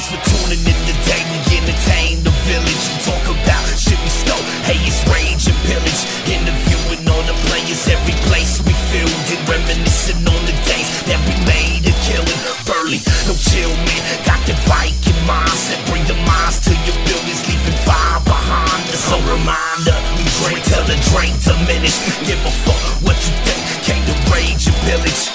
[0.00, 1.20] Thanks for tuning in today.
[1.28, 4.40] We entertain the village and talk about shit we stole.
[4.64, 6.00] Hey, it's rage and pillage.
[6.24, 11.36] Interviewing all the players, every place we filled and reminiscing on the days that we
[11.44, 12.40] made a killing.
[12.64, 12.96] Burley,
[13.28, 14.00] no chill, man.
[14.24, 15.76] Got the Viking mindset.
[15.92, 19.04] Bring the minds to your buildings, leaving fire behind us.
[19.04, 22.00] So reminder, we drink till the drink diminish.
[22.24, 23.60] Give a fuck what you think.
[23.84, 25.28] Came to rage and pillage.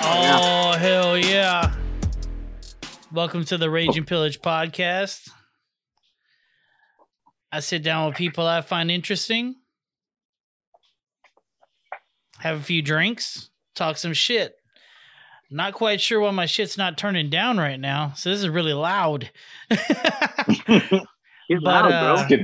[0.00, 1.65] Oh hell yeah!
[3.16, 5.30] Welcome to the Rage and Pillage podcast.
[7.50, 9.54] I sit down with people I find interesting,
[12.40, 14.56] have a few drinks, talk some shit.
[15.50, 18.74] Not quite sure why my shit's not turning down right now, so this is really
[18.74, 19.30] loud.
[19.70, 19.88] Get
[20.68, 21.00] But,
[21.62, 22.38] loud, uh, bro.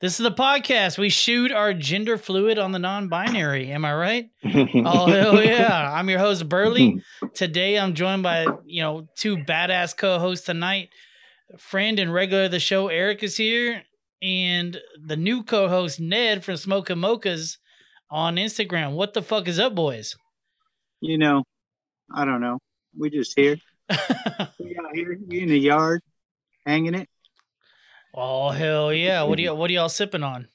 [0.00, 0.96] This is the podcast.
[0.96, 3.70] We shoot our gender fluid on the non-binary.
[3.70, 4.30] Am I right?
[4.86, 5.92] Oh hell yeah!
[5.92, 7.02] I'm your host Burley.
[7.34, 10.88] Today I'm joined by you know two badass co-hosts tonight.
[11.58, 13.82] Friend and regular of the show Eric is here,
[14.22, 17.58] and the new co-host Ned from Smoking Mochas
[18.10, 18.94] on Instagram.
[18.94, 20.16] What the fuck is up, boys?
[21.02, 21.44] You know,
[22.10, 22.58] I don't know.
[22.98, 23.58] We just here.
[24.58, 26.00] We out here we in the yard,
[26.64, 27.08] hanging it.
[28.14, 29.22] Oh hell yeah!
[29.22, 30.48] What do you what are y'all sipping on?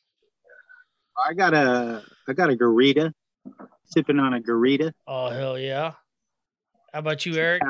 [1.27, 3.11] I got a I got a garita,
[3.85, 4.91] sipping on a garita.
[5.07, 5.93] Oh hell yeah!
[6.93, 7.61] How about you, Eric?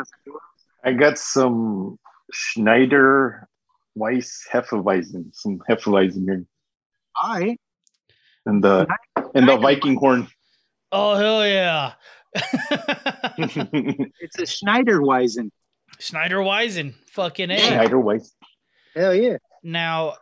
[0.84, 1.98] I got some
[2.32, 3.48] Schneider
[3.96, 6.46] Weiss Hefeweizen, some Hefeweizen here,
[7.22, 7.60] All right.
[8.46, 8.88] and the
[9.34, 10.28] and the Viking horn.
[10.92, 11.94] Oh hell yeah!
[13.38, 15.50] It's a Schneiderweisen.
[16.00, 17.58] Schneider Weizen, fucking a.
[17.60, 18.34] Schneider Weiss.
[18.96, 19.38] Hell yeah.
[19.66, 20.18] Now,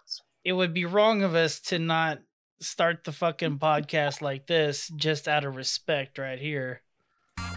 [0.45, 2.19] it would be wrong of us to not
[2.61, 6.81] start the fucking podcast like this just out of respect right here.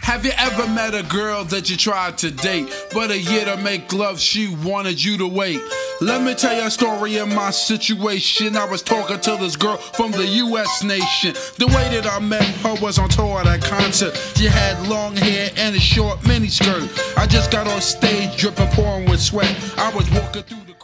[0.03, 3.57] Have you ever met a girl that you tried to date, but a year to
[3.59, 5.61] make love, she wanted you to wait?
[6.01, 8.57] Let me tell you a story of my situation.
[8.57, 11.35] I was talking to this girl from the US nation.
[11.59, 14.17] The way that I met her was on tour at a concert.
[14.35, 17.17] She had long hair and a short miniskirt.
[17.17, 19.55] I just got on stage dripping, pouring with sweat.
[19.77, 20.76] I was walking through the.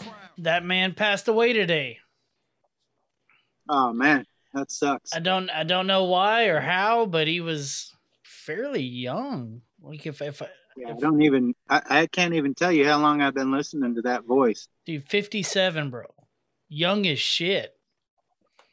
[0.43, 1.99] That man passed away today.
[3.69, 5.15] Oh man, that sucks.
[5.15, 7.93] I don't I don't know why or how, but he was
[8.25, 9.63] fairly young.
[9.81, 12.99] Like if if I, Yeah, I don't even I, I can't even tell you how
[12.99, 14.67] long I've been listening to that voice.
[14.85, 16.07] dude 57, bro.
[16.69, 17.77] Young as shit.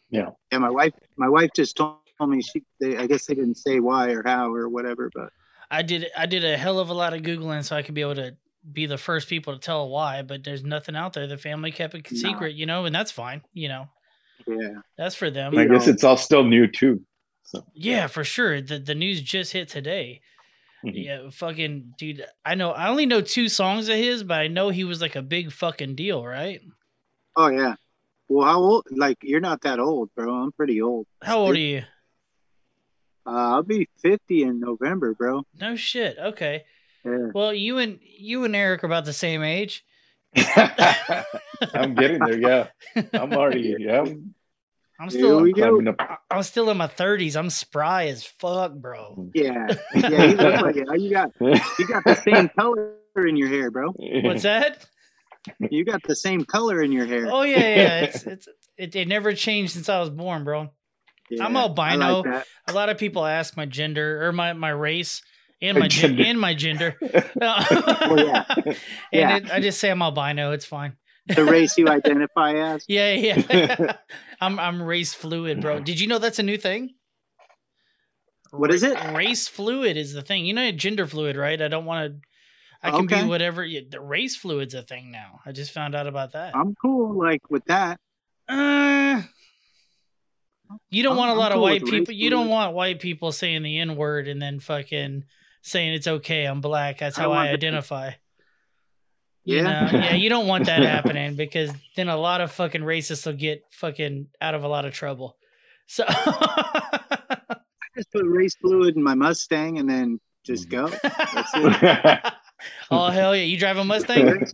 [0.10, 3.58] Yeah, And my wife my wife just told me she they, I guess they didn't
[3.58, 5.32] say why or how or whatever, but
[5.70, 8.02] I did I did a hell of a lot of googling so I could be
[8.02, 8.36] able to
[8.72, 11.28] be the first people to tell why, but there's nothing out there.
[11.28, 12.18] The family kept it No.
[12.18, 13.42] secret, you know, and that's fine.
[13.54, 13.90] You know,
[14.48, 14.82] yeah.
[14.98, 15.58] that's for them.
[15.58, 17.02] I guess it's all still new too.
[17.44, 18.62] So Yeah, for sure.
[18.62, 20.22] The the news just hit today.
[20.86, 20.92] Mhm.
[20.94, 22.26] Yeah, fucking dude.
[22.46, 22.72] I know.
[22.72, 25.52] I only know two songs of his, but I know he was like a big
[25.52, 26.62] fucking deal, right?
[27.36, 27.76] Oh yeah.
[28.28, 28.86] Well, how old?
[28.92, 30.34] Like you're not that old, bro.
[30.34, 31.08] I'm pretty old.
[31.24, 31.84] How old are you?
[33.26, 35.44] Uh, I'll be 50 in November, bro.
[35.60, 36.18] No shit.
[36.18, 36.64] Okay.
[37.06, 37.28] Yeah.
[37.34, 39.86] Well, you and you and Eric are about the same age.
[40.36, 42.38] I'm getting there.
[42.38, 42.68] Yeah,
[43.14, 43.76] I'm already.
[43.80, 44.36] Yeah, I'm
[45.00, 45.42] I'm still.
[45.42, 45.70] we go.
[45.70, 46.20] climbing up.
[46.30, 47.36] I'm still in my thirties.
[47.36, 49.30] I'm spry as fuck, bro.
[49.34, 50.26] Yeah, yeah.
[50.26, 51.00] You look like it.
[51.00, 53.92] You got you got the same color in your hair, bro.
[53.92, 54.86] What's that?
[55.72, 57.28] You got the same color in your hair.
[57.32, 58.00] Oh yeah, yeah.
[58.02, 60.70] It's it's it, it never changed since I was born, bro.
[61.30, 62.22] Yeah, I'm albino.
[62.22, 62.46] like.
[62.68, 65.22] A lot of people ask my gender or my my race
[65.62, 66.24] and my Gender.
[66.26, 66.96] and my gender.
[67.02, 67.26] yeah.
[68.58, 68.76] and
[69.12, 69.36] Yeah.
[69.38, 70.52] it, I just say I'm albino.
[70.54, 70.96] It's fine.
[71.28, 72.86] The race you identify as.
[72.88, 73.94] Yeah, yeah.
[74.42, 75.80] I'm I'm race fluid, bro.
[75.80, 76.96] Did you know that's a new thing?
[78.52, 78.98] What is it?
[79.14, 80.46] Race fluid is the thing.
[80.46, 81.62] You know, gender fluid, right?
[81.62, 82.20] I don't want to.
[82.82, 83.24] I can Okay.
[83.24, 83.64] be whatever.
[83.64, 85.42] Yeah, the race fluid's a thing now.
[85.46, 86.56] I just found out about that.
[86.56, 88.00] I'm cool, like with that.
[88.48, 89.22] Uh,
[90.90, 92.14] you don't I'm- want a lot of white people.
[92.14, 95.26] You don't want white people saying the N word and then fucking
[95.62, 96.46] saying it's okay.
[96.46, 96.98] I'm black.
[97.00, 97.54] That's how I, that.
[97.56, 98.12] identify.
[99.46, 99.64] You Yeah.
[99.92, 99.98] know?
[100.00, 103.64] yeah, you don't want that happening because then a lot of fucking racists will get
[103.72, 105.38] fucking out of a lot of trouble.
[105.88, 107.58] So I
[107.96, 110.90] just put race fluid in my Mustang and then just go.
[112.92, 113.44] Oh hell yeah!
[113.44, 114.26] You drive a Mustang?
[114.26, 114.54] Race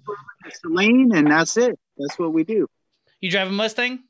[0.61, 1.75] Celine, and that's it.
[1.97, 2.67] That's what we do.
[3.19, 4.03] You drive a Mustang?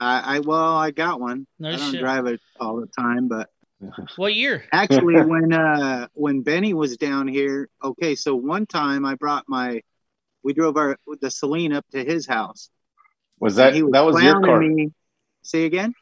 [0.00, 1.46] I, I well, I got one.
[1.60, 2.00] No I don't shit.
[2.00, 3.50] drive it all the time, but
[4.16, 4.64] What year?
[4.72, 9.82] actually when uh when benny was down here okay so one time i brought my
[10.42, 12.70] we drove our the Saleen up to his house
[13.38, 14.60] was that he that was your car?
[14.60, 14.92] me.
[15.42, 15.94] say again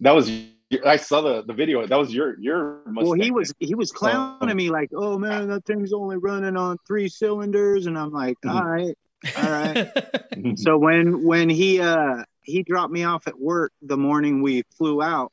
[0.00, 0.30] That was
[0.84, 1.86] I saw the, the video.
[1.86, 3.08] That was your your Mustang.
[3.10, 4.54] Well, he was he was clowning Oh.
[4.54, 8.50] me like, "Oh man, that thing's only running on three cylinders," and I'm like, Mhm.
[8.50, 8.98] "All right,
[9.36, 14.42] all right." so when when he uh he dropped me off at work the morning
[14.42, 15.30] we flew out,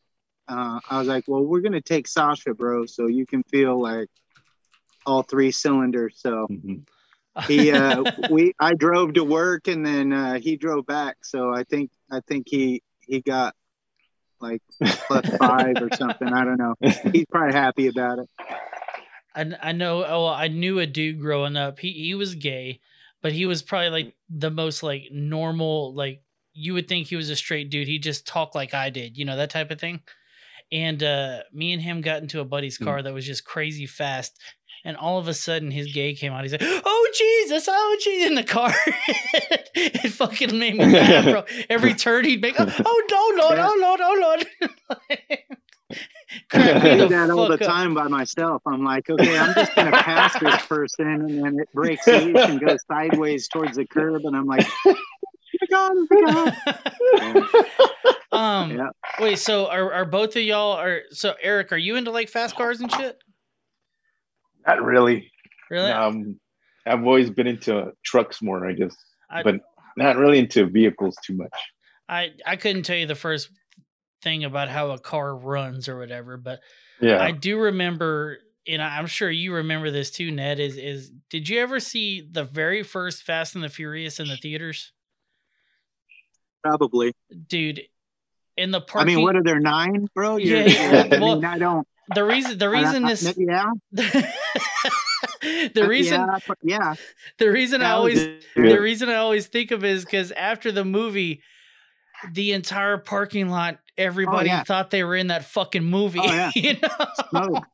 [0.47, 4.09] uh, I was like, "Well, we're gonna take Sasha, bro, so you can feel like
[5.05, 6.85] all three cylinders." So Mhm.
[7.47, 11.17] he uh we I drove to work and then uh, he drove back.
[11.23, 13.55] So I think I think he he got
[14.39, 14.61] like
[15.07, 16.31] plus five or something.
[16.31, 16.75] I don't know.
[17.11, 18.29] He's probably happy about it.
[19.35, 20.05] I, I know.
[20.05, 21.79] Oh, I knew a dude growing up.
[21.79, 22.81] He he was gay,
[23.21, 25.93] but he was probably like the most like normal.
[25.93, 26.21] Like
[26.53, 27.87] you would think he was a straight dude.
[27.87, 30.01] He just talked like I did, you know that type of thing.
[30.71, 32.85] And uh, me and him got into a buddy's Hmm.
[32.85, 34.39] car that was just crazy fast.
[34.85, 36.43] And all of a sudden, his gay came out.
[36.43, 37.67] He's like, "Oh Jesus!
[37.69, 38.73] Oh Jesus!" In the car,
[39.75, 41.45] it fucking made me mad, bro.
[41.69, 43.59] Every turn he'd make, "Oh no, Lord!
[43.59, 43.99] Oh Lord!
[44.03, 44.45] Oh Lord!"
[46.51, 47.59] I do that all the up.
[47.61, 48.61] time by myself.
[48.65, 52.59] I'm like, okay, I'm just gonna pass this person, and then it breaks loose and
[52.59, 54.95] goes sideways towards the curb, and I'm like, oh
[55.69, 56.51] god, oh
[57.15, 58.15] god.
[58.37, 58.89] um Yeah.
[59.19, 62.55] wait so are, are both of y'all are so eric are you into like fast
[62.55, 63.17] cars and shit
[64.67, 65.31] Not really.
[65.69, 66.39] really Um,
[66.85, 68.93] I've always been into trucks more, I guess,
[69.29, 69.55] I, but
[69.95, 71.53] not really into vehicles too much.
[72.09, 73.49] I i couldn't tell you the first
[74.21, 76.59] thing about how a car runs or whatever but
[77.01, 77.21] Yeah.
[77.21, 78.37] i do remember
[78.67, 82.45] and i'm sure you remember this too ned is is did you ever see the
[82.45, 84.91] very first fast and the furious in the theaters
[86.63, 87.13] Probably.
[87.47, 87.81] dude
[88.57, 89.13] in the parking.
[89.13, 90.37] I mean, what are there nine, bro?
[90.37, 91.07] Yeah, You're- yeah.
[91.11, 91.87] I Well, mean, I don't.
[92.13, 93.71] the reason the reason I- I- this yeah,
[95.73, 96.95] the reason yeah, yeah.
[97.37, 98.19] the reason i always
[98.55, 101.41] the reason I always think of is because after the movie,
[102.31, 104.63] the entire parking lot, oh, everybody yeah.
[104.63, 106.19] thought they were in that fucking movie.
[106.21, 106.51] Oh, yeah.
[106.55, 107.05] you know?
[107.29, 107.65] Smoke.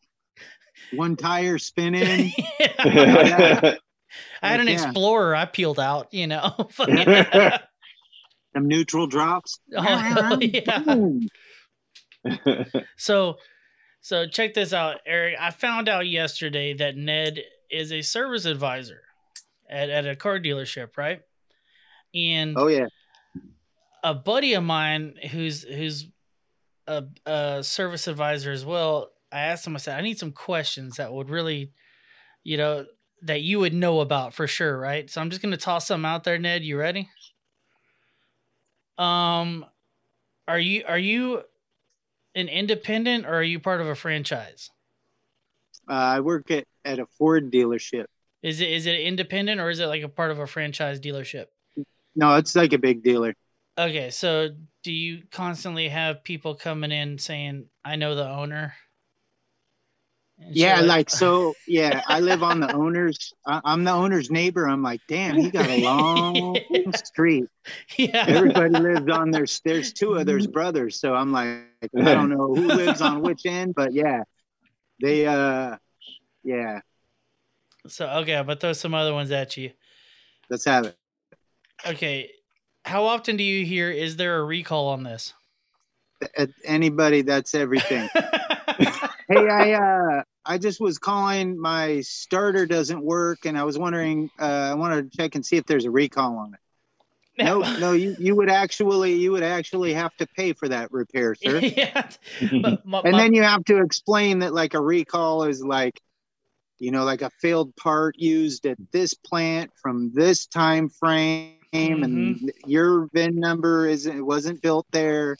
[0.93, 2.31] One tire spinning.
[2.59, 2.73] Yeah.
[2.85, 3.75] yeah.
[4.41, 4.73] I had an Yeah.
[4.85, 5.35] Explorer.
[5.35, 6.07] I peeled out.
[6.13, 6.55] You know.
[8.59, 9.59] Fucking- Some neutral drops.
[9.77, 11.13] Oh, yeah.
[12.97, 13.37] So,
[14.01, 15.35] so check this out, Eric.
[15.39, 17.39] I found out yesterday that Ned
[17.71, 19.01] is a service advisor
[19.69, 21.21] at, at a car dealership, right?
[22.13, 22.87] And Oh yeah.
[24.03, 26.07] a buddy of mine who's who's
[26.87, 30.95] a, a service advisor as well i asked him i said i need some questions
[30.95, 31.71] that would really
[32.43, 32.83] you know
[33.21, 36.03] that you would know about for sure right so i'm just going to toss some
[36.03, 37.07] out there ned you ready
[38.99, 39.65] um
[40.47, 41.41] are you are you
[42.35, 44.69] an independent or are you part of a franchise
[45.89, 48.05] Uh, I work at, at a Ford dealership.
[48.43, 51.45] is it is it independent or is it like a part of a franchise dealership
[52.15, 53.33] No, it's like a big dealer.
[53.77, 54.49] Okay, so
[54.83, 58.75] do you constantly have people coming in saying, "I know the owner"?
[60.39, 61.53] And shit Yeah, like so.
[61.67, 63.33] Yeah, I live on the owner's.
[63.45, 64.67] I, I'm the owner's neighbor.
[64.67, 66.57] I'm like, damn, he got a long
[66.95, 67.45] street.
[67.97, 69.45] yeah, Everybody lives on their.
[69.63, 71.59] There's two of their brothers, so I'm like,
[71.95, 74.23] I don't know who lives on which end, but yeah,
[75.01, 75.27] they.
[75.27, 75.77] uh
[76.43, 76.81] Yeah,
[77.87, 79.71] So okay, I'm gonna throw some other ones at you.
[80.49, 80.95] let's have it.
[81.85, 82.31] Okay,
[82.85, 83.91] how often do you hear?
[83.91, 85.33] Is there a recall on this?
[86.37, 88.09] At anybody, that's everything.
[89.29, 91.59] hey, I uh, I just was calling.
[91.59, 94.29] My starter doesn't work, and I was wondering.
[94.39, 96.59] Uh, I wanted to check and see if there's a recall on it.
[97.43, 101.35] No, no, you you would actually you would actually have to pay for that repair,
[101.35, 101.59] sir.
[101.63, 102.09] yeah,
[102.61, 105.99] but my, and my- then you have to explain that like a recall is like
[106.79, 112.51] you know like a failed part used at this plant from this time frame and
[112.65, 115.37] your vin number isn't it wasn't built there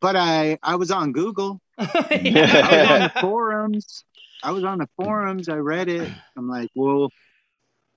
[0.00, 4.04] but i i was on google i was on forums
[4.42, 6.10] i was on the forums i read it.
[6.36, 7.10] I'm like well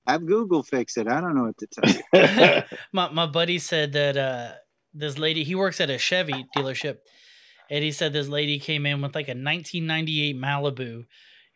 [0.06, 1.08] have google fix it.
[1.08, 2.62] I don't know what to tell you.
[2.92, 4.52] My my buddy said that uh
[4.92, 6.98] this lady he works at a Chevy dealership
[7.70, 11.06] and he said this lady came in with like a 1998 Malibu.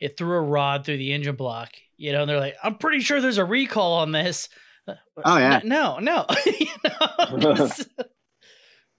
[0.00, 3.00] It threw a rod through the engine block you know and they're like I'm pretty
[3.00, 4.48] sure there's a recall on this.
[5.24, 5.60] Oh yeah.
[5.64, 6.66] No no you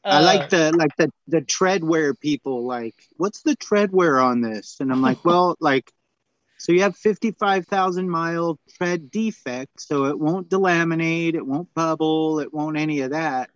[0.05, 0.11] know?
[0.11, 4.41] Just- I Uh, like the like the the treadwear people like what's the treadwear on
[4.41, 4.77] this?
[4.79, 5.91] And I'm like well like
[6.57, 12.53] so you have 55,000 mile tread defect so it won't delaminate it won't bubble it
[12.53, 13.49] won't any of that.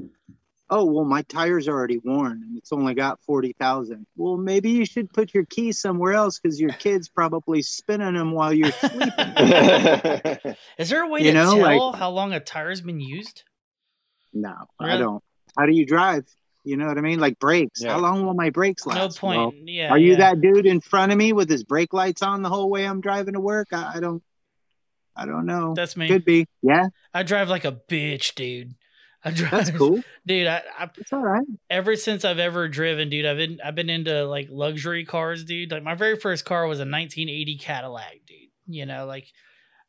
[0.69, 4.85] Oh well my tires are already worn and it's only got 40,000 well maybe you
[4.85, 9.11] should put your keys somewhere else because your kid's probably spinning them while you're sleeping.
[10.77, 11.59] Is there a way you to know, tell
[11.91, 13.43] like- how long a tire's been used?
[14.33, 15.23] No I don't
[15.57, 16.25] how do you drive
[16.65, 17.19] You know what I mean?
[17.19, 17.81] Like brakes.
[17.81, 17.93] Yeah.
[17.93, 19.21] How long will my brakes last?
[19.21, 19.67] No Well, point.
[19.67, 19.89] yeah.
[19.89, 20.17] are you yeah.
[20.19, 23.01] that dude in front of me with his brake lights on the whole way I'm
[23.01, 23.67] driving to work?
[23.73, 24.23] I, I don't.
[25.15, 25.73] I don't know.
[25.75, 26.07] That's me.
[26.07, 26.47] Could be.
[26.61, 28.73] Yeah, I drive like a bitch, dude.
[29.25, 29.51] I drive.
[29.51, 30.01] that's cool.
[30.25, 30.47] dude.
[30.47, 31.45] I, I It's all right.
[31.69, 35.71] ever since I've ever driven, dude, I've been I've been into like luxury cars, dude.
[35.71, 38.49] Like my very first car was a 1980 Cadillac, dude.
[38.67, 39.27] You know, like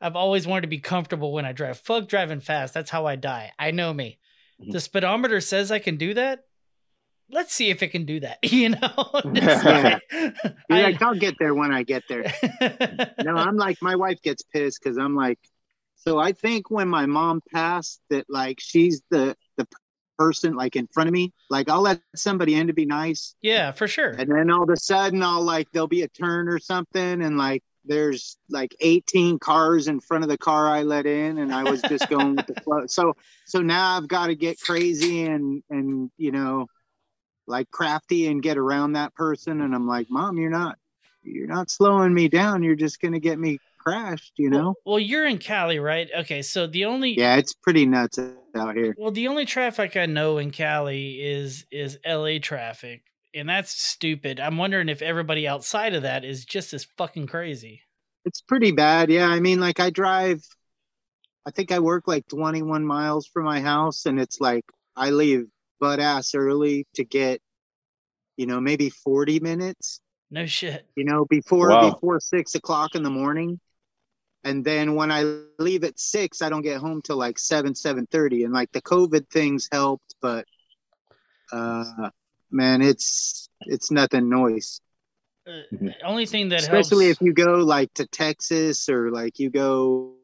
[0.00, 1.78] I've always wanted to be comfortable when I drive.
[1.78, 2.74] Fuck driving fast.
[2.74, 3.52] That's how I die.
[3.58, 4.18] I know me.
[4.62, 4.72] Mhm.
[4.72, 6.40] The speedometer says I can do that.
[7.30, 8.38] Let's see if it can do that.
[8.50, 8.78] You know,
[9.34, 9.98] Yeah.
[10.12, 12.24] like- I- like, I'll get there when I get there.
[13.22, 15.38] no, I'm like, my wife gets pissed because I'm like,
[15.96, 19.66] so I think when my mom passed, that like she's the the
[20.18, 21.32] person like in front of me.
[21.50, 24.10] Like I'll let somebody in to be nice, yeah, for sure.
[24.10, 27.38] and then all of a sudden I'll like there'll be a turn or something, and
[27.38, 31.64] like there's like 18 cars in front of the car I let in, and I
[31.70, 32.86] was just going with the flow.
[32.86, 33.14] So
[33.44, 36.66] so now I've got to get crazy and and you know
[37.46, 40.78] like crafty and get around that person, and I'm like, mom, you're not
[41.22, 42.62] you're not slowing me down.
[42.62, 44.58] You're just gonna get me crashed, you know.
[44.58, 46.08] Well, well, you're in Cali, right?
[46.20, 48.94] Okay, so the only Yeah, it's pretty nuts out here.
[48.98, 53.02] Well, the only traffic I know in Cali is is LA traffic,
[53.34, 54.40] and that's stupid.
[54.40, 57.82] I'm wondering if everybody outside of that is just as fucking crazy.
[58.24, 59.10] It's pretty bad.
[59.10, 60.42] Yeah, I mean, like I drive.
[61.46, 64.64] I think I work like 21 miles from my house, and it's like
[64.96, 65.46] I leave
[65.78, 67.40] butt ass early to get,
[68.36, 70.00] you know, maybe 40 minutes.
[70.30, 70.86] No shit.
[70.96, 71.90] You know, before Wow.
[71.90, 73.60] before six o'clock in the morning,
[74.42, 78.06] and then when I leave at six, I don't get home till like seven seven
[78.06, 78.44] thirty.
[78.44, 80.46] And like the COVID things helped, but
[81.52, 82.10] uh,
[82.54, 84.80] man, it's it's nothing noise.
[85.46, 87.20] Uh, only thing that helps especially helps.
[87.20, 90.14] if you go like to Texas or like you go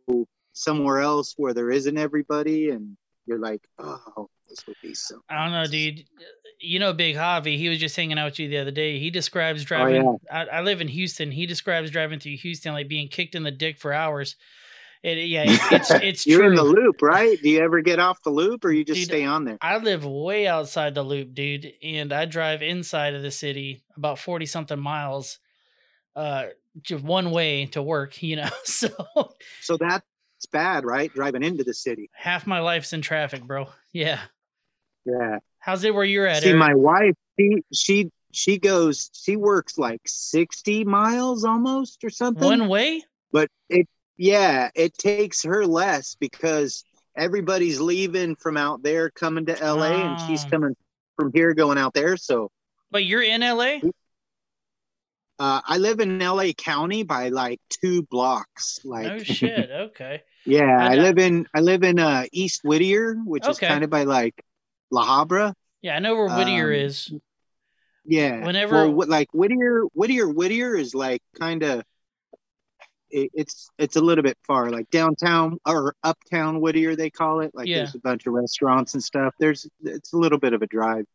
[0.54, 2.96] somewhere else where there isn't everybody and
[3.26, 5.20] you're like, oh, this would be so.
[5.28, 6.04] I don't know, dude.
[6.58, 7.56] You know, Big Javi.
[7.56, 8.99] He was just hanging out with you the other day.
[8.99, 10.18] He describes Oh, driving.
[10.30, 11.30] I, I live in Houston.
[11.30, 14.37] He describes driving through Houston like being kicked in the dick for hours.
[15.02, 16.50] It, yeah, it's it's, it's You're true.
[16.50, 17.38] in the loop, right?
[17.42, 19.59] Do you ever get off the loop or you just Dude, stay on there?
[19.62, 24.19] I live way outside the loop, dude, and I drive inside of the city about
[24.19, 25.38] 40 something miles
[26.16, 26.47] uh
[26.83, 28.49] just one way to work, you know.
[28.64, 28.88] So
[29.61, 30.04] So that's
[30.52, 31.12] bad, right?
[31.12, 32.11] Driving into the city.
[32.12, 33.69] half my life's in traffic, bro.
[33.92, 34.21] Yeah.
[35.04, 35.38] Yeah.
[35.59, 36.42] How's it where you're at?
[36.42, 36.59] See, Eric?
[36.59, 42.45] my wife, she she she goes, she works like 60 miles almost or something.
[42.45, 43.02] one way?
[43.33, 43.88] but it
[44.20, 46.84] yeah it takes her less because
[47.16, 50.50] everybody's leaving from out there coming to la and she's Oh.
[50.50, 50.76] coming
[51.16, 52.50] from here going out there so
[52.90, 53.80] But you're in LA?
[55.38, 59.70] uh, i live in la county by like two blocks like oh shit.
[59.88, 60.22] Okay.
[60.44, 63.88] yeah I i, live in i live in uh east whittier which is kind of
[63.90, 64.34] by like
[64.90, 67.10] la habra Yeah, I know where Whittier Um, is.
[68.04, 71.82] yeah Whenever- well, like whittier whittier whittier is like kind of
[73.11, 77.50] it, it's it's a little bit far like downtown or uptown whittier they call it
[77.55, 77.79] like Yeah.
[77.79, 81.07] there's a bunch of restaurants and stuff there's it's a little bit of a drive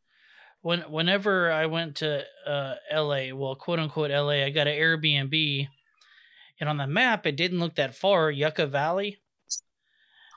[0.62, 5.68] When whenever I went to uh LA, well, quote unquote LA, I got an Airbnb.
[6.60, 9.20] And on the map it didn't look that far, Yucca Valley.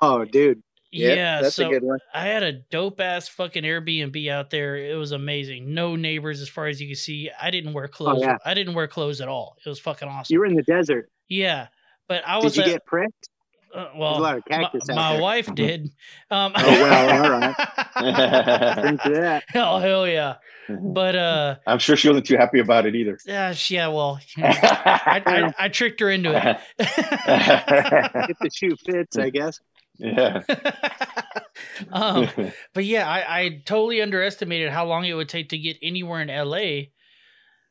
[0.01, 4.31] oh dude Yeah, that's so a good one I had a dope ass fucking Airbnb
[4.31, 4.77] out there.
[4.77, 5.75] It was amazing.
[5.75, 7.31] No neighbors as far as you can see.
[7.41, 8.23] I didn't wear clothes.
[8.23, 8.39] Oh, yeah.
[8.45, 9.57] I didn't wear clothes at all.
[9.65, 10.33] It was fucking awesome.
[10.33, 11.67] you were in the desert yeah,
[12.09, 13.29] but I was did you at, get pricked
[13.75, 14.17] uh, well.
[14.17, 15.23] a lot of my- cactus out my there.
[15.23, 15.91] wife did.
[16.31, 17.55] Um, Oh, well, all right.
[18.83, 20.37] drink that oh hell yeah!
[20.71, 23.19] But uh, I'm sure she wasn't too happy about it either.
[23.27, 23.89] yeah, she- yeah.
[23.89, 26.59] Well, I, I, I tricked her into it.
[26.79, 29.61] if the shoe fits i guess
[29.99, 30.43] yeah.
[31.93, 32.29] um,
[32.75, 36.29] but yeah, I, I totally underestimated how long it would take to get anywhere in
[36.29, 36.89] LA.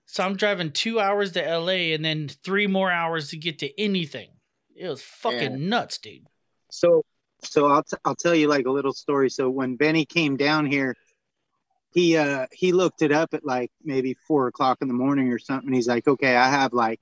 [0.05, 3.81] So I'm driving two hours to LA and then three more hours to get to
[3.81, 4.29] anything.
[4.75, 5.57] It was fucking Yeah.
[5.57, 6.27] nuts, dude.
[6.71, 7.03] So,
[7.43, 9.29] so I'll t- I'll tell you like a little story.
[9.29, 10.95] So when Benny came down here,
[11.93, 15.39] he uh he looked it up at like maybe four o'clock in the morning or
[15.39, 15.73] something.
[15.73, 17.01] He's like, okay, I have like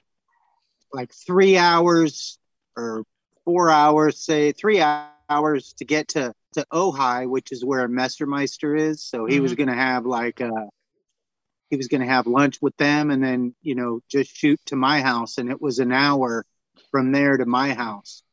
[0.93, 2.39] like three hours
[2.77, 3.03] or
[3.43, 9.03] four hours, say three hours to get to to Ojai, which is where Messermeister is.
[9.03, 10.49] So he was gonna have like uh
[11.69, 15.01] he was gonna have lunch with them and then you know just shoot to my
[15.01, 16.45] house, and it was an hour
[16.91, 18.23] from there to my house.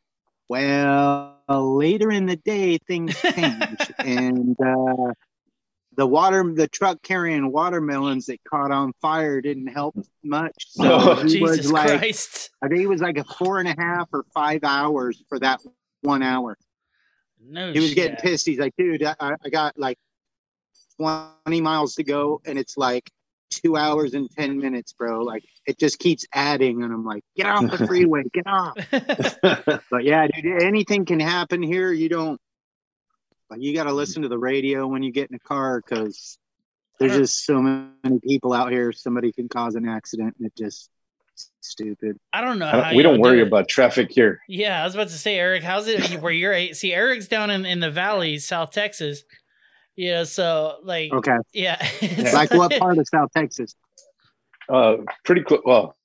[0.48, 5.12] Well, later in the day, things changed, and uh,
[5.96, 10.66] the water, the truck carrying watermelons that caught on fire didn't help much.
[10.68, 12.50] So Oh, he Jesus was like, Christ.
[12.62, 15.60] I think it was like a four and a half or five hours for that
[16.02, 16.56] one hour.
[17.44, 18.46] No He was getting pissed.
[18.46, 19.98] He's like, dude, I, I got like
[20.98, 23.10] 20 miles to go, and it's like
[23.50, 25.22] two hours and 10 minutes, bro.
[25.22, 28.76] Like it just keeps adding, and I'm like, get off the freeway, get off.
[29.90, 31.92] But yeah, dude, anything can happen here.
[31.92, 32.40] You don't
[33.50, 36.38] like you got to listen to the radio when you get in a car because
[36.98, 38.92] there's just so many people out here.
[38.92, 40.88] Somebody can cause an accident, and it just
[41.60, 42.18] stupid.
[42.32, 42.66] I don't know.
[42.66, 43.46] I don't- we y'all don't worry it.
[43.46, 44.40] about traffic here.
[44.48, 46.76] Yeah, I was about to say, Eric, how's it where you're at?
[46.76, 49.22] See, Eric's down in, in the valley, South Texas.
[49.96, 53.74] Yeah, so like, Okay, yeah, it's- like what part of South Texas?
[54.68, 55.60] Uh, pretty close.
[55.64, 55.96] Well,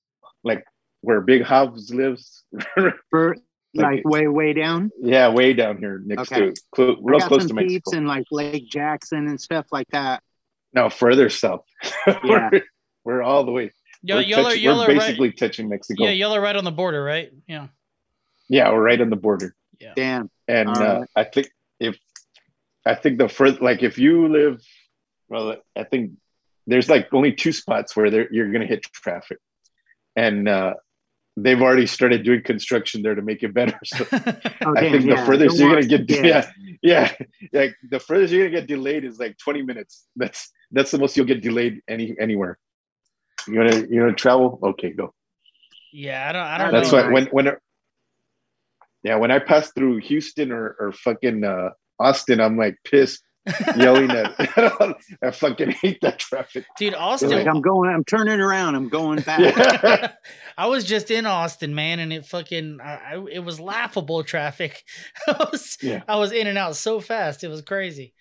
[0.44, 0.64] like
[1.02, 2.44] where Big Hobbs lives.
[3.10, 3.36] For
[3.74, 4.90] like Like- way way down.
[5.02, 6.52] yeah, way down here next Okay.
[6.52, 7.74] to clo- I real got close some to Mexico.
[7.74, 10.22] peeps in like Lake Jackson and stuff like that.
[10.74, 11.66] No, further south.
[12.06, 12.20] Yeah.
[12.52, 12.62] we're,
[13.06, 13.72] we're all the way.
[14.04, 15.00] Y'all, we're y'all are touching- y'all we're are right.
[15.00, 16.04] basically touching Mexico.
[16.04, 17.32] Yeah, Yeah, y'all are right on the border, right?
[17.48, 17.68] Yeah.
[18.50, 19.56] Yeah, we're right on the border.
[19.96, 20.30] Damn.
[20.48, 21.06] And All uh.
[21.16, 21.50] I think
[21.80, 21.98] if
[22.86, 24.62] I think the further, like if you live,
[25.30, 26.14] well, I think
[26.66, 29.38] there's like only two spots where you're gonna hit traffic,
[30.16, 30.74] and uh,
[31.36, 33.78] they've already started doing construction there to make it better.
[33.86, 36.50] So Oh, I damn, think the yeah, furthest don't you're gonna get, yeah.
[36.82, 37.14] yeah,
[37.52, 40.08] yeah, like the furthest you're gonna get delayed is like 20 minutes.
[40.16, 42.58] That's that's the most you'll get delayed any anywhere.
[43.48, 44.60] You wanna you wanna travel?
[44.62, 45.14] Okay, go.
[45.94, 46.42] yeah, I don't.
[46.42, 46.72] I don't.
[46.74, 47.52] That's why when when
[49.04, 53.24] yeah when I pass through Houston or or fucking uh, Austin, I'm like pissed,
[53.78, 54.36] yelling at.
[55.22, 56.66] I fucking hate that traffic.
[56.78, 56.94] dude.
[56.94, 57.48] Like, Austin.
[57.48, 57.90] I'm going.
[57.90, 58.76] I'm turning around.
[58.76, 59.40] I'm going back.
[59.40, 60.12] Yeah.
[60.58, 64.84] I was just in Austin, man, and it fucking, I, I, it was laughable traffic.
[65.28, 66.02] I was, Yeah.
[66.08, 68.14] I was in and out so fast, it was crazy.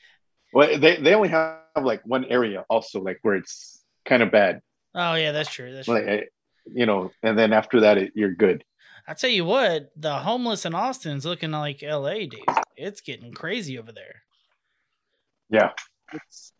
[0.52, 4.60] Well, they they only have like one area also like where it's kind of bad,
[4.96, 5.72] Oh yeah, that's true.
[5.72, 5.94] That's true.
[5.94, 6.26] like I-
[6.68, 8.64] you know, and then after that it, you're good.
[9.06, 12.26] I tell you what, the homeless in Austin's looking like L.A.
[12.26, 12.40] dude.
[12.76, 14.22] It's getting crazy over there.
[15.48, 15.70] Yeah.
[16.12, 16.52] It's-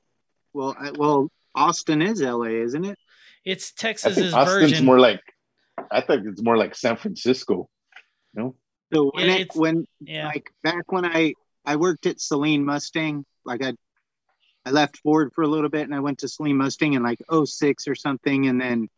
[0.52, 2.98] well, I, well, Austin is LA, isn't it?
[3.44, 4.84] It's I think Texas's Austin's version.
[4.86, 5.20] more like
[5.90, 7.68] I think it's more like San Francisco.
[8.32, 8.54] No?
[8.94, 11.32] So when Yeah, it, when yeah, like back when I
[11.64, 13.74] I worked at Saleen Mustang, like I
[14.66, 17.20] I left Ford for a little bit and I went to Saleen Mustang in like
[17.32, 18.88] 06 or something and then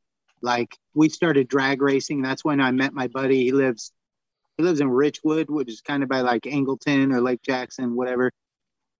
[0.40, 2.22] like we started drag racing.
[2.22, 3.44] That's when I met my buddy.
[3.44, 3.92] He lives
[4.56, 8.32] he lives in Richwood, which is kind of by like Angleton or Lake Jackson, whatever.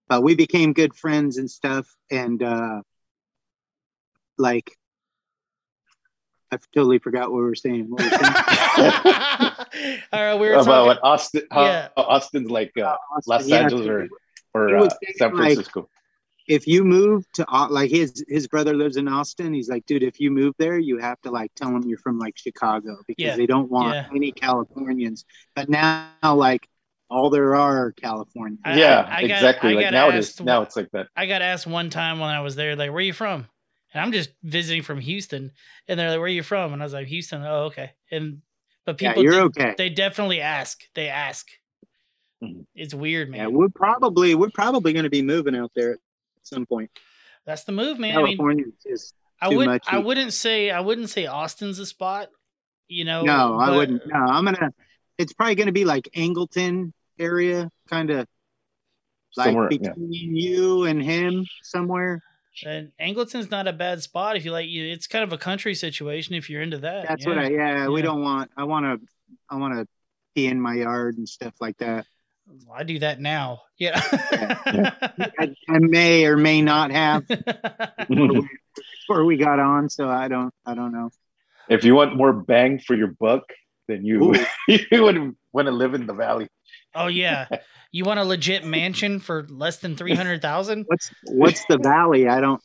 [0.09, 2.83] But we became good friends and stuff and uh
[4.37, 4.71] like
[6.53, 7.87] I totally forgot what we were saying.
[7.89, 8.35] What were saying?
[10.13, 10.87] All right, we were About talking.
[10.87, 11.43] what Austin?
[11.51, 11.89] How Yeah.
[11.97, 14.09] Austin's like uh, Los Yeah, Angeles or
[14.55, 15.89] or uh, was saying, San like, Francisco.
[16.49, 20.19] If you move to like his his brother lives in Austin, he's like, dude, if
[20.19, 23.37] you move there, you have to like tell them you're from like Chicago because Yeah.
[23.37, 24.07] they don't want Yeah.
[24.15, 25.25] any Californians.
[25.55, 26.67] But now, like,
[27.11, 28.61] all there are Californians.
[28.65, 29.71] I- yeah, I got- exactly.
[29.73, 30.41] I like got now it is.
[30.41, 31.09] Now it's like that.
[31.15, 33.47] I got asked one time when I was there, like, "Where are you from?"
[33.95, 35.53] And I'm just visiting from Houston,
[35.87, 37.93] and they're like, "Where are you from?" And I was like, "Houston." Oh, okay.
[38.11, 38.43] And
[38.85, 39.75] but people, yeah, people, you're de- okay.
[39.79, 40.81] they definitely ask.
[40.95, 41.47] They ask.
[42.43, 42.65] Mhm.
[42.75, 43.41] It's weird, man.
[43.41, 45.99] Yeah, we're probably we're probably going to be moving out there at
[46.49, 46.91] some point.
[47.47, 48.17] That's the move, man.
[48.17, 49.85] I mean, California is I too would much.
[49.87, 52.29] I wouldn't say, I wouldn't say Austin's a spot.
[52.89, 54.03] You know, no, I wouldn't.
[54.07, 54.73] No, I'm gonna.
[55.19, 58.27] It's probably going to be like Angleton area, kind of
[59.37, 59.91] like Somewhere, yeah.
[59.91, 62.23] between you and him somewhere.
[62.65, 64.69] And Angleton's not a bad spot if you like.
[64.69, 67.09] You, it's kind of a country situation if you're into that.
[67.09, 67.29] That's yeah.
[67.29, 67.49] what I.
[67.51, 68.51] Yeah, we don't want.
[68.57, 69.07] I want to.
[69.49, 69.87] I want to
[70.35, 72.07] pee in my yard and stuff like that.
[72.73, 73.61] I do that now.
[73.79, 74.01] Yeah.
[75.39, 77.27] I, I may or may not have
[78.09, 80.53] before we got on, so I don't.
[80.67, 81.11] I don't know.
[81.69, 83.43] if you want more bang for your buck,
[83.87, 84.45] then you Ooh.
[84.69, 86.49] you would want to live in the valley.
[86.95, 87.47] oh yeah.
[87.91, 90.85] You want a legit mansion for less than three hundred thousand?
[90.89, 92.29] What's What's the valley?
[92.29, 92.61] I don't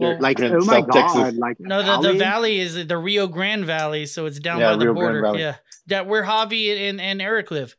[0.00, 0.38] Well, like.
[0.40, 1.14] You're Oh my South god!
[1.14, 1.38] Texas.
[1.38, 4.76] Like No, the, the valley is the Rio Grande Valley, so it's down Yeah, by
[4.76, 5.38] the Rio border.
[5.38, 7.76] Yeah, that where Javi and, and Eric live.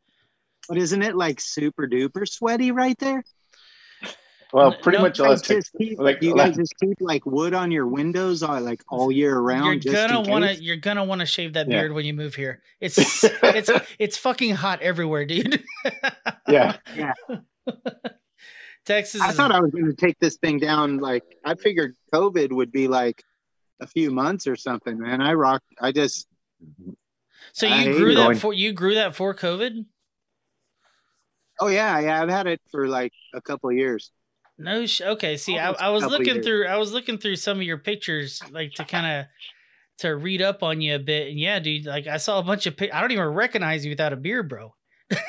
[0.67, 3.23] But isn't it like super duper sweaty right there?
[4.53, 6.73] Well, pretty no, much You all guys it's like, just keep, like- you guys just
[6.81, 9.83] keep like wood on your windows all, like all year round.
[9.83, 11.81] You're just gonna want to you're gonna want to shave that Yeah.
[11.81, 12.61] beard when you move here.
[12.79, 15.63] It's it's it's fucking hot everywhere, dude.
[16.47, 16.77] yeah.
[16.95, 17.13] Yeah.
[18.85, 19.19] Texas.
[19.21, 20.99] I thought I was going to take this thing down.
[20.99, 23.21] Like I figured COVID would be like
[23.81, 24.97] a few months or something.
[24.97, 25.61] Man, I rock.
[25.81, 26.25] I just
[27.51, 29.85] so you hate grew that Going- for you grew that for COVID.
[31.59, 32.21] Oh yeah, yeah.
[32.21, 34.11] I've had it for like a couple of years.
[34.57, 35.37] No, sh- okay.
[35.37, 36.45] See, I, Almost I a was looking years.
[36.45, 36.65] through.
[36.67, 39.25] I was looking through some of your pictures, like to kind of
[39.99, 41.29] to read up on you a bit.
[41.29, 42.75] And yeah, dude, like I saw a bunch of.
[42.77, 44.73] Pic- I don't even recognize you without a beard, bro.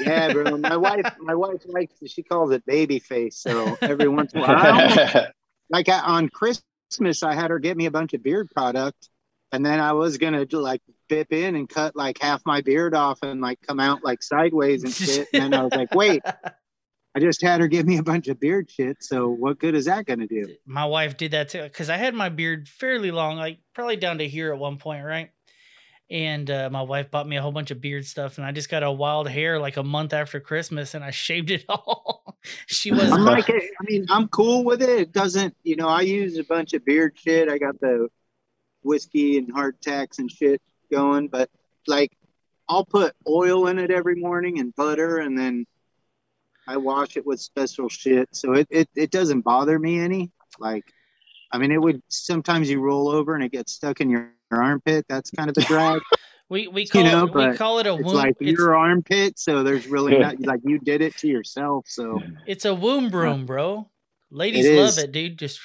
[0.00, 0.56] Yeah, bro.
[0.58, 1.94] My wife, my wife likes.
[2.06, 3.38] She calls it baby face.
[3.38, 5.28] So every once in a while, I
[5.70, 9.08] like I, on Christmas, I had her get me a bunch of beard product,
[9.52, 12.94] and then I was gonna do like bip in and cut like half my beard
[12.94, 15.28] off and like come out like sideways and shit.
[15.32, 16.22] And then I was like, wait,
[17.14, 18.98] I just had her give me a bunch of beard shit.
[19.00, 20.54] So what good is that gonna do?
[20.66, 24.18] My wife did that too because I had my beard fairly long, like probably down
[24.18, 25.30] to here at one point, right?
[26.10, 28.70] And uh, my wife bought me a whole bunch of beard stuff, and I just
[28.70, 32.38] got a wild hair like a month after Christmas, and I shaved it all.
[32.66, 34.88] she was I'm like, I mean, I'm cool with it.
[34.88, 37.50] It doesn't, you know, I use a bunch of beard shit.
[37.50, 38.08] I got the
[38.82, 41.50] whiskey and hard tacks and shit going, but
[41.86, 42.12] like,
[42.68, 45.66] I'll put oil in it every morning and butter, and then
[46.66, 48.28] I wash it with special shit.
[48.32, 50.30] So it, it, it doesn't bother me any.
[50.58, 50.84] Like,
[51.50, 54.62] I mean, it would sometimes you roll over and it gets stuck in your, your
[54.62, 55.06] armpit.
[55.08, 56.02] That's kind of the drag.
[56.50, 59.38] we we call you know, it, we call it a It's like It's, your armpit,
[59.38, 61.86] so there's really not like you did it to yourself.
[61.88, 63.88] So it's a womb broom, bro.
[64.30, 64.98] Ladies It love is.
[64.98, 65.38] it, dude.
[65.38, 65.60] Just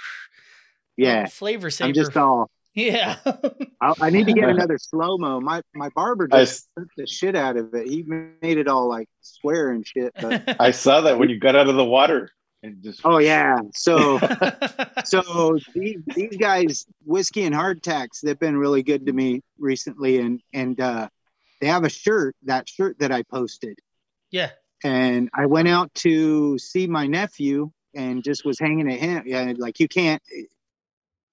[0.95, 1.89] yeah, oh, flavor saver.
[1.89, 2.49] I'm just all.
[2.73, 3.17] Yeah.
[3.81, 5.39] I, I need to get another slow mo.
[5.39, 7.87] My my barber just took the shit out of it.
[7.87, 10.13] He made it all like swear and shit.
[10.19, 12.29] But I saw that when you got out of the water
[12.61, 14.19] and just oh yeah, so
[15.05, 20.41] so these, these guys, whiskey and hardtacks, they've been really good to me recently, and
[20.53, 21.09] and uh,
[21.61, 23.79] they have a shirt, that shirt that I posted,
[24.31, 24.51] yeah.
[24.83, 29.23] and I went out to see my nephew and just was hanging at him.
[29.25, 30.21] Yeah, like you can't.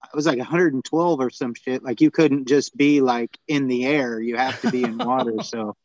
[0.03, 1.83] It was like 112 or some shit.
[1.83, 4.19] Like you couldn't just be like in the air.
[4.19, 5.41] You have to be in water.
[5.43, 5.75] so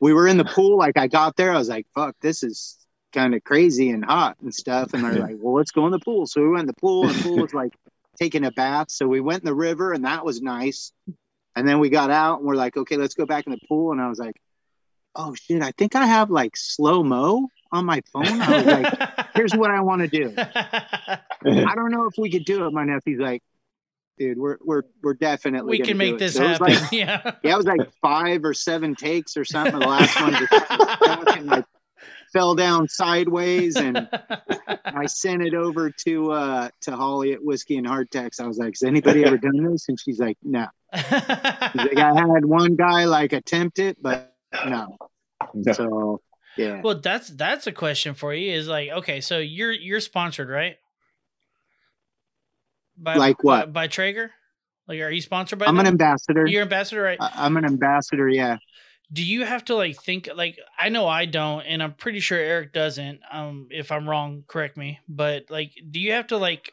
[0.00, 0.78] we were in the pool.
[0.78, 2.76] Like I got there, I was like, "Fuck, this is
[3.12, 6.00] kind of crazy and hot and stuff." And they're like, "Well, let's go in the
[6.00, 7.72] pool." So we went in the pool, and the pool was like
[8.18, 8.90] taking a bath.
[8.90, 10.92] So we went in the river, and that was nice.
[11.54, 13.92] And then we got out, and we're like, "Okay, let's go back in the pool."
[13.92, 14.36] And I was like,
[15.14, 19.26] "Oh shit, I think I have like slow mo on my phone." I was like,
[19.34, 22.72] "Here's what I want to do." I don't know if we could do it.
[22.72, 23.42] My nephew's like,
[24.18, 26.74] dude, we're we're we're definitely we can make it." this So it was happen.
[26.74, 27.32] Like, yeah.
[27.42, 29.78] yeah, it was like five or seven takes or something.
[29.78, 31.64] The last one just and like
[32.32, 34.08] fell down sideways, and
[34.84, 38.40] I sent it over to uh to Holly at Whiskey and Hardtacks.
[38.40, 42.14] I was like, "Has anybody ever done this?" And she's like, "No." She's like, I
[42.14, 44.34] had one guy like attempt it, but
[44.66, 44.96] no.
[45.54, 45.72] No.
[45.72, 46.20] So
[46.56, 48.52] yeah, well, that's that's a question for you.
[48.52, 50.76] Is like, okay, so you're you're sponsored, right?
[52.96, 53.72] By, Like what?
[53.72, 54.30] By, by Traeger?
[54.86, 56.46] Like, are you sponsored by I'm an ambassador.
[56.46, 57.18] You're ambassador, right?
[57.20, 58.28] I- I'm an ambassador.
[58.28, 58.58] Yeah.
[59.12, 62.38] do you have to like think like I know I don't, and I'm pretty sure
[62.38, 63.20] Eric doesn't.
[63.30, 65.00] Um, if I'm wrong, correct me.
[65.08, 66.72] But like, do you have to like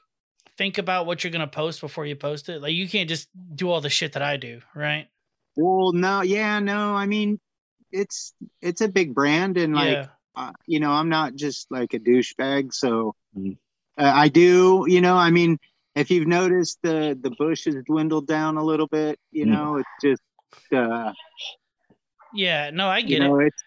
[0.57, 2.61] think about what you're gonna post before you post it?
[2.61, 5.07] Like, you can't just do all the shit that I do, right?
[5.55, 6.95] Well, no, yeah, no.
[6.95, 7.39] I mean,
[7.91, 10.07] it's it's a big brand, and like yeah.
[10.35, 12.73] uh, you know, I'm not just like a douchebag.
[12.73, 13.15] So
[13.97, 15.57] uh, I do, you know, I mean,
[15.95, 19.47] if you've noticed the the bush has dwindled down a little bit, you Mhm.
[19.47, 20.21] know, it's just
[20.75, 21.13] uh,
[22.33, 22.71] Yeah.
[22.71, 23.39] No, I you get know, it.
[23.39, 23.63] it's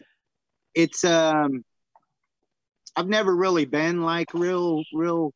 [0.75, 1.65] it's um,
[2.97, 5.33] I've never really been like real real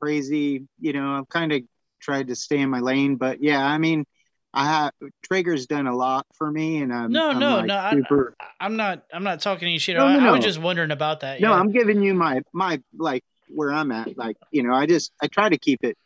[0.00, 1.14] crazy, you know.
[1.18, 1.62] I've kind of
[2.00, 4.04] tried to stay in my lane, but yeah, I mean.
[4.54, 7.76] I have Traeger's done a lot for me, and I'm No, I'm, no, like, no,
[7.76, 8.36] I- super.
[8.60, 9.04] I'm not.
[9.12, 9.96] I'm not talking any shit.
[9.96, 11.40] No, I, no, I was just wondering about that.
[11.40, 11.58] No, yeah.
[11.58, 14.16] I'm giving you my my like where I'm at.
[14.16, 15.98] Like you know, I just I try to keep it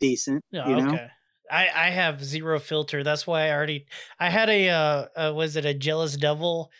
[0.00, 0.44] decent.
[0.50, 1.06] Yeah, you know, okay.
[1.50, 3.04] I I have zero filter.
[3.04, 3.86] That's why I already
[4.18, 6.72] I had a uh, uh was it a jealous devil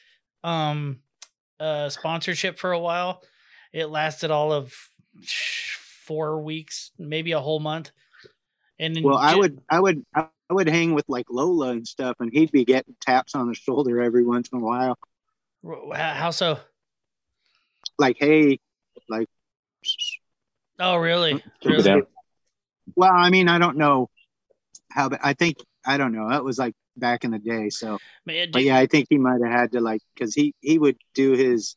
[0.43, 0.99] um
[1.61, 3.23] uh sponsorship for a while.
[3.73, 4.75] It lasted all of
[6.05, 7.93] four weeks, maybe a whole month.
[8.81, 12.33] And well, I would I would I would hang with like Lola and stuff, and
[12.33, 14.99] he'd be getting taps on the shoulder every once in a while.
[15.95, 16.59] How so?
[17.99, 18.61] Like, hey,
[19.09, 19.29] like,
[20.81, 21.43] Oh, really?
[21.65, 22.03] Really?
[22.95, 24.09] well, I mean, I don't know
[24.93, 25.11] how.
[25.23, 26.29] I think I don't know.
[26.29, 27.69] That was like back in the day.
[27.71, 30.55] So, Man, uh, but yeah, I think he might have had to like because he
[30.61, 31.77] he would do his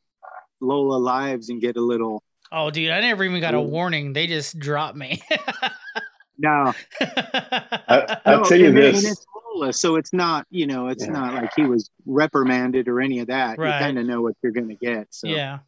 [0.59, 2.23] Lola lives and get a little.
[2.51, 4.13] Oh, dude, I never even got a warning.
[4.13, 5.21] They just dropped me.
[6.41, 9.11] No, I, I'll no, tell you and- and this.
[9.11, 11.11] it's Lola, so it's not you know it's Yeah.
[11.11, 13.57] not like he was reprimanded or any of that.
[13.57, 13.77] Right.
[13.79, 15.07] You kind of know what you're gonna get.
[15.11, 15.59] So yeah.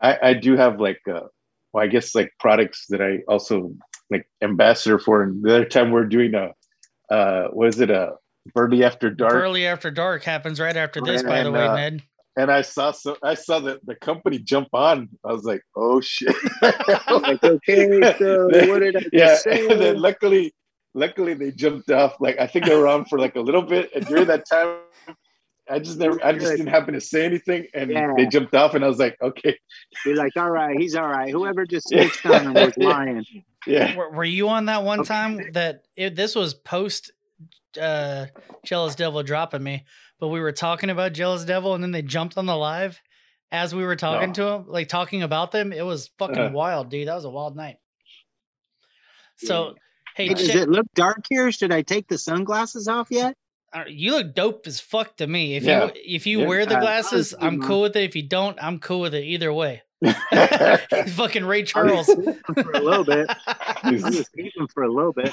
[0.00, 1.20] I, I do have like uh
[1.72, 3.74] well I guess like products that I also
[4.10, 6.52] like ambassador for and the other time we're doing a
[7.14, 8.12] uh what is it a
[8.54, 11.66] Burley After Dark Early after dark happens right after this, Right, by the and, way,
[11.66, 12.02] uh, Ned.
[12.36, 15.08] And I saw so I saw the, the company jump on.
[15.24, 16.34] I was like, oh shit.
[16.62, 19.68] like okay, so what did I yeah, say?
[19.68, 20.54] and then luckily
[20.94, 23.90] luckily they jumped off like I think they were on for like a little bit
[23.94, 24.76] and during that time
[25.68, 28.12] I just never, I just didn't happen to say anything, and Yeah.
[28.16, 29.58] they jumped off, and I was like, okay,
[30.04, 31.28] Be like, all right, he's all right.
[31.30, 33.24] Whoever just snitched on him was lying.
[33.66, 35.08] yeah, Were, were you on that one Okay.
[35.08, 37.10] time that it, this was post
[37.80, 38.26] uh,
[38.64, 39.84] Jealous Devil dropping me,
[40.20, 43.00] but we were talking about Jealous Devil and then they jumped on the live
[43.52, 44.34] as we were talking No.
[44.34, 45.72] to him, like talking about them.
[45.72, 46.54] It was fucking Uh-huh.
[46.54, 47.08] wild, dude.
[47.08, 47.76] That was a wild night.
[49.36, 49.74] So,
[50.16, 51.52] hey, Hey, does check- it look dark here?
[51.52, 53.34] Should I take the sunglasses off yet?
[53.72, 55.56] uh, you look dope as fuck to me.
[55.56, 55.86] If Yeah.
[55.86, 56.46] you if you Yeah.
[56.46, 58.04] wear the glasses, I'm cool with it.
[58.04, 59.82] If you don't, I'm cool with it either way.
[61.08, 62.06] fucking Ray Charles.
[62.06, 63.28] for a little bit.
[63.46, 65.30] I was keeping for a little bit.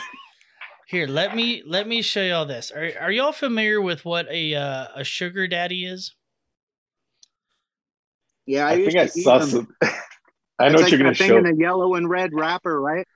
[0.94, 2.72] Here, let me let me show y'all this.
[2.72, 6.14] Are are y'all familiar with what a uh, a sugar daddy is?
[8.46, 9.50] Yeah, I, I think I to eat saw them.
[9.50, 9.68] some.
[10.60, 11.38] I It's know what like you're gonna that thing show.
[11.38, 13.08] in a yellow and red wrapper, right?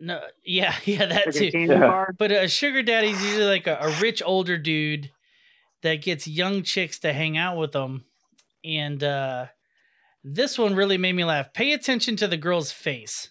[0.00, 1.52] No, yeah, yeah, that Like a too.
[1.52, 1.80] candy Yeah.
[1.80, 2.14] bar.
[2.18, 5.10] But a sugar daddy's usually like a, a rich older dude
[5.82, 8.04] that gets young chicks to hang out with them.
[8.64, 9.46] And uh,
[10.24, 11.52] this one really made me laugh.
[11.52, 13.30] Pay attention to the girl's face.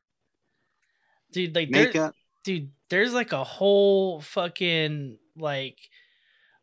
[1.31, 2.15] dude, like there, makeup.
[2.43, 5.77] dude, there's like a whole fucking like,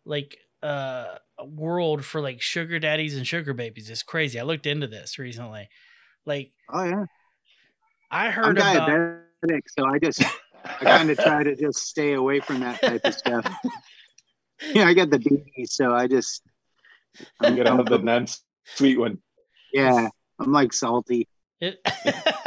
[0.05, 3.89] like uh world for like sugar daddies and sugar babies.
[3.91, 4.41] It's crazy.
[4.41, 5.69] I looked into this recently.
[6.27, 7.05] Like Oh yeah,
[8.11, 8.89] I I'm heard about.
[8.89, 10.23] diabetic, so I just
[10.65, 13.47] I kind of try to just stay away from that type of stuff.
[14.75, 16.43] Yeah, I got the BB, so I just
[17.41, 19.19] I'm gonna have the non-sweet one.
[19.73, 20.09] yeah,
[20.41, 21.29] I'm like salty.
[21.61, 21.79] It,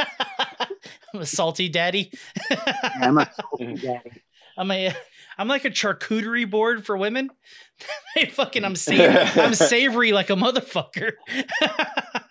[1.14, 2.10] I'm a salty daddy.
[2.50, 4.22] Yeah, I'm a salty daddy.
[4.56, 4.94] I'm a
[5.38, 7.30] I'm like a charcuterie board for women.
[8.14, 11.12] they fucking I'm sa- I'm savory like a motherfucker.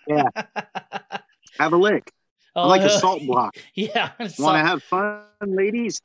[0.06, 0.28] yeah.
[1.58, 2.10] Have a lick.
[2.54, 3.56] I'm oh, like a Oh, salt block.
[3.74, 6.00] Yeah, Want to have fun, ladies?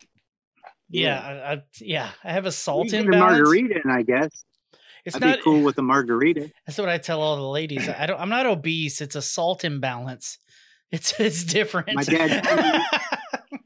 [0.89, 2.09] yeah, I, I, yeah.
[2.23, 3.39] I have a salt We get a imbalance.
[3.39, 4.43] margarita, and I guess.
[5.03, 6.51] It's I'd not be cool with a margarita.
[6.65, 7.87] That's what I tell all the ladies.
[7.87, 8.19] I don't.
[8.19, 9.01] I'm not obese.
[9.01, 10.37] It's a salt imbalance.
[10.91, 11.93] It's it's different.
[11.93, 12.83] My dad-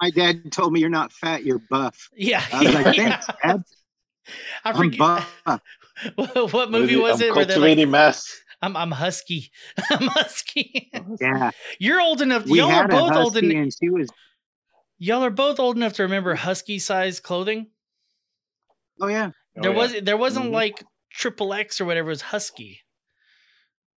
[0.00, 2.08] My dad told me you're not fat, you're buff.
[2.16, 3.20] yeah, I was like, yeah.
[3.20, 3.62] thanks, Dad.
[4.64, 5.30] I I'm forget buff.
[6.14, 8.24] what, what movie was I'm it where they're like, cultivating mass.
[8.62, 9.50] "I'm I'm husky,
[9.90, 12.46] I'm husky." Yeah, You're old enough.
[12.46, 13.56] we y'all are had a both old enough.
[13.56, 14.08] and she was.
[14.98, 17.66] Y'all are both old enough to remember husky size clothing.
[19.02, 19.76] Oh yeah, Oh, there yeah.
[19.76, 20.52] was there wasn't Mhm.
[20.52, 22.08] like triple X or whatever.
[22.08, 22.80] It was husky.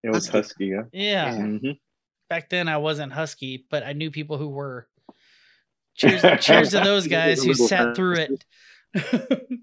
[0.03, 0.38] It was Husky.
[0.38, 0.65] husky.
[0.65, 0.82] Yeah.
[0.91, 1.36] Yeah.
[1.36, 1.41] Yeah.
[1.41, 1.79] Mhm.
[2.34, 4.88] Back then I wasn't husky, but I knew people who were.
[5.93, 8.43] Cheers, cheers to those guys who sat through it.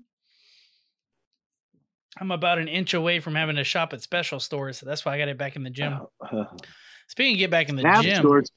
[2.16, 5.16] I'm about an inch away from having to shop at special stores, so that's why
[5.16, 5.98] I got it back in the gym.
[6.20, 6.44] Uh,
[7.08, 8.52] Speaking of get back in the gym, stores.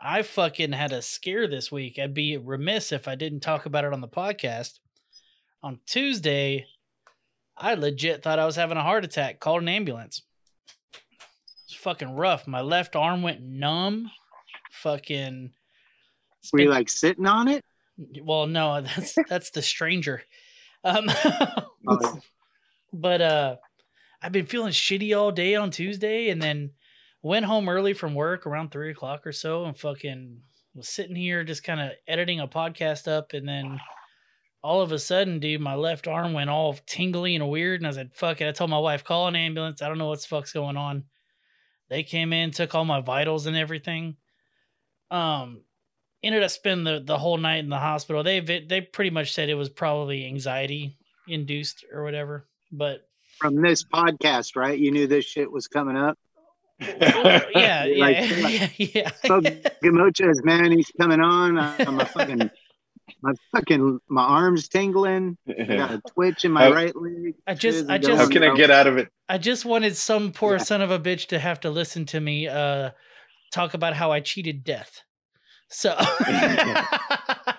[0.00, 1.98] I fucking had a scare this week.
[1.98, 4.78] I'd be remiss if I didn't talk about it on the podcast.
[5.62, 6.64] On Tuesday,
[7.58, 9.38] I legit thought I was having a heart attack.
[9.38, 10.22] Called an ambulance.
[11.86, 12.48] Fucking rough.
[12.48, 14.10] My left arm went numb.
[14.72, 15.52] Fucking.
[16.52, 17.64] Were you like sitting on it?
[18.24, 20.24] well, no, that's that's the stranger.
[20.82, 21.08] Um,
[21.88, 22.18] Oh,
[22.92, 23.56] but uh,
[24.20, 26.70] I've been feeling shitty all day on Tuesday, and then
[27.22, 30.40] went home early from work around three o'clock or so, and fucking
[30.74, 33.78] was sitting here just kind of editing a podcast up, and then
[34.60, 37.92] all of a sudden, dude, my left arm went all tingly and weird, and I
[37.92, 40.26] said, "Fuck it!" I told my wife, "Call an ambulance." I don't know what the
[40.26, 41.04] fuck's going on.
[41.88, 44.16] They came in, took all my vitals and everything.
[45.10, 45.62] Um,
[46.22, 48.22] ended up spending the, the whole night in the hospital.
[48.22, 50.96] They they pretty much said it was probably anxiety
[51.28, 52.48] induced or whatever.
[52.72, 54.78] But from this podcast, right?
[54.78, 56.18] You knew this shit was coming up.
[56.80, 59.10] yeah, You're yeah, like, yeah, yeah.
[59.24, 61.58] So Gamocha's man, he's coming on.
[61.58, 62.50] I'm a fucking,
[63.22, 65.36] my fucking, my arms tingling.
[65.48, 67.34] I got a twitch in my How- right leg.
[67.46, 69.08] I just- I just- How can I get out of it?
[69.28, 70.62] I just wanted some poor Yeah.
[70.62, 72.90] son of a bitch to have to listen to me uh
[73.52, 75.02] talk about how I cheated death.
[75.68, 75.96] So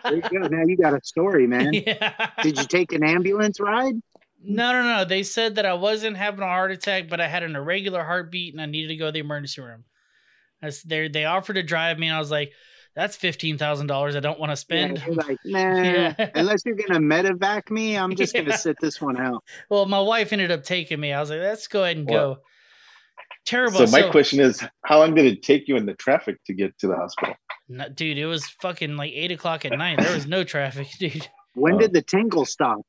[0.03, 0.47] There you go.
[0.47, 1.73] Now you got a story, man.
[1.73, 2.29] yeah.
[2.43, 3.95] Did you take an ambulance ride?
[4.41, 5.03] No, no, no.
[5.05, 8.53] They said that I wasn't having a heart attack, but I had an irregular heartbeat
[8.53, 9.83] and I needed to go to the emergency room.
[10.61, 12.51] That's they they offered to drive me, and I was like,
[12.97, 14.97] That's fifteen thousand dollars I don't want to spend.
[14.97, 15.81] Yeah, you're like, nah.
[15.83, 16.29] Yeah.
[16.33, 18.41] Unless you're gonna medevac me, I'm just Yeah.
[18.41, 19.43] gonna sit this one out.
[19.69, 21.13] Well, my wife ended up taking me.
[21.13, 22.41] I was like, let's go ahead and Well, go.
[23.45, 23.85] Terrible.
[23.85, 26.75] So my question is, how long did it take you in the traffic to get
[26.79, 27.35] to the hospital?
[27.69, 29.99] No, dude, it was fucking like eight o'clock at night.
[30.01, 31.27] There was no traffic, dude.
[31.53, 31.79] When Oh.
[31.79, 32.81] did the tingle stop?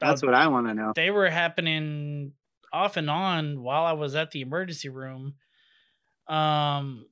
[0.00, 0.92] That's Uh, what I want to know.
[0.96, 2.32] they were happening
[2.72, 5.34] off and on while I was at the emergency room.
[6.26, 7.06] Um,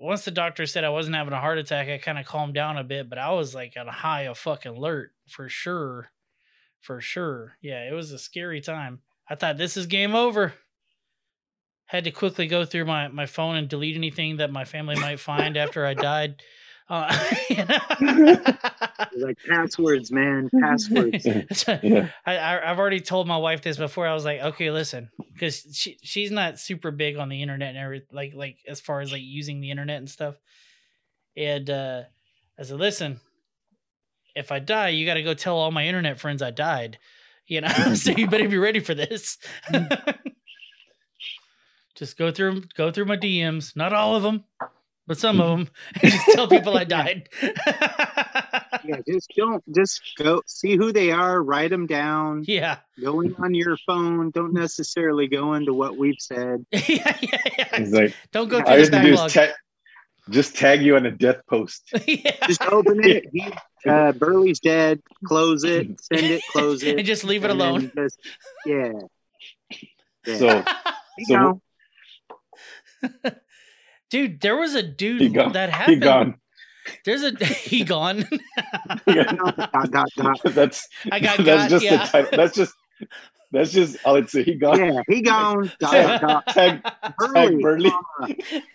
[0.00, 2.78] once the doctor said I wasn't having a heart attack, I kind of calmed down
[2.78, 6.10] a bit, but I was like on a high of fucking alert for sure,
[6.80, 7.54] for sure.
[7.60, 9.00] Yeah, it was a scary time.
[9.28, 10.54] I thought this is game over.
[11.86, 15.20] Had to quickly go through my my phone and delete anything that my family might
[15.20, 16.42] find after I died.
[16.88, 17.12] Uh,
[19.16, 21.26] Like passwords, man, passwords.
[21.26, 22.08] Yeah.
[22.24, 24.06] I, I I've already told my wife this before.
[24.06, 27.78] I was like, okay, listen, because she she's not super big on the internet and
[27.78, 30.36] everything, like like as far as like using the internet and stuff.
[31.36, 32.02] And uh,
[32.58, 33.20] I said, listen,
[34.34, 36.98] if I die, you got to go tell all my internet friends I died.
[37.46, 39.38] You know, so you better be ready for this.
[41.94, 44.44] just go through go through my DMs, not all of them,
[45.08, 45.68] but some of them,
[46.02, 47.28] and just tell people I died.
[47.42, 52.76] yeah, just don't just go see who they are, write them down, yeah.
[53.00, 54.30] go in on your phone.
[54.30, 56.64] Don't necessarily go into what we've said.
[56.72, 57.68] yeah, yeah, yeah.
[57.72, 59.30] It's like Don't go all through you the have to do is backlog.
[59.48, 59.50] tag,
[60.30, 61.90] just tag you on a death post.
[62.06, 62.46] yeah.
[62.46, 63.24] Just open it.
[63.32, 63.50] He,
[63.88, 65.00] uh, Burley's dead.
[65.24, 65.88] Close it.
[66.02, 66.42] Send it.
[66.52, 66.98] Close it.
[66.98, 67.90] and just leave it alone.
[67.96, 68.20] just-
[68.66, 68.92] yeah.
[70.26, 70.36] yeah.
[70.38, 70.64] So
[71.18, 71.62] You so- know,
[74.10, 75.52] dude, there was a dude He gone.
[75.52, 76.02] that he happened.
[76.02, 76.34] gone.
[77.04, 78.24] There's a he gone.
[79.06, 80.40] dot, dot, dot.
[80.44, 82.04] that's I got that's got, just yeah.
[82.04, 82.30] the title.
[82.36, 82.74] That's just
[83.50, 84.42] that's just oh, all it say.
[84.42, 84.78] He gone.
[84.78, 85.72] Yeah, he gone.
[85.80, 86.46] Dot, dot, dot.
[86.48, 86.82] Tag
[87.16, 87.92] Burley, Burley.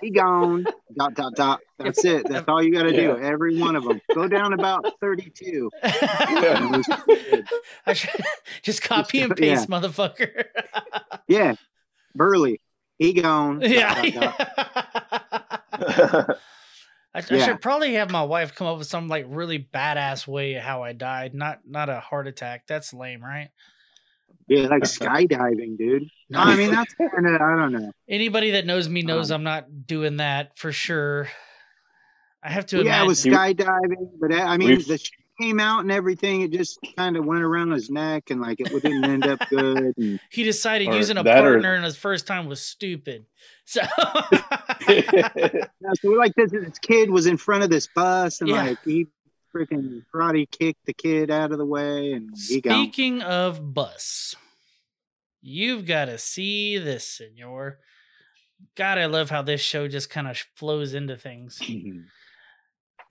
[0.02, 0.66] he gone.
[0.98, 1.60] Dot, dot, dot.
[1.78, 2.28] That's it.
[2.28, 3.16] That's all you got to do.
[3.18, 4.02] Every one of them.
[4.16, 5.70] Go down about 32.
[5.84, 6.82] Yeah.
[7.86, 8.10] I should,
[8.64, 9.56] just copy and Yeah.
[9.56, 10.46] paste, motherfucker.
[11.28, 11.54] Yeah.
[12.16, 12.60] Burley,
[12.98, 13.60] he gone.
[13.60, 14.12] Dot, yeah.
[14.12, 14.50] dot, dot.
[14.93, 14.93] I,
[17.16, 17.46] I Yeah.
[17.46, 20.94] should probably have my wife come up with some like really badass way how I
[20.94, 22.64] died, not not a heart attack.
[22.68, 23.50] That's lame, right?
[24.48, 26.04] Yeah, like skydiving, dude.
[26.30, 27.92] No, I mean, that's kind of, I don't know.
[28.10, 31.30] Anybody that knows me knows Um, I'm not doing that for sure.
[32.42, 33.04] I have to yeah, imagine.
[33.04, 36.42] it was skydiving, but I I mean, We've- the shit came out and everything.
[36.42, 39.94] It just kind of went around his neck and like it didn't end up good.
[39.98, 43.26] And he decided using a that or- partner in his first time was stupid.
[43.66, 43.82] So
[44.88, 48.64] Yeah, so we're like this, this kid was in front of this bus and Yeah.
[48.64, 49.08] like he
[49.56, 52.84] freaking karate kicked the kid out of the way and he gone.
[52.84, 54.36] speaking of bus,
[55.42, 57.80] you've got to see this, senor.
[58.76, 61.60] God, I love how this show just kind of flows into things.
[61.62, 62.00] Mm-hmm.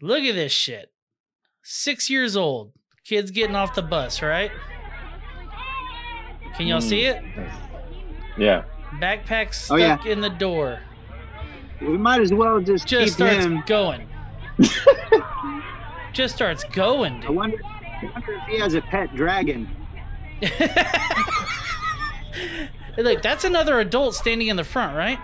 [0.00, 0.91] Look at this shit.
[1.62, 2.72] Six years old.
[3.04, 4.50] Kid's getting off the bus, right?
[6.56, 7.10] Can y'all see hmm.
[7.10, 7.48] it?
[8.36, 8.64] yeah.
[9.00, 9.96] Backpack Oh, yeah.
[9.96, 10.80] stuck in the door.
[11.80, 13.62] We might as well just, Just keep starts him.
[13.66, 14.08] going.
[16.12, 19.68] just starts going, I wonder, I wonder if he has a pet dragon.
[22.98, 25.18] Look, that's another adult standing in the front, right?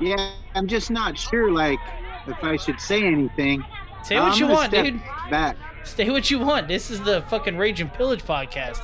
[0.00, 1.78] Yeah, I'm just not sure like
[2.26, 3.62] if I should say anything.
[4.02, 5.00] Say what I'm you want, dude.
[5.30, 5.56] Back.
[5.84, 6.68] Say what you want.
[6.68, 8.80] This is the fucking Rage and Pillage podcast.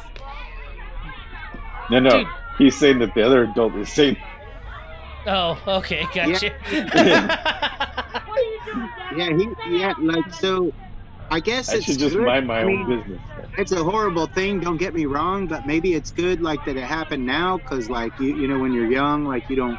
[1.91, 2.11] No, no.
[2.11, 2.27] Dude.
[2.59, 4.17] He's saying that the other adult is saying
[5.27, 6.53] Oh, okay, gotcha.
[9.17, 9.49] Yeah, he
[9.79, 10.73] yeah, like so
[11.31, 12.27] I guess I it's should just good.
[12.27, 13.21] mind my I own business.
[13.57, 16.85] It's a horrible thing, don't get me wrong, but maybe it's good like that it
[16.85, 19.79] happened now cuz like you you know when you're young like you don't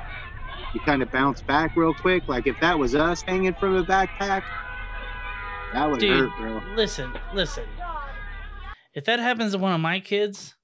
[0.73, 2.23] you kind of bounce back real quick.
[2.27, 4.43] Like if that was us hanging from a backpack,
[5.73, 6.75] that would Dude, hurt, bro.
[6.75, 7.63] listen, listen.
[8.93, 10.55] If that happens to one of my kids,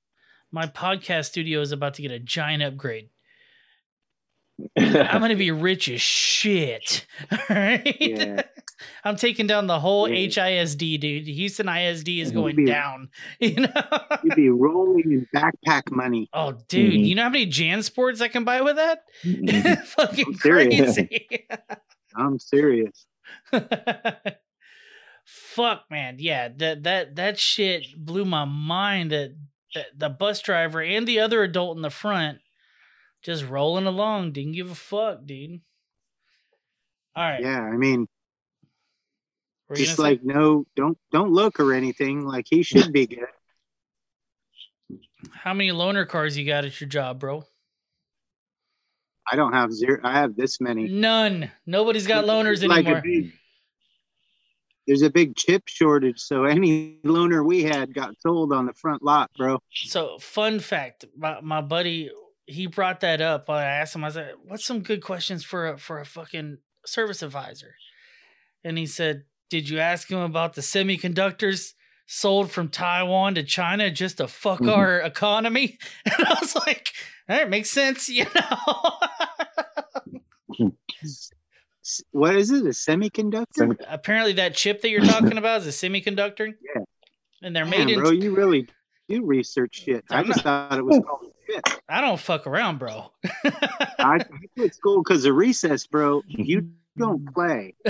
[0.52, 3.10] my podcast studio is about to get a giant upgrade.
[4.78, 7.06] I'm gonna be rich as shit.
[7.32, 7.98] All right.
[8.00, 8.44] Yeah.
[9.04, 10.28] I'm taking down the whole Yeah.
[10.28, 11.28] HISD, dude.
[11.28, 13.10] Houston ISD is going Be- down.
[13.40, 13.82] You know.
[14.24, 16.28] You'd be rolling in backpack money.
[16.34, 17.06] Oh, dude, Mhm.
[17.06, 19.04] you know how many JanSports I can buy with that?
[19.88, 21.48] Fucking I'm crazy.
[22.16, 23.06] I'm serious.
[25.36, 26.18] Fuck, man.
[26.20, 29.12] Yeah, that that that shit blew my mind.
[29.12, 29.36] That,
[29.74, 32.38] that the bus driver and the other adult in the front
[33.24, 35.62] just rolling along, didn't give a fuck, dude.
[37.16, 38.08] All right, Yeah, I mean,
[39.68, 42.26] were just gonna say- like no, don't don't look or anything.
[42.28, 43.26] Like he should be good.
[45.32, 47.44] how many loaner cars you got at your job, bro?
[49.32, 50.00] I don't have zero.
[50.04, 50.88] I have this many.
[50.90, 51.50] None.
[51.66, 53.32] Nobody's got loaners like anymore.
[54.88, 59.02] There's a big chip shortage, so any loaner we had got sold on the front
[59.02, 59.60] lot, bro.
[59.72, 62.12] So, fun fact: my, my buddy
[62.46, 63.50] he brought that up.
[63.50, 67.22] I asked him, I said, "What's some good questions for a for a fucking service
[67.24, 67.76] advisor?"
[68.64, 71.74] And he said, "Did you ask him about the semiconductors
[72.06, 74.72] sold from Taiwan to China just to fuck Mhm.
[74.76, 76.90] our economy?" And I was like,
[77.30, 79.00] "That makes sense, you know."
[81.84, 82.64] S- What is it?
[82.66, 83.46] A semiconductor?
[83.56, 86.54] Semi- Apparently, that chip that you're talking about is a semiconductor.
[86.76, 86.84] Yeah.
[87.42, 88.00] And they're Man, made in.
[88.00, 88.68] bro, you really
[89.10, 90.06] do research shit.
[90.10, 91.62] I I'm just thought it was called shit.
[91.90, 93.12] I don't fuck around, bro.
[93.44, 93.50] I
[94.00, 94.20] I
[94.58, 96.22] quit school because of recess, bro.
[96.28, 97.76] You don't play.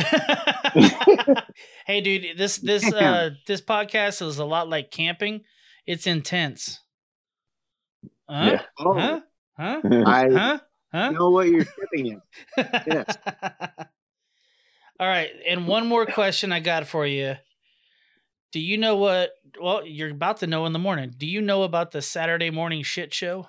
[1.85, 5.41] hey, dude, this this uh this podcast is a lot like camping.
[5.85, 6.79] It's intense.
[8.29, 8.49] Huh?
[8.53, 8.61] Yeah.
[8.79, 9.19] Oh, Huh?
[9.57, 9.81] Huh?
[10.05, 10.59] I Huh?
[10.93, 11.11] Huh?
[11.11, 12.21] know what you're shipping in.
[12.57, 13.17] Yes.
[14.99, 17.35] All right, and one more question I got for you.
[18.51, 19.31] Do you know what?
[19.59, 21.11] Well, you're about to know in the morning.
[21.17, 23.47] Do you know about the Saturday morning shit show?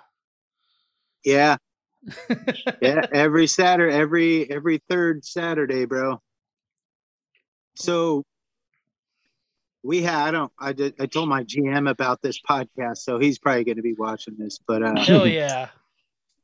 [1.23, 1.57] Yeah,
[2.81, 3.07] yeah.
[3.13, 6.21] Every Saturday, every every third Saturday, bro.
[7.77, 8.25] So
[9.83, 10.29] we had.
[10.29, 10.53] I don't.
[10.59, 10.95] I did.
[10.99, 14.59] I told my GM about this podcast, so he's probably going to be watching this.
[14.67, 15.69] But uh, Hell yeah!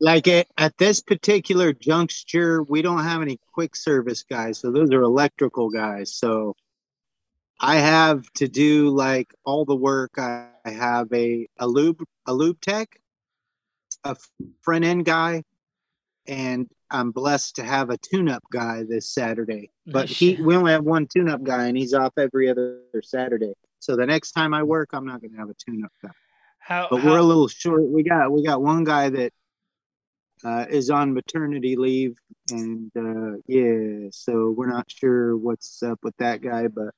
[0.01, 4.59] Like at, at this particular juncture, we don't have any quick service guys.
[4.59, 6.15] So those are electrical guys.
[6.15, 6.57] So
[7.61, 10.13] I have to do like all the work.
[10.19, 12.99] I, I have a, a lube, a lube tech,
[14.03, 14.17] a
[14.63, 15.43] front end guy,
[16.27, 19.71] and I'm blessed to have a tune up guy this Saturday.
[19.87, 23.53] But he, we only have one tune up guy and he's off every other Saturday.
[23.81, 26.11] So the next time I work, I'm not going to have a tune up guy
[26.59, 26.87] How?
[26.91, 27.83] but how- we're a little short.
[27.83, 29.33] We got we got one guy that
[30.45, 32.17] uh, is on maternity leave,
[32.51, 36.69] and uh, yeah, so we're not sure what's up with that guy.
[36.69, 36.95] But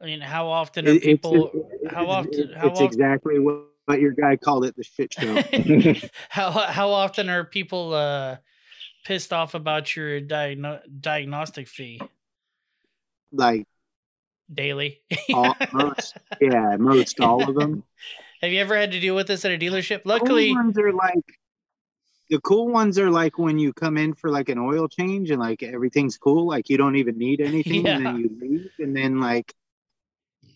[0.00, 1.50] I mean, how often are it, people?
[1.54, 6.06] it's, how often- It's often- exactly what, what your guy called it, the shit show.
[6.28, 8.36] how how often are people uh
[9.04, 12.00] pissed off about your diagno- diagnostic fee
[13.32, 13.66] like
[14.52, 15.00] daily?
[15.32, 17.84] all, most, yeah, most all of them.
[18.42, 20.02] Have you ever had to deal with this at a dealership?
[20.04, 21.24] Luckily, ones are like
[22.30, 25.40] the cool ones are like when you come in for like an oil change and
[25.40, 29.20] like everything's cool, like you don't even need anything, and then you leave, and then
[29.20, 29.52] like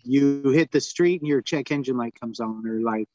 [0.05, 3.09] you hit the street and your check engine light comes on, or like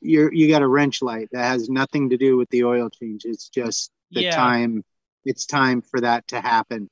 [0.00, 3.24] you're you got a wrench light that has nothing to do with the oil change.
[3.24, 4.30] It's just the Yeah.
[4.30, 4.84] time.
[5.24, 6.88] It's time for that to happen,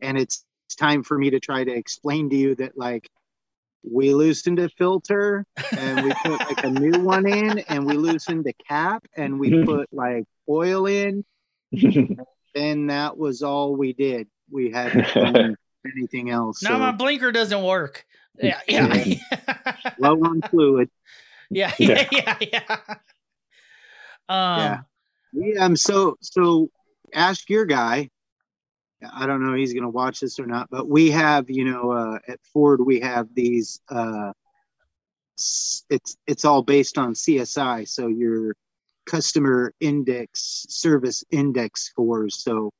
[0.00, 3.10] and it's it's time for me to try to explain to you that like
[3.82, 5.44] we loosened a filter
[5.76, 9.50] and we put like a new one in and we loosened the cap and we
[9.64, 11.24] put like oil in
[12.54, 15.56] and that was all we did we hadn't done
[15.96, 18.04] anything else now so my blinker doesn't work.
[18.38, 19.14] Yeah, yeah,
[19.98, 20.88] low on fluid
[21.52, 22.76] yeah, yeah, yeah, yeah.
[24.28, 24.78] Um, Yeah.
[25.34, 26.70] we um so so
[27.14, 28.08] ask your guy
[29.12, 31.90] i don't know if he's gonna watch this or not but we have you know
[31.90, 34.32] uh at ford we have these uh
[35.90, 38.54] it's it's all based on csi so your
[39.06, 42.42] customer index service index scores.
[42.42, 42.72] So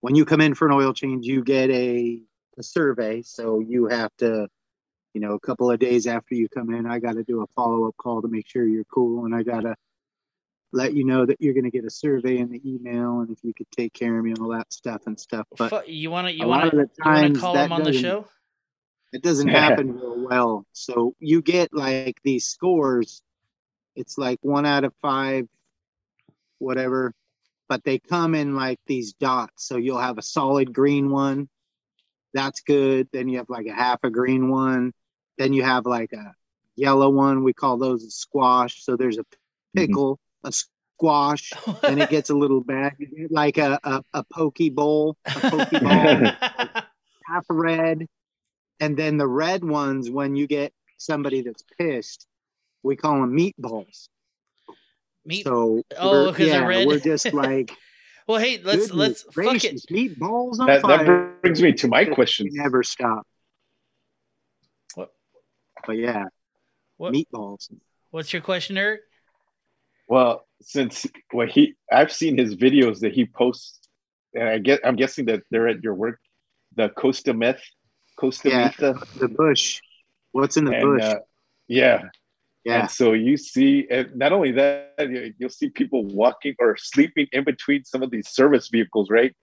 [0.00, 2.20] when you come in for an oil change you get a,
[2.58, 4.48] a survey so you have to
[5.14, 7.46] you know a couple of days after you come in i got to do a
[7.48, 9.74] follow-up call to make sure you're cool and i got to
[10.72, 13.38] let you know that you're going to get a survey in the email and if
[13.42, 16.26] you could take care of me and all that stuff and stuff but you want
[16.26, 18.26] to you want to the you want to times call that him on the show?
[19.12, 20.66] it doesn't happen real well.
[20.72, 23.22] So you get like these scores.
[23.94, 25.46] It's like one out of five,
[26.58, 27.12] whatever,
[27.68, 29.66] but they come in like these dots.
[29.66, 31.50] So you'll have a solid green one.
[32.32, 33.08] That's good.
[33.12, 34.94] Then you have like a half a green one.
[35.36, 36.34] Then you have like a
[36.74, 37.44] yellow one.
[37.44, 38.82] We call those a squash.
[38.82, 39.80] So there's a mm-hmm.
[39.80, 41.52] pickle, a squash.
[41.82, 42.94] and it gets a little bad.
[43.30, 46.34] Like a, a, a pokey bowl, a pokeball
[47.26, 48.06] half red,
[48.80, 52.26] and then the red ones when you get somebody that's pissed,
[52.82, 54.08] we call them meatballs.
[55.24, 55.44] Meat.
[55.44, 56.86] So Oh, we're- 'cause they're red.
[56.86, 57.72] we're just like
[58.26, 59.82] well, hey, let's goodness let's fuck it.
[59.90, 61.04] meatballs on that, fire.
[61.04, 62.48] that brings me to my question.
[62.52, 63.26] never stop.
[64.94, 65.12] What?
[65.86, 66.24] But yeah,
[66.96, 67.12] What?
[67.14, 67.72] meatballs.
[68.10, 69.00] What's your question, Eric?
[70.12, 73.88] Well, since what he I've seen his videos that he posts,
[74.34, 76.18] and I get I'm guessing that they're at your work,
[76.76, 77.62] the Costa Meth,
[78.20, 78.72] Costa Yeah.
[78.78, 79.80] The bush.
[80.32, 81.02] What's in the and bush?
[81.02, 81.20] uh,
[81.66, 82.02] yeah,
[82.62, 82.80] yeah.
[82.80, 87.44] And so you see, and not only that, you'll see people walking or sleeping in
[87.44, 89.34] between some of these service vehicles, right?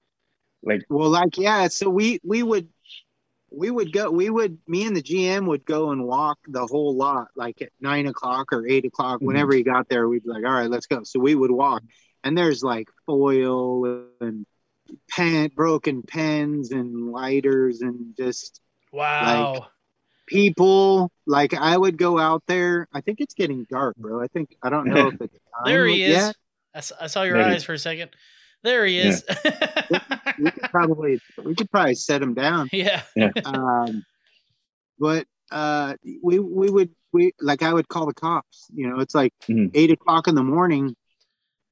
[0.62, 2.68] Like, Well, like yeah, so we we would
[3.52, 6.96] we would go we would me and the gm would go and walk the whole
[6.96, 9.26] lot like at nine o'clock or eight o'clock Mhm.
[9.26, 11.82] whenever he got there we'd be like all right let's go so we would walk
[12.24, 14.46] and there's like foil and
[15.10, 19.68] pen broken pens and lighters and just Wow.
[20.28, 24.56] people like i would go out there i think it's getting dark bro i think
[24.64, 26.16] i don't know if it's time there he is.
[26.16, 26.36] yet.
[26.74, 28.12] I, s- I saw your There he- eyes for a second.
[28.64, 29.24] There he is.
[30.40, 32.70] we could probably we could probably set him down
[33.16, 33.32] yeah.
[33.46, 34.04] um,
[35.00, 38.68] but uh, we we would we like I would call the cops.
[38.74, 39.72] You know, it's like Mhm.
[39.74, 40.96] eight o'clock in the morning,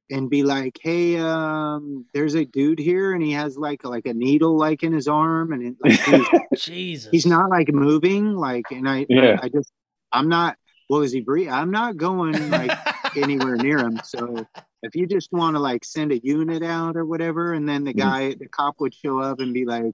[0.10, 4.14] and be like, "Hey, um, there's a dude here, and he has like like a
[4.14, 7.12] needle like in his arm, and it, like, he's, Jesus.
[7.12, 9.38] he's not like moving, like." And I, Yeah.
[9.42, 9.72] I, I just
[10.12, 10.56] I'm not.
[10.90, 11.54] Well, is he breathing?
[11.54, 12.72] I'm not going like
[13.18, 14.00] anywhere near him.
[14.04, 14.48] So
[14.84, 17.94] if you just want to like send a unit out or whatever, and then the
[17.94, 17.98] Mhm.
[17.98, 19.94] guy, the cop would show up and be like,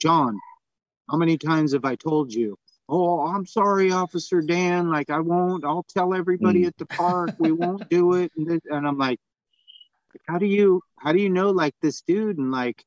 [0.00, 0.38] John,
[1.10, 2.56] how many times have I told you?
[2.88, 4.90] Oh, I'm sorry, Officer Dan.
[4.90, 5.64] Like, I won't.
[5.64, 6.66] I'll tell everybody Mm.
[6.66, 8.32] at the park we won't do it.
[8.36, 9.20] And, this, and I'm like,
[10.26, 12.38] how do you, how do you know like this dude?
[12.38, 12.84] And like,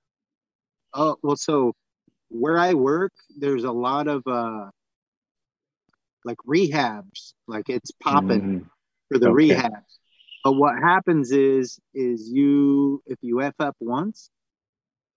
[0.94, 1.74] oh, well, so
[2.30, 4.70] where I work, there's a lot of uh,
[6.26, 7.34] like rehabs.
[7.48, 8.70] Like it's popping Mhm.
[9.10, 9.56] for the Okay.
[9.56, 10.00] rehabs.
[10.44, 14.30] But what happens is, is you if you f up once,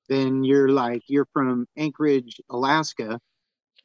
[0.08, 3.18] then you're like you're from Anchorage, Alaska,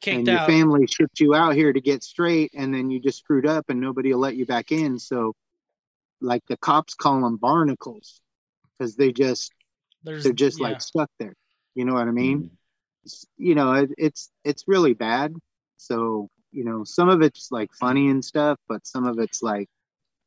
[0.00, 0.46] kicked and your out.
[0.48, 3.80] family shipped you out here to get straight, and then you just screwed up, and
[3.80, 4.98] nobody will let you back in.
[4.98, 5.34] So,
[6.20, 8.20] like the cops call them barnacles
[8.78, 9.52] because they just
[10.04, 10.68] There's, they're just yeah.
[10.68, 11.34] like stuck there.
[11.74, 12.38] You know what I mean?
[12.38, 12.44] Mm-hmm.
[13.04, 15.34] It's- You know, it, it's it's really bad.
[15.76, 19.68] So you know, some of it's like funny and stuff, but some of it's like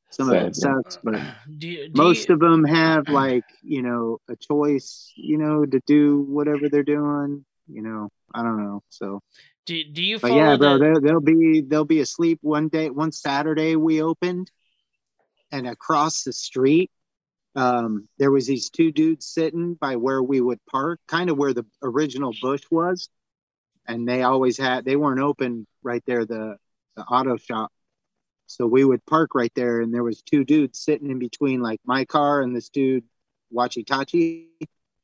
[0.09, 0.51] some of it yeah.
[0.51, 0.99] sucks.
[1.03, 1.19] But
[1.57, 5.65] do you, do most you, of them have like you know a choice you know
[5.65, 9.21] to do whatever they're doing you know i don't know so
[9.65, 12.89] do, do you but yeah bro the, they'll, they'll be they'll be asleep one day
[12.89, 14.49] one saturday we opened
[15.51, 16.91] and across the street
[17.55, 21.53] um there was these two dudes sitting by where we would park kind of where
[21.53, 23.09] the original bush was
[23.87, 26.57] and they always had they weren't open right there the
[26.95, 27.71] the auto shop
[28.47, 31.79] so we would park right there and there was two dudes sitting in between like
[31.85, 33.03] my car and this dude
[33.53, 34.47] Wachitachi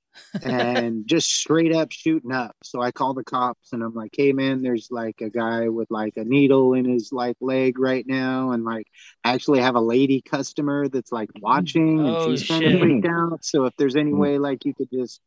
[0.43, 2.55] and just straight up shooting up.
[2.63, 5.89] So I call the cops and I'm like, hey man, there's like a guy with
[5.89, 8.51] like a needle in his like leg right now.
[8.51, 8.87] And like
[9.23, 13.05] I actually have a lady customer that's like watching and Oh, she's kind of freaked
[13.05, 13.43] out.
[13.45, 15.21] So if there's any way like you could just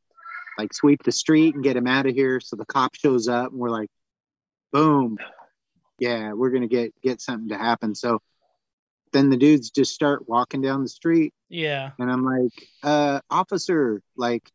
[0.58, 2.40] like sweep the street and get him out of here.
[2.40, 3.90] So the cop shows up and we're like,
[4.72, 5.18] boom.
[5.98, 7.94] Yeah, we're gonna get get something to happen.
[7.94, 8.20] So
[9.12, 11.92] then the dudes just start walking down the street yeah.
[12.00, 14.50] and I'm like, uh, officer, like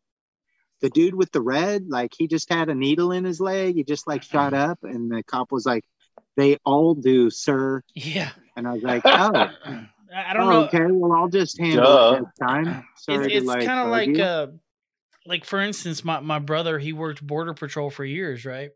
[0.82, 3.76] the dude with the red, like he just had a needle in his leg.
[3.76, 4.72] He just like shot Uh-huh.
[4.74, 4.80] up.
[4.84, 5.86] And the cop was like,
[6.36, 7.82] they all do, sir.
[7.96, 8.32] Yeah.
[8.58, 9.32] And I was like, oh,
[9.66, 10.64] I I don't oh, know.
[10.66, 10.86] okay.
[10.90, 12.16] Well, I'll just handle Duh.
[12.18, 12.86] it this time.
[12.98, 14.48] Sorry it's to it's like, kind of like uh
[15.26, 18.72] like for instance my, my brother he worked border patrol for years right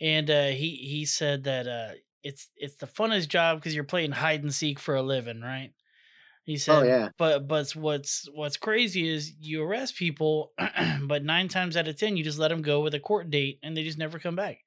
[0.00, 1.92] and uh he he said that uh
[2.22, 5.72] it's it's the funnest job because you're playing hide and seek for a living right?
[6.44, 7.08] He said Oh, yeah.
[7.18, 10.52] but but what's what's crazy is you arrest people
[11.02, 13.58] but nine times out of ten you just let them go with a court date
[13.62, 14.58] and they just never come back.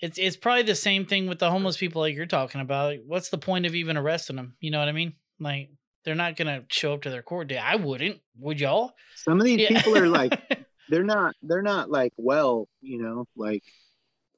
[0.00, 3.02] It's it's probably the same thing with the homeless people like you're talking about Like,
[3.06, 5.14] what's the point of even arresting them you know what i mean?
[5.40, 5.70] Like
[6.04, 7.58] they're not gonna show up to their court date.
[7.58, 8.92] I wouldn't would y'all?
[9.14, 9.68] Some of these Yeah.
[9.68, 10.32] people are like,
[10.88, 13.64] they're not, they're not like well, you know, like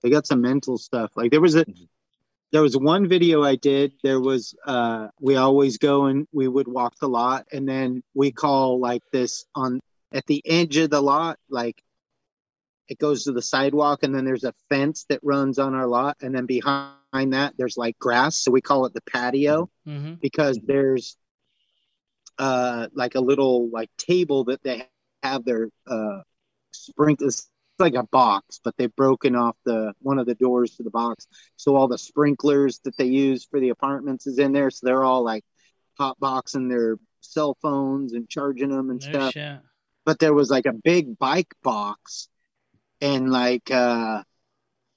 [0.03, 1.11] they got some mental stuff.
[1.17, 1.65] Like there was a,
[2.53, 3.93] there was one video I did.
[4.03, 8.33] There was, uh, we always go and we would walk the lot, and then we
[8.33, 9.81] call like this on
[10.13, 11.83] at the edge of the lot, like
[12.89, 16.17] it goes to the sidewalk, and then there's a fence that runs on our lot,
[16.21, 20.59] and then behind that there's like grass, so we call it the patio hmm because
[20.67, 21.17] there's
[22.39, 24.83] uh like a little like table that they
[25.23, 26.21] have their uh
[26.73, 30.83] sprinklers it's like a box but they've broken off the one of the doors to
[30.83, 31.27] the box.
[31.57, 34.71] So all the sprinklers that they use for the apartments is in there.
[34.71, 35.45] So they're all like
[35.99, 39.33] hot boxing their cell phones and charging them and no stuff.
[39.33, 39.59] shit.
[40.05, 42.29] But there was like a big bike box
[43.01, 44.23] and like uh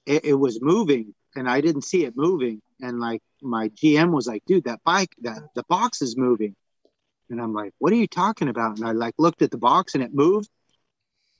[0.06, 2.60] it, it was moving and i didn't see it moving.
[2.80, 6.54] And like my gm was like dude that bike that the box is moving.
[7.30, 8.78] And i'm like what are you talking about?
[8.78, 10.48] And i like looked at the box and it moved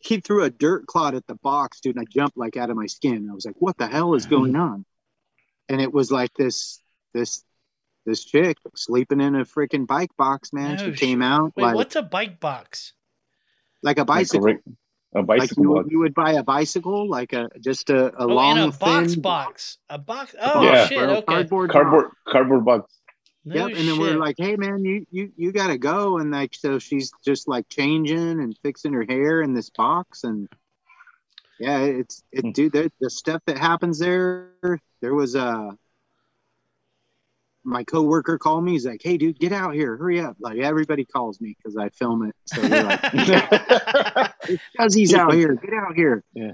[0.07, 2.77] he threw a dirt clod at the box dude and i jumped like out of
[2.77, 4.85] my skin i was like what the hell is going on
[5.69, 6.81] and it was like this
[7.15, 7.43] this
[8.07, 11.75] this chick sleeping in a freaking bike box man No she came out wait like
[11.75, 12.93] what's a bike box
[13.83, 14.63] like a Like a bicycle rig-
[15.15, 18.27] A Like bicycle you, you would buy a bicycle, like a just a, a Oh,
[18.27, 19.79] long in a box thin box.
[19.91, 20.35] A box.
[20.41, 20.87] Oh Yeah.
[20.87, 20.99] shit.
[21.03, 21.23] Okay.
[21.27, 21.69] cardboard.
[21.69, 21.73] box.
[21.73, 22.95] Cardboard cardboard box.
[23.47, 26.55] No Yep, and then we're like, "Hey, man, you you you gotta go." And like,
[26.55, 30.49] so she's just like changing and fixing her hair in this box, and
[31.59, 32.49] yeah, it's Hmm.
[32.49, 32.72] it, dude.
[32.72, 34.51] The, the stuff that happens there.
[35.01, 35.76] There was a
[37.64, 38.72] my coworker called me.
[38.72, 41.90] He's like, "Hey, dude, get out here, hurry up!" Like everybody calls me because I
[41.90, 42.34] film it.
[42.47, 43.03] So they're like,
[44.72, 46.53] "Because he's out here, get out here." Yeah.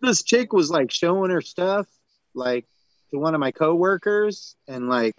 [0.00, 1.86] This chick was like showing her stuff,
[2.34, 2.66] like
[3.10, 5.16] to one of my coworkers, and like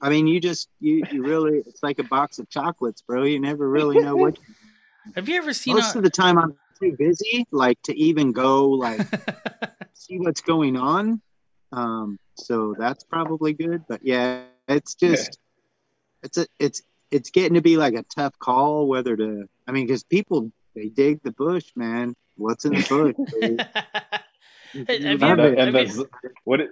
[0.00, 3.24] I mean, you just you you really it's like a box of chocolates, bro.
[3.24, 4.38] You never really know what.
[5.14, 8.32] Have you ever seen Most a, of the time, I'm too busy, like to even
[8.32, 9.00] go like
[9.94, 11.20] see what's going on.
[11.72, 13.84] Um, so that's probably good.
[13.88, 15.38] But yeah, it's just
[16.22, 19.48] it's a it's it's getting to be like a tough call whether to.
[19.66, 22.14] I mean, because people they dig the bush, man.
[22.36, 23.14] What's in the bush?
[24.72, 25.58] Have you ever- it.
[25.58, 26.08] and have you-
[26.44, 26.70] what it,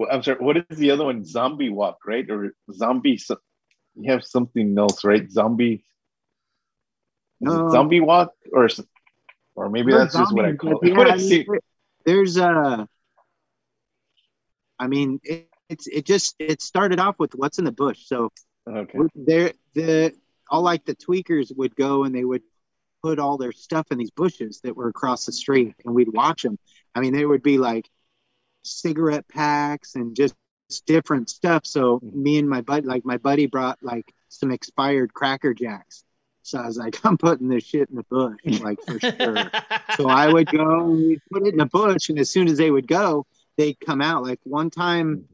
[0.00, 1.26] well, I'm sorry, what is the other one?
[1.26, 2.28] Zombie walk, right?
[2.30, 3.36] Or zombie so-
[3.94, 5.30] you have something else, right?
[5.30, 5.84] Zombie
[7.42, 7.70] is it No.
[7.70, 8.68] zombie walk or
[9.54, 10.88] or maybe that's just what I call it.
[10.96, 11.46] yeah, I mean,
[12.06, 12.88] there's a.
[14.78, 18.06] I mean, it, it's it just it started off with what's in the bush.
[18.06, 18.30] So
[18.66, 19.00] Okay.
[19.14, 20.14] there the
[20.50, 22.42] all like the tweakers would go and they would
[23.02, 26.42] put all their stuff in these bushes that were across the street, and we'd watch
[26.42, 26.58] them.
[26.94, 27.90] I mean, there would be like
[28.62, 30.34] cigarette packs and just
[30.86, 31.66] different stuff.
[31.66, 32.22] So mm-hmm.
[32.22, 36.04] me and my buddy, like my buddy, brought like some expired Cracker Jacks.
[36.42, 39.50] So I was like, I'm putting this shit in the bush, like for sure.
[39.96, 42.56] So I would go and we'd put it in the bush, and as soon as
[42.56, 43.26] they would go,
[43.58, 44.22] they'd come out.
[44.22, 45.26] Like one time,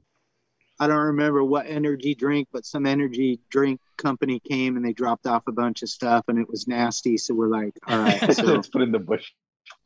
[0.81, 5.27] I don't remember what energy drink, but some energy drink company came and they dropped
[5.27, 7.19] off a bunch of stuff, and it was nasty.
[7.19, 8.19] So we're like, all right.
[8.35, 9.31] So Let's put it in the bush.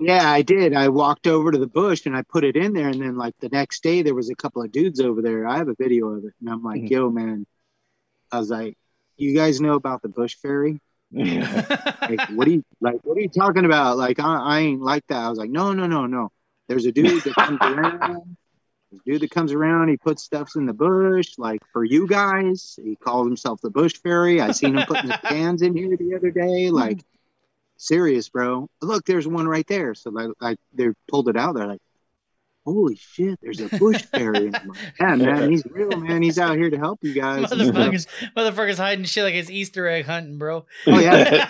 [0.00, 0.74] Yeah, I did.
[0.74, 3.34] I walked over to the bush and I put it in there, and then like
[3.40, 5.46] the next day, there was a couple of dudes over there.
[5.46, 6.90] I have a video of it, and I'm like, Mhm.
[6.90, 7.46] yo, man.
[8.32, 8.76] I was like,
[9.16, 10.80] you guys know about the bush fairy?
[11.12, 15.04] like what are you like what are you talking about like I, I ain't like
[15.08, 16.30] that i was like no no no no
[16.68, 18.36] there's a dude that comes around
[18.92, 22.78] this dude that comes around he puts stuffs in the bush like for you guys
[22.82, 26.14] he calls himself the bush fairy i seen him putting the cans in here the
[26.14, 27.02] other day like
[27.80, 31.66] serious bro look there's one right there so like, like they pulled it out they're
[31.66, 31.80] like
[32.66, 36.56] holy shit there's a bush fairy I'm like, yeah man he's real man he's out
[36.56, 38.06] here to help you guys motherfuckers,
[38.36, 40.66] motherfuckers hiding shit like it's Easter egg hunting, bro.
[40.86, 41.48] oh yeah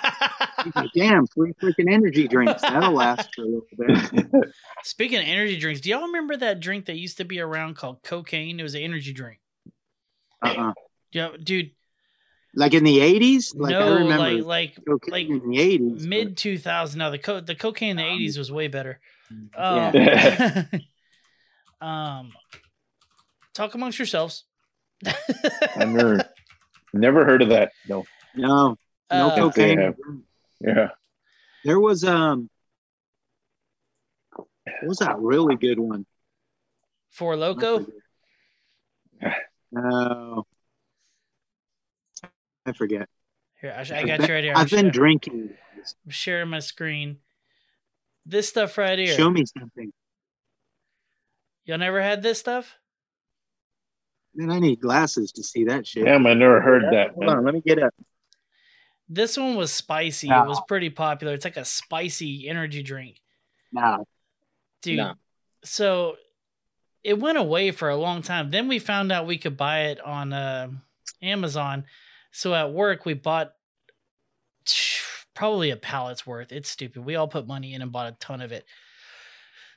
[0.94, 4.44] damn free freaking energy drinks that'll last for a little bit
[4.84, 8.02] Speaking of energy drinks, do y'all remember that drink that used to be around called
[8.02, 8.58] cocaine?
[8.58, 9.40] It was an energy drink.
[10.42, 10.72] uh-uh.
[11.12, 11.72] Yeah, dude.
[12.54, 16.36] Like in the 80s like no, i remember like like like in the 80s mid
[16.36, 16.98] two thousand.
[16.98, 19.00] Now the co- the cocaine in the eighties was way better.
[19.54, 20.66] Yeah.
[21.80, 22.32] Um, um,
[23.54, 24.44] talk amongst yourselves.
[25.06, 26.24] I never,
[26.92, 27.70] never heard of that.
[27.88, 28.04] No.
[28.34, 28.76] no
[29.10, 29.94] no Uh, cocaine.
[30.60, 30.88] Yeah.
[31.64, 32.50] there was um
[34.34, 34.48] what
[34.82, 36.04] was that really good one
[37.10, 37.86] Four Loko.
[39.72, 40.46] no
[42.66, 43.08] i forget
[43.60, 44.52] Here, I, I got you right here.
[44.54, 45.50] I'm, i've been drinking
[46.04, 47.18] I'm sharing my screen.
[48.26, 49.14] This stuff right here.
[49.16, 49.92] show me something
[51.64, 52.76] Y'all never had this stuff?
[54.34, 57.14] man i need glasses to see that shit Damn, I never heard that.
[57.14, 57.92] hold on let me get up
[59.08, 60.28] This one was spicy.
[60.28, 60.44] No.
[60.44, 61.34] It was pretty popular.
[61.34, 63.20] It's like a spicy energy drink.
[63.72, 64.06] now
[64.82, 64.98] Dude.
[64.98, 65.14] No.
[65.64, 66.16] So
[67.02, 68.50] it went away for a long time.
[68.50, 70.68] Then we found out we could buy it on uh,
[71.22, 71.84] Amazon.
[72.30, 73.52] So at work we bought
[75.34, 76.52] probably a pallet's worth.
[76.52, 77.04] It's stupid.
[77.04, 78.64] We all put money in and bought a ton of it.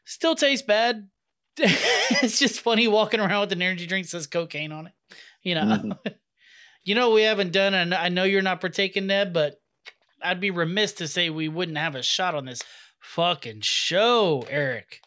[0.05, 1.07] Still tastes bad.
[1.57, 4.93] it's just funny walking around with an energy drink that says cocaine on it.
[5.43, 5.61] You know.
[5.61, 5.97] Mhm.
[6.83, 9.61] you know we haven't done, and I know you're not partaking, Ned, but
[10.21, 12.61] I'd be remiss to say we wouldn't have a shot on this
[12.99, 15.01] fucking show, Eric.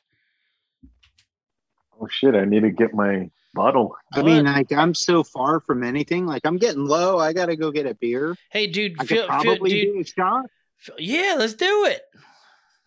[2.01, 2.35] Oh shit!
[2.35, 3.97] I need to get my bottle.
[4.15, 7.71] i mean like i'm so far from anything like i'm getting low i gotta go
[7.71, 10.47] get a beer Hey, dude, i could feel, feel, probably dude do a shot
[10.77, 12.03] feel- yeah, let's do it.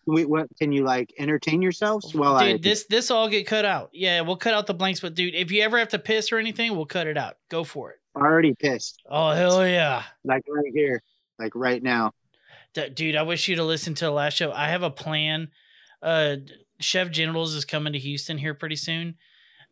[0.06, 3.64] Wait, what can you like entertain yourselves while dude, i this this all get cut
[3.64, 3.90] out.
[3.92, 6.38] Yeah, we'll cut out the blanks, but dude, if you ever have to piss or
[6.38, 7.36] anything, we'll cut it out.
[7.50, 7.98] Go for it.
[8.16, 10.02] I already pissed Oh hell yeah.
[10.24, 11.02] like right here
[11.38, 12.12] like right now
[12.74, 14.52] D- dude, I wish you'd have listened to the last show.
[14.52, 15.48] I have a plan.
[16.02, 16.36] Uh,
[16.78, 19.16] Chef Genitals is coming to Houston here pretty soon.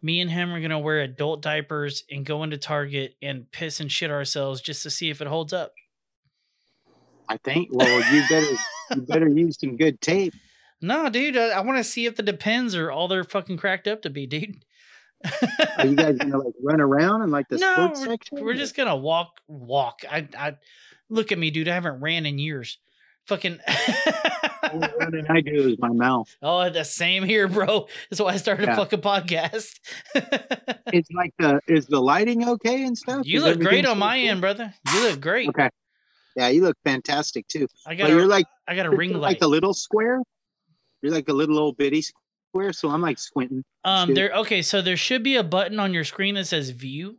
[0.00, 3.90] Me and him are gonna wear adult diapers and go into Target and piss and
[3.90, 5.72] shit ourselves just to see if it holds up.
[7.28, 7.68] I think.
[7.72, 8.56] Well, you better
[8.90, 10.34] You better use some good tape.
[10.80, 13.88] No, dude, I, I want to see if the depends are all they're fucking cracked
[13.88, 14.64] up to be, dude.
[15.76, 18.44] Are you guys gonna like run around in like the no, sports we're, section?
[18.44, 20.02] we're just gonna walk, walk.
[20.08, 20.56] I, I
[21.08, 21.66] look at me, dude.
[21.66, 22.78] I haven't ran in years.
[23.28, 23.58] Fucking.
[24.72, 26.34] Only running I do is my mouth.
[26.42, 27.86] oh, the same here, bro.
[28.10, 29.78] That's why I started a fucking podcast.
[30.90, 33.26] It's like the is the lighting okay and stuff?
[33.26, 34.28] you Is look great on my cool?
[34.30, 34.72] end, brother.
[34.94, 35.48] You look great.
[35.50, 35.68] Okay.
[36.34, 37.66] Yeah, you look fantastic too.
[37.86, 39.20] I But got you're like I got a ring light.
[39.20, 40.22] like a little square.
[41.02, 43.62] You're like a little old bitty square, so I'm like squinting.
[43.84, 44.14] Um, Shit.
[44.16, 44.30] there.
[44.36, 47.18] Okay, so there should be a button on your screen that says "View."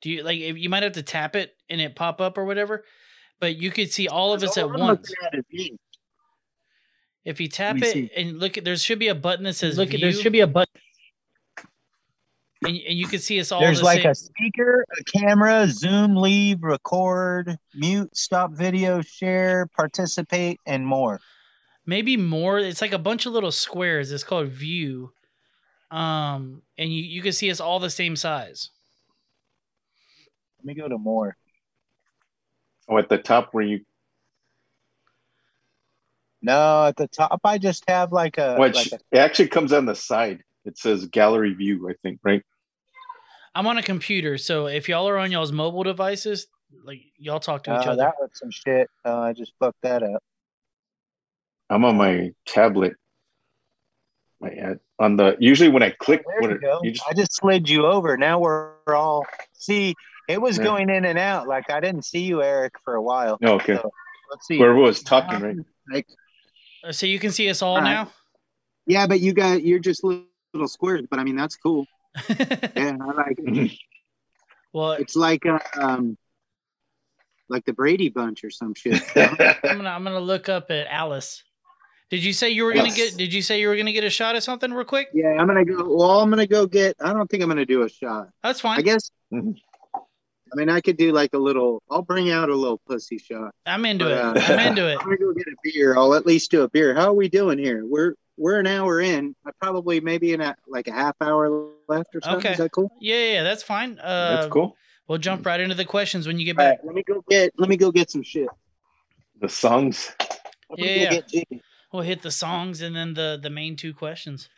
[0.00, 0.38] Do you like?
[0.40, 2.84] if- You might have to tap it and it pop up or whatever,
[3.40, 5.12] but you could see all of us All at I'm once.
[5.32, 5.40] at.
[7.24, 8.10] If you tap it see.
[8.16, 10.40] and look, at there should be a button that says Look, "View," there should be
[10.40, 10.80] a button.
[12.64, 13.60] and, and you can see us all.
[13.60, 14.10] There's the like same.
[14.10, 21.20] a speaker, a camera, zoom, leave, record, mute, stop video, share, participate, and more.
[21.84, 22.58] maybe more.
[22.58, 24.10] It's like a bunch of little squares.
[24.12, 25.12] It's called "View,"
[25.90, 28.70] um, and you you can see us all the same size.
[30.58, 31.36] Let me go to more.
[32.90, 33.84] Oh, at the top where you
[36.42, 38.56] No, at the top, I just have like a.
[38.56, 40.42] which like a it actually comes on the side.
[40.64, 42.42] It says gallery view, I think, right?
[43.54, 46.48] I'm on a computer, so if y'all are on y'all's mobile devices,
[46.84, 47.96] like y'all talk to each oh, other.
[48.02, 48.88] that was some shit.
[49.04, 50.22] Oh, I just fucked that up.
[51.68, 52.94] I'm on my tablet.
[54.40, 56.80] My uh, on the usually when I click There you it, go.
[56.82, 58.16] you just I just slid you over.
[58.16, 59.26] Now we're all.
[59.52, 59.94] See,
[60.30, 60.64] it was Yeah.
[60.64, 61.46] going in and out.
[61.48, 63.38] Like I didn't see you, Eric, for a while.
[63.42, 63.76] oh, okay.
[63.76, 63.90] So,
[64.30, 64.58] let's see.
[64.58, 65.56] Whoever was talking, right?
[65.92, 66.06] Like,
[66.84, 67.92] Uh, So you can see us all All right.
[68.04, 68.12] now.
[68.86, 70.24] yeah, but you got you're just little,
[70.54, 71.06] little squares.
[71.10, 71.86] But I mean, that's cool.
[72.76, 73.72] Yeah, I like it.
[74.72, 76.16] well, It's like uh, um,
[77.48, 79.02] like the Brady Bunch or some shit.
[79.16, 79.36] I'm
[79.76, 81.42] gonna I'm gonna look up at Alice.
[82.10, 83.16] Did you say you were gonna get?
[83.16, 85.08] Did you say you were gonna get a shot at something real quick?
[85.14, 85.94] yeah, I'm gonna go.
[85.94, 86.96] Well, I'm gonna go get.
[87.00, 88.28] I don't think I'm gonna do a shot.
[88.42, 88.78] That's fine.
[88.78, 89.10] I guess.
[90.52, 91.82] I mean, I could do like a little.
[91.90, 93.54] I'll bring out a little pussy shot.
[93.66, 94.50] I'm into Uh, it.
[94.50, 94.96] I'm into it.
[95.00, 95.96] I'm gonna go get a beer.
[95.96, 96.94] I'll at least do a beer.
[96.94, 97.84] How are we doing here?
[97.86, 99.34] We're we're an hour in.
[99.46, 102.38] I probably maybe in a like a half hour left or something.
[102.38, 102.52] Okay.
[102.52, 102.90] Is that cool?
[103.00, 103.98] Yeah, yeah, yeah, that's fine.
[103.98, 104.76] Uh, That's cool.
[105.08, 106.78] We'll jump right into the questions when you get back.
[106.78, 107.52] right, let me go get.
[107.58, 108.48] Let me go get some shit.
[109.40, 110.12] The songs.
[110.70, 111.20] Let Yeah, yeah.
[111.48, 114.48] get We'll hit the songs and then the the main two questions.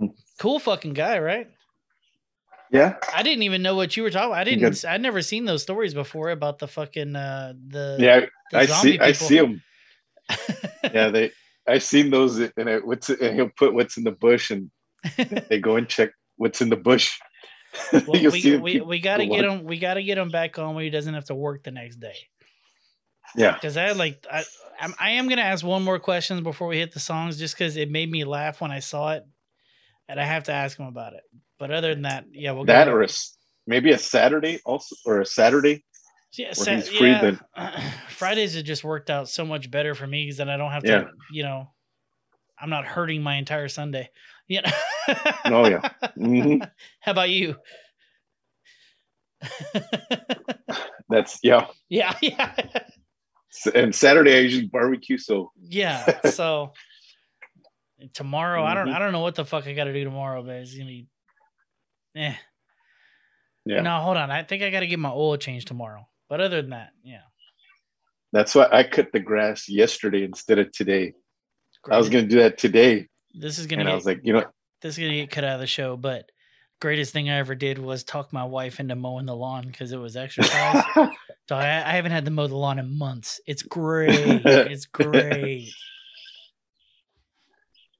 [0.00, 0.14] Mhm.
[0.38, 1.48] Cool fucking guy, right?
[2.72, 2.96] Yeah.
[3.14, 4.30] I didn't even know what you were talking.
[4.30, 4.38] about.
[4.40, 4.84] I didn't.
[4.84, 8.20] I'd never seen those stories before about the fucking uh the Yeah.
[8.50, 8.98] the I see.
[8.98, 9.62] I see them.
[10.92, 11.10] Yeah.
[11.10, 11.30] They.
[11.68, 14.70] I've seen those, and it, what's and he'll put what's in the bush, and
[15.48, 17.16] they go and check what's in the bush.
[17.92, 19.58] Well, we, we, we gotta go get on.
[19.60, 19.64] him.
[19.64, 22.16] We gotta get him back on where he doesn't have to work the next day.
[23.34, 23.54] Yeah.
[23.54, 24.44] Because I like I
[24.78, 27.78] I'm, I am gonna ask one more question before we hit the songs, just because
[27.78, 29.24] it made me laugh when I saw it,
[30.08, 31.22] and I have to ask him about it.
[31.58, 33.08] But other than that, yeah, we'll that or a,
[33.66, 35.84] maybe a Saturday also, or a Saturday.
[36.32, 37.40] yeah, Sa- yeah, then.
[38.08, 40.82] Fridays have just worked out so much better for me because then I don't have
[40.84, 41.04] to, Yeah.
[41.30, 41.70] you know,
[42.58, 44.10] I'm not hurting my entire Sunday.
[44.48, 44.70] Yeah.
[45.46, 45.88] Oh, yeah.
[46.14, 46.58] hmm
[47.00, 47.56] How about you?
[51.08, 51.66] That's yeah.
[51.88, 52.54] yeah, yeah.
[53.74, 56.20] And Saturday I usually barbecue, so Yeah.
[56.30, 56.72] So
[58.12, 58.94] tomorrow, I don't Mhm.
[58.94, 61.06] I don't know what the fuck I gotta do tomorrow, but it's gonna be
[62.16, 62.34] eh.
[63.64, 63.80] Yeah.
[63.82, 64.30] No, hold on.
[64.30, 66.08] I think I gotta get my oil changed tomorrow.
[66.28, 67.22] But other than that, yeah.
[68.32, 71.12] that's why I cut the grass yesterday instead of today.
[71.90, 74.44] I was gonna do that today, this is gonna and I was like, you know,
[74.80, 76.30] this is gonna get cut out of the show, but
[76.80, 79.98] greatest thing I ever did was talk my wife into mowing the lawn because it
[79.98, 80.82] was exercise.
[81.48, 83.40] so I, I haven't had to mow the lawn in months.
[83.46, 84.42] It's great.
[84.44, 85.72] it's great.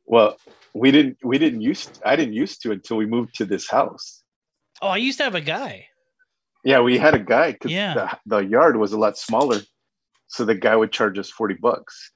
[0.07, 0.37] Well,
[0.75, 4.23] we didn't we didn't used I didn't used to until we moved to this house.
[4.81, 5.87] Oh, I used to have a guy.
[6.65, 7.95] Yeah, we had a guy because Yeah.
[7.95, 9.61] the, the yard was a lot smaller,
[10.29, 12.11] so the guy would charge us forty bucks.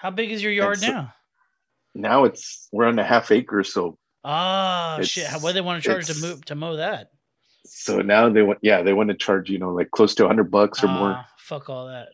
[0.00, 1.14] How big is your yard so- now?
[1.94, 5.26] Now it's we're on a half acre, so Oh shit!
[5.26, 7.10] How- What do they want to charge to it's- move to mow that?
[7.66, 10.50] so now they want yeah they want to charge you know like close to hundred
[10.50, 11.14] bucks or more.
[11.16, 12.08] Ah, Fuck all that.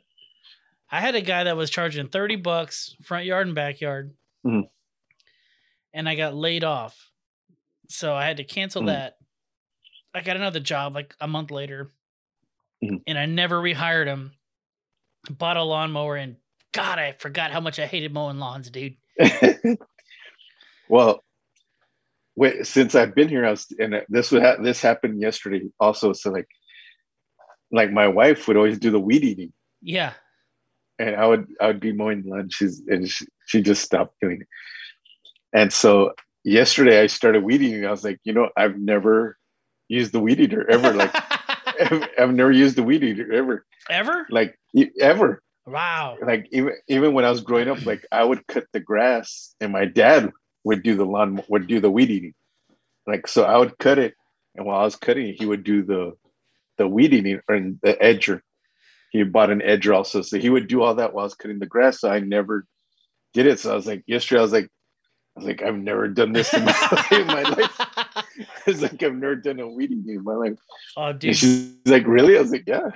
[0.92, 4.12] I had a guy that was charging thirty bucks front yard and backyard,
[4.44, 4.68] Mhm.
[5.92, 7.10] and I got laid off,
[7.88, 8.86] so I had to cancel Mhm.
[8.86, 9.18] that.
[10.14, 11.90] I got another job like a month later,
[12.82, 13.02] Mhm.
[13.06, 14.32] and I never rehired him.
[15.30, 16.36] Bought a lawnmower, and
[16.72, 18.96] God, I forgot how much I hated mowing lawns, dude.
[20.88, 21.22] well,
[22.36, 26.12] wait, since I've been here, I was and this would ha- this happened yesterday also.
[26.12, 26.48] So like,
[27.70, 30.14] like my wife would always do the weed eating, Yeah.
[30.98, 32.48] and I would I would be mowing.
[32.50, 34.48] She's and she, she just stopped doing it.
[35.52, 36.12] And so
[36.44, 37.84] yesterday I started weed eating.
[37.84, 39.36] I was like, you know, I've never
[39.88, 40.92] used the weed eater ever.
[40.92, 41.10] Like
[41.80, 43.66] I've, I've never used the weed eater ever.
[43.90, 44.26] Ever?
[44.30, 44.56] Like
[45.00, 45.42] ever.
[45.66, 46.16] Wow.
[46.24, 49.72] Like even even when I was growing up, like I would cut the grass, and
[49.72, 50.30] my dad
[50.64, 52.34] would do the lawn would do the weed eating.
[53.06, 54.14] Like so, I would cut it,
[54.54, 56.16] and while I was cutting it, he would do the
[56.78, 58.40] the weed eating or the edger.
[59.10, 61.58] He bought an edger also, so he would do all that while I was cutting
[61.58, 62.00] the grass.
[62.00, 62.64] So I never
[63.34, 63.60] did it.
[63.60, 64.68] So I was like, yesterday, I was like,
[65.36, 67.76] I was like, I've never done this in my, in my life.
[67.80, 68.24] I
[68.66, 70.58] was like, I've never done a weed game in my life.
[70.96, 71.36] oh, And dude.
[71.36, 72.36] she's like, really?
[72.36, 72.90] I was like, yeah.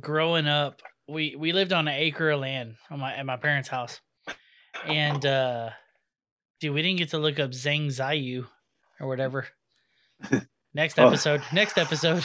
[0.00, 3.68] growing up, we we lived on an acre of land on my at my parents'
[3.68, 4.00] house,
[4.86, 5.70] and uh,
[6.60, 8.46] dude, we didn't get to look up Zhang Ziyu
[9.00, 9.46] or whatever.
[10.74, 11.08] Next Oh.
[11.08, 11.42] episode.
[11.52, 12.24] Next episode.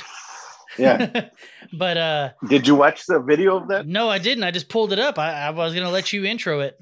[0.78, 1.30] Yeah.
[1.74, 3.88] but uh, Did you watch the video of that?
[3.88, 4.44] no, I didn't.
[4.44, 5.18] I just pulled it up.
[5.18, 6.78] I, I was gonna let you intro it.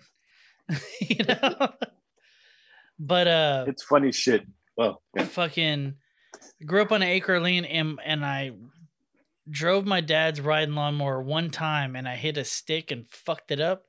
[1.02, 1.70] you know.
[3.00, 4.46] but uh, It's funny shit.
[4.78, 5.24] Well, yeah.
[5.26, 5.96] fucking
[6.66, 8.52] grew up on an acre of land and and I
[9.50, 13.62] drove my dad's riding lawnmower one time and I hit a stick and fucked it
[13.62, 13.84] up.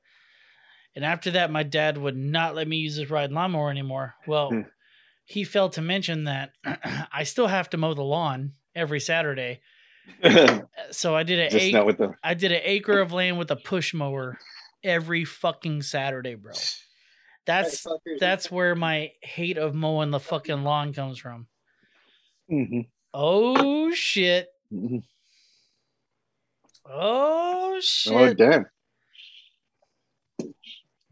[0.95, 4.15] And after that, my dad would not let me use his riding lawnmower anymore.
[4.27, 4.61] Well, Hmm.
[5.25, 6.51] he failed to mention that
[7.11, 9.61] I still have to mow the lawn every Saturday.
[10.91, 12.13] So I did an just ac- with the.
[12.23, 14.37] I did an acre of land with a push mower
[14.87, 16.53] every fucking Saturday, bro.
[17.45, 17.87] That's
[18.19, 21.47] that's where my hate of mowing the fucking lawn comes from.
[22.51, 22.87] Mhm.
[23.13, 24.49] Oh shit.
[24.73, 25.03] Mhm.
[26.85, 27.79] Oh
[28.09, 28.65] Oh damn!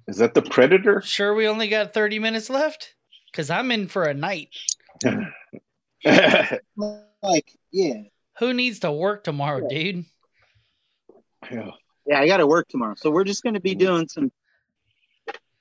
[0.09, 1.01] Is that the predator?
[1.05, 2.95] sure we only got 30 minutes left?
[3.31, 4.49] Cause I'm in for a night.
[7.23, 8.03] Like, yeah,
[8.39, 10.05] Who needs to work tomorrow, dude?
[11.51, 11.71] yeah,
[12.13, 14.31] I got to work tomorrow, so we're just gonna be doing some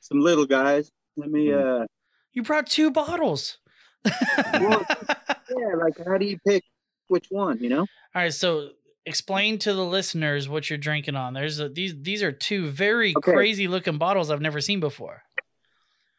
[0.00, 0.90] some little guys.
[1.16, 1.86] Let me, uh,
[2.32, 3.58] You brought two bottles.
[4.04, 4.84] Well,
[5.56, 6.62] yeah, like how do you pick
[7.08, 7.58] which one?
[7.62, 7.80] You know?
[7.80, 8.70] All right, so
[9.06, 11.32] explain to the listeners what you're drinking on.
[11.34, 13.32] There's a, these these are two very Okay.
[13.32, 15.22] crazy looking bottles I've never seen before.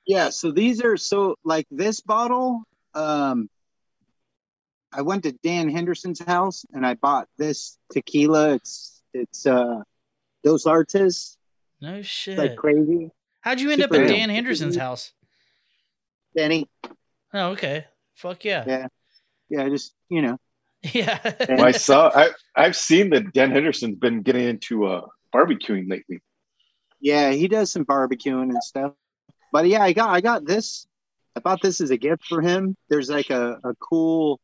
[0.07, 2.63] Yeah, so these are so like this bottle.
[2.93, 3.49] Um,
[4.93, 8.53] I went to Dan Henderson's house and I bought this tequila.
[8.53, 9.81] It's it's uh
[10.45, 11.37] Dos Artes.
[11.81, 12.37] No shit.
[12.37, 13.09] It's like crazy.
[13.41, 14.09] How'd you end up super at.
[14.09, 15.11] Dan Henderson's house?
[16.37, 16.69] Danny.
[17.33, 17.85] Oh, okay.
[18.13, 18.63] Fuck yeah.
[18.67, 18.87] Yeah.
[19.49, 20.37] Yeah, just you know.
[20.93, 21.19] Yeah.
[21.49, 22.11] Well, I saw.
[22.13, 25.01] I I've seen that Dan Henderson's been getting into uh,
[25.33, 26.21] barbecuing lately.
[27.01, 28.93] Yeah, he does some barbecuing and stuff.
[29.51, 30.85] But yeah, I got I got this.
[31.35, 32.77] I bought this as a gift for him.
[32.87, 34.39] There's like a, a cool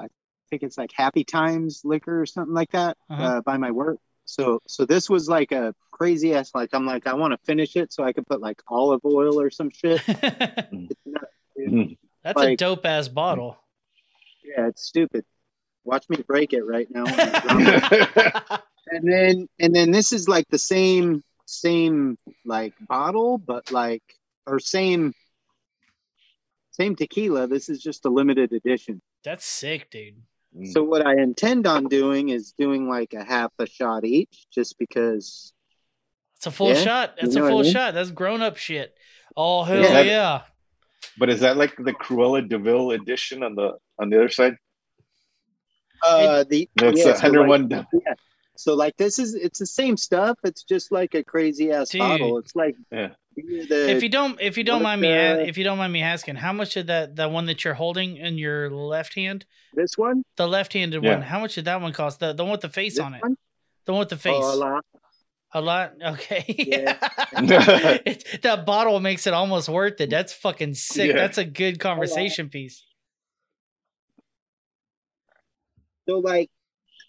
[0.00, 0.08] I
[0.50, 3.22] think it's like Happy Times liquor or something like that Uh-huh.
[3.22, 3.98] uh, by my work.
[4.26, 7.76] So so this was like a crazy ass like I'm like I want to finish
[7.76, 10.02] it so I could put like olive oil or some shit.
[10.08, 11.24] It's not,
[11.58, 11.96] Mhm.
[12.22, 13.56] That's a dope ass bottle.
[14.44, 15.24] yeah, it's stupid.
[15.84, 17.04] Watch me break it right now.
[17.04, 18.60] when I drop it.
[18.88, 24.02] and then and then this is like the same same like bottle but like
[24.46, 25.14] or same
[26.72, 30.20] same tequila this is just a limited edition That's sick, dude.
[30.64, 34.78] So what i intend on doing is doing like a half a shot each just
[34.78, 35.52] because
[36.36, 37.14] It's a full Yeah, shot.
[37.20, 37.72] That's know a what I full mean?
[37.72, 37.94] shot.
[37.94, 38.94] That's grown up shit.
[39.36, 40.00] Oh hell Yeah.
[40.02, 40.40] yeah.
[41.18, 44.56] but is that like the Cruella de Vil edition on the on the other side?
[46.06, 47.86] uh the That's yeah, a so, hundred like, one.
[48.56, 52.00] so like this is it's the same stuff it's just like a crazy ass Dude.
[52.00, 53.10] bottle it's like Yeah.
[53.36, 55.92] The, If you don't if you don't what, mind me uh, if you don't mind
[55.92, 59.44] me asking, how much did that that one that you're holding in your left hand?
[59.74, 61.14] this one The left handed Yeah.
[61.14, 62.20] one, how much did that one cost?
[62.20, 63.22] The the one with the face this on it.
[63.22, 63.36] one?
[63.84, 64.34] The one with the face.
[64.42, 64.84] Oh, a lot.
[65.52, 65.92] A lot.
[66.02, 66.44] Okay.
[66.66, 66.98] Yeah.
[68.06, 70.10] It- that bottle makes it almost worth it.
[70.10, 71.10] That's fucking sick.
[71.10, 71.16] Yeah.
[71.16, 72.84] That's a good conversation piece.
[76.08, 76.50] So like,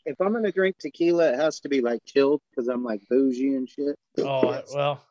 [0.06, 3.56] if I'm gonna drink tequila, it has to be like chilled because I'm like bougie
[3.56, 3.96] and shit.
[4.20, 5.02] Oh well,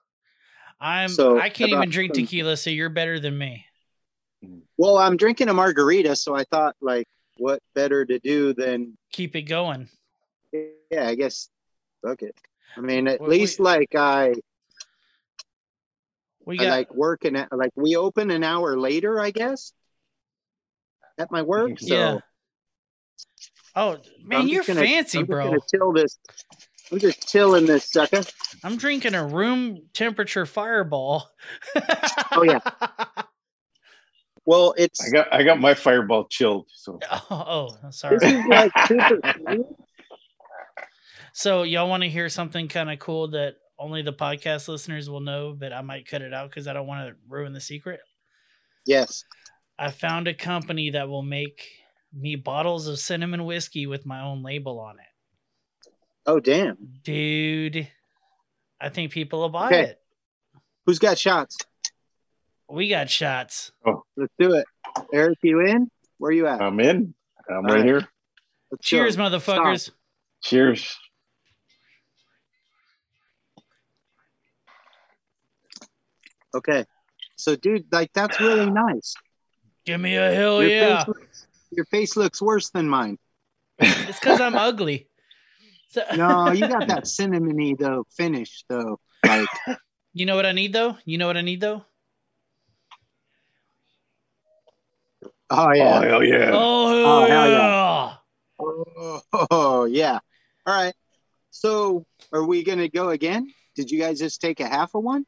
[0.80, 1.08] I'm.
[1.08, 3.64] So, I can't about even drink some- tequila, so you're better than me.
[4.76, 7.08] Well, I'm drinking a margarita, so I thought like,
[7.38, 9.88] what better to do than Keep it going.
[10.52, 11.48] yeah, I guess
[12.02, 12.34] fuck it.
[12.76, 14.34] I mean, at We- we- least like I,
[16.44, 16.70] We I got.
[16.70, 19.72] like working at like we open an hour later, I guess,
[21.18, 21.78] at my work.
[21.80, 22.18] So yeah.
[23.74, 25.44] Oh man, I'm you're gonna- fancy, I'm bro.
[25.48, 26.18] gonna chill this.
[26.90, 28.22] I'm just chilling this sucker.
[28.62, 31.28] I'm drinking a room temperature Fireball.
[32.32, 32.60] Oh, yeah.
[34.46, 36.68] Well, it's I got I got my fireball chilled.
[36.72, 38.18] So Oh, oh, sorry.
[38.18, 39.20] this is like super.
[41.32, 45.20] So y'all want to hear something kind of cool that only the podcast listeners will
[45.20, 48.00] know, but I might cut it out because I don't want to ruin the secret.
[48.86, 49.24] Yes.
[49.78, 51.60] I found a company that will make
[52.14, 55.15] me bottles of cinnamon whiskey with my own label on it.
[56.26, 56.76] Oh damn.
[57.04, 57.88] Dude,
[58.80, 59.82] I think people will buy Okay.
[59.82, 60.00] it.
[60.84, 61.56] Who's got shots?
[62.68, 63.70] We got shots.
[63.86, 64.64] Oh, Let's do it.
[65.12, 65.88] Eric, you in?
[66.18, 66.60] Where you at?
[66.60, 67.14] I'm in.
[67.48, 67.84] I'm All right right.
[67.84, 68.08] here.
[68.72, 69.22] Let's Cheers, go.
[69.24, 69.90] motherfuckers.
[70.42, 70.96] Cheers.
[76.54, 76.84] Okay.
[77.36, 79.14] So, dude, like that's really nice.
[79.84, 80.98] Give me a hell Your yeah.
[81.04, 83.18] face looks, your face looks worse than mine.
[83.78, 85.06] It's because I'm ugly.
[85.96, 89.00] So, No, you got that cinnamony though finish though.
[89.26, 89.48] Like,
[90.12, 90.98] you know what I need though?
[91.06, 91.86] You know what I need though?
[95.48, 95.98] oh yeah!
[95.98, 96.50] Oh yeah, hell yeah!
[96.52, 98.16] Oh, hell Oh, hell yeah.
[98.60, 100.18] oh, oh, yeah.
[100.66, 100.92] All right.
[101.50, 103.50] So, are we gonna go again?
[103.74, 105.24] Did you guys just take a half of one?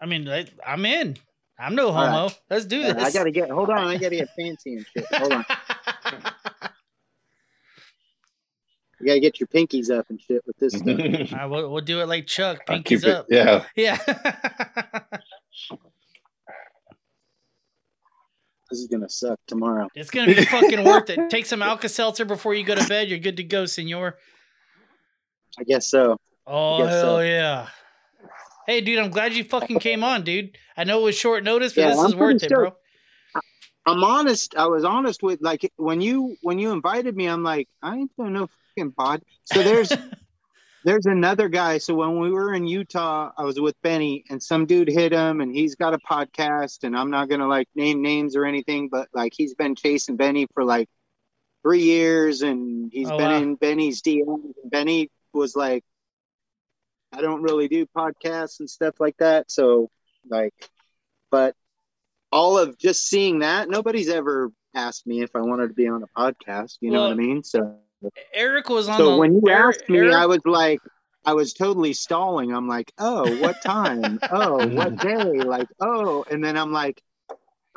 [0.00, 1.16] I mean, I, I'm in.
[1.58, 2.12] I'm no All right.
[2.12, 2.34] homo.
[2.48, 3.02] Let's do this.
[3.02, 3.50] I gotta get.
[3.50, 5.06] Hold on, I gotta get fancy and shit.
[5.14, 5.44] Hold on,
[9.04, 10.88] you gotta get your pinkies up and shit with this stuff.
[11.32, 12.64] All right, we'll, we'll do it like Chuck.
[12.66, 13.26] Pinkies keep it- up.
[13.28, 13.64] Yeah.
[13.76, 13.98] Yeah.
[18.70, 19.88] This is gonna suck tomorrow.
[19.94, 21.30] it's going to be fucking worth it.
[21.30, 23.08] Take some Alka Seltzer before you go to bed.
[23.08, 24.16] You're good to go, senor.
[25.58, 26.18] I guess so.
[26.46, 27.20] Oh, guess hell so.
[27.20, 27.68] yeah.
[28.66, 30.56] Hey, dude, I'm glad you fucking came on, dude.
[30.76, 32.74] I know it was short notice, but Yeah, this I'm is worth pretty it, bro.
[33.86, 34.56] I'm honest.
[34.56, 37.26] I was honest with like when you when you invited me.
[37.26, 39.22] I'm like, I ain't doing no fucking pod.
[39.44, 39.92] So there's
[40.84, 41.78] there's another guy.
[41.78, 45.40] So when we were in Utah, I was with Benny, and some dude hit him,
[45.40, 46.84] and he's got a podcast.
[46.84, 50.46] And I'm not gonna like name names or anything, but like he's been chasing Benny
[50.54, 50.88] for like
[51.62, 53.36] three years, and he's Oh, been wow.
[53.38, 54.52] in Benny's DMs.
[54.62, 55.84] And Benny was like,
[57.12, 59.50] I don't really do podcasts and stuff like that.
[59.50, 59.90] So
[60.28, 60.54] like,
[61.30, 61.54] but
[62.34, 66.02] all of just seeing that, nobody's ever asked me if I wanted to be on
[66.02, 66.78] a podcast.
[66.80, 67.44] You know what I mean?
[67.44, 67.76] So
[68.34, 69.16] Eric was on so the.
[69.18, 70.80] when you Eric- asked me, Eric- I was like,
[71.24, 72.52] I was totally stalling.
[72.52, 74.18] I'm like, oh, what time?
[74.32, 75.42] oh, what day?
[75.42, 77.00] Like, oh, and then I'm like,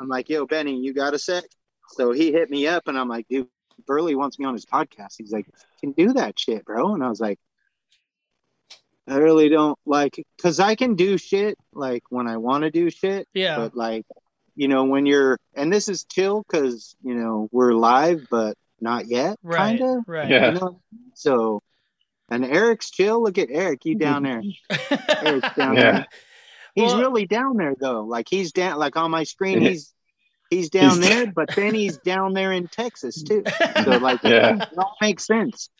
[0.00, 1.44] I'm like, yo, Benny, you got a sec?
[1.90, 3.46] So he hit me up, and I'm like, dude,
[3.86, 5.14] Burley wants me on his podcast.
[5.18, 5.46] He's like,
[5.80, 6.94] can do that shit, bro.
[6.94, 7.38] And I was like,
[9.06, 12.90] I really don't like, cause I can do shit like when I want to do
[12.90, 13.56] shit, yeah.
[13.56, 14.04] but like,
[14.58, 19.06] you know, when you're, and this is chill, cause you know we're live, but not
[19.06, 19.78] yet, Right.
[19.78, 20.04] kind of.
[20.08, 20.28] Right.
[20.28, 20.52] Yeah.
[20.52, 20.80] You know?
[21.14, 21.62] So,
[22.30, 23.22] and Eric's chill.
[23.22, 24.42] Look at Eric, you down there.
[25.22, 25.92] Eric's down Yeah.
[25.92, 26.06] there.
[26.74, 28.02] He's Well- really down there though.
[28.04, 28.78] Like he's down.
[28.78, 29.94] Like on my screen, he's
[30.50, 33.42] he's down He's- there, but then he's down there in Texas too.
[33.84, 34.62] So like, Yeah.
[34.62, 35.70] it all makes sense.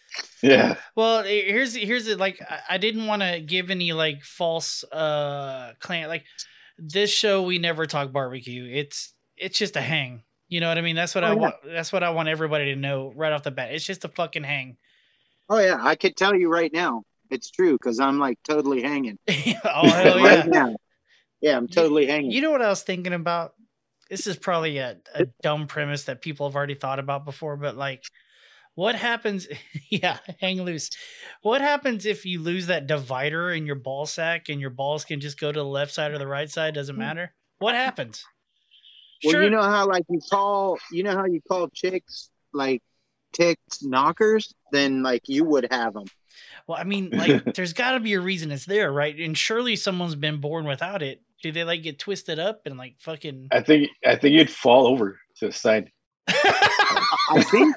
[0.43, 0.77] Yeah.
[0.97, 2.19] Well, here's here's it.
[2.19, 6.09] Like, I- I didn't want to give any like false uh claim.
[6.09, 6.25] Like,
[6.79, 8.65] this show we never talk barbecue.
[8.73, 10.23] It's it's just a hang.
[10.49, 10.97] You know what I mean?
[10.97, 11.37] That's what Oh, I yeah.
[11.37, 11.55] want.
[11.65, 13.73] That's what I want everybody to know right off the bat.
[13.73, 14.77] It's just a fucking hang.
[15.51, 19.19] Oh yeah, I could tell you right now, it's true because I'm like totally hanging
[19.29, 20.41] oh hell yeah!
[20.41, 20.77] right now.
[21.41, 22.31] Yeah, I'm totally hanging.
[22.31, 23.55] You know what I was thinking about?
[24.11, 27.77] This is probably a, a dumb premise that people have already thought about before, but
[27.77, 28.03] like,
[28.79, 29.49] what happens?
[29.91, 30.91] Yeah, hang loose.
[31.41, 35.19] What happens if you lose that divider in your ball sack and your balls can
[35.19, 36.75] just go to the left side or the right side?
[36.75, 37.01] Doesn't mm-hmm.
[37.01, 37.35] matter.
[37.59, 38.23] What happens?
[39.25, 42.83] well, you know how like you call, you know how you call chicks like
[43.33, 46.05] ticks knockers, then like you would have them.
[46.67, 49.19] Well, I mean, like, there's got to be a reason it's there, right?
[49.19, 51.23] And surely someone's been born without it.
[51.43, 53.49] Do they like get twisted up and like fucking?
[53.53, 55.91] I think I think you'd fall over to the side.
[56.29, 57.75] I think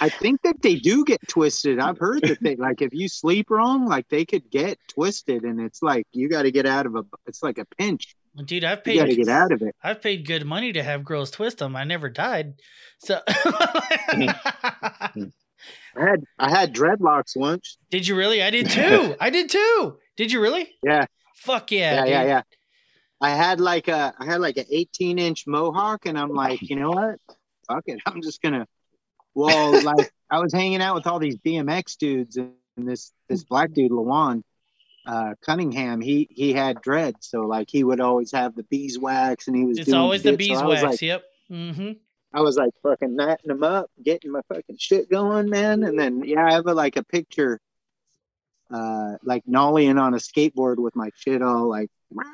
[0.00, 1.78] I think that they do get twisted.
[1.78, 5.60] I've heard that they like if you sleep wrong, like they could get twisted, and
[5.60, 7.04] it's like you got to get out of a.
[7.26, 8.14] It's like a pinch.
[8.44, 9.16] Dude, I've You got to paid.
[9.16, 9.74] get out of it.
[9.82, 11.74] I've paid good money to have girls twist them.
[11.74, 12.54] I never died.
[13.00, 15.10] So, I
[15.96, 17.78] had I had dreadlocks once.
[17.90, 18.42] did you really?
[18.42, 19.16] I did too.
[19.20, 19.98] I did too.
[20.16, 20.68] Did you really?
[20.82, 22.42] Yeah, Fuck yeah, yeah, yeah, yeah.
[23.20, 26.76] I had like a I had like an 18 inch mohawk, and I'm like, you
[26.76, 27.16] know what?
[27.68, 28.00] Fuck it.
[28.06, 28.66] I'm just gonna.
[29.34, 33.72] Well, like I was hanging out with all these BMX dudes, and this this black
[33.72, 34.42] dude, Lawan
[35.08, 39.56] uh, Cunningham, he he had dreads, so like he would always have the beeswax, and
[39.56, 39.78] he was.
[39.78, 40.82] It's always the shit, so beeswax.
[40.82, 41.24] like, yep.
[41.50, 41.92] Mm-hmm.
[42.34, 45.82] I was like fucking knotting them up, getting my fucking shit going, man.
[45.82, 47.58] And then yeah, I have a, like a picture,
[48.70, 51.90] uh, like nollying on a skateboard with my shit all like.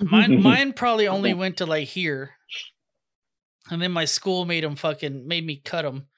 [0.00, 2.32] Mine, mine probably only went to like here,
[3.70, 6.08] and then my school made them fucking made me cut them.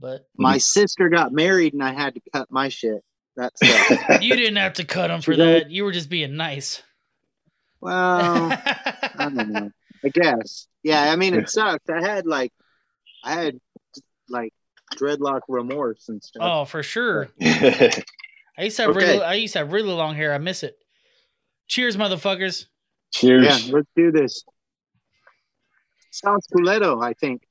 [0.00, 3.02] But My sister got married, and I had to cut my shit.
[3.36, 4.22] that sucks.
[4.24, 5.70] You didn't have to cut him for that.
[5.70, 6.82] You were just being nice.
[7.80, 9.70] well, I don't know.
[10.04, 10.68] I guess.
[10.84, 11.88] Yeah, I mean it sucks.
[11.90, 12.52] I had like
[13.24, 13.58] I had
[14.28, 14.52] like
[14.94, 16.42] dreadlock remorse and stuff.
[16.44, 17.28] oh, for sure.
[17.40, 17.92] I
[18.62, 19.06] used to have Okay.
[19.14, 20.32] really, I used to have really long hair.
[20.32, 20.76] I miss it.
[21.66, 22.66] Cheers, motherfuckers.
[23.12, 23.44] Cheers.
[23.66, 24.44] yeah, let's do this.
[26.10, 27.42] Sounds Culeto, I think.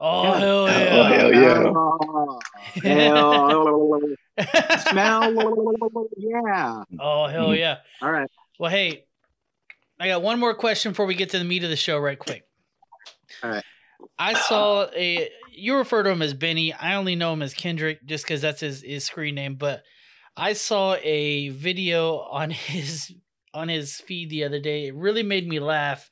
[0.00, 0.38] Oh Yeah.
[0.38, 1.08] hell Oh, yeah!
[1.08, 1.72] hell yeah.
[1.74, 2.40] Oh,
[2.82, 5.32] hell, smell.
[6.16, 6.82] Yeah.
[7.00, 7.58] oh hell mm.
[7.58, 7.78] yeah!
[8.02, 8.28] All right.
[8.58, 9.04] Well, hey,
[10.00, 12.18] I got one more question before we get to the meat of the show, right
[12.18, 12.42] quick.
[13.42, 13.64] All right.
[14.18, 15.28] I saw a.
[15.52, 16.72] You refer to him as Benny.
[16.72, 19.54] I only know him as Kendrick, just because that's his his screen name.
[19.54, 19.82] But
[20.36, 23.12] I saw a video on his
[23.52, 24.88] on his feed the other day.
[24.88, 26.10] It really made me laugh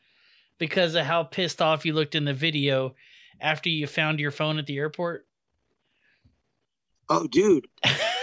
[0.59, 2.95] because of how pissed off he looked in the video
[3.43, 5.27] after you found your phone at the airport.
[7.09, 7.67] Oh, dude.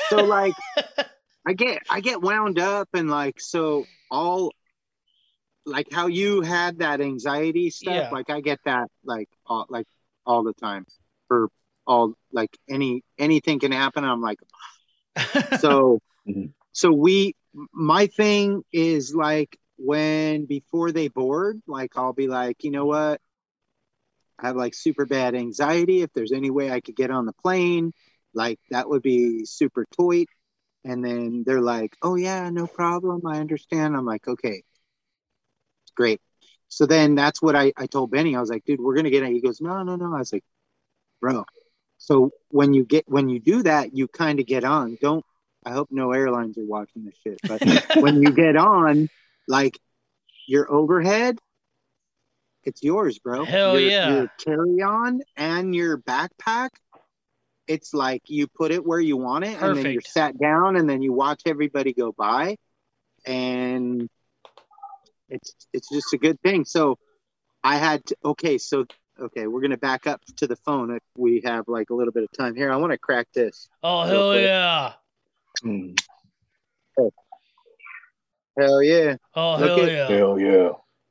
[0.09, 0.53] So like,
[1.45, 4.53] I get I get wound up and like so all
[5.65, 7.93] like how you had that anxiety stuff.
[7.95, 8.09] Yeah.
[8.11, 9.85] Like I get that like all, like
[10.25, 10.85] all the time
[11.27, 11.49] for
[11.85, 14.03] all like any anything can happen.
[14.03, 14.39] I'm like
[15.59, 16.53] so Mhm.
[16.71, 17.35] so we
[17.73, 23.21] my thing is like when before they board like i'll be like you know what
[24.41, 26.01] i have like super bad anxiety.
[26.01, 27.93] If there's any way i could get on the plane
[28.33, 30.27] like that would be super toit.
[30.85, 33.25] And then they're like oh yeah no problem.
[33.25, 33.95] I understand.
[33.95, 34.63] I'm like okay.
[35.95, 36.21] Great.
[36.69, 38.35] So then that's what i, I told benny.
[38.35, 40.15] I was like dude we're gonna get it he goes no no no.
[40.15, 40.45] I was like
[41.21, 41.45] bro.
[41.97, 44.97] So when you get when you do that you kind of get on.
[45.01, 45.25] Don't
[45.65, 47.61] i hope no airlines are watching this shit but
[48.01, 49.09] when you get on
[49.47, 49.77] like
[50.47, 51.37] your overhead
[52.69, 54.09] it's yours bro Hell your, yeah.
[54.13, 56.69] your carry-on and your backpack
[57.67, 60.89] it's like you put it where you want it and then you're sat down and
[60.89, 62.55] then you watch everybody go by
[63.25, 64.07] and
[65.29, 66.97] it's it's just a good thing so
[67.63, 68.85] i had to okay so
[69.19, 72.23] okay we're gonna back up to the phone if we have like a little bit
[72.23, 74.43] of time here i want to crack this oh hell quick.
[74.45, 74.93] yeah!
[75.63, 75.99] Mm.
[78.57, 80.07] hell yeah Oh Look hell at- yeah!
[80.17, 80.69] Hell yeah.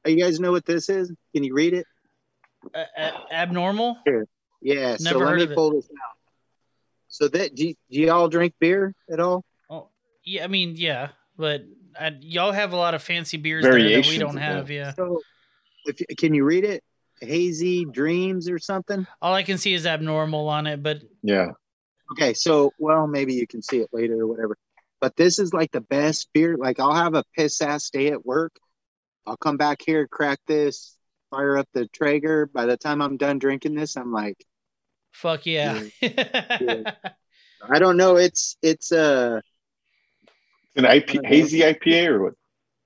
[0.09, 1.87] You guys know what this is can you read it
[2.75, 3.99] A- a- abnormal?
[4.61, 5.55] yeah so Never let heard me of it.
[5.55, 6.17] pull this out
[7.09, 9.89] so that do, y- do y'all drink beer at all Oh
[10.25, 11.63] yeah, I mean yeah, but
[11.99, 14.71] I, y'all have a lot of fancy beers there that we don't have.
[14.71, 15.23] Yeah, so
[15.85, 16.83] if can you read it
[17.21, 21.51] hazy dreams or something all I can see is abnormal on it, but Yeah.
[22.13, 24.57] Okay, so well, maybe you can see it later or whatever.
[25.01, 26.57] But this is like the best beer.
[26.57, 28.53] Like I'll have a piss ass day at work.
[29.29, 30.97] I'll come back here, crack this,
[31.31, 32.47] fire up the Traeger.
[32.47, 34.45] By the time I'm done drinking this, I'm like,
[35.13, 35.81] fuck yeah.
[36.03, 38.17] I don't know.
[38.17, 39.43] It's it's a
[40.77, 42.35] An IP, hazy IPA or what?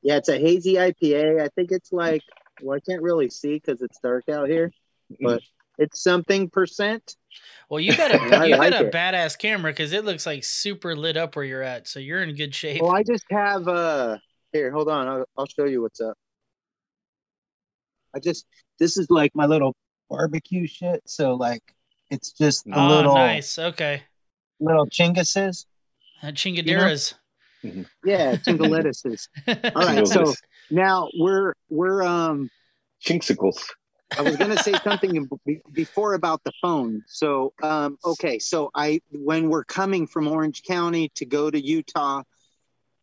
[0.02, 1.40] yeah, it's a hazy IPA.
[1.42, 2.24] I think it's like
[2.60, 4.72] well, I can't really see because it's dark out here,
[5.20, 5.42] but
[5.78, 7.16] it's something percent.
[7.68, 8.92] well, you got a I you like got a it.
[8.92, 12.34] badass camera because it looks like super lit up where you're at, so you're in
[12.34, 12.80] good shape.
[12.80, 14.18] Well, I just have uh
[14.52, 14.70] here.
[14.72, 16.16] Hold on, I'll, I'll show you what's up.
[18.14, 18.46] I just
[18.78, 19.74] this is like my little
[20.08, 21.02] barbecue shit.
[21.06, 21.62] So like
[22.10, 23.58] it's just the oh, little nice.
[23.58, 24.02] Okay,
[24.60, 25.66] little chinguses.
[26.22, 27.14] uh, chingaderas.
[28.04, 29.28] Yeah, chingalettuces.
[29.76, 30.34] All right, so
[30.70, 32.50] now we're we're um
[33.04, 33.62] Chinksicles.
[34.16, 35.28] I was gonna say something
[35.72, 37.02] before about the phone.
[37.06, 42.22] So um okay, so I when we're coming from Orange County to go to Utah,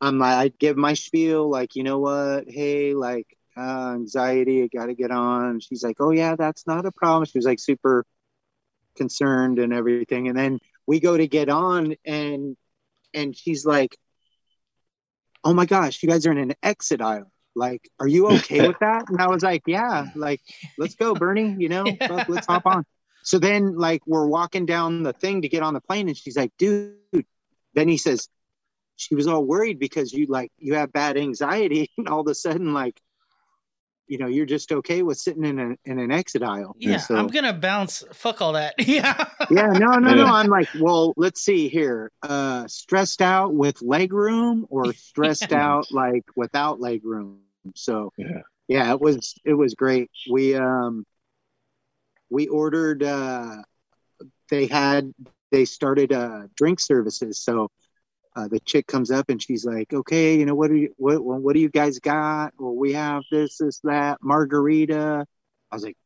[0.02, 3.28] um I give my spiel like you know what, hey like
[3.58, 5.60] uh, anxiety, I got to get on.
[5.60, 7.26] She's like, oh yeah, that's not a problem.
[7.26, 8.06] She was like super
[8.96, 12.58] concerned and everything, and then we go to get on and
[13.14, 13.96] and she's like,
[15.44, 17.32] oh my gosh, you guys are in an exit aisle.
[17.56, 19.10] Like, are you okay with that?
[19.10, 20.42] And I was like, yeah, like,
[20.78, 22.24] let's go, Bernie, you know, Yeah.
[22.28, 22.86] let's hop on.
[23.22, 26.38] So then, like, we're walking down the thing to get on the plane, and she's
[26.38, 26.96] like, dude,
[27.74, 28.30] then he says,
[28.96, 32.36] she was all worried because you, like, you have bad anxiety, and all of a
[32.36, 33.00] sudden, like,
[34.10, 36.76] you know, you're just okay with sitting in, a, in an exit aisle.
[36.80, 38.03] Yeah, So- I'm gonna bounce.
[38.11, 38.73] Fuck all that.
[38.80, 39.23] yeah.
[39.52, 40.26] yeah, no, no, no.
[40.26, 42.11] I'm like, well, let's see here.
[42.23, 47.40] Uh stressed out with leg room or stressed out like without leg room.
[47.76, 48.41] So Yeah.
[48.68, 50.10] yeah, it was it was great.
[50.30, 51.06] We um
[52.31, 53.57] we ordered uh
[54.49, 55.14] they had
[55.52, 57.38] they started uh drink services.
[57.44, 57.69] So
[58.40, 61.24] uh, the chick comes up and she's like, "Okay, you know what do you what
[61.24, 62.53] what do you guys got?
[62.57, 65.26] Well, we have this, this, that, margarita."
[65.72, 65.98] I was like,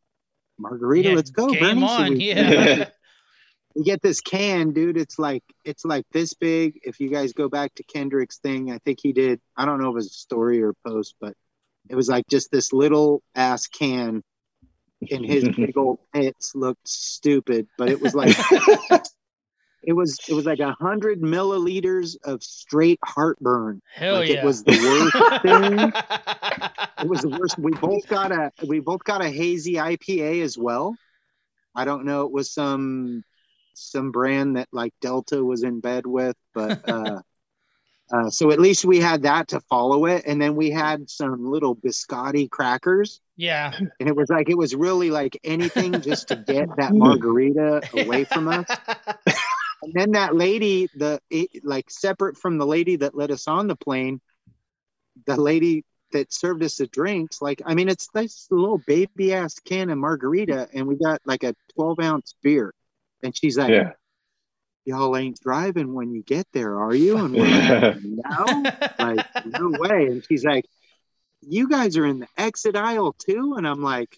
[0.58, 2.14] "Margarita, Yeah, let's go, Game Bernie." So on.
[2.14, 2.90] we- yeah.
[3.76, 4.98] we get this can, dude.
[4.98, 6.80] It's like it's like this big.
[6.84, 9.40] If you guys go back to Kendrick's thing, I think he did.
[9.56, 11.34] I don't know if it was a story or a post, but
[11.90, 14.24] it was like just this little ass can,
[15.12, 17.68] and his big old pits looked stupid.
[17.78, 18.36] But it was like
[19.84, 23.82] it was it was like a hundred milliliters of straight heartburn.
[23.94, 24.40] Hell like yeah.
[24.40, 25.94] it was the worst thing.
[27.04, 27.60] It was the worst.
[27.60, 30.96] We both got a we both got a hazy IPA as well.
[31.76, 32.22] I don't know.
[32.26, 33.24] It was some
[33.74, 37.22] some brand that like Delta was in bed with, but uh,
[38.14, 41.50] uh, so at least we had that to follow it, and then we had some
[41.50, 43.74] little biscotti crackers, yeah.
[44.00, 48.24] and it was like it was really like anything just to get that margarita away
[48.24, 48.66] from us.
[49.84, 51.20] And then that lady, the
[51.64, 54.22] like separate from the lady that let us on the plane,
[55.26, 55.84] the lady
[56.14, 59.98] that served us the drinks, like I mean, it's this little baby ass can of
[59.98, 62.74] margarita, and we got like a twelve ounce beer,
[63.24, 63.92] and she's like, Yeah.
[64.86, 68.64] "Y'all ain't driving when you get there, are you?" And we're like, "No,
[69.00, 70.66] like no way." And she's like,
[71.42, 74.18] "You guys are in the exit aisle too," and I'm like.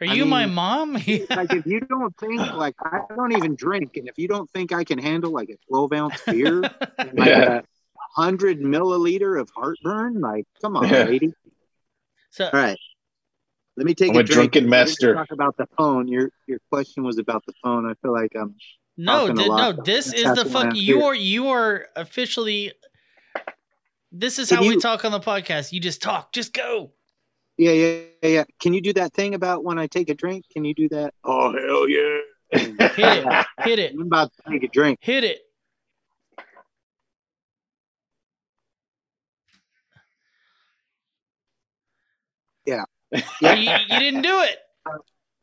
[0.00, 0.94] Are I you my mom?
[0.94, 4.72] like if you don't think like I don't even drink, and if you don't think
[4.72, 6.62] I can handle like a 12 ounce beer,
[6.98, 7.58] and, like Yeah.
[7.60, 7.62] a
[8.22, 11.04] hundred milliliter of heartburn, like come on, Yeah.
[11.04, 11.32] lady.
[12.30, 12.78] so All right,
[13.76, 14.52] let me take I'm a a drink.
[14.52, 15.14] drunken We're master.
[15.14, 16.08] Talk about the phone.
[16.08, 17.88] Your your question was about the phone.
[17.88, 18.56] I feel like I'm.
[18.96, 19.72] no, talking a no.
[19.84, 20.74] This is the fuck.
[20.74, 21.04] You here.
[21.04, 22.72] are you are officially.
[24.16, 25.72] This is Can how we talk on the podcast.
[25.72, 26.32] You just talk.
[26.32, 26.92] Just go.
[27.56, 28.44] Yeah, yeah, yeah, yeah.
[28.60, 30.44] Can you do that thing about when I take a drink?
[30.52, 31.14] Can you do that?
[31.22, 32.18] Oh hell yeah!
[32.94, 33.46] Hit it.
[33.64, 33.92] Hit it.
[33.98, 34.98] I'm about to take a drink.
[35.00, 35.40] Hit it.
[42.66, 42.84] Yeah.
[43.12, 43.78] You, Yeah.
[43.88, 44.58] you didn't do it.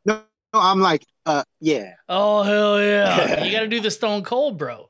[0.04, 0.22] No,
[0.52, 1.94] no, I'm like, uh, yeah.
[2.08, 3.44] Oh hell yeah!
[3.44, 4.88] You got to do the Stone Cold, bro.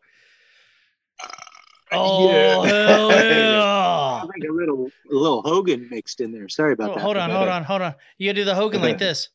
[1.93, 2.29] Oh
[2.65, 2.65] Yeah.
[2.67, 4.23] hell yeah!
[4.25, 6.49] Like a little a little Hogan mixed in there.
[6.49, 7.01] Sorry about Oh, that.
[7.03, 7.95] hold on, hold on, hold on.
[8.19, 9.29] You gotta do the Hogan like this.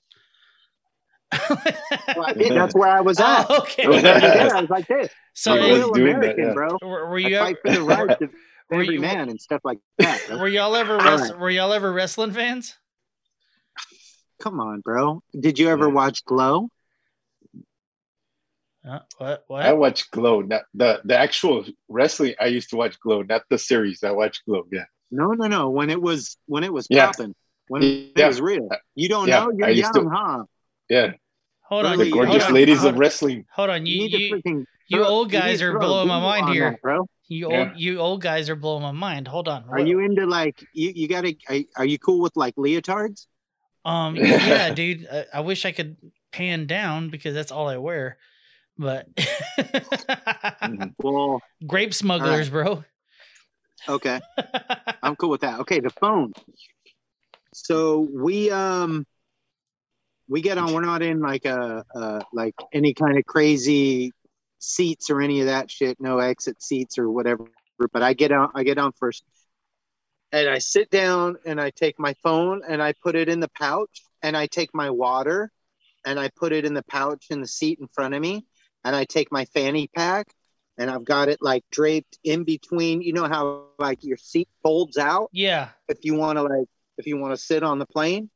[1.50, 1.60] Well,
[2.26, 2.54] I did.
[2.54, 3.26] That's where I was at.
[3.26, 3.86] oh, I was okay.
[3.86, 4.56] already there.
[4.56, 5.10] I was like this.
[5.34, 6.54] So I'm I a was real doing that, American, yeah.
[6.54, 6.78] bro.
[6.82, 8.30] were, were I you fight for the ever, rights of
[8.72, 10.24] every you- man and stuff like that.
[10.28, 10.38] bro.
[10.40, 11.38] were y'all ever All res- right.
[11.40, 12.76] were y'all ever wrestling fans?
[14.40, 15.22] Come on, bro.
[15.38, 15.94] Did you ever Yeah.
[15.94, 16.70] watch Glow?
[18.88, 19.44] Uh, what?
[19.66, 19.78] I What?
[19.80, 22.36] watch Glow, not the the actual wrestling.
[22.40, 24.04] I used to watch Glow, not the series.
[24.04, 24.64] I watch Glow.
[24.72, 25.70] Yeah, No, no, no.
[25.70, 27.08] When it was when it was Yeah.
[27.08, 27.36] popping,
[27.68, 28.70] when it was real.
[28.96, 29.52] You don't Yeah, know?
[29.58, 30.44] You're I young, to- huh?
[30.90, 31.12] yeah.
[31.70, 33.46] Hold on, The you- gorgeous hold on, ladies hold, of wrestling.
[33.52, 33.86] hold on.
[33.86, 36.20] You, You you, freaking you throw- old guys need to are throw a blowing my
[36.22, 36.72] mind here.
[36.72, 37.06] that, bro.
[37.28, 37.60] you Yeah.
[37.60, 39.28] old you old guys are blowing my mind.
[39.28, 39.64] Hold on.
[39.66, 40.94] Are What- you into like you?
[40.96, 41.36] You gotta.
[41.50, 43.28] Are, are you cool with like leotards?
[43.84, 45.08] Um, yeah, dude.
[45.12, 45.98] I, I wish I could
[46.32, 48.18] pan down because that's all I wear.
[48.78, 50.94] But Mhm.
[51.04, 52.84] Well, grape smugglers, bro.
[53.88, 54.20] okay.
[55.04, 55.60] I'm cool with that.
[55.62, 56.34] Okay, the phone.
[57.54, 59.06] So we um
[60.28, 60.74] we get on.
[60.74, 64.12] We're not in like a uh like any kind of crazy
[64.60, 66.00] seats or any of that shit.
[66.00, 67.48] No exit seats or whatever.
[67.92, 68.50] But I get on.
[68.54, 69.24] I get on first,
[70.32, 73.50] and I sit down and I take my phone and I put it in the
[73.50, 75.52] pouch and I take my water
[76.06, 78.46] and I put it in the pouch in the seat in front of me
[78.88, 80.34] and I take my fanny pack
[80.78, 83.02] and I've got it like draped in between.
[83.02, 85.70] You know how like your seat folds out yeah.
[85.90, 88.30] if you want to like if you want to sit on the plane.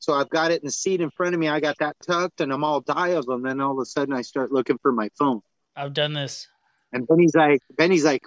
[0.00, 1.46] So I've got it in the seat in front of me.
[1.46, 3.26] I got that tucked and I'm all dialed.
[3.44, 5.40] Then all of a sudden I start looking for my phone.
[5.76, 6.48] I've done this.
[6.92, 8.24] And Benny's like, Benny's like,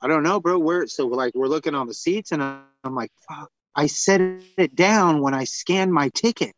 [0.00, 0.60] I don't know, bro.
[0.60, 0.86] Where?
[0.86, 3.50] So like we're looking on the seats, and I'm like, fuck.
[3.74, 6.54] I set it down when I scanned my ticket.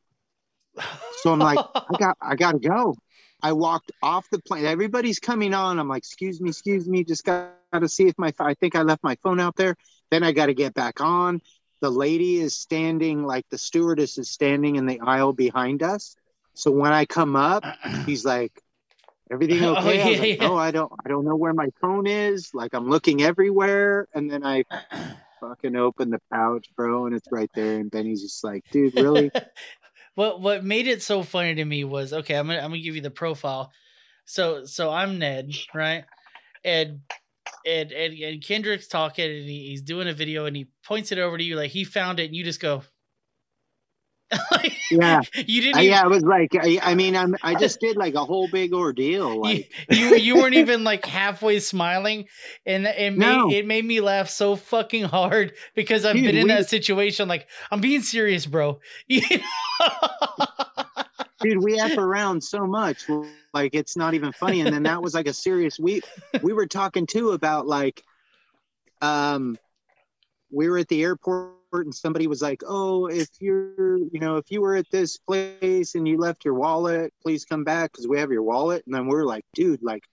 [1.23, 2.94] So I'm like, I got, I gotta go.
[3.42, 4.64] I walked off the plane.
[4.64, 5.78] Everybody's coming on.
[5.78, 7.04] I'm like, excuse me, excuse me.
[7.04, 9.76] Just got to see if my, I think I left my phone out there.
[10.10, 11.40] Then I got to get back on.
[11.80, 16.16] The lady is standing, like the stewardess is standing in the aisle behind us.
[16.54, 17.64] So when I come up,
[18.06, 18.52] he's like,
[19.30, 20.00] everything Oh, okay?
[20.00, 20.48] I like, yeah.
[20.48, 22.50] oh, I don't, I don't know where my phone is.
[22.54, 24.64] Like I'm looking everywhere, and then I
[25.40, 27.78] fucking open the pouch, bro, and it's right there.
[27.78, 29.30] And Benny's just like, dude, really?
[30.16, 32.34] what what made it so funny to me was okay.
[32.34, 33.70] I'm gonna I'm gonna give you the profile.
[34.24, 36.05] So so I'm Ned, right?
[36.64, 37.02] And
[37.64, 41.18] and and, and Kendrick's talking and he, he's doing a video and he points it
[41.18, 42.82] over to you like he found it and you just go.
[44.90, 45.20] Yeah.
[45.35, 45.77] you didn't.
[45.77, 48.24] I, even, yeah, it was like, I, I mean, I'm, I just did like a
[48.24, 49.40] whole big ordeal.
[49.47, 52.27] Like, you, you you weren't even like halfway smiling,
[52.65, 53.51] and it made No.
[53.51, 57.28] it made me laugh so fucking hard because I've Dude, been in we- that situation.
[57.28, 58.81] Like I'm being serious, bro.
[59.09, 60.47] You know?
[61.40, 63.05] dude, we F around so much.
[63.53, 64.61] Like it's not even funny.
[64.61, 66.01] And then that was like a serious we
[66.43, 68.03] we were talking too about like
[69.03, 69.59] um
[70.51, 71.53] we were at the airport
[71.85, 75.94] and somebody was like, Oh, if you're you know, if you were at this place
[75.94, 78.82] and you left your wallet, please come back because we have your wallet.
[78.86, 80.05] And then we're like, dude, like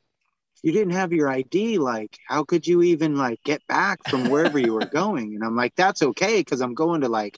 [0.64, 4.57] you didn't have your ID, like how could you even like get back from wherever
[4.60, 5.35] you were going?
[5.35, 7.38] And I'm like, that's okay, because I'm going to like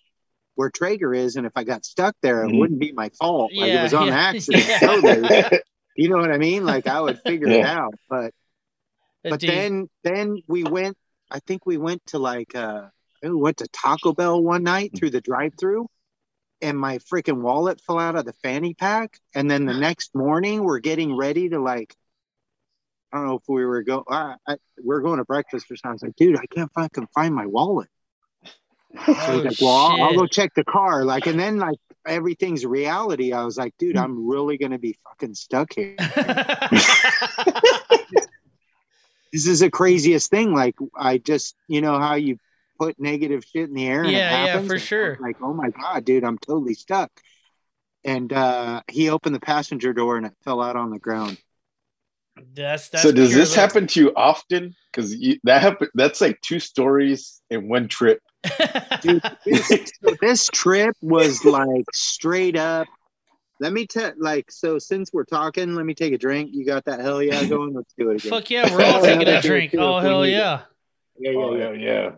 [0.56, 2.56] where Traeger is, and if I got stuck there, it Mhm.
[2.56, 3.54] wouldn't be my fault.
[3.58, 4.74] Like Yeah, it was on yeah, accident.
[4.82, 4.82] yeah.
[4.84, 5.30] Totally.
[5.98, 6.66] You know what I mean?
[6.66, 7.96] Like I would figure it out.
[8.10, 8.34] But
[9.30, 10.98] but then then we went
[11.32, 12.90] I think we went to like uh
[13.24, 15.00] went to Taco Bell one night mm.
[15.00, 15.88] through the drive through
[16.62, 19.20] and my freaking wallet fell out of the fanny pack.
[19.34, 21.96] And then the next morning we're getting ready to like
[23.12, 25.78] I don't know if we were go I, I, we are going to breakfast or
[25.78, 25.90] something.
[25.90, 27.90] I was like, dude, I can't fucking find my wallet.
[29.06, 31.04] So oh, like, well, I'll, I'll go check the car.
[31.04, 31.78] Like, and then like
[32.08, 33.34] everything's reality.
[33.34, 34.02] I was like, dude, mm.
[34.02, 35.98] I'm really gonna be fucking stuck here.
[39.36, 40.54] This is the craziest thing.
[40.54, 42.38] Like, I just, you know, how you
[42.78, 44.04] put negative shit in the air.
[44.04, 45.18] And it Yeah, yeah, for And I was sure.
[45.22, 47.12] Like, oh my god, dude, I'm totally stuck.
[48.04, 51.38] And uh he opened the passenger door and it fell out on the ground.
[52.54, 53.60] that's that's so does this luck.
[53.60, 54.76] happen to you often?
[54.92, 55.90] Because that happen.
[55.96, 58.20] That's like two stories in one trip.
[59.02, 59.68] Dude, this,
[60.04, 62.88] so this trip was like straight up.
[63.60, 66.52] Let me tell, like, so since we're talking, let me take a drink.
[66.54, 67.74] You got that hell yeah going?
[67.74, 68.30] Let's do it again.
[68.30, 69.74] Fuck yeah, we're all taking a drink.
[69.74, 70.02] yeah, Oh yeah.
[70.02, 70.62] hell yeah.
[71.18, 71.32] Yeah,
[71.72, 72.12] yeah,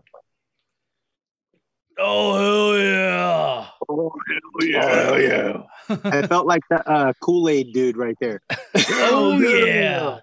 [1.99, 3.65] Oh yeah.
[3.65, 3.69] hell yeah!
[3.89, 4.11] Oh
[4.59, 4.81] hell yeah.
[4.83, 5.63] Oh, Oh hell yeah!
[6.21, 8.41] I felt like the uh, Kool Aid dude right there.
[8.89, 10.19] Oh yeah.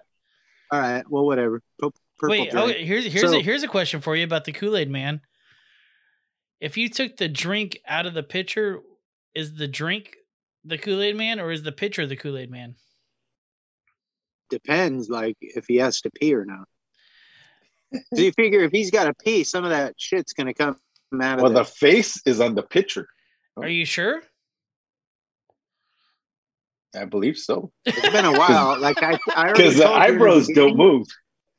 [0.71, 1.03] All right.
[1.09, 1.61] Well, whatever.
[1.79, 2.69] Pur- Purple Wait, drink.
[2.69, 5.21] okay, here's here's So- a here's a question for you about the Kool-Aid man.
[6.61, 8.79] If you took the drink out of the pitcher,
[9.33, 10.15] is the drink
[10.63, 12.75] the Kool-Aid man or is the pitcher the Kool-Aid man?
[14.49, 16.67] Depends, like if he has to pee or not.
[18.15, 20.77] Do you figure if he's got to pee, some of that shit's gonna come
[21.21, 23.07] out of Well, the, the face is on the picture.
[23.57, 24.21] Are you sure?
[26.95, 27.71] I believe so.
[27.85, 28.79] It's been a while.
[28.85, 31.07] Like I, I Because the told the eyebrows don't move.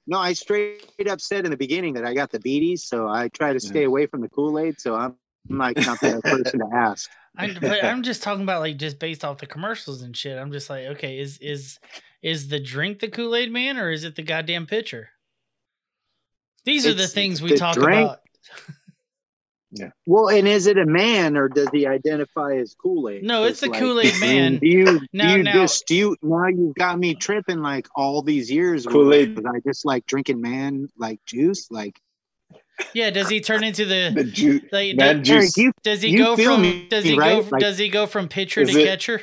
[0.06, 3.28] No, I straight up said in the beginning that I got the beaties, so I
[3.28, 4.80] try to stay away from the Kool Aid.
[4.80, 5.16] So I'm,
[5.50, 7.10] I'm like not the person to ask.
[7.38, 10.38] I, but I'm just talking about like just based off the commercials and shit.
[10.38, 11.78] I'm just like, okay, is is
[12.22, 15.10] is the drink the Kool Aid man or is it the goddamn pitcher?
[16.64, 18.06] These are the things we the talk drink.
[18.06, 18.20] about.
[20.06, 23.22] Well, and is it a man or does he identify as Kool Aid?
[23.24, 24.58] No, it's the Kool-Aid man.
[24.58, 27.86] Do you Now- do you now- just do you now you've got me tripping like
[27.96, 28.86] all these years?
[28.86, 29.36] Kool-Aid.
[29.36, 31.70] Was I just like drinking man like juice?
[31.70, 31.98] Like
[32.94, 35.56] Yeah, does he turn into the The ju- like man does, juice.
[35.56, 37.42] you does he go from me, does he right?
[37.42, 39.22] go Like- does he go from pitcher to it- catcher?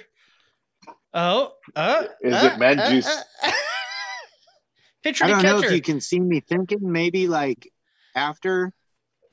[1.16, 3.06] Oh, uh, Is uh, it man uh, juice?
[3.08, 3.22] uh,
[5.04, 6.80] pitcher I to don't know if you can see me thinking.
[6.82, 7.72] Maybe like
[8.16, 8.72] after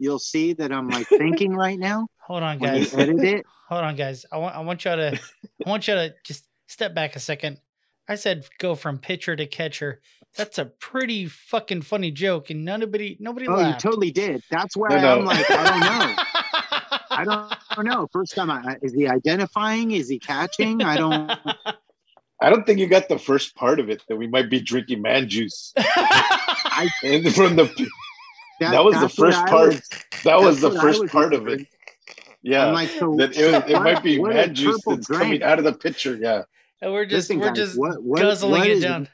[0.01, 2.95] you'll see that I'm like thinking right now Hold on, guys.
[2.95, 3.47] edit it.
[3.69, 4.25] Hold on, guys.
[4.33, 5.21] I want I want y'all to
[5.67, 7.59] I want y'all to just step back a second.
[8.09, 10.01] I said go from pitcher to catcher.
[10.37, 14.43] That's a pretty fucking funny joke, and nobody nobody Oh, you totally did.
[14.51, 15.19] That's why No, no.
[15.19, 16.23] I'm like I don't know.
[17.11, 18.09] I don't, I don't know.
[18.13, 19.91] First time, I, is he identifying?
[19.91, 20.83] Is he catching?
[20.83, 21.31] I don't.
[22.41, 25.03] I don't think you got the first part of it that we might be drinking
[25.03, 25.75] man juice.
[27.03, 27.89] And from the
[28.61, 29.69] That was the first part.
[29.75, 29.89] was-
[30.25, 31.67] that was the first was part of it.
[32.43, 32.67] Yeah.
[32.67, 35.23] I'm like, so that it, was, it might be what a juice that's drink.
[35.23, 36.17] coming out of the picture.
[36.17, 36.43] Yeah.
[36.83, 39.09] And we're just Listen, we're guys, just what, what, guzzling what it is- down.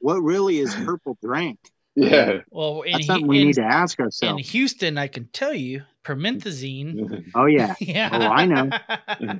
[0.00, 1.58] What really is purple drink?
[1.94, 2.38] Yeah.
[2.50, 4.22] Well, in, That's something we in, need to ask ourselves.
[4.22, 4.50] in ourselves.
[4.52, 7.26] Houston, I can tell you, promethazine.
[7.34, 8.08] Oh yeah, yeah.
[8.10, 8.70] Oh, I know.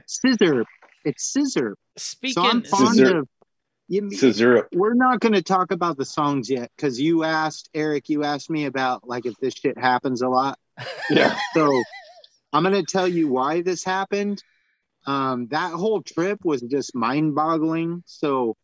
[0.06, 0.66] scissor.
[1.06, 1.76] It's scissor.
[1.96, 3.18] So I'm Speaking, fond Scissor.
[3.20, 3.28] of.
[3.92, 4.68] You, Scissor.
[4.72, 8.08] we're not going to talk about the songs yet because you asked Eric.
[8.08, 10.58] You asked me about like if this shit happens a lot.
[11.10, 11.36] Yeah.
[11.52, 11.82] So
[12.54, 14.42] I'm going to tell you why this happened.
[15.06, 18.02] Um, that whole trip was just mind-boggling.
[18.06, 18.56] So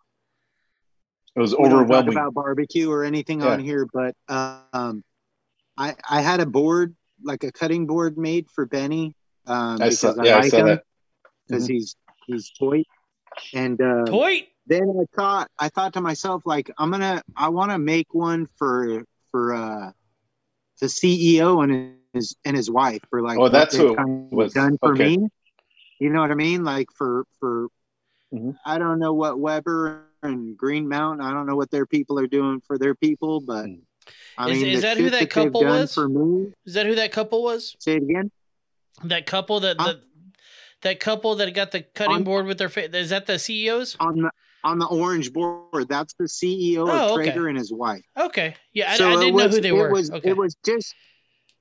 [1.36, 2.16] It was we don't talk overwhelming.
[2.16, 3.48] about barbecue or anything Yeah.
[3.48, 5.04] on here, but um,
[5.76, 9.14] I I had a board like a cutting board made for Benny
[9.46, 10.84] um, I saw, because I, yeah, I like saw him that.
[11.46, 11.96] because he's
[12.26, 12.82] he's toy.
[13.52, 14.46] And uh, toy.
[14.68, 18.46] Then I thought I thought to myself like I'm gonna I want to make one
[18.56, 19.92] for for uh,
[20.80, 24.26] the CEO and his and his wife for like Oh, that's they've who it kind
[24.26, 24.52] of was.
[24.52, 25.16] done for Okay.
[25.16, 25.28] me.
[25.98, 26.64] You know what I mean?
[26.64, 27.68] Like for for
[28.32, 28.56] Mhm.
[28.64, 31.24] I don't know what Weber and Green Mountain.
[31.24, 33.82] I don't know what their people are doing for their people, but Mm.
[34.38, 35.94] I Is- mean, is that who shit that couple was?
[35.94, 36.52] for me?
[36.64, 37.74] Is that who that couple was?
[37.78, 38.30] Say it again.
[39.04, 39.92] That couple that Huh?
[39.94, 40.00] the
[40.82, 42.90] that couple that got the cutting On- board with their face.
[42.94, 43.96] Is that the CEOs?
[43.98, 44.30] on the
[44.64, 45.88] on the orange board.
[45.88, 47.24] That's the CEO Oh, of okay.
[47.24, 48.02] Traeger and his wife.
[48.16, 49.90] Okay, yeah, I, So I it didn't know was- who they it were.
[49.92, 50.94] Was, okay, It was just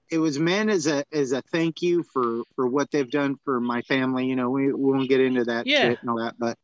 [0.10, 3.60] it was meant as a as a thank you for for what they've done for
[3.60, 4.26] my family.
[4.26, 5.90] You know, we, we won't get into that Yeah.
[5.90, 6.58] shit and all that, but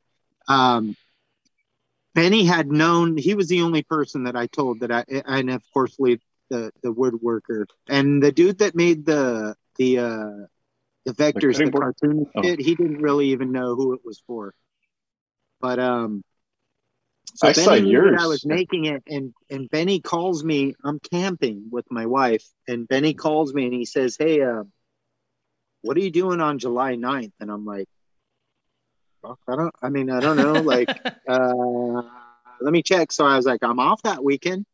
[0.47, 0.95] um
[2.15, 5.63] Benny had known he was the only person that I told that I and of
[5.73, 6.19] course Lee
[6.49, 10.29] the the woodworker and the dude that made the the uh
[11.05, 12.43] the vectors cutting the, cartoon Oh.
[12.43, 14.53] shit, he didn't really even know who it was for
[15.63, 16.21] but um
[17.35, 18.21] so I saw Benny that yours.
[18.21, 20.75] I was making it, and and Benny calls me.
[20.83, 24.65] I'm camping with my wife, and Benny calls me and he says, "Hey, uh,
[25.81, 27.87] what are you doing on July 9th?" And I'm like,
[29.23, 29.73] "Fuck, "I don't.
[29.81, 30.61] I mean, I don't know.
[30.61, 30.89] like,
[31.27, 32.01] uh,
[32.61, 34.67] let me check." So I was like, "I'm off that weekend,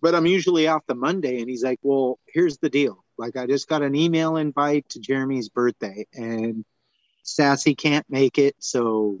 [0.00, 3.04] but I'm usually off the Monday." And he's like, "Well, here's the deal.
[3.18, 6.64] Like, I just got an email invite to Jeremy's birthday, and
[7.22, 9.20] Sassy can't make it, so."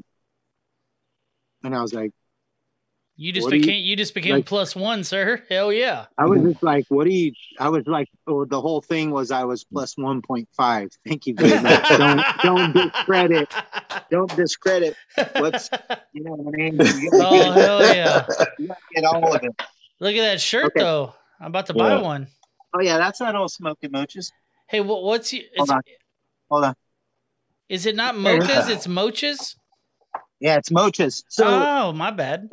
[1.66, 2.12] And I was like.
[3.16, 5.42] you just what do you- became you, just became like- plus one, sir.
[5.48, 6.06] Hell yeah.
[6.16, 7.32] I was just like, what do you?
[7.58, 10.90] I was like, oh, the whole thing was I was plus 1.5.
[11.06, 11.88] Thank you very much.
[11.98, 13.52] don't don't discredit.
[14.10, 14.94] Don't discredit.
[15.36, 15.70] What's
[16.12, 16.78] you know what I mean?
[17.14, 18.26] Oh hell yeah!
[18.94, 19.52] get all of it.
[19.98, 20.80] Look at that shirt Okay.
[20.80, 21.14] though.
[21.40, 22.02] I'm about to buy Yeah.
[22.02, 22.28] one.
[22.74, 24.30] Oh yeah, that's not all smoky mochas.
[24.68, 25.42] Hey, what, what's you?
[25.56, 25.80] Hold on.
[26.50, 26.74] Hold on.
[27.68, 28.68] is it not mochas?
[28.68, 29.56] It's mochas.
[30.40, 31.22] Yeah, it's Mochas.
[31.28, 32.48] So oh, my bad.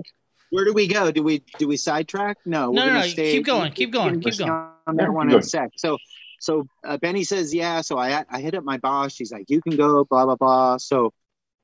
[0.50, 1.12] where do we go?
[1.12, 2.38] Do we do we sidetrack?
[2.46, 2.72] No.
[2.72, 4.52] No, no, gonna no, keep going, keep going, keep going.
[4.52, 5.72] On Yeah, that one in a sec.
[5.78, 5.98] So
[6.40, 7.82] so uh, Benny says yeah.
[7.82, 9.14] So I I hit up my boss.
[9.14, 10.06] She's like, you can go.
[10.06, 10.78] Blah blah blah.
[10.78, 11.14] So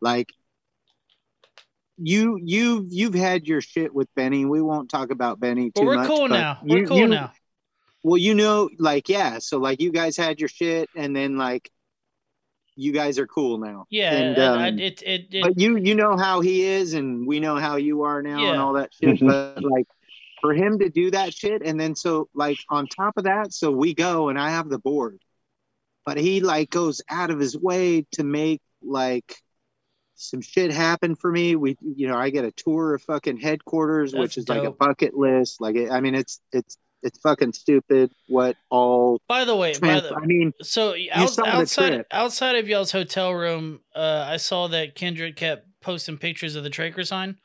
[0.01, 0.29] like
[1.97, 4.45] you you you've had your shit with Benny.
[4.45, 6.07] We won't talk about Benny too Well, we're much.
[6.07, 6.59] cool but now.
[6.63, 7.31] We're you- cool you- now.
[8.01, 9.39] Well, you know, like yeah.
[9.39, 11.69] So like you guys had your shit, and then like
[12.79, 13.85] you guys are cool now.
[13.89, 16.93] Yeah, And, I- I- um, it it, it but you you know how he is
[16.93, 19.87] and we know how you are now and all that shit but like
[20.41, 23.69] for him to do that shit and then so like on top of that so
[23.71, 25.19] we go and i have the board
[26.05, 29.35] but he like goes out of his way to make like
[30.15, 31.55] some shit happen for me.
[31.55, 34.71] We you know i get a tour of fucking headquarters That's which is like a
[34.71, 35.61] bucket list.
[35.61, 40.13] Like i mean it's it's it's fucking stupid what all by the way, by the,
[40.15, 44.67] i mean so outs- saw the outside outside of y'all's hotel room, uh, I saw
[44.67, 47.37] that Kendrick kept posting pictures of the Traeger sign.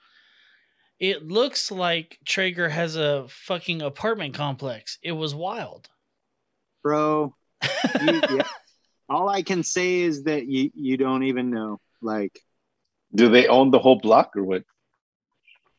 [0.99, 4.99] It looks like Traeger has a fucking apartment complex.
[5.03, 5.89] It was wild.
[6.83, 7.35] bro
[8.03, 8.43] you, yeah.
[9.09, 12.41] all i can say is that you you don't even know like
[13.15, 14.65] Do they own the whole block or what?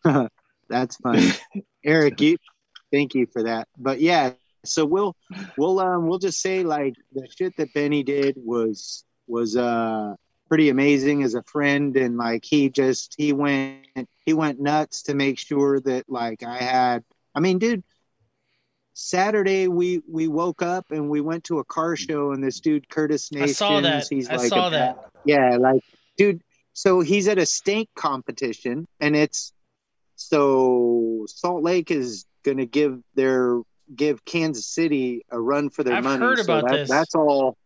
[0.69, 1.31] That's funny.
[1.83, 2.37] Eric, you
[2.95, 3.67] thank you for that.
[3.77, 4.31] But yeah,
[4.63, 5.15] so we'll
[5.57, 10.15] we'll um we'll just say like the shit that Benny did was was uh
[10.47, 15.15] pretty amazing as a friend and like he just he went he went nuts to
[15.15, 17.03] make sure that like I had
[17.33, 17.83] I mean dude
[18.93, 22.87] Saturday we we woke up and we went to a car show and this dude
[22.87, 24.07] Curtis I saw that.
[24.09, 25.09] he's I like saw a that.
[25.25, 25.83] yeah, like,
[26.17, 26.41] dude.
[26.73, 29.53] So he's at a steak competition, and it's
[30.15, 33.59] so Salt Lake is gonna give their
[33.95, 36.19] give Kansas City a run for their I've money.
[36.19, 36.89] heard so about that- this.
[36.89, 37.57] That's all.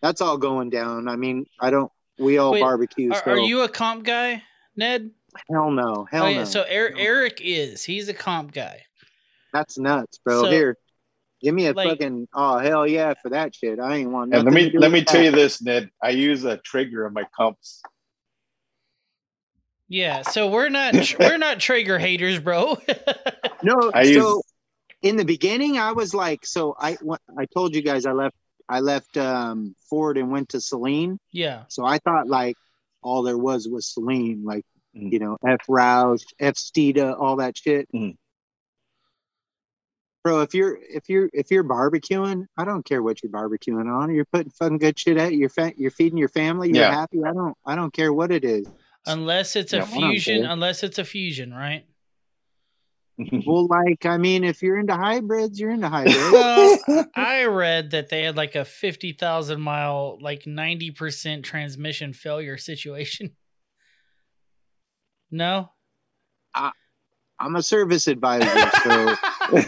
[0.00, 1.06] That's all going down.
[1.08, 1.92] I mean, I don't.
[2.18, 3.10] We all Wait, barbecue.
[3.12, 4.42] Are, so are you a comp guy,
[4.76, 5.10] Ned?
[5.50, 6.38] hell no, hell oh, yeah.
[6.40, 6.44] no.
[6.44, 7.84] So Eric, Eric is.
[7.84, 8.82] He's a comp guy.
[9.52, 10.42] that's nuts, bro.
[10.42, 10.76] So- Here,
[11.40, 13.78] give me a Like- fucking oh hell yeah for that shit.
[13.80, 14.54] I ain't want And nothing.
[14.54, 15.90] let to me let with me tell you this, Ned.
[16.02, 17.82] I use a Traeger on my comps.
[19.92, 20.22] Yeah.
[20.22, 22.78] So we're not we're not Traeger haters, bro.
[23.64, 24.42] No, I so use-
[25.02, 26.96] in the beginning, I was like, so I
[27.38, 28.34] I told you guys I left
[28.68, 31.18] I left um, Ford and went to Saleen.
[31.30, 31.64] yeah.
[31.68, 32.56] So I thought like
[33.02, 34.64] all there was was Saleen, like
[34.96, 35.10] Mm.
[35.12, 37.88] you know F Roush, F Steeda, all that shit.
[37.94, 38.16] Mm.
[40.24, 44.14] Bro, if you're if you're if you're barbecuing, I don't care what you're barbecuing on.
[44.14, 45.32] You're putting fucking good shit out.
[45.34, 46.68] You're fa- you're feeding your family.
[46.68, 46.92] You're Yeah.
[46.94, 47.18] happy.
[47.24, 48.66] I don't I don't care what it is.
[49.06, 51.84] Unless it's a Yeah, I fusion, unless it's a fusion, right?
[53.46, 56.16] Well, like I mean, if you're into hybrids, you're into hybrids.
[56.32, 63.36] Well, I read that they had like a 50,000 mile, like 90% transmission failure situation.
[65.30, 65.70] No?
[66.54, 68.46] I'm a service advisor,
[68.84, 69.16] so
[69.50, 69.66] this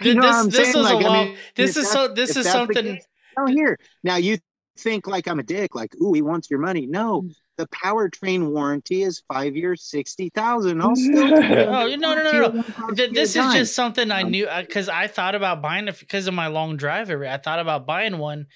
[0.00, 0.68] You know what I'm this saying?
[0.70, 3.78] is Like, a I long, mean, this is so this is something case- Oh, here
[4.02, 4.38] now you
[4.78, 6.86] think like I'm a dick, like ooh, he wants your money.
[6.86, 10.80] No, the powertrain warranty is five years, sixty thousand.
[10.80, 11.22] I'll still.
[11.42, 12.62] Oh, no, no, no, no.
[12.94, 13.56] Th- this is Dime.
[13.56, 16.76] just something I knew uh, because I thought about buying it because of my long
[16.76, 17.10] drive.
[17.10, 18.46] every- I thought about buying one,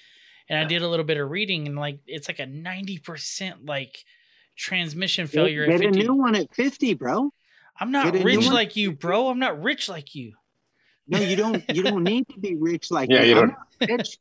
[0.49, 3.65] and I did a little bit of reading, and like it's like a ninety percent
[3.65, 4.03] like
[4.55, 5.65] transmission failure.
[5.65, 7.29] Get, at get a new one at 50, bro.
[7.79, 9.29] I'm not get a new rich like you, bro.
[9.29, 10.33] I'm not rich like you.
[11.07, 11.63] No, you don't.
[11.73, 13.29] You don't need to be rich like Yeah, me.
[13.29, 13.57] you I'm don't.
[13.81, 14.17] not rich.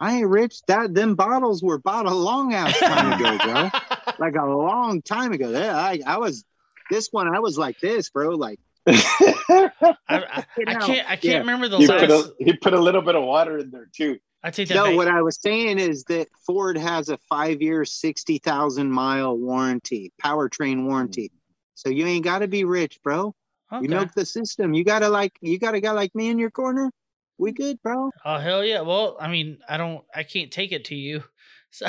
[0.00, 0.62] I ain't rich.
[0.68, 3.70] That them bottles were bought a long ass time ago, bro.
[4.18, 5.50] Like a long time ago.
[5.50, 6.44] Yeah, I, I was
[6.90, 7.32] this one.
[7.32, 8.30] I was like this, bro.
[8.30, 8.58] Like
[8.88, 9.70] I,
[10.08, 11.10] I, Get I can't.
[11.10, 11.38] I can't Yeah.
[11.38, 12.00] remember the he last.
[12.00, 14.18] put a he put a little bit of water in there too.
[14.42, 14.84] I take that no.
[14.86, 14.96] back.
[14.96, 20.12] What I was saying is that Ford has a five year, sixty thousand mile warranty,
[20.24, 21.30] powertrain warranty.
[21.74, 23.34] So you ain't got to be rich, bro.
[23.72, 23.82] Okay.
[23.84, 24.74] You milk the system.
[24.74, 25.32] You gotta like.
[25.40, 26.90] You got a guy like me in your corner.
[27.38, 28.10] We good, bro.
[28.24, 28.80] Oh hell yeah!
[28.80, 30.04] Well, I mean, I don't.
[30.14, 31.22] I can't take it to you.
[31.70, 31.86] So.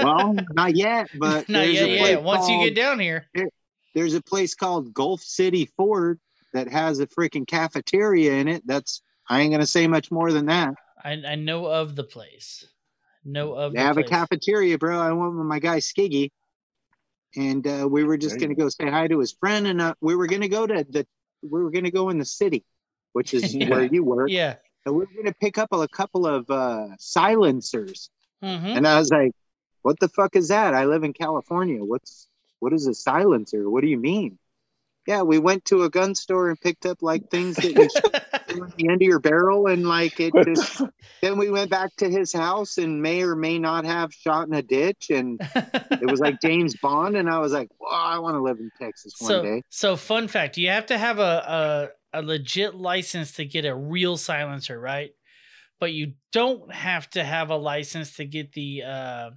[0.00, 1.84] Well, not yet, but not yet.
[1.84, 1.98] a Yeah.
[1.98, 3.30] place Once you get down here.
[3.94, 6.18] there's a place called Gulf City Ford
[6.52, 8.66] that has a freaking cafeteria in it.
[8.66, 9.00] That's
[9.30, 10.74] I ain't gonna say much more than that.
[11.02, 12.66] I, I know of the place.
[13.24, 14.98] Know of They the have a cafeteria, bro.
[14.98, 16.30] I went with my guy Skiggy,
[17.36, 19.94] and uh, we were just There gonna go say hi to his friend, and uh,
[20.00, 21.06] we were gonna go to the
[21.42, 22.64] we were gonna go in the city,
[23.18, 23.68] which is Yeah.
[23.68, 24.30] where you work.
[24.30, 24.54] Yeah.
[24.86, 29.10] And we are gonna pick up a, couple of uh, silencers, hmm and I was
[29.10, 29.32] like,
[29.82, 30.72] "What the fuck is that?
[30.72, 31.84] I live in California.
[31.84, 32.28] What's
[32.60, 33.68] what is a silencer?
[33.68, 34.38] What do you mean?"
[35.08, 38.14] Yeah, we went to a gun store and picked up like things that you shoot
[38.56, 40.80] in the end of your barrel, and like it just.
[41.20, 44.54] Then we went back to his house and may or may not have shot in
[44.54, 45.40] a ditch, and
[45.90, 48.70] it was like James Bond, and I was like, "Wow, I want to live in
[48.78, 53.32] Texas one so day." so fun fact: you have to have a, a legit license
[53.32, 55.10] to get a real silencer, right?
[55.80, 59.30] But you don't have to have a license to get the uh,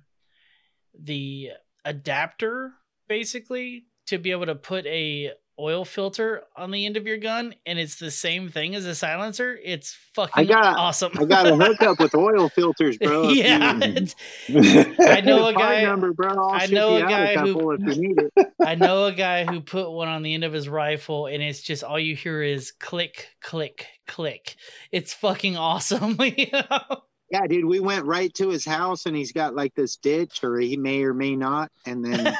[0.99, 1.51] the
[1.85, 2.73] adapter,
[3.07, 7.53] basically, to be able to put a oil filter on the end of your gun,
[7.65, 9.57] and it's the same thing as a silencer.
[9.63, 11.11] It's fucking got- awesome.
[11.19, 13.29] I got a hookup with oil filters, bro.
[13.29, 14.15] Yeah, you- it's,
[14.99, 15.83] I know a guy.
[15.83, 16.29] number, bro.
[16.29, 18.47] I'll I ship know a out guy who- couple if you need it.
[18.59, 21.61] I know a guy who put one on the end of his rifle, and it's
[21.61, 24.55] just all you hear is click, click, click.
[24.91, 26.17] It's fucking awesome.
[26.19, 27.01] you know?
[27.29, 30.59] Yeah, dude, we went right to his house, and he's got like this ditch, or
[30.59, 32.35] he may or may not, and then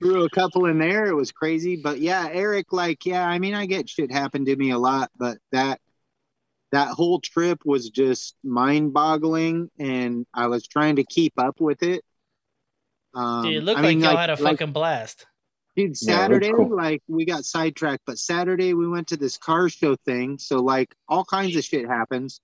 [0.00, 1.06] threw a couple in there.
[1.06, 4.56] It was crazy, but yeah, Eric, like, yeah, I mean, I get shit happened to
[4.56, 5.80] me a lot, but that
[6.72, 12.04] that whole trip was just mind-boggling, and I was trying to keep up with it.
[13.14, 15.26] Um, Dude, it looked I like y'all had a like- fucking blast.
[15.76, 16.74] Dude, Yeah, Saturday, cool.
[16.74, 20.38] like we got sidetracked, but Saturday we went to this car show thing.
[20.38, 22.40] So like all kinds of shit happens.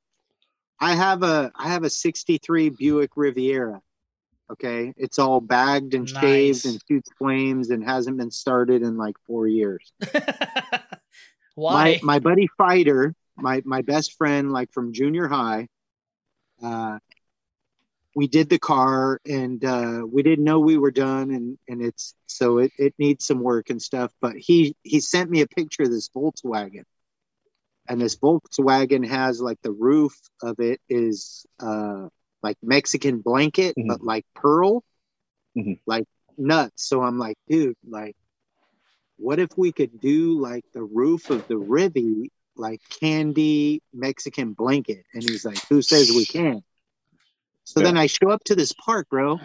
[0.78, 3.80] I have a I have a 63 Buick Riviera.
[4.50, 4.92] Okay.
[4.96, 9.46] It's all bagged and shaved and shoots flames and hasn't been started in like four
[9.46, 9.92] years.
[11.54, 12.00] Why?
[12.00, 15.68] My my buddy fighter, my my best friend, like from junior high,
[16.62, 16.98] uh
[18.14, 22.14] we did the car and uh we didn't know we were done and and it's
[22.26, 25.84] so it, it needs some work and stuff but he he sent me a picture
[25.84, 26.84] of this volkswagen
[27.88, 32.08] and this volkswagen has like the roof of it is uh
[32.42, 33.86] like mexican blanket Mhm.
[33.88, 34.82] but like pearl
[35.56, 35.80] Mhm.
[35.86, 36.04] like
[36.38, 38.16] nuts so i'm like dude like
[39.18, 45.04] what if we could do like the roof of the Rivi like candy Mexican blanket?
[45.14, 46.64] And he's like, Who says we can't?
[47.64, 49.40] So then I show up to this park, bro,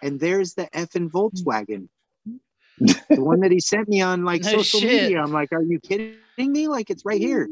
[0.00, 1.88] and there's the effing Volkswagen.
[2.78, 4.92] the one that he sent me on like No social shit.
[4.92, 5.20] media.
[5.20, 6.68] I'm like, Are you kidding me?
[6.68, 7.48] Like it's right here.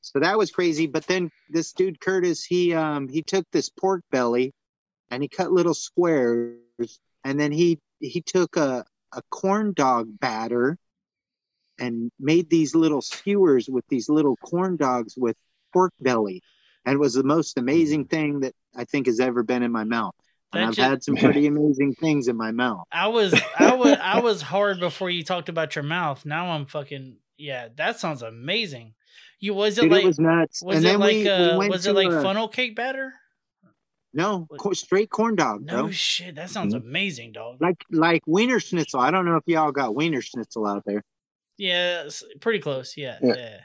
[0.00, 0.86] So that was crazy.
[0.86, 4.52] But then this dude Curtis, he um he took this pork belly
[5.10, 6.58] and he cut little squares,
[7.24, 10.76] and then he he took a a corn dog batter
[11.78, 15.36] and made these little skewers with these little corn dogs with
[15.72, 16.42] pork belly,
[16.84, 19.84] and it was the most amazing thing that I think has ever been in my
[19.84, 20.14] mouth.
[20.52, 22.84] And That I've had some pretty amazing things in my mouth.
[22.92, 26.24] I was I was I was hard before you talked about your mouth.
[26.24, 27.68] Now I'm fucking yeah.
[27.76, 28.94] That sounds amazing.
[29.40, 30.62] You was it Dude, like it was nuts.
[30.62, 33.12] was and it like we, we uh went was it like a- funnel cake batter?
[34.14, 35.90] No, co- straight corn dog, No bro.
[35.90, 36.36] shit.
[36.36, 37.58] That sounds amazing, dog.
[37.60, 38.98] Like like wiener schnitzel.
[39.00, 41.02] I don't know if y'all got wiener schnitzel out there.
[41.58, 42.96] Yeah, s- pretty close.
[42.96, 43.34] Yeah, Yeah.
[43.36, 43.60] yeah.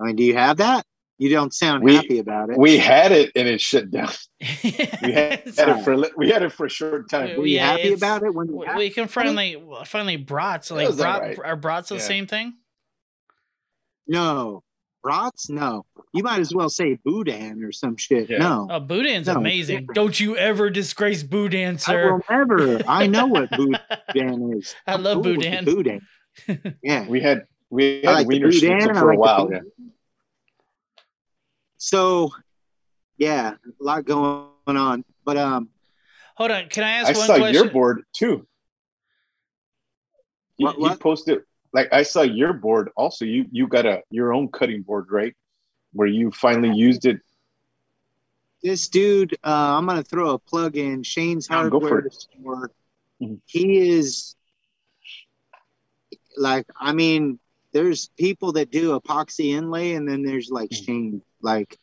[0.00, 0.86] I mean, do you have that?
[1.18, 2.58] You don't sound We- happy about it.
[2.58, 4.10] we had it and it shut down.
[4.64, 7.36] We had, had it for a we had it for a short time.
[7.36, 10.96] Were you yeah, happy about it when we, we can finally finally brats like was
[10.98, 11.38] brat, alright.
[11.44, 12.00] are brats the Yeah.
[12.00, 12.54] same thing?
[14.06, 14.62] No.
[15.04, 15.50] Brats?
[15.50, 15.84] No.
[16.14, 18.30] You might as well say boudin or some shit.
[18.30, 18.38] Yeah.
[18.38, 18.66] No.
[18.70, 19.86] Oh, Boudin's No, amazing.
[19.94, 22.08] Don't you ever disgrace Boudin, sir.
[22.08, 22.80] I will never.
[22.88, 24.74] I know what boudin is.
[24.86, 25.64] I I'm love cool with boudin.
[25.66, 26.00] Boudin.
[26.82, 27.06] Yeah.
[27.06, 29.48] We had we I had like wiener boudin, schnitzel for like a while.
[29.52, 29.60] Yeah.
[31.76, 32.30] So
[33.18, 33.50] yeah,
[33.80, 35.04] a lot going on.
[35.24, 35.68] But um,
[36.36, 36.68] Hold on.
[36.68, 37.54] Can I ask I one saw question?
[37.54, 38.46] your board too.
[40.56, 41.00] You, What- you what?
[41.00, 41.40] posted
[41.74, 43.26] like I saw your board also.
[43.26, 45.34] You you got a your own cutting board, right?
[45.92, 47.20] Where you finally used it.
[48.62, 51.02] this dude, uh, I'm gonna throw a plug in.
[51.02, 52.08] Shane's Hardware.
[52.10, 52.70] Store.
[53.20, 53.40] Mhm.
[53.44, 54.34] He is
[56.36, 57.38] like, I mean,
[57.72, 60.72] there's people that do epoxy inlay, and then there's like.
[60.72, 61.20] Shane.
[61.42, 61.78] Like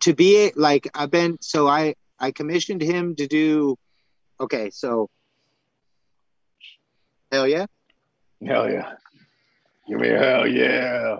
[0.00, 3.78] to be it, like, I've been so I I commissioned him to do.
[4.38, 5.08] Okay, so
[7.32, 7.66] hell yeah,
[8.44, 8.92] Hell yeah!
[9.88, 11.16] Give me a hell yeah!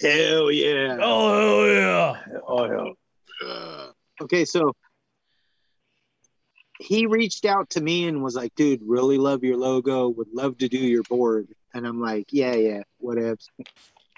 [0.00, 0.98] hell yeah.
[1.00, 2.38] Oh hell yeah!
[2.46, 3.48] Oh yeah!
[3.48, 3.92] Uh,
[4.22, 4.72] okay, so
[6.80, 10.58] he reached out to me and was like, dude, really love your logo, would love
[10.58, 11.48] to do your board.
[11.74, 13.36] And I'm like, yeah, yeah, whatever.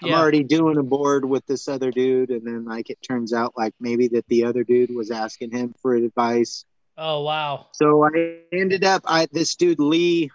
[0.01, 0.19] I'm Yeah.
[0.19, 2.29] already doing a board with this other dude.
[2.29, 5.73] And then, like, it turns out, like, maybe that the other dude was asking him
[5.81, 6.65] for advice.
[6.97, 7.67] Oh wow.
[7.73, 10.29] So I ended up, I this dude, Lee,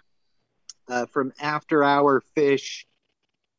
[0.87, 2.85] uh, from After Hour Fish,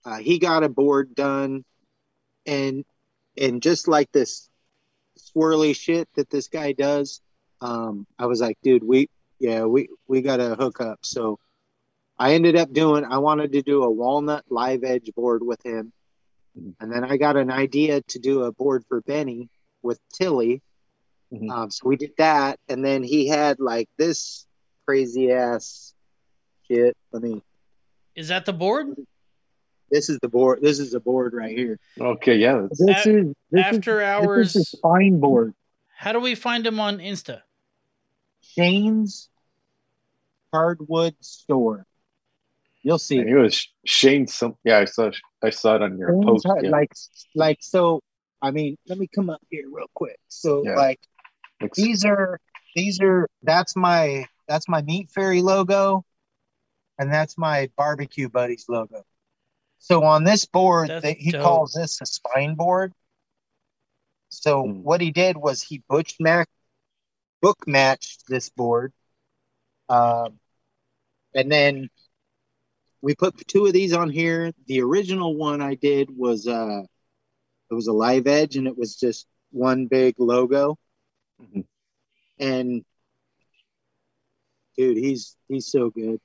[0.04, 1.64] uh, he got a board done.
[2.46, 2.84] And,
[3.36, 4.48] and just like this
[5.18, 7.20] swirly shit that this guy does,
[7.60, 11.00] um, I was like, dude, we, yeah, we, we got to hook up.
[11.02, 11.38] So
[12.18, 15.92] I ended up doing, I wanted to do a walnut live edge board with him.
[16.58, 16.74] Mhm.
[16.80, 19.48] And then I got an idea to do a board for Benny
[19.82, 20.62] with Tilly.
[21.32, 21.50] Mhm.
[21.50, 22.58] Um, so we did that.
[22.68, 24.46] And then he had like this
[24.86, 25.94] crazy ass
[26.70, 26.96] shit.
[27.12, 27.42] Let me,
[28.14, 28.88] Is that the board?
[29.90, 30.60] this is the board.
[30.62, 31.78] This is the board right here.
[31.98, 32.66] Okay, yeah.
[32.70, 34.52] This A- is, this After is, hours.
[34.52, 35.54] This is the spine board.
[35.96, 37.42] How do we find him on Insta?
[38.40, 39.28] Shane's
[40.52, 41.86] hardwood store.
[42.82, 43.18] You'll see.
[43.18, 44.26] It was Shane.
[44.26, 45.10] Some yeah, I saw
[45.42, 46.46] I saw it on your Shane's post.
[46.46, 46.70] Hard- Yeah.
[46.70, 46.92] Like,
[47.34, 48.00] like so.
[48.40, 50.16] I mean, let me come up here real quick.
[50.28, 50.76] So, Yeah.
[50.76, 51.00] like,
[51.60, 52.38] Looks- these are
[52.76, 56.04] these are that's my that's my meat fairy logo,
[56.98, 59.04] and that's my barbecue buddies logo.
[59.78, 61.42] So on this board, that he dope.
[61.42, 62.92] calls this a spine board.
[64.28, 64.82] So Hmm.
[64.82, 66.50] what he did was he butch matched,
[67.40, 68.92] book matched this board,
[69.88, 70.38] um,
[71.34, 71.88] and then
[73.00, 74.52] we put two of these on here.
[74.66, 76.82] The original one I did was uh,
[77.70, 80.76] it was a live edge, and it was just one big logo.
[81.40, 81.64] Mhm.
[82.38, 82.84] And
[84.76, 86.20] dude, he's he's so good.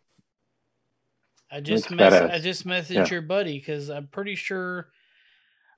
[1.53, 3.07] I just mess- I just messaged Yeah.
[3.09, 4.89] your buddy because I'm pretty sure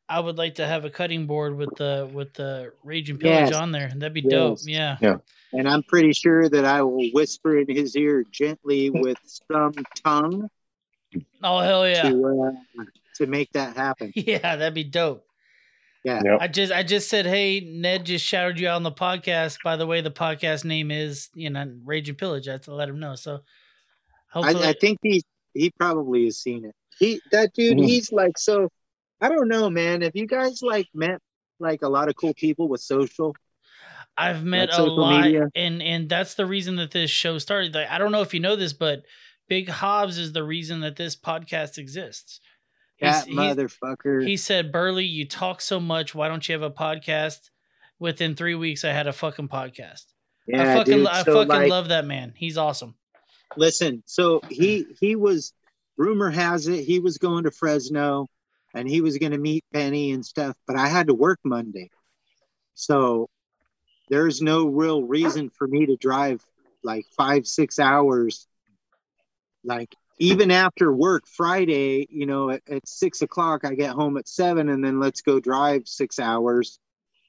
[0.07, 3.49] I would like to have a cutting board with the with the Rage and Pillage
[3.49, 3.55] Yes.
[3.55, 3.89] on there.
[3.93, 4.59] That'd be dope.
[4.63, 4.97] Yeah.
[5.01, 5.17] Yeah.
[5.51, 9.17] And I'm pretty sure that I will whisper in his ear gently with
[9.49, 9.73] some
[10.03, 10.49] tongue
[11.43, 12.09] Oh hell yeah.
[12.09, 12.83] to uh,
[13.17, 14.11] to make that happen.
[14.15, 15.25] Yeah, that'd be dope.
[16.03, 16.21] Yeah.
[16.23, 16.37] Yep.
[16.41, 19.57] I just I just said, hey, Ned just shouted you out on the podcast.
[19.63, 22.47] By the way, the podcast name is you know Rage and Pillage.
[22.47, 23.15] I have to let him know.
[23.15, 23.41] So
[24.35, 25.23] I, I think he
[25.55, 26.75] he probably has seen it.
[26.99, 27.85] He that dude, Mhm.
[27.87, 28.69] he's like so.
[29.21, 30.01] I don't know, man.
[30.01, 31.19] Have you guys like met
[31.59, 33.33] like a lot of cool people with social?
[34.17, 35.49] I've met like a social lot, media.
[35.55, 37.73] and and that's the reason that this show started.
[37.73, 39.03] Like, I don't know if you know this, but
[39.47, 42.39] Big Hobbs is the reason that this podcast exists.
[43.01, 44.25] That he's- motherfucker.
[44.25, 46.15] He said, Burley, you talk so much.
[46.15, 47.49] Why don't you have a podcast?
[47.99, 50.05] Within three weeks, I had a fucking podcast.
[50.47, 51.07] yeah, I fucking, dude.
[51.07, 52.33] I so, fucking like, love that man.
[52.35, 52.95] He's awesome.
[53.57, 55.53] Listen so he he was
[55.97, 58.27] rumor has it he was going to fresno
[58.73, 61.89] and he was going to meet benny and stuff but i had to work monday
[62.73, 63.29] so
[64.09, 66.43] there's no real reason for me to drive
[66.83, 68.47] like five six hours
[69.63, 74.27] like even after work friday you know at, at six o'clock i get home at
[74.27, 76.79] seven and then let's go drive six hours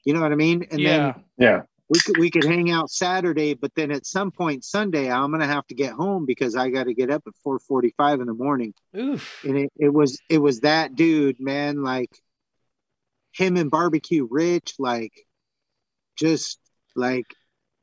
[0.05, 0.97] you know what i mean and yeah.
[0.97, 1.61] then yeah.
[1.89, 5.47] We could we could hang out Saturday, but then at some point Sunday, I'm gonna
[5.47, 8.73] have to get home because I got to get up at 4:45 in the morning.
[8.97, 9.43] Oof.
[9.45, 12.11] And it, it was it was that dude, man, like
[13.33, 15.13] him and Barbecue Rich, like
[16.17, 16.59] just
[16.95, 17.25] like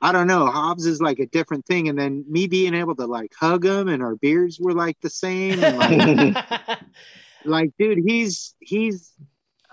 [0.03, 1.89] I don't know, Hobbs is like a different thing.
[1.89, 5.09] And then me being able to like hug him, and our beards were like the
[5.09, 6.79] same, and like
[7.47, 9.11] like dude, he's he's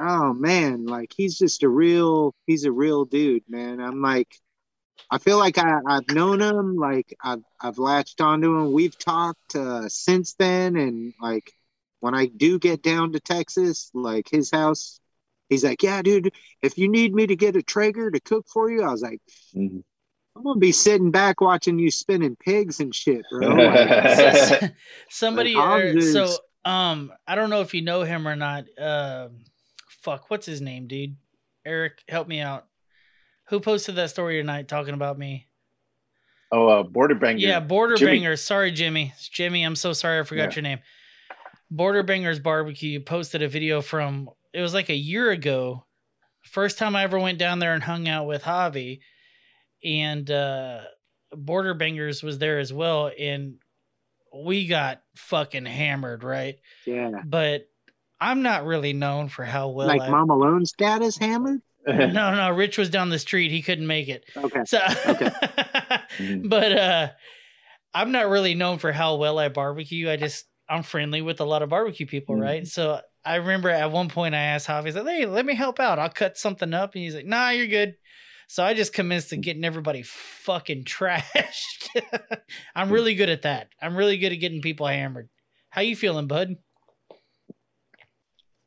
[0.02, 3.80] oh man, like he's just a real he's a real dude, man.
[3.80, 4.36] I'm like
[5.12, 8.72] I feel like I, I've known him, like I've I've latched onto him.
[8.74, 11.52] We've talked uh, since then, and like
[12.00, 15.00] when I do get down to Texas, like his house,
[15.50, 18.72] he's like, "Yeah, dude, if you need me to get a Traeger to cook for
[18.72, 19.22] you," I was like,
[19.54, 19.84] Mhm.
[20.36, 23.42] "I'm gonna be sitting back watching you spinning pigs and shit, bro."
[24.62, 24.74] Like,
[25.10, 28.66] Somebody, Like, er, Hobbs so um, I don't know if you know him or not.
[28.78, 29.30] Uh,
[30.02, 31.16] fuck, what's his name, dude?
[31.66, 32.68] Eric, help me out.
[33.50, 35.48] Who posted that story tonight talking about me?
[36.52, 37.38] Oh, uh, border banger.
[37.40, 38.12] Yeah, Border Jimmy.
[38.14, 38.42] Bangers.
[38.44, 39.14] Sorry, Jimmy.
[39.16, 40.56] It's Jimmy, I'm so sorry I forgot Yeah.
[40.56, 40.80] your name.
[41.70, 45.86] Border Bangers Barbecue posted a video from it was like a year ago.
[46.44, 49.00] First time I ever went down there and hung out with Javi.
[49.84, 50.82] And uh
[51.34, 53.10] Border Bangers was there as well.
[53.18, 53.56] And
[54.36, 56.60] we got fucking hammered, right?
[56.86, 57.22] Yeah.
[57.26, 57.70] But
[58.22, 61.62] I'm not really known for how well like I Mom Alone status hammered.
[61.88, 63.50] no, no, Rich was down the street.
[63.52, 64.24] He couldn't make it.
[64.38, 64.62] Okay.
[64.66, 66.48] So, Mhm.
[66.50, 67.10] but uh,
[67.94, 70.10] I'm not really known for how well I barbecue.
[70.10, 72.42] I just I'm friendly with a lot of barbecue people, Mhm.
[72.42, 72.68] right?
[72.68, 76.00] So I remember at one point I asked Javi, said, "Hey, let me help out.
[76.00, 77.96] I'll cut something up," and he's like, "Nah, you're good."
[78.48, 81.90] So I just commenced to getting everybody fucking trashed.
[82.76, 83.70] I'm really good at that.
[83.82, 85.30] I'm really good at getting people hammered.
[85.70, 86.56] How you feeling, bud?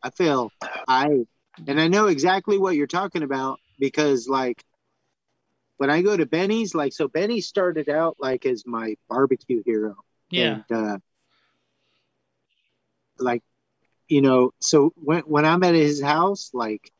[0.04, 0.52] I feel
[0.86, 1.24] I
[1.66, 4.62] and I know exactly what you're talking about because like
[5.78, 9.96] when I go to Benny's, like so Benny started out like as my barbecue hero.
[10.30, 10.60] Yeah.
[10.68, 10.98] And uh
[13.18, 13.42] like
[14.08, 16.92] you know, so when when I'm at his house, like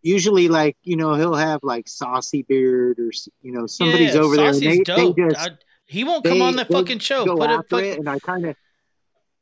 [0.00, 3.10] usually like, you know, he'll have like saucy beard or
[3.42, 5.16] you know, somebody's Yeah, over there and they, dope.
[5.16, 7.24] they just I- he won't come they- on the fucking show.
[7.36, 8.56] Put a fucking and I kind of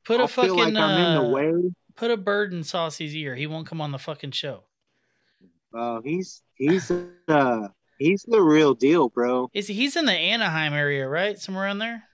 [0.05, 1.75] put a feel fucking like I'm in the uh, way.
[1.97, 3.35] Put a bird in Saucy's ear.
[3.35, 4.65] He won't come on the fucking show.
[5.73, 6.91] Uh, he's he's
[7.29, 7.69] uh
[7.99, 9.51] he's the real deal, bro.
[9.53, 11.39] Is he, he's in the Anaheim area, right?
[11.39, 12.05] Somewhere around there.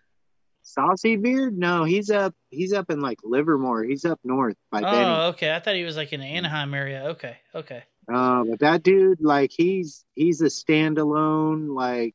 [0.62, 1.58] Saucy beard?
[1.58, 2.34] No, he's up.
[2.50, 3.82] He's up in like Livermore.
[3.84, 5.04] He's up north by Benny.
[5.04, 5.54] Oh, okay.
[5.54, 7.04] I thought he was like in the Anaheim area.
[7.10, 7.82] Okay, okay.
[8.12, 12.14] Uh, but that dude, like, he's he's a standalone, like,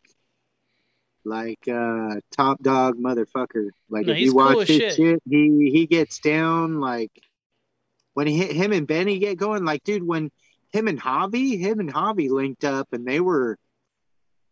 [1.23, 3.69] like uh top dog motherfucker.
[3.89, 4.95] Like, No, if you watch as his shit.
[4.95, 5.23] shit.
[5.29, 7.11] he he gets down like
[8.15, 9.63] when he, hit him and Benny get going.
[9.63, 10.31] Like, dude, when
[10.73, 13.57] him and Javi, him and Javi linked up, and they were.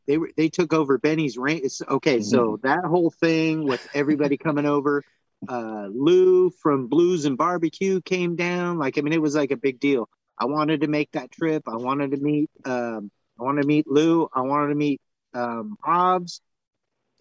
[0.06, 1.38] They were they took over Benny's.
[1.38, 5.02] It's- Okay, so that whole thing with everybody coming over,
[5.48, 8.78] uh, Lou from Blues and Barbecue came down.
[8.78, 10.10] Like, I mean, it was like a big deal.
[10.38, 11.64] I wanted to make that trip.
[11.70, 12.50] I wanted to meet.
[12.66, 14.28] Um, I wanted to meet Lou.
[14.34, 15.00] I wanted to meet
[15.34, 16.42] um, Hobbs,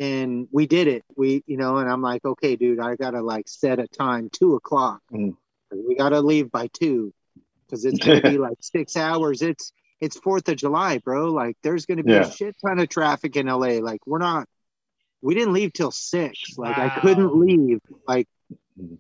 [0.01, 1.05] and we did it.
[1.17, 4.57] We, you know, and I'm like, okay, dude, I gotta like set a time, two
[4.57, 5.01] o'clock.
[5.13, 5.37] Mm.
[5.75, 7.13] We gotta leave by two,
[7.67, 9.43] because it's gonna be like six hours.
[9.43, 11.31] It's it's Fourth of July, bro.
[11.31, 12.27] Like, there's gonna be Yeah.
[12.27, 13.81] a shit ton of traffic in LA.
[13.81, 14.49] Like, we're not.
[15.21, 16.59] We didn't leave till six.
[16.59, 17.79] Like, I couldn't leave.
[18.09, 18.27] Like,
[18.81, 18.99] Mhm.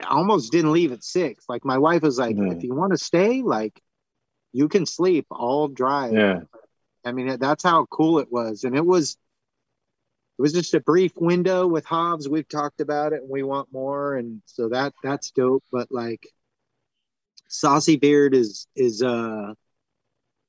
[0.00, 1.46] I almost didn't leave at six.
[1.48, 2.56] Like, my wife was like, Mhm.
[2.56, 3.80] if you want to stay, like,
[4.52, 5.26] you can sleep.
[5.32, 6.12] I'll drive.
[6.12, 6.42] Yeah.
[7.06, 8.64] I mean, that's how cool it was.
[8.64, 9.16] And it was,
[10.38, 12.28] it was just a brief window with Hobbs.
[12.28, 14.16] We've talked about it and we want more.
[14.16, 15.62] And so that, that's dope.
[15.70, 16.26] But like
[17.48, 19.54] Saucy Beard is, is, uh,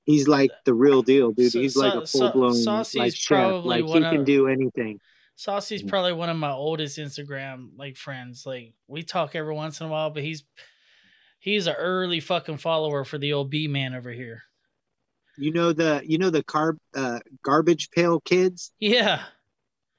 [0.05, 1.51] he's like the real deal, dude.
[1.51, 3.63] So- he's like so- a full blown Saucy's like chef.
[3.63, 4.99] Like he one of- can do anything.
[5.37, 8.45] Saucy's probably one of my oldest Instagram like friends.
[8.45, 10.45] Like we talk every once in a while, but he's
[11.39, 14.43] he's an early fucking follower for the old B man over here.
[15.37, 18.71] You know the, you know the carb, uh, garbage pail kids.
[18.79, 19.23] Yeah.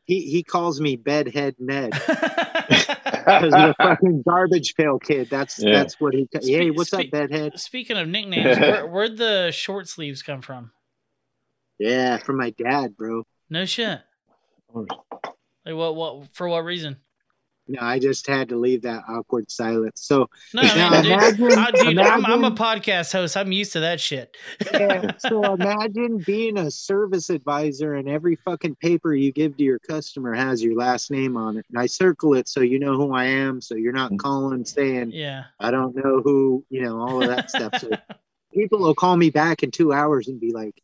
[0.07, 5.29] He he calls me bedhead Ned because of the fucking garbage pail kid.
[5.31, 5.73] That's Yeah.
[5.75, 6.29] that's what he.
[6.33, 7.59] Hey, Spe- what's up, bedhead?
[7.59, 10.71] Speaking of nicknames, where, where'd the short sleeves come from?
[11.79, 13.25] Yeah, from my dad, bro.
[13.51, 14.01] No shit.
[14.75, 14.89] Like
[15.75, 15.97] what?
[15.97, 16.49] What for?
[16.49, 16.99] What reason?
[17.69, 20.03] No, I just had to leave that awkward silence.
[20.03, 23.37] So No, I Now mean, dude, imagine- I, dude I'm, I'm a podcast host.
[23.37, 24.37] I'm used to that shit.
[24.73, 29.79] yeah, so imagine being a service advisor and every fucking paper you give to your
[29.81, 31.67] customer has your last name on it.
[31.71, 35.11] And I circle it so you know who I am, so you're not calling saying
[35.13, 35.45] Yeah.
[35.59, 37.73] I don't know who, you know, all of that stuff.
[37.81, 37.91] So
[38.55, 40.81] people will call me back in two hours and be like,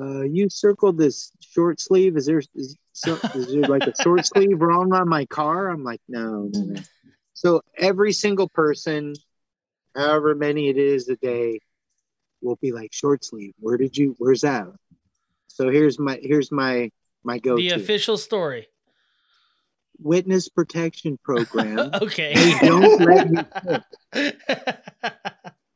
[0.00, 2.16] uh, you circled this short sleeve.
[2.16, 5.68] Is there is, so, is there like a short sleeve wrong on my car?
[5.68, 6.80] I'm like, no, no, no.
[7.32, 9.14] So every single person,
[9.94, 11.60] however many it is a day,
[12.42, 13.54] will be like short sleeve.
[13.58, 14.14] Where did you?
[14.18, 14.66] Where's that?
[15.48, 16.90] So here's my here's my
[17.22, 18.66] my go The official story.
[20.00, 21.90] witness protection program.
[22.02, 22.34] okay.
[22.34, 24.32] They don't let me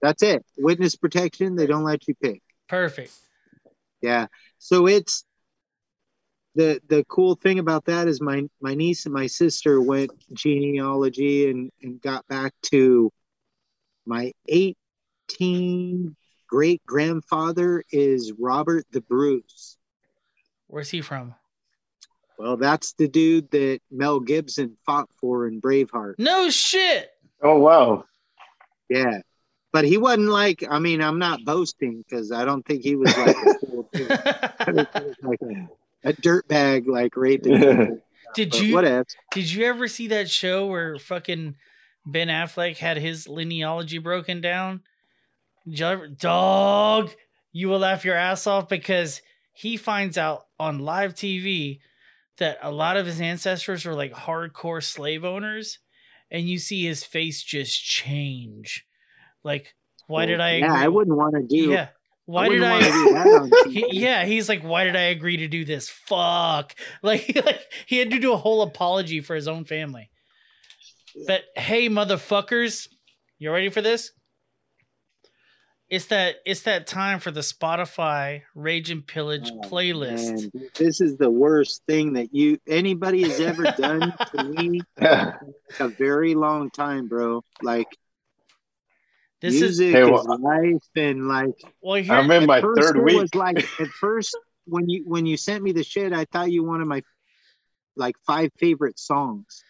[0.02, 0.44] That's it.
[0.56, 1.56] Witness protection.
[1.56, 2.42] They don't let you pick.
[2.68, 3.12] Perfect.
[4.00, 4.26] Yeah.
[4.58, 5.24] So it's
[6.54, 11.50] the the cool thing about that is my my niece and my sister went genealogy
[11.50, 13.12] and and got back to
[14.06, 16.16] my 18
[16.48, 19.76] great grandfather is Robert the Bruce.
[20.66, 21.34] Where's he from?
[22.38, 26.14] Well, that's the dude that Mel Gibson fought for in Braveheart.
[26.18, 27.10] No shit.
[27.42, 28.04] Oh wow.
[28.88, 29.20] Yeah.
[29.72, 30.64] But he wasn't like.
[30.68, 34.06] I mean, I'm not boasting because I don't think he was like a, fool, too.
[34.10, 38.00] I think he was like a, a dirtbag, like raping.
[38.34, 39.06] Did you Whatever.
[39.32, 41.54] did you ever see that show where fucking
[42.04, 44.82] Ben Affleck had his linealogy broken down?
[45.66, 47.10] Did you ever- dog,
[47.52, 49.22] you will laugh your ass off because
[49.54, 51.80] he finds out on live TV
[52.36, 55.78] that a lot of his ancestors were like hardcore slave owners,
[56.30, 58.84] and you see his face just change.
[59.44, 59.74] Like,
[60.06, 60.56] why did I?
[60.56, 60.84] Yeah, agree?
[60.84, 61.70] I wouldn't want to do.
[61.70, 61.88] Yeah.
[62.26, 62.72] Why did I?
[62.72, 63.72] wanna do that on TV.
[63.72, 65.88] He, yeah, he's like, why did I agree to do this?
[65.88, 66.74] Fuck.
[67.02, 70.10] Like, like he had to do a whole apology for his own family.
[71.26, 72.88] But hey, motherfuckers,
[73.38, 74.12] you ready for this?
[75.88, 80.52] It's that it's that time for the Spotify Rage and Pillage Oh, playlist.
[80.52, 85.06] Man, this is the worst thing that you anybody has ever done to me in
[85.80, 87.42] a very long time, bro.
[87.62, 87.88] Like
[89.40, 91.50] This is music Hey, is well, life and like
[91.80, 92.14] well here.
[92.14, 93.16] I'm in my third week.
[93.18, 94.36] was like at first
[94.66, 97.02] when you when you sent me the shit, I thought you wanted my
[97.96, 99.64] like five favorite songs.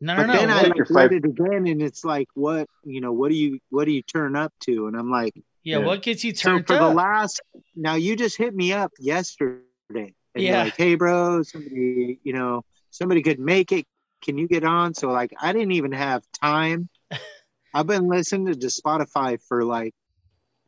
[0.00, 0.54] no, But no, then no.
[0.56, 3.58] I like your read it again and it's like what you know, what do you
[3.70, 4.86] what do you turn up to?
[4.86, 5.34] And I'm like
[5.64, 5.86] yeah, yeah.
[5.86, 7.40] what gets you so turned for the last
[7.76, 9.60] now you just hit me up yesterday
[9.94, 10.64] and you're Yeah.
[10.64, 13.86] like hey bro somebody you know somebody could make it
[14.22, 16.88] can you get on so like i didn't even have time
[17.74, 19.94] i've been listening to spotify for like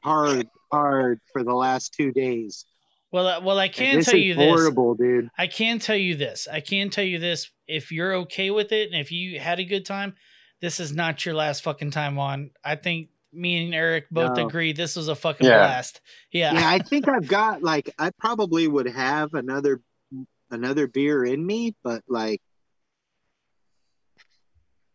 [0.02, 2.64] hard hard for the last two days
[3.12, 4.44] well, I- well, I can this tell is you this.
[4.58, 6.48] horrible dude I can tell you this.
[6.50, 7.48] I can tell you this.
[7.68, 10.14] If you're okay with it and if you had a good time,
[10.60, 12.50] this is not your last fucking time on.
[12.64, 14.48] I think me and Eric both No.
[14.48, 15.58] agree this was a fucking Yeah.
[15.58, 16.00] blast.
[16.32, 16.54] Yeah.
[16.54, 19.80] yeah i think i've got like i probably would have another
[20.50, 22.42] another beer in me but like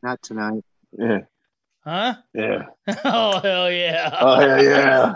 [0.03, 0.63] not tonight
[0.97, 1.19] yeah,
[1.89, 2.15] Huh?
[2.35, 2.65] yeah.
[3.03, 4.17] oh hell yeah.
[4.19, 5.13] Oh yeah, yeah.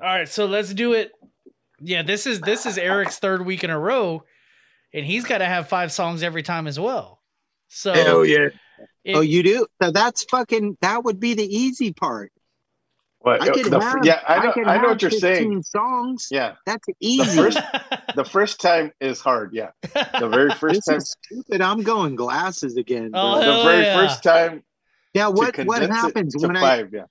[0.00, 1.12] All right, so let's do it.
[1.80, 4.24] Yeah, this is this is Eric's third week in a row,
[4.92, 7.20] and he's got to have five songs every time as well.
[7.68, 8.48] So yeah
[9.04, 12.30] it- oh you do so that's fucking that would be the easy part
[13.20, 15.62] What, I could the, have, yeah, I know, could I know what you're saying.
[15.62, 16.28] Songs.
[16.30, 17.36] Yeah, That's easy.
[17.36, 17.60] first-
[18.16, 19.54] the first time is hard.
[19.54, 19.70] Yeah,
[20.18, 21.60] the very first this time, is stupid.
[21.62, 23.10] I'm going glasses again.
[23.14, 23.48] Oh, bro.
[23.48, 23.96] Oh, the very yeah.
[23.96, 24.62] first time.
[25.14, 25.28] Yeah.
[25.28, 26.92] What what happens to when I five?
[26.92, 27.04] Yeah.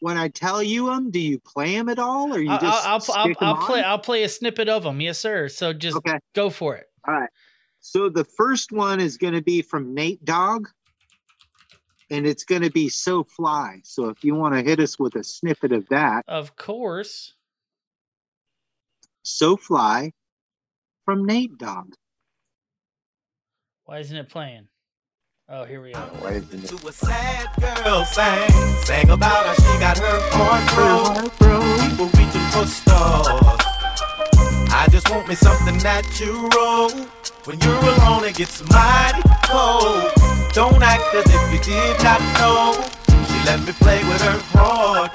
[0.00, 1.10] when I tell you them?
[1.10, 3.56] Do you play them at all, or you I'll, just I'll, I'll, stick 'em I'll
[3.66, 3.82] play?
[3.82, 5.00] I'll play a snippet of them.
[5.00, 5.48] Yes, sir.
[5.48, 6.18] So just Okay.
[6.34, 6.86] go for it.
[7.06, 7.30] All right.
[7.80, 10.68] So the first one is going to be from Nate Dogg,
[12.10, 15.16] and it's going to be "So Fly." So if you want to hit us with
[15.16, 17.34] a snippet of that, Of course.
[19.22, 20.12] "So Fly"
[21.04, 21.94] from Nate Dogg.
[23.84, 24.68] Why isn't it playing?
[25.48, 25.98] Oh, here we go.
[26.20, 26.68] Why isn't?
[26.68, 28.48] To a sad girl sang,
[28.84, 31.80] sang about how she got her heart broke.
[31.90, 33.58] People reaching for stars.
[34.70, 36.90] I just want me something natural.
[37.44, 40.12] When you're alone, it gets mighty cold.
[40.54, 42.78] Don't act as if you did not know.
[43.26, 45.10] She let me play with her heart.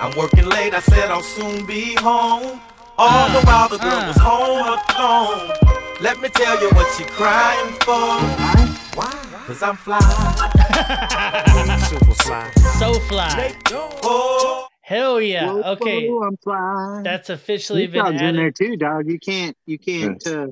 [0.00, 2.58] I'm working late, I said I'll soon be home.
[2.96, 5.52] All the while the girl was home alone.
[6.00, 8.69] Let me tell you what she crying for.
[8.94, 9.10] Why?
[9.46, 9.98] Cause I'm fly.
[11.88, 12.50] Super fly.
[12.78, 13.54] So fly.
[13.72, 14.66] Oh.
[14.80, 15.46] Hell yeah.
[15.52, 16.08] Whoa, Okay.
[16.08, 17.02] whoa, I'm flying.
[17.04, 19.08] That's officially Nate been Dogg's in there too, dog.
[19.08, 19.56] You can't.
[19.66, 20.24] You can't.
[20.26, 20.48] Uh,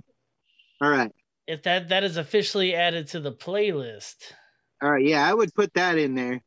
[0.81, 1.11] all right.
[1.47, 4.33] If that that is officially added to the playlist.
[4.83, 5.05] All right.
[5.05, 6.41] Yeah, I would put that in there.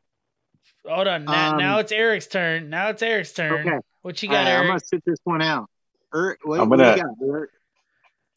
[0.87, 1.25] Hold on.
[1.25, 2.69] Now, Um, now it's Eric's turn.
[2.69, 3.67] Now it's Eric's turn.
[3.67, 3.77] Okay.
[4.03, 4.67] What you All got, right, I'm Eric?
[4.69, 5.69] gonna sit this one out.
[6.15, 7.49] Er, what, I'm what you gonna- got, Eric?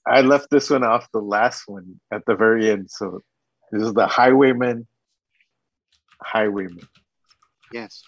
[0.06, 2.90] I left this one off the last one at the very end.
[2.90, 3.20] So
[3.74, 4.86] this is the Highwayman.
[6.22, 6.88] Highwayman.
[7.72, 8.02] Yes.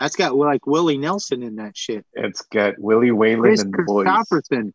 [0.00, 2.04] That's got like Willie Nelson in that shit.
[2.14, 4.06] It's got Willie Waylon Kris and the boys.
[4.06, 4.72] Kristofferson.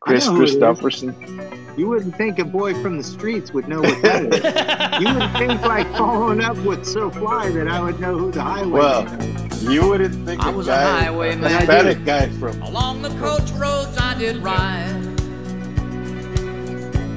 [0.00, 0.56] Chris know who it is.
[0.56, 1.78] Kristofferson.
[1.78, 4.74] You wouldn't think a boy from the streets would know what that is.
[5.00, 8.42] You wouldn't think like following up with So Fly that I would know who the
[8.42, 9.64] highway Well, is.
[9.64, 11.50] You wouldn't think I a was a guy, highwayman.
[11.50, 15.13] Hispanic guy from Along the coach roads I did ride.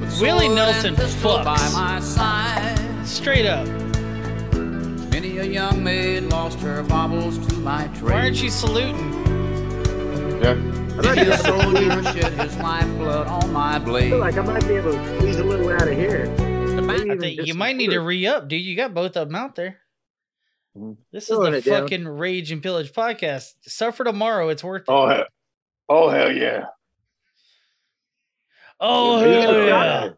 [0.08, 1.72] With Willie Nelson and by fucks.
[1.74, 3.06] my side.
[3.06, 3.66] Straight up.
[5.10, 8.02] Many a young maid lost her baubles to my trade.
[8.02, 8.96] Why aren't you saluting?
[10.42, 10.54] yeah.
[10.54, 13.78] Many a soldier shed his lifeblood on my blade.
[13.78, 14.10] I blade.
[14.10, 16.34] feel like I might be able to squeeze a little out of here.
[16.90, 18.60] I think you might need to re up, dude.
[18.62, 19.78] You got both of them out there.
[20.76, 20.96] Mhm.
[21.12, 21.82] This is the it down.
[21.82, 23.54] fucking Rage and Pillage podcast.
[23.62, 24.48] Suffer tomorrow.
[24.48, 24.88] It's worth it.
[24.88, 25.24] Oh, hell,
[25.88, 26.66] oh hell yeah!
[28.80, 29.66] Oh, Yeah, hell yeah.
[30.04, 30.10] yeah.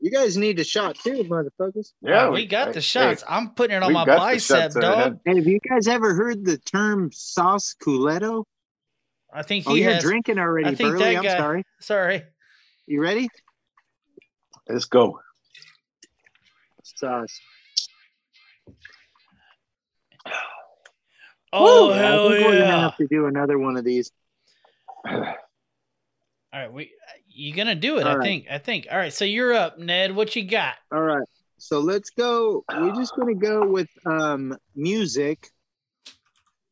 [0.00, 1.92] You guys need a shot too, motherfuckers.
[2.00, 3.22] Yeah, we got hey, the shots.
[3.28, 4.98] I'm putting it on my got bicep, shots in our dog.
[5.04, 5.20] head.
[5.24, 8.44] Hey, have you guys ever heard the term sauce culetto?
[9.32, 11.14] I think Oh, he you're drinking already, I think Burley.
[11.14, 11.64] that I'm sorry.
[11.80, 12.24] Sorry.
[12.86, 13.28] You ready?
[14.68, 15.20] Let's go.
[16.82, 17.40] Sauce.
[21.52, 21.92] Oh Woo!
[21.92, 24.10] I hell think we're gonna have to do another one of these.
[25.06, 25.20] All
[26.52, 26.90] right, we
[27.34, 28.06] you gonna do it?
[28.06, 28.24] All I right.
[28.24, 28.46] think.
[28.50, 28.86] I think.
[28.90, 30.14] All right, so you're up, Ned.
[30.14, 30.74] What you got?
[30.92, 31.26] All right.
[31.58, 32.64] So let's go.
[32.72, 35.50] We're just gonna go with um music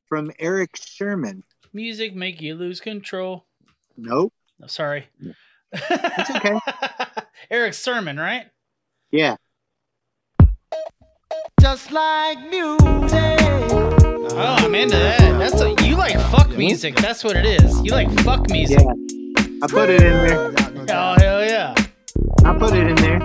[0.08, 1.44] from Eric Sherman.
[1.72, 3.46] Music make you lose control.
[3.96, 4.32] Nope.
[4.58, 5.06] No, sorry.
[5.72, 6.58] It's okay.
[7.48, 8.46] Eric Sermon, right?
[9.12, 9.36] Yeah.
[11.60, 12.88] Just like music.
[14.32, 15.38] Oh, I'm into that.
[15.38, 16.96] That's a, you like fuck music.
[16.96, 17.80] That's what it is.
[17.84, 18.80] You like fuck music.
[18.80, 19.19] Yeah.
[19.62, 20.52] I put it in there.
[20.90, 21.74] Oh hell yeah!
[22.44, 23.18] I put it in there.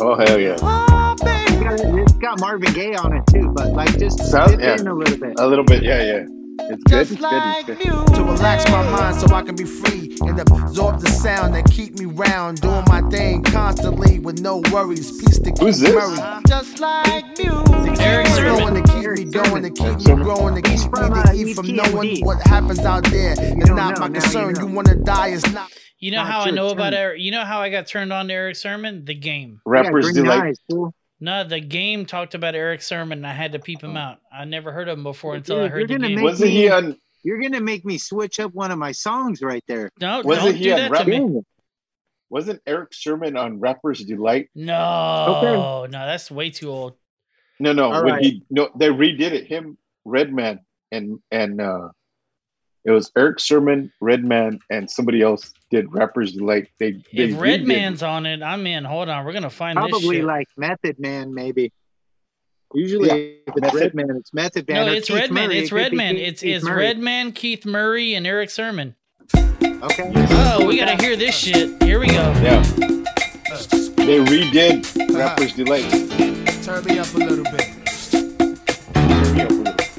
[0.00, 0.56] Oh hell yeah!
[0.60, 1.64] Oh, It's baby.
[1.64, 4.76] got, it's got Marvin Gaye on it too, but like just Sounds- dip yeah.
[4.80, 5.38] in a little bit.
[5.38, 6.26] A little bit, yeah, yeah.
[6.68, 6.88] It's good.
[6.88, 7.32] Just It's good.
[7.32, 8.14] like It's good.
[8.14, 11.98] to relax my mind so I can be free and absorb the sound that keep
[11.98, 15.10] me round, doing my thing constantly with no worries.
[15.20, 16.18] Peace to Who's Keith this?
[16.18, 16.42] Murray.
[16.46, 18.00] Just like music.
[18.00, 18.58] Eric Keep Sermon.
[18.58, 21.66] going, to keep me going, to keep me growing, to keep me to eat from
[21.74, 23.32] knowing what happens out there.
[23.38, 24.52] It's don't my you concern.
[24.54, 24.60] know.
[24.60, 25.70] You wanna die, it's not.
[25.98, 26.94] You know Not how I your know about.
[26.94, 27.20] Eric?
[27.20, 29.04] You know how I got turned on to Eric Sermon?
[29.04, 29.60] The game.
[29.66, 30.94] Rappers do like eyes, fool.
[31.20, 33.18] No, the game talked about Eric Sermon.
[33.18, 34.18] And I had to peep him out.
[34.32, 36.16] I never heard of him before until I heard you're the gonna game.
[36.16, 39.62] make- wasn't he on You're gonna make me switch up one of my songs right
[39.68, 39.90] there.
[40.00, 41.40] no, wasn't don't he do on that rap- to me.
[42.30, 44.48] wasn't Eric Sherman on Rappers Delight?
[44.54, 46.94] No, no, that's way too old.
[47.58, 47.92] No, no.
[47.92, 48.22] All when right.
[48.22, 49.76] he no they redid it, him,
[50.06, 50.60] Redman,
[50.90, 51.88] and and uh
[52.84, 58.02] it was Eric Sherman, Redman, and somebody else did Rappers like They, they If Redman's
[58.02, 58.84] on it, I'm in.
[58.84, 60.24] Hold on, we're gonna find this Probably shit.
[60.24, 61.72] like Method Man, maybe.
[62.72, 63.10] Usually,
[63.46, 64.86] if it's Method- Redman, it's Method Man.
[64.86, 65.48] no, it's Redman.
[65.48, 65.58] Murray.
[65.58, 66.14] It's It Redman.
[66.16, 66.76] Keith- It's Keith it's Murray.
[66.86, 68.94] Redman, Keith Murray, and Eric Sermon.
[69.34, 70.12] Okay.
[70.14, 71.82] Oh, we gotta hear this shit.
[71.82, 72.12] Here we go.
[72.42, 72.62] Yeah.
[73.96, 75.90] They redid Rappers Delight.
[76.62, 77.66] Turn me up a little bit.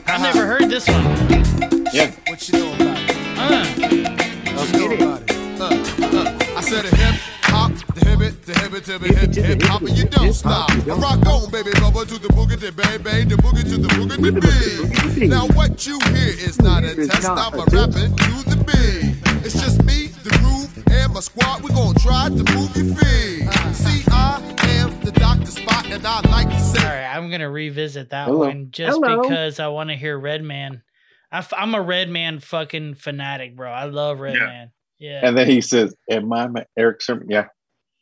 [0.07, 1.50] I've never heard this one.
[1.93, 2.11] Yeah.
[2.27, 3.15] What you know about it?
[3.37, 5.31] Uh, What you know about it?
[5.61, 9.61] Uh, uh, I said a hip hop, the hip the hip to the hip hip
[9.63, 10.71] hop, and you don't stop.
[10.71, 13.87] I Rock on, baby, bubba to the boogie, the bang bang, the boogie to the
[13.89, 15.29] boogie, the beat.
[15.29, 19.45] Now what you hear is not a test, I'm a rapping to the beat.
[19.45, 21.61] It's just me, the groove, and my squad.
[21.61, 23.51] We're gonna try to move your feet.
[23.75, 24.41] See, I
[24.79, 25.51] am the Dr.
[25.51, 26.83] Spot, and I like to all say.
[26.85, 28.39] right, I'm gonna revisit that Hello.
[28.47, 29.21] one just Hello.
[29.23, 30.83] because I want to hear Redman.
[31.31, 33.71] I f- I'm a Redman fucking fanatic, bro.
[33.71, 34.71] I love Redman.
[34.99, 35.21] Yeah.
[35.23, 37.27] And then he says, Am I my Eric Sherman?
[37.29, 37.45] Yeah.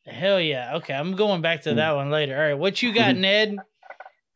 [0.05, 0.77] Hell yeah.
[0.77, 1.69] Okay, I'm going back Hmm.
[1.69, 2.35] to that one later.
[2.35, 3.57] All right, what you got, Ned?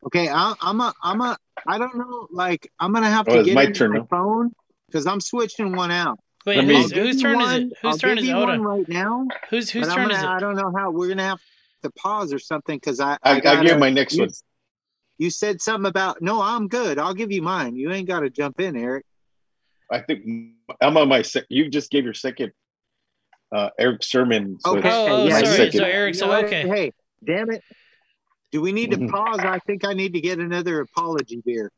[0.06, 2.28] Okay, I, I'm a, I'm a, I don't know.
[2.30, 4.52] Like, I'm gonna have Oh, to it's get my into turn my phone
[4.86, 6.18] because I'm switching one out.
[6.46, 7.72] Wait, Let me- whose, I'll whose you turn is one- it?
[7.82, 8.32] Whose I'll turn give is it?
[8.32, 8.64] Hold one on.
[8.64, 9.26] right now.
[9.50, 11.40] Whose whose but I'm turn gonna, is I don't know how we're gonna have
[11.82, 14.30] to pause or something because I, I, I I'll give my next you, one.
[15.24, 16.98] You said something about no, I'm good.
[16.98, 17.76] I'll give you mine.
[17.76, 19.06] You ain't got to jump in, Eric.
[19.90, 20.22] I think
[20.82, 21.44] I'm on my sec.
[21.48, 22.52] You just gave your second
[23.50, 24.58] uh, Eric Sherman.
[24.60, 24.90] So Okay.
[24.92, 25.56] Oh, oh, yeah, sorry.
[25.56, 25.78] second.
[25.80, 26.68] So Eric, so okay.
[26.68, 26.92] Hey,
[27.24, 27.62] damn it.
[28.52, 29.38] Do we need to pause?
[29.40, 31.72] I think I need to get another apology beer.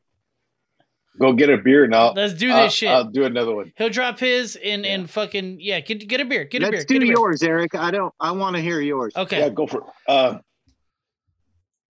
[1.20, 2.14] Go get a beer now.
[2.14, 2.88] Let's do this I'll, shit.
[2.88, 3.72] I'll do another one.
[3.76, 4.94] He'll drop his and Yeah.
[4.94, 5.78] and fucking yeah.
[5.78, 6.46] Get get a beer.
[6.46, 6.84] Get a Let's beer.
[6.84, 7.12] do get a beer.
[7.16, 7.76] yours, Eric.
[7.76, 8.12] I don't.
[8.18, 9.12] I want to hear yours.
[9.16, 9.38] Okay.
[9.38, 9.84] Yeah, go for it.
[10.08, 10.38] Uh,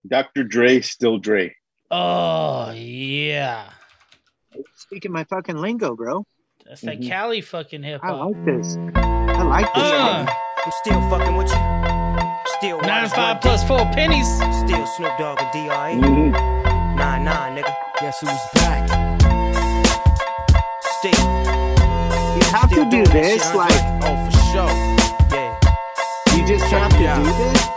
[0.08, 0.44] Dr.
[0.44, 1.54] Dre, still Dre.
[1.90, 3.70] Oh yeah.
[4.76, 6.24] Speaking my fucking lingo, bro.
[6.64, 7.08] That's that Mhm.
[7.08, 8.76] Cali fucking hip I like this.
[8.96, 9.82] I like this.
[9.82, 10.26] Uh,
[10.64, 11.58] I'm still fucking with you.
[12.58, 14.26] Still nine five plus four pennies.
[14.40, 14.52] deep.
[14.66, 15.94] Still Snoop Dogg and D.R.E.
[15.94, 16.96] Mhm.
[16.96, 17.74] Nine nine, nigga.
[18.00, 18.88] Guess who's back?
[20.98, 21.24] Still.
[22.36, 23.44] you have still to do doing this.
[23.46, 23.72] shit, Like
[24.02, 25.36] Oh, for sure.
[25.38, 26.36] Yeah.
[26.36, 27.16] you just have to Yeah.
[27.18, 27.68] do this.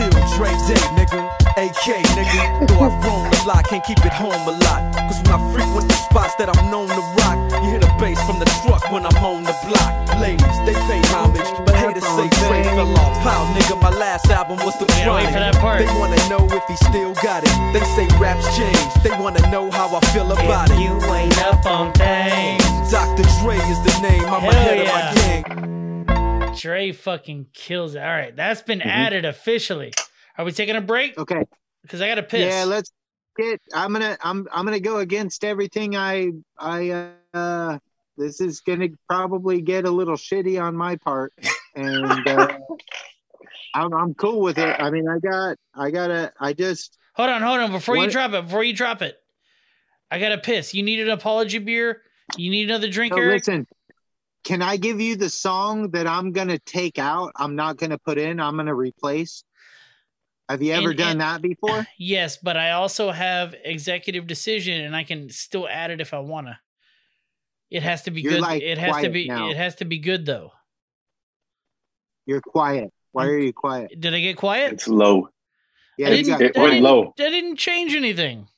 [0.00, 1.28] Still Dre Day, nigga.
[1.60, 1.84] AK,
[2.16, 2.66] nigga.
[2.68, 4.80] Though I've grown a lot, can't keep it home a lot.
[4.96, 8.16] Cause when I frequent the spots that I'm known to rock, you hear the bass
[8.24, 9.92] from the truck when I'm on the block.
[10.16, 13.12] Ladies, they pay homage, but haters say Dre fell off.
[13.20, 15.36] Pow, nigga, my last album was the Chronic.
[15.36, 15.84] for that part.
[15.84, 17.52] They wanna know if he still got it.
[17.76, 18.80] They say raps change.
[19.04, 20.80] They wanna know how I feel about If it.
[20.80, 23.28] you ain't up on things, Dr.
[23.44, 24.24] Dre is the name.
[24.32, 24.88] I'm Hell ahead yeah.
[24.88, 25.89] of my gang.
[26.56, 27.98] Dre fucking kills it.
[28.02, 28.88] All right, that's been Mm-hmm.
[28.88, 29.92] added officially.
[30.38, 31.16] Are we taking a break?
[31.18, 31.44] Okay.
[31.82, 32.52] Because I got to piss.
[32.52, 32.64] Yeah.
[32.64, 32.92] Let's
[33.36, 33.60] get.
[33.74, 34.16] I'm gonna.
[34.22, 34.46] I'm.
[34.52, 35.96] I'm gonna go against everything.
[35.96, 36.30] I.
[36.58, 37.10] I.
[37.34, 37.78] Uh.
[38.16, 41.32] This is gonna probably get a little shitty on my part,
[41.74, 42.48] and uh,
[43.74, 44.76] I'm, I'm cool with it.
[44.78, 47.72] I mean, I got, I gotta, I just, Hold on, hold on.
[47.72, 49.16] Before you drop it, before you drop it,
[50.10, 50.74] I gotta piss.
[50.74, 52.02] You need an apology beer.
[52.36, 53.40] You need another drink, so Eric.
[53.46, 53.66] listen.
[54.44, 57.32] Can I give you the song that I'm gonna take out?
[57.36, 58.40] I'm not gonna put in.
[58.40, 59.44] I'm gonna replace.
[60.48, 61.86] Have you ever And- done and- that before?
[61.98, 66.18] Yes, but I also have executive decision, and I can still add it if I
[66.18, 66.60] wanna.
[67.70, 68.40] It has to be You're, good.
[68.40, 69.28] like, it has to be.
[69.28, 69.50] now.
[69.50, 70.52] It has to be good though.
[72.26, 72.92] You're quiet.
[73.12, 73.28] Why mm.
[73.28, 74.00] are you quiet?
[74.00, 74.72] Did I get quiet?
[74.72, 75.28] It's low.
[75.96, 76.20] Yeah, I didn't.
[76.20, 76.46] exactly.
[76.46, 77.14] It I went didn't- low.
[77.16, 78.48] That didn't change anything.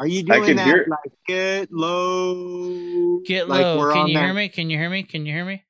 [0.00, 0.88] Are you I doing can that hear it.
[0.88, 3.20] like get low?
[3.20, 3.78] Get like low.
[3.78, 4.48] we're Can on you hear me?
[4.48, 5.02] Can you hear me?
[5.02, 5.62] Can you hear me?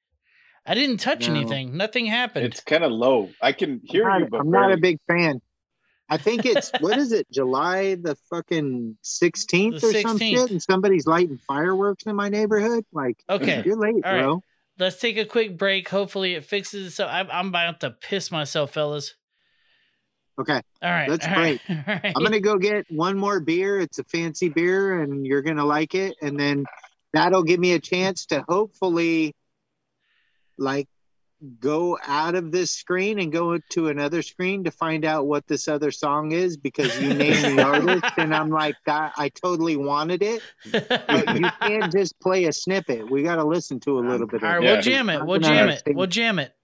[0.65, 1.35] I didn't touch No.
[1.35, 1.77] anything.
[1.77, 2.47] Nothing happened.
[2.47, 3.31] It's kind of low.
[3.43, 5.41] I can hear I'm you, but I'm not a big fan.
[6.09, 10.63] I think it's what is it, July the fucking sixteenth The or some shit, and
[10.63, 12.85] somebody's lighting fireworks in my neighborhood.
[12.93, 13.63] Like, okay.
[13.67, 14.23] you're late, All right.
[14.23, 14.43] bro.
[14.79, 15.89] Let's take a quick break.
[15.89, 17.11] Hopefully, it fixes itself.
[17.13, 19.15] I'm, I'm about to piss myself, fellas.
[20.41, 21.09] Okay, All right.
[21.09, 22.13] Let's all right, all right.
[22.17, 23.79] I'm gonna go get one more beer.
[23.79, 26.65] It's a fancy beer, and you're gonna like it, and then
[27.13, 29.35] that'll give me a chance to hopefully,
[30.57, 30.89] like,
[31.59, 35.69] go out of this screen and go to another screen to find out what this
[35.69, 40.23] other song is because you named the artist, and I'm like, that I totally wanted
[40.23, 40.43] it.
[40.73, 43.11] but you can't just play a snippet.
[43.11, 44.73] We got to listen to a little bit All of right, it.
[44.73, 45.25] We'll jam it.
[45.27, 45.83] We'll jam it.
[45.87, 46.55] We'll jam it.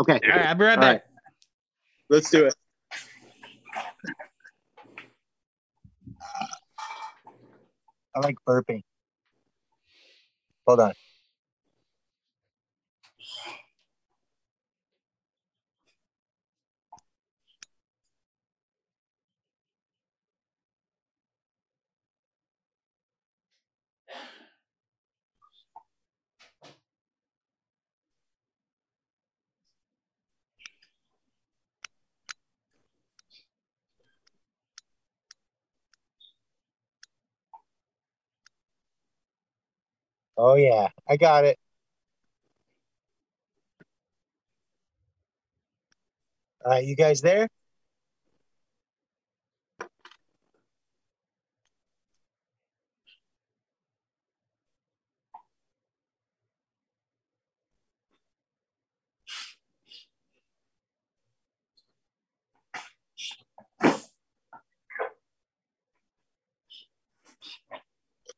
[0.00, 0.92] Okay, All right, I'll be right All back.
[0.94, 1.02] right.
[2.08, 2.54] let's do it.
[8.14, 8.82] I like burping.
[10.66, 10.92] Hold on.
[40.36, 41.58] Oh yeah, I got it.
[46.64, 47.48] All right, you guys there?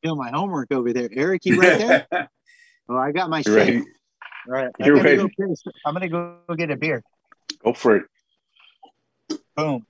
[0.05, 1.09] Doing my homework over there.
[1.11, 2.07] Eric, you right there?
[2.87, 3.51] Oh, I got my shit.
[3.51, 3.83] Right.
[4.47, 4.71] All right.
[4.77, 5.27] You're gotta go
[5.83, 7.01] I'm gonna go get a beer.
[7.63, 8.03] Go for it.
[9.55, 9.87] Boom.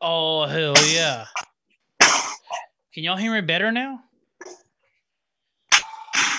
[0.00, 1.26] Oh hell yeah!
[2.92, 4.00] Can y'all hear me better now,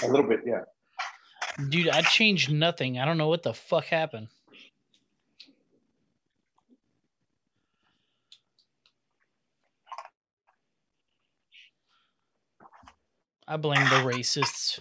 [0.03, 0.61] A little bit, yeah.
[1.69, 1.90] dude?
[1.90, 2.99] I changed nothing.
[2.99, 4.30] I don't know what the fuck happened.
[13.48, 14.80] I blame the racists.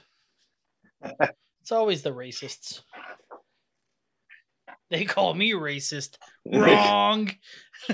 [1.60, 2.82] It's always the racists.
[4.90, 6.16] They call me racist.
[6.46, 7.30] Wrong.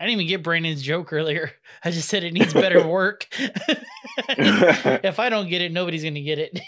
[0.00, 1.50] I didn't even get Brandon's joke earlier.
[1.84, 3.26] I just said it needs better work.
[4.28, 6.60] if I don't get it, nobody's gonna get it.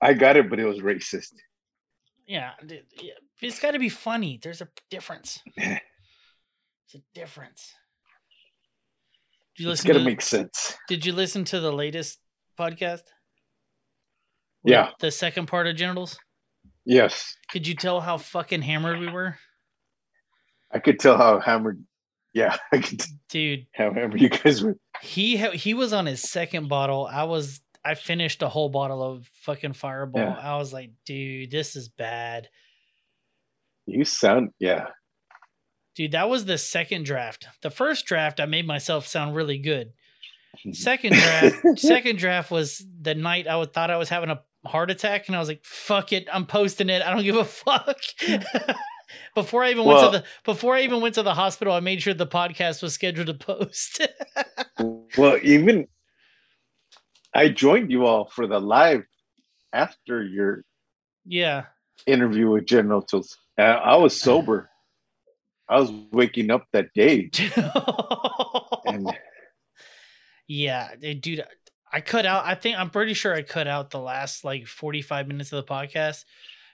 [0.00, 1.32] I got it, but it was racist.
[2.26, 2.52] yeah,
[3.42, 4.38] it's got to be funny.
[4.42, 5.40] There's a difference.
[5.56, 5.80] There's
[6.94, 7.74] a difference.
[9.56, 9.88] Did you listen?
[9.88, 10.76] gotta To, make sense.
[10.88, 12.18] did you listen to the latest
[12.58, 13.02] podcast?
[14.64, 14.90] Yeah.
[15.00, 16.18] The second part of genitals.
[16.84, 17.36] Yes.
[17.50, 19.36] Could you tell how fucking hammered we were,
[20.72, 21.84] I could tell how hammered.
[22.32, 23.66] Yeah, I could dude?
[23.74, 24.76] how hammered you guys were.
[25.02, 27.06] He ha- he was on his second bottle.
[27.10, 30.20] I was I finished a whole bottle of fucking Fireball.
[30.22, 30.36] Yeah.
[30.38, 32.48] I was like, dude, this is bad.
[33.86, 34.88] You sound, yeah.
[35.96, 37.46] Dude, that was the second draft.
[37.62, 39.92] The first draft, I made myself sound really good.
[40.72, 44.90] Second draft, second draft was the night I would, thought I was having a heart
[44.90, 47.02] attack, and I was like, "Fuck it, I'm posting it.
[47.02, 47.98] I don't give a fuck."
[49.34, 52.02] before I even went to the before I even went to the hospital, I made
[52.02, 54.06] sure the podcast was scheduled to post.
[55.18, 55.88] Well, even
[57.34, 59.02] I joined you all for the live
[59.74, 60.64] after your
[61.26, 61.64] yeah,
[62.06, 63.36] interview with General Tools.
[63.58, 64.70] Uh, I was sober.
[65.68, 67.30] I was waking up that day,
[68.86, 69.14] and
[70.48, 71.44] yeah, dude.
[71.92, 72.44] I cut out.
[72.46, 75.72] I think I'm pretty sure I cut out the last like 45 minutes of the
[75.72, 76.24] podcast,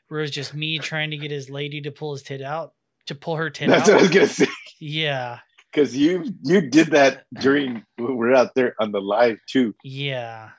[0.08, 2.74] where it was just me trying to get his lady to pull his tit out,
[3.06, 3.94] to pull her tit that's out.
[3.94, 4.46] what I was gonna say.
[4.78, 5.38] Yeah,
[5.72, 9.74] Because you you did that during when we're out there on the live too.
[9.82, 10.50] yeah.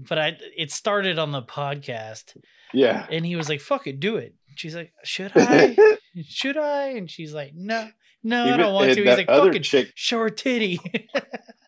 [0.00, 2.36] But I, it started on the podcast,
[2.72, 3.04] Yeah.
[3.10, 5.76] and he was like, "Fuck it, do it." She's like, "Should I?
[6.24, 7.88] Should I?" And she's like, "No,
[8.22, 10.80] no, I don't want to." He's like, other "Fucking chick- her titty."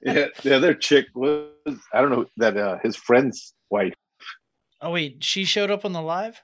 [0.02, 1.50] Yeah, the other chick was
[1.92, 3.92] I don't know that uh, his friend's wife.
[4.80, 6.40] oh wait, she showed up on the live.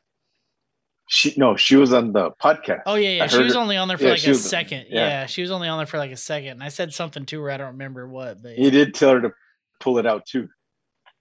[1.09, 2.83] She no, she was on the podcast.
[2.85, 3.25] Oh yeah, yeah.
[3.25, 4.89] I She was her- only on there for yeah, like a was- second.
[4.91, 5.09] Yeah.
[5.09, 5.27] yeah.
[5.27, 6.51] she was only on there for like a second.
[6.51, 7.51] And I said something to her.
[7.51, 9.33] I don't remember what, but He did tell her to
[9.81, 10.49] pull it out too.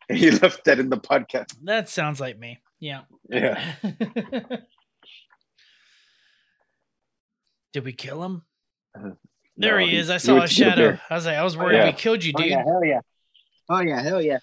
[0.09, 1.55] And he left that in the podcast.
[1.63, 2.59] that sounds like me.
[2.81, 3.03] Yeah.
[3.29, 3.63] Yeah.
[7.73, 8.43] Did we kill him?
[9.57, 10.09] There No, he is.
[10.09, 10.99] I saw a shadow.
[11.09, 11.85] I was like, I was worried Yeah.
[11.85, 12.51] we killed you, Oh dude.
[12.51, 12.99] yeah, hell yeah.
[13.69, 14.39] Oh yeah, hell yeah.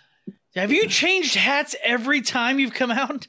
[0.57, 3.29] Have you changed hats every time you've come out?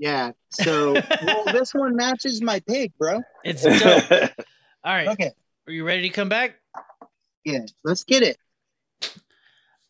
[0.00, 0.32] Yeah.
[0.50, 0.94] So
[1.24, 3.22] well, this one matches my pig, bro.
[3.44, 4.10] It's dope.
[4.84, 5.08] All right.
[5.08, 5.30] Okay.
[5.68, 6.56] Are you ready to come back?
[7.44, 7.66] Yeah.
[7.84, 8.36] Let's get it.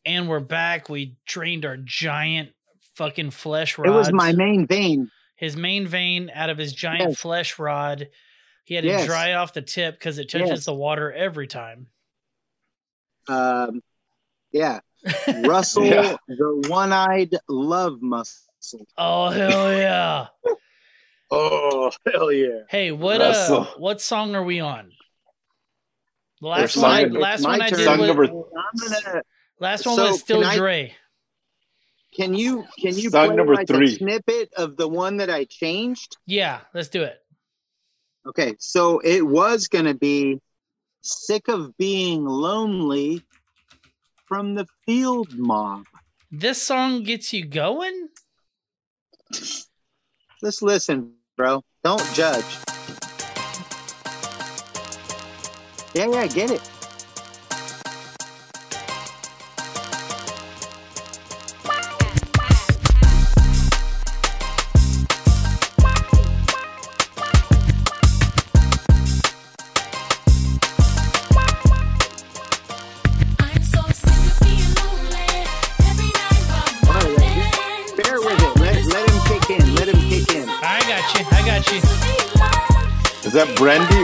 [0.05, 0.89] And we're back.
[0.89, 2.51] We drained our giant
[2.97, 3.89] fucking flesh rod.
[3.89, 5.11] It was my main vein.
[5.37, 7.19] his main vein out of his giant Yes.
[7.21, 8.09] flesh rod.
[8.69, 9.07] He had to Yes.
[9.07, 10.65] dry off the tip because it touches Yes.
[10.67, 11.87] the water every time.
[13.27, 13.83] Um,
[14.53, 14.81] yeah.
[15.45, 16.17] Russell, Yeah.
[16.29, 18.87] the one-eyed love muscle.
[18.99, 20.27] Oh hell yeah!
[21.31, 22.61] Oh hell yeah!
[22.69, 23.61] Hey, what Russell.
[23.63, 24.93] uh, what song are we on?
[26.43, 29.03] The last song one, I, number- last my one I did Song was number- I'm
[29.05, 29.23] gonna.
[29.61, 30.95] last one So, was still can I- Dre.
[32.17, 33.93] Can you can you Song play number like three.
[33.95, 36.17] a snippet of the one that I changed?
[36.27, 37.19] Yeah, let's do it.
[38.29, 40.39] Okay, so it was gonna be
[41.01, 43.25] "Sick of Being Lonely"
[44.27, 45.85] from the Field Mob.
[46.31, 48.11] This song gets you going.
[49.33, 51.65] Just listen, bro.
[51.83, 52.45] Don't judge.
[55.95, 56.78] Yeah, yeah, I get it.
[83.59, 83.98] Brandy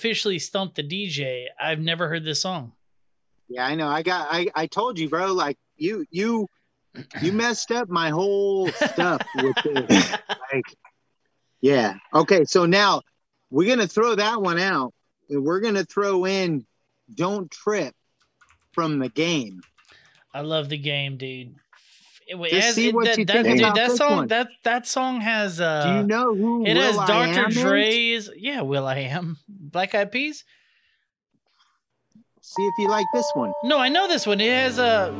[0.00, 1.44] officially stumped the DJ.
[1.60, 2.72] I've never heard this song.
[3.50, 3.86] Yeah, I know.
[3.86, 4.28] I got.
[4.30, 5.34] I, I told you, bro.
[5.34, 6.48] Like you, you,
[7.20, 10.16] you messed up my whole stuff with this.
[10.52, 10.64] Like,
[11.60, 11.94] yeah.
[12.12, 12.44] Okay.
[12.44, 13.02] So now
[13.50, 14.92] we're gonna throw that one out,
[15.28, 16.66] and we're gonna throw in
[17.14, 17.94] "Don't Trip"
[18.72, 19.60] from the game.
[20.34, 21.54] I love the game, dude.
[22.30, 24.16] It, it Just has- see what that, you that, think dude, about that this song
[24.16, 24.28] one.
[24.28, 27.40] that that song has uh Do you know who it Will I Dr.
[27.40, 27.60] Am is?
[27.60, 29.36] Dre's yeah, Will I Am.
[29.48, 30.44] Black Eyed Peas?
[32.40, 33.52] See if you like this one.
[33.64, 34.40] No, I know this one.
[34.40, 35.12] It has a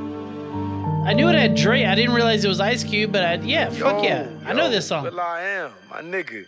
[1.06, 1.84] I knew it had Dre.
[1.84, 4.28] I didn't realize it was Ice Cube, but I, yeah, fuck yeah.
[4.44, 5.04] I know this song.
[5.04, 6.44] Will I am, my nigga.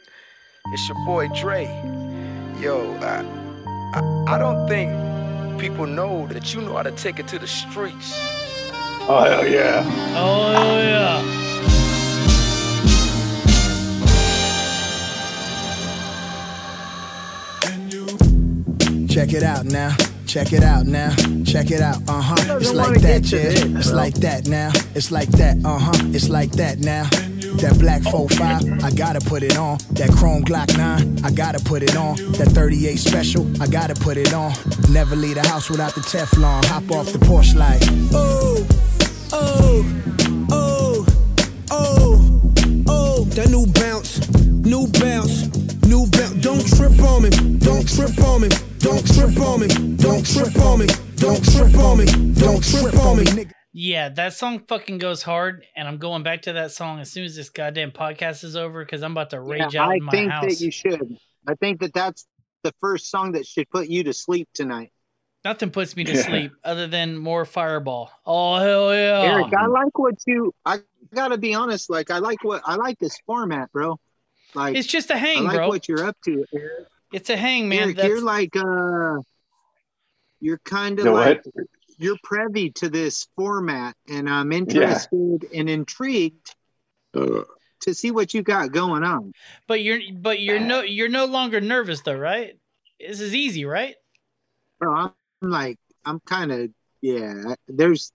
[0.75, 1.65] It's your boy Dre.
[2.61, 3.25] Yo, I,
[3.99, 4.93] I, I don't think
[5.59, 8.13] people know that you know how to take it to the streets.
[9.09, 9.85] Oh hell yeah.
[10.17, 11.23] Oh yeah.
[19.09, 19.95] Check it out now.
[20.27, 21.11] Check it out now.
[21.45, 21.97] Check it out.
[22.09, 22.57] Uh huh.
[22.59, 23.79] It's like that, get yeah.
[23.79, 24.71] It's like that now.
[24.95, 25.59] It's like that.
[25.65, 25.93] Uh huh.
[26.15, 27.05] It's like that now.
[27.61, 29.79] That black 45, I gotta put it on.
[29.93, 32.17] That chrome Glock 9, I gotta put it on.
[32.33, 34.53] That 38 special, I gotta put it on.
[34.91, 36.65] Never leave the house without the Teflon.
[36.67, 37.81] Hop off the porch like,
[38.13, 38.67] oh,
[39.33, 39.85] oh,
[40.51, 41.07] oh,
[41.71, 42.53] oh,
[42.89, 43.25] oh.
[43.37, 45.47] That new bounce, new bounce,
[45.87, 46.35] new bounce.
[46.43, 48.49] Don't trip on me, don't trip on me,
[48.79, 53.17] don't trip on me, don't trip on me, don't trip on me, don't trip on
[53.19, 53.62] me, nigga.
[53.75, 57.25] Yeah, that song fucking goes hard, and I'm going back to that song as soon
[57.25, 60.05] as this goddamn podcast is over because I'm about to rage Yeah, out I in
[60.05, 60.45] my house.
[60.45, 61.17] I think that you should.
[61.49, 62.27] I think that that's
[62.63, 64.93] the first song that should put you to sleep tonight.
[65.45, 68.11] Nothing puts me to sleep other than more Fireball.
[68.25, 69.23] Oh hell yeah!
[69.23, 70.55] Eric, I like what you.
[70.65, 70.81] I
[71.13, 71.91] gotta be honest.
[71.91, 73.99] Like I like what I like this format, bro.
[74.55, 75.69] Like It's just a hang, I like bro.
[75.69, 76.87] what you're up to, Eric.
[77.13, 77.95] It's a hang, man.
[77.99, 79.19] Eric, you're like uh,
[80.41, 81.65] you're kind of You know like what?
[82.03, 86.55] You're privy to this format, and I'm interested and intrigued
[87.15, 87.43] uh.
[87.83, 89.33] to see what you got going on.
[89.67, 92.59] But you're but you're no you're no longer nervous though, right?
[93.01, 93.95] This is easy, right?
[94.79, 96.71] Bro, I'm like I'm kind of
[97.01, 97.55] yeah.
[97.69, 98.13] There's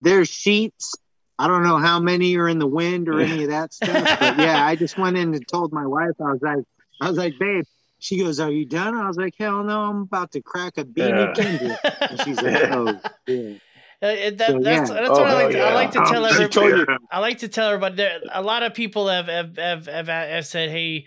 [0.00, 0.94] there's sheets.
[1.38, 4.38] I don't know how many are in the wind or any of that stuff, but
[4.38, 6.12] yeah, I just went in and told my wife.
[6.18, 6.64] I was like,
[7.00, 7.64] I was like, babe.
[7.98, 10.84] She goes, "Are you done?" I was like, "Hell no, I'm about to crack a
[10.84, 11.44] beanie Yeah.
[11.44, 11.78] Kendrick."
[12.10, 13.54] And she's like, "Oh, yeah."
[14.02, 14.94] Uh, that, So, that's yeah.
[14.96, 15.54] that's Oh, what I like.
[15.54, 16.98] hell To, I like to Um, tell she everybody.
[17.10, 17.96] I like to tell everybody.
[17.96, 21.06] There, a lot of people have have, have have have said, "Hey,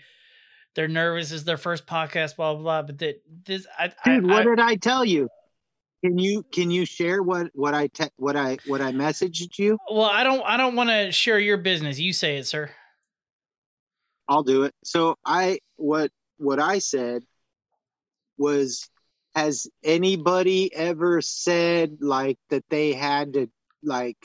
[0.74, 1.30] they're nervous.
[1.30, 2.62] Is their first podcast." Blah blah.
[2.62, 2.82] blah.
[2.82, 5.28] But that this, I, Dude, I, what I, did I tell you?
[6.02, 9.78] Can you can you share what what I te- what I what I messaged you?
[9.88, 10.42] well, I don't.
[10.42, 12.00] I don't want to share your business.
[12.00, 12.70] You say it, sir.
[14.28, 14.74] I'll do it.
[14.84, 16.10] So I what
[16.40, 17.22] what I said
[18.38, 18.88] was
[19.34, 23.50] has anybody ever said like that they had to
[23.84, 24.16] like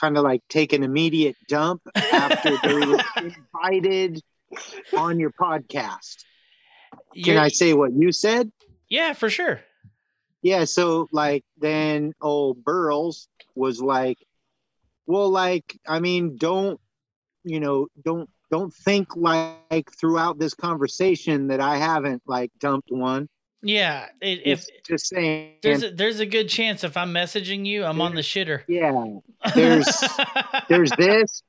[0.00, 4.20] kind of like take an immediate dump after they were invited
[4.96, 6.24] on your podcast?
[7.14, 8.50] Can You're- I say what you said?
[8.88, 9.60] Yeah, for sure.
[10.42, 14.18] Yeah, so like then old Burls was like,
[15.06, 16.80] well, like, I mean, don't
[17.44, 23.28] you know, don't don't think like throughout this conversation that I haven't like dumped one.
[23.62, 24.06] Yeah.
[24.20, 27.84] It, if Just, just saying there's a, there's a good chance if I'm messaging you,
[27.84, 28.62] I'm on the shitter.
[28.68, 28.92] yeah.
[29.54, 29.86] There's
[30.68, 31.42] there's this.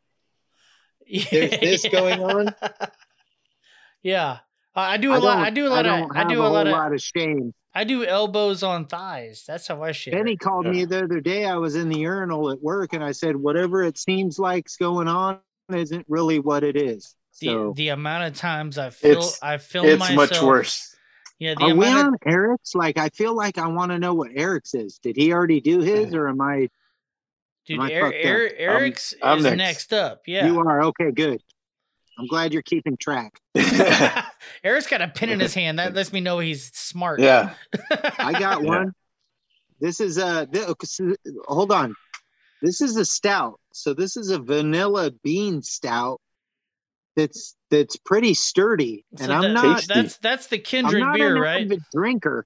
[1.05, 2.55] There's Yeah, this going on.
[4.01, 4.39] Yeah.
[4.75, 5.37] I I do a I lot.
[5.37, 5.99] I do a lot I of.
[6.09, 6.79] don't I have do a a lot whole of.
[6.79, 7.53] lot of shame.
[7.75, 9.43] I do elbows on thighs.
[9.47, 10.13] That's how I shit.
[10.13, 11.45] Benny called me the other day.
[11.45, 15.07] I was in the urinal at work and I said, whatever it seems like's going
[15.07, 15.39] on
[15.71, 17.15] isn't really what it is.
[17.39, 20.17] The, So the amount of times I feel It's I filmed it's myself.
[20.31, 20.95] much worse.
[21.39, 22.75] Yeah, the Are we amount on of, Eric's?
[22.75, 24.99] Like, I feel like I want to know what Eric's is.
[24.99, 26.69] Did he already do his, or am I?
[27.65, 28.29] dude, am I Eric, fucked up?
[28.31, 29.57] Eric, Eric's I'm is next.
[29.57, 29.93] next.
[29.93, 30.21] up.
[30.27, 31.11] Yeah, You are okay.
[31.11, 31.41] Good.
[32.19, 33.33] I'm glad you're keeping track.
[34.63, 35.79] Eric's got a pin in his hand.
[35.79, 37.19] That lets me know he's smart.
[37.19, 37.55] yeah.
[38.19, 38.67] I got Yeah.
[38.69, 38.93] one.
[39.79, 40.45] This is a.
[40.45, 40.67] th-
[41.45, 41.95] hold on.
[42.63, 43.59] This is a stout.
[43.73, 46.19] So this is a vanilla bean stout.
[47.15, 49.75] That's that's pretty sturdy, So and I'm that- not.
[49.81, 49.93] Tasty.
[49.93, 51.61] That's that's the I'm Kindred not beer, an right?
[51.65, 52.45] avid drinker.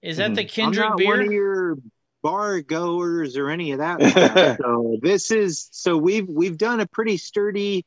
[0.00, 0.48] Is that the Mhm.
[0.48, 1.32] Kindred I'm not one of beer?
[1.32, 1.78] your
[2.22, 4.00] bar goers or any of that.
[4.00, 4.56] stuff.
[4.62, 7.84] so this is so we've we've done a pretty sturdy.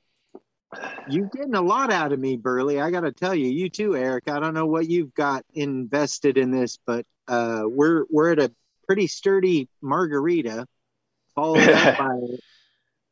[1.10, 2.82] You're getting a lot out of me, Burley.
[2.82, 4.26] I got to tell you, you too, Eric.
[4.30, 8.52] I don't know what you've got invested in this, but uh, we're we're at a
[8.86, 10.68] pretty sturdy margarita,
[11.36, 12.20] followed up by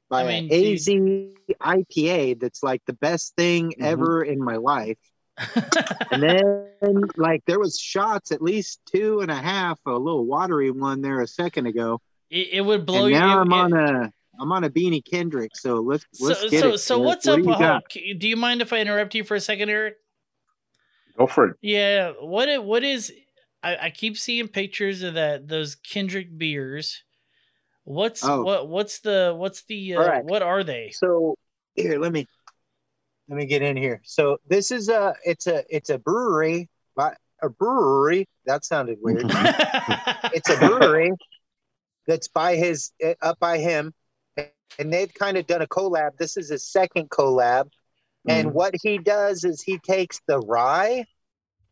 [0.10, 3.84] by I mean, a dude- IPA that's like the best thing Mhm.
[3.86, 4.98] ever in my life.
[6.12, 10.70] and then like there was shots at least two and a half a little watery
[10.70, 13.20] one there a second ago it, it would blow and you.
[13.20, 16.50] now it- i'm it- on a i'm on a beanie kendrick so let's let's so
[16.50, 17.06] get so it so Eric.
[17.08, 17.44] what's What up?
[17.46, 17.84] do you got?
[17.92, 19.96] c- do you mind if I interrupt you for a second, Eric?
[21.18, 21.58] Go for it.
[21.62, 22.12] Yeah.
[22.20, 23.12] What it what is?
[23.64, 27.04] I, I keep seeing pictures of that those Kendrick beers.
[27.86, 28.44] What's Oh.
[28.44, 30.26] what what's the what's the uh, Alright.
[30.26, 30.92] what are they?
[30.94, 31.36] so
[31.76, 32.26] here let me
[33.28, 36.70] let me get in here so this is a it's a it's a brewery
[37.42, 39.24] a brewery that sounded weird
[40.34, 41.12] it's a brewery
[42.08, 43.94] that's by his eh, up by him
[44.80, 47.70] and they've kind of done a collab this is his second collab
[48.30, 48.54] and Mhm.
[48.54, 51.04] what he does is he takes the rye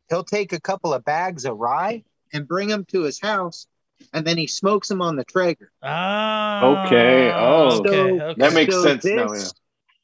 [0.10, 3.66] he'll take a couple of bags of rye and bring them to his house
[4.14, 6.86] and then he smokes them on the traeger Ah.
[6.86, 7.80] Okay, oh.
[7.80, 7.90] okay.
[7.90, 8.36] So- okay.
[8.40, 9.12] That makes So sense now.
[9.14, 9.28] Yeah.
[9.28, 9.54] this,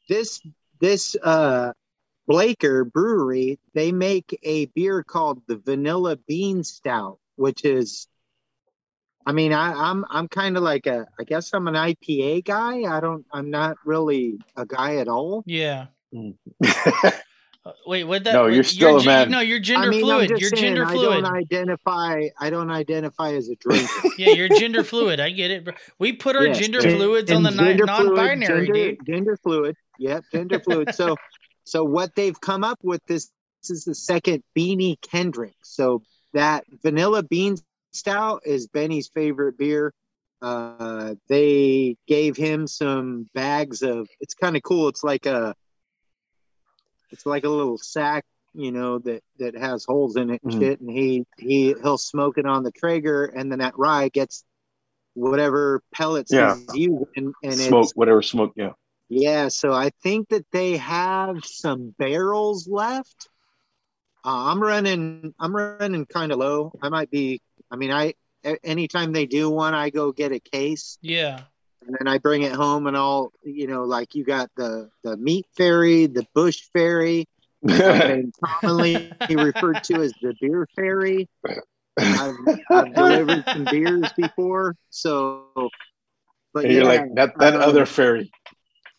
[0.08, 0.40] this
[0.80, 1.72] this uh
[2.26, 8.06] Blaker Brewery, they make a beer called the Vanilla Bean Stout, which is,
[9.24, 12.82] I mean, I, I'm I'm kind of like a, I guess I'm an IPA guy.
[12.82, 15.42] I don't, I'm not really a guy at all.
[15.46, 15.86] Yeah.
[17.86, 18.24] Wait, what?
[18.24, 18.32] That?
[18.32, 19.30] No, you're still a man.
[19.30, 20.30] No, you're gender I mean, fluid.
[20.30, 21.24] You're saying, gender I fluid.
[21.24, 22.28] don't identify.
[22.38, 23.88] I don't identify as a drinker.
[24.18, 25.20] yeah, you're gender fluid.
[25.20, 25.64] I get it.
[25.64, 25.74] bro.
[25.98, 29.06] We put our Yes, gender gen- fluids on the and gender non-binary, gender, dude.
[29.06, 29.76] Gender fluid.
[29.98, 30.94] Yep, gender fluid.
[30.94, 31.16] So,
[31.64, 33.30] so what they've come up with this,
[33.62, 35.56] this is the second Beanie Kendrick.
[35.62, 36.02] So
[36.34, 37.56] that vanilla bean
[37.92, 39.92] stout is Benny's favorite beer.
[40.40, 44.08] Uh, they gave him some bags of.
[44.20, 44.88] It's kind of cool.
[44.88, 45.54] It's like a.
[47.12, 48.24] It's like a little sack,
[48.54, 50.60] you know, that that has holes in it and Mhm.
[50.60, 50.80] shit.
[50.80, 54.44] And he he he'll smoke it on the Traeger, and then that rye gets
[55.14, 56.54] whatever pellets Yeah.
[56.54, 58.52] he's using, and smoke, it's whatever smoke.
[58.56, 58.72] Yeah.
[59.08, 63.28] yeah, so I think that they have some barrels left.
[64.24, 65.34] Uh, I'm running.
[65.38, 66.72] I'm running kind of low.
[66.82, 67.40] I might be.
[67.70, 68.14] I mean, I
[68.62, 71.42] anytime they do one, I go get a case Yeah.
[71.88, 73.32] And then I bring it home and all.
[73.44, 77.28] You know, like you got the the meat fairy, the bush fairy,
[77.68, 81.28] and commonly referred to as the beer fairy.
[82.14, 82.36] I've,
[82.72, 85.46] I've delivered some beers before, so.
[86.54, 88.30] But And you're yeah, like that that um, other fairy.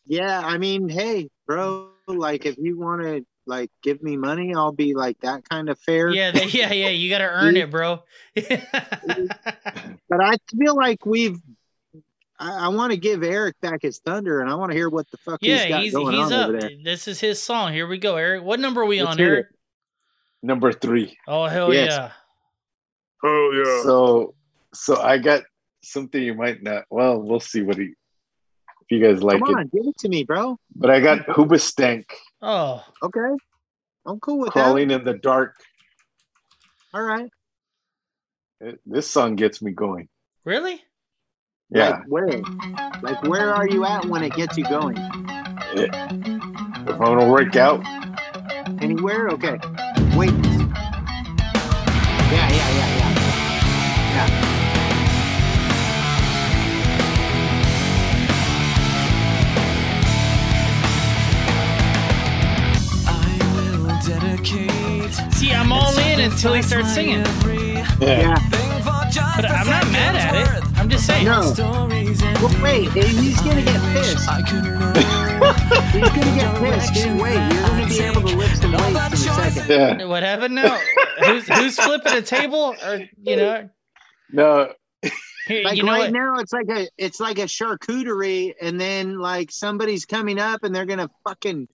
[0.05, 4.71] yeah, I mean, hey, bro, like if you want to like give me money, I'll
[4.71, 6.09] be like that kind of fair.
[6.09, 6.89] Yeah, they, yeah, yeah.
[6.89, 8.03] You got to earn it, bro.
[10.09, 11.39] But I feel like we've.
[12.39, 15.09] I, I want to give Eric back his thunder, and I want to hear what
[15.11, 16.49] the fuck yeah, he's got he's going he's on up.
[16.49, 16.71] over there.
[16.83, 17.73] This is his song.
[17.73, 18.43] Here we go, Eric.
[18.43, 19.47] What number are we Let's on, hear Eric?
[20.41, 21.17] Number three.
[21.27, 21.91] Oh hell Yes.
[21.91, 22.11] yeah!
[23.23, 23.83] Oh yeah.
[23.83, 24.35] So
[24.73, 25.43] so I got
[25.83, 26.85] something you might not.
[26.89, 27.83] Well, we'll see what he.
[27.85, 30.57] If you guys like Come on, it, give it to me, bro.
[30.75, 32.05] but I got Hoobastank
[32.41, 33.35] Oh, Okay,
[34.05, 34.63] I'm cool with that.
[34.63, 35.55] crawling in the dark.
[36.93, 37.29] All right.
[38.61, 40.07] It- this song gets me going.
[40.45, 40.81] really?
[41.71, 41.89] Yeah.
[41.89, 42.27] Like where?
[43.01, 44.97] Like where are you at when it gets you going?
[45.75, 45.93] If
[46.89, 47.83] I want to work out,
[48.81, 49.27] Anywhere?
[49.29, 49.59] Okay.
[50.15, 50.31] Wait.
[50.31, 50.69] Yeah,
[52.31, 53.15] yeah, yeah, yeah.
[54.13, 54.45] Yeah.
[65.31, 67.25] See, I'm all in until he starts singing.
[67.99, 68.37] Yeah.
[69.15, 70.63] But I'm not mad at it.
[70.77, 71.25] I'm just saying.
[71.25, 71.53] No.
[71.57, 71.87] Well,
[72.63, 74.29] wait, he's gonna get pissed.
[74.29, 76.93] he's gonna get pissed.
[76.93, 79.69] Dude, wait, you're gonna be able to lift some weights in a second.
[79.69, 80.05] yeah.
[80.05, 80.79] What happened now?
[81.25, 82.75] who's who's flipping a table?
[82.85, 83.69] Or you know,
[84.31, 84.73] No,
[85.47, 86.11] here, Like you know right what?
[86.11, 90.73] now, it's like a it's like a charcuterie, and then like somebody's coming up and
[90.75, 91.67] they're gonna fucking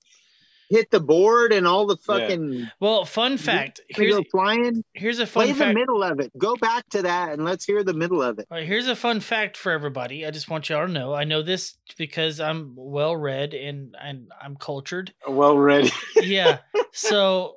[0.70, 2.20] hit the board, and all the Yeah.
[2.20, 3.80] fucking Well, fun fact.
[3.90, 4.84] Here's go flying.
[4.94, 5.46] here's a fun.
[5.48, 6.32] Play fun the middle of it.
[6.38, 8.48] Go back to that, and let's hear the middle of it.
[8.52, 10.26] All right, here's a fun fact for everybody.
[10.26, 11.14] I just want y'all to know.
[11.14, 15.14] I know this because I'm well read and and I'm cultured.
[15.28, 15.92] well read.
[16.22, 16.60] Yeah.
[16.94, 17.56] so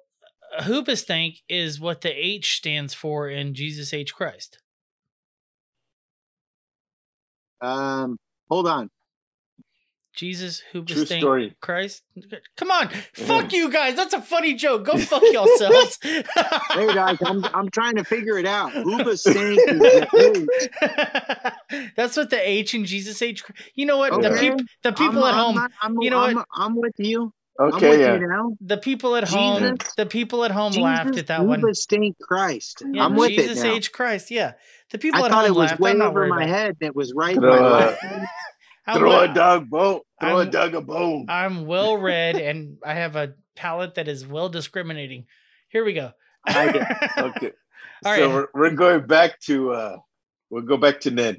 [0.61, 4.59] hoobastank is what the H stands for in Jesus H Christ.
[7.61, 8.19] Um,
[8.49, 8.89] hold on.
[10.19, 11.55] Jesus who True hoobastank story.
[11.61, 12.03] Christ.
[12.57, 13.25] Come on, mm-hmm.
[13.25, 13.95] fuck you guys.
[13.95, 14.85] That's a funny joke.
[14.85, 15.99] Go fuck yourselves.
[16.71, 18.75] Hey guys, I'm I'm trying to figure it out.
[18.75, 20.49] Uba Stank is.
[21.97, 23.45] That's what the H in Jesus H.
[23.75, 24.21] You know what?
[24.21, 24.41] The Okay.
[24.41, 25.59] people, the people I'm, at home.
[25.59, 26.47] I'm, I'm, you know I'm, what?
[26.53, 27.33] I'm with you.
[27.61, 28.19] I'm with Okay, yeah.
[28.19, 28.57] you now.
[28.61, 29.77] The people at home.
[29.77, 29.95] Jesus.
[29.97, 31.61] The people at home laughed at that one.
[31.61, 32.83] Uba Stank Christ.
[32.93, 33.75] Yeah, I'm with Jesus it now.
[33.75, 34.31] H Christ.
[34.33, 34.55] Yeah,
[34.91, 35.81] the people I at thought home it was laughed.
[35.81, 36.77] way over my head.
[36.81, 37.43] That was right in
[38.97, 39.29] Throw a, lap.
[39.29, 40.01] I'm throw well- a dog bone.
[40.21, 41.27] Throw a I'm- dog a bone.
[41.29, 45.27] I'm well read and I have a palate that is well discriminating.
[45.69, 46.13] Here we go.
[46.47, 47.53] I get Okay.
[48.05, 48.35] All so right.
[48.35, 49.97] we're, we're going back to uh
[50.51, 51.39] we'll go back to Ned.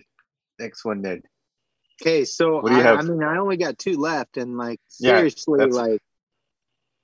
[0.59, 1.21] Next one, Ned.
[2.01, 2.99] Okay, so What do you I, have?
[2.99, 6.01] I mean, I only got two left, and like seriously, that's- like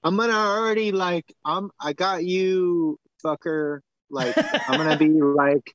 [0.03, 1.71] I'm gonna already like I'm.
[1.79, 3.79] I got you, fucker.
[4.09, 4.35] Like
[4.69, 5.73] I'm gonna be like.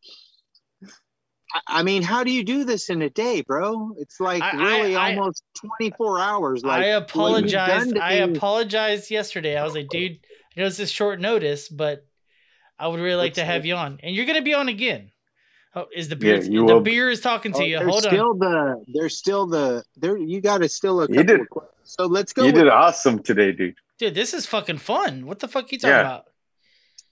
[1.54, 3.94] I- I mean, how do you do this in a day, bro?
[3.98, 5.42] It's like I- I- really I- almost
[5.78, 6.64] 24 hours.
[6.64, 7.98] Like I what you've apologized.
[7.98, 9.56] I me- apologized yesterday.
[9.56, 10.18] I was like, dude,
[10.56, 12.06] I know this is short notice, but
[12.78, 13.98] I would really like to have you on.
[14.02, 15.10] And you're gonna be on again.
[15.74, 17.78] Oh, is the beer Yeah, you the will- beer is talking to Oh, you.
[17.78, 18.10] there's Hold on.
[18.10, 21.48] still the there's still the there you got to still a You couple did- of
[21.50, 21.74] questions.
[21.84, 23.76] so let's go You with did awesome today, dude.
[23.98, 25.26] Dude, this is fucking fun.
[25.26, 26.00] What the fuck are you talking Yeah.
[26.00, 26.26] about?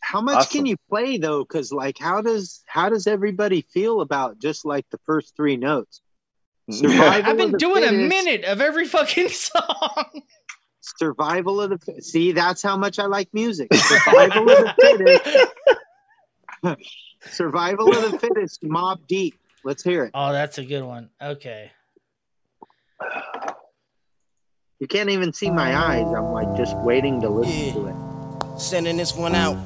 [0.01, 0.59] How much Awesome.
[0.59, 4.87] can you play though because like how does how does everybody feel about just like
[4.91, 6.01] the first three notes
[6.71, 6.87] mm-hmm.
[6.87, 10.23] Survival I've been the doing a minute of every fucking song.
[10.81, 12.03] Survival of the.
[12.03, 13.73] See, that's how much I like music.
[13.75, 15.21] Survival of the
[16.63, 16.81] fittest.
[17.31, 18.63] Survival of the fittest.
[18.63, 19.39] Mobb Deep.
[19.65, 20.13] Let's hear it.
[20.15, 21.11] Oh, that's a good one.
[21.21, 21.71] Okay.
[24.81, 26.07] You can't even see my uh, eyes.
[26.07, 28.61] I'm like just waiting to listen to it.
[28.61, 29.59] Sending this one out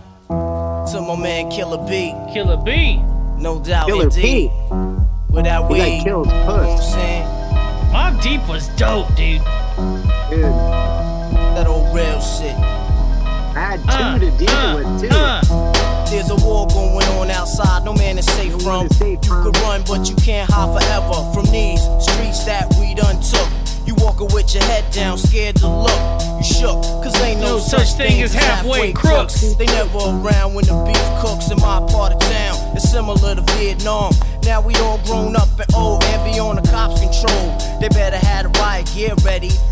[0.90, 2.12] to my man Killer B.
[2.32, 2.96] Killer B.
[3.38, 4.50] No doubt Killer indeed.
[5.30, 5.80] Without He weed.
[5.96, 6.92] like kills you know what I'm puss.
[6.92, 7.26] saying?
[7.92, 9.40] Mobb Deep was dope, dude.
[10.30, 10.42] Dude,
[11.54, 12.56] That old real shit.
[13.54, 15.08] I had two Uh, to deal uh, with too.
[15.16, 16.06] uh.
[16.10, 18.88] There's a war going on outside, no man is safe from.
[19.00, 23.48] You could run, but you can't hide forever from these streets that we done took.
[24.02, 26.22] Walking with your head down, scared to look.
[26.38, 29.54] You shook, cause ain't no, No such thing as halfway crooks.
[29.54, 32.76] They never around when the beef cooks in my part of town.
[32.76, 34.12] It's similar to Vietnam.
[34.42, 37.58] Now we all grown up and old and be on the cops' control.
[37.80, 39.50] They better have the riot gear ready.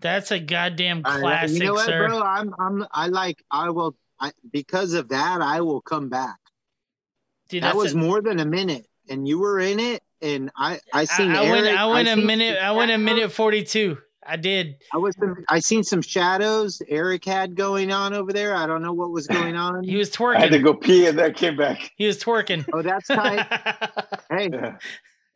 [0.00, 2.08] That's a goddamn I- classic, you know what, sir.
[2.08, 2.22] bro?
[2.22, 3.42] I'm, I'm, I like.
[3.50, 3.96] I will.
[4.18, 6.36] I, because of that, I will come back.
[7.48, 10.80] Dude, that was a- more than a minute, and you were in it, and I,
[10.92, 11.30] I seen.
[11.30, 11.66] I, I went.
[11.66, 12.58] Eric, I went a minute.
[12.62, 13.98] I went a minute forty-two.
[14.26, 14.76] I did.
[14.92, 15.16] I was.
[15.48, 18.54] I seen some shadows Eric had going on over there.
[18.54, 19.82] I don't know what was going on.
[19.82, 20.36] He was twerking.
[20.36, 21.90] I had to go pee and then came back.
[21.96, 22.64] He was twerking.
[22.72, 23.46] Oh, that's tight.
[24.30, 24.50] hey,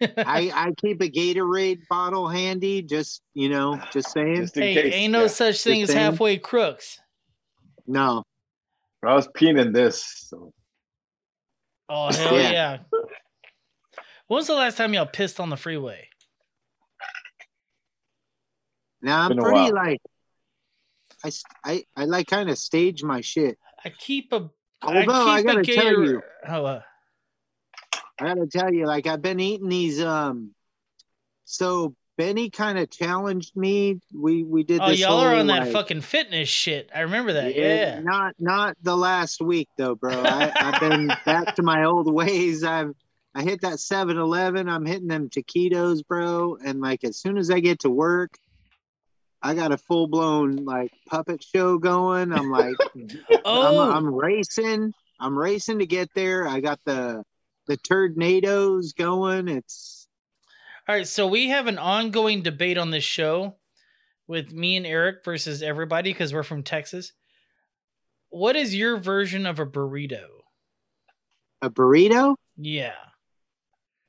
[0.01, 2.83] I, I keep a Gatorade bottle handy.
[2.83, 4.37] Just you know, just saying.
[4.37, 4.95] Just Hey, case.
[4.95, 5.27] ain't no yeah.
[5.29, 6.01] such thing as saying.
[6.01, 7.01] halfway crooks.
[7.87, 8.23] No,
[9.05, 10.27] I was peeing in this.
[10.29, 10.53] So.
[11.89, 12.51] Oh hell Yeah.
[12.51, 12.79] yeah!
[14.27, 16.09] When was the last time y'all pissed on the freeway?
[19.03, 19.75] now I'm Been a pretty while.
[19.75, 20.01] like.
[21.23, 23.59] I, s- I, I like kind of stage my shit.
[23.85, 24.51] I keep a.
[24.83, 26.83] Although I, keep a gotta tell Gator- you, Oh, uh,
[28.21, 30.01] I gotta tell you, like I've been eating these.
[30.01, 30.51] Um,
[31.45, 34.01] so Benny kind of challenged me.
[34.15, 34.81] We we did.
[34.81, 36.91] oh, this y'all are on that fucking fitness shit.
[36.95, 37.55] I remember that.
[37.55, 38.01] Yeah.
[38.01, 40.23] Not not the last week though, bro.
[40.25, 42.63] I, I've been back to my old ways.
[42.63, 42.93] I've
[43.37, 44.69] I hit that 7-Eleven.
[44.69, 46.57] I'm hitting them taquitos, bro.
[46.65, 48.39] And like as soon as I get to work,
[49.43, 52.33] I got a full blown like puppet show going.
[52.33, 52.77] I'm like,
[53.45, 53.91] Oh.
[53.91, 54.95] I'm, I'm racing.
[55.19, 56.47] I'm racing to get there.
[56.47, 57.25] I got the
[57.67, 59.49] the tornadoes going.
[59.49, 60.07] It's
[60.89, 63.57] All right, so we have an ongoing debate on this show
[64.27, 67.13] with me and Eric versus everybody because we're from Texas.
[68.31, 70.27] What is your version of a burrito?
[71.63, 72.93] a burrito, Yeah.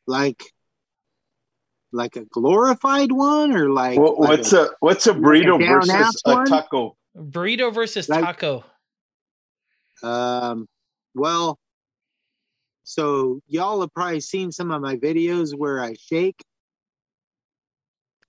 [0.07, 0.43] like
[1.93, 6.21] like a glorified one, or like What, like what's a what's a burrito down versus
[6.25, 6.45] a one?
[6.45, 6.97] taco?
[7.15, 8.65] Burrito versus Like- taco.
[10.03, 10.67] Um,
[11.13, 11.57] well,
[12.85, 16.39] so y'all have probably seen some of my videos where I shake.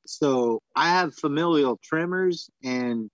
[0.06, 3.10] So I have familial tremors, and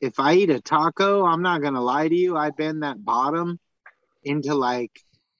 [0.00, 3.58] if I eat a taco, I'm not gonna lie to you, I bend that bottom
[4.22, 4.92] into like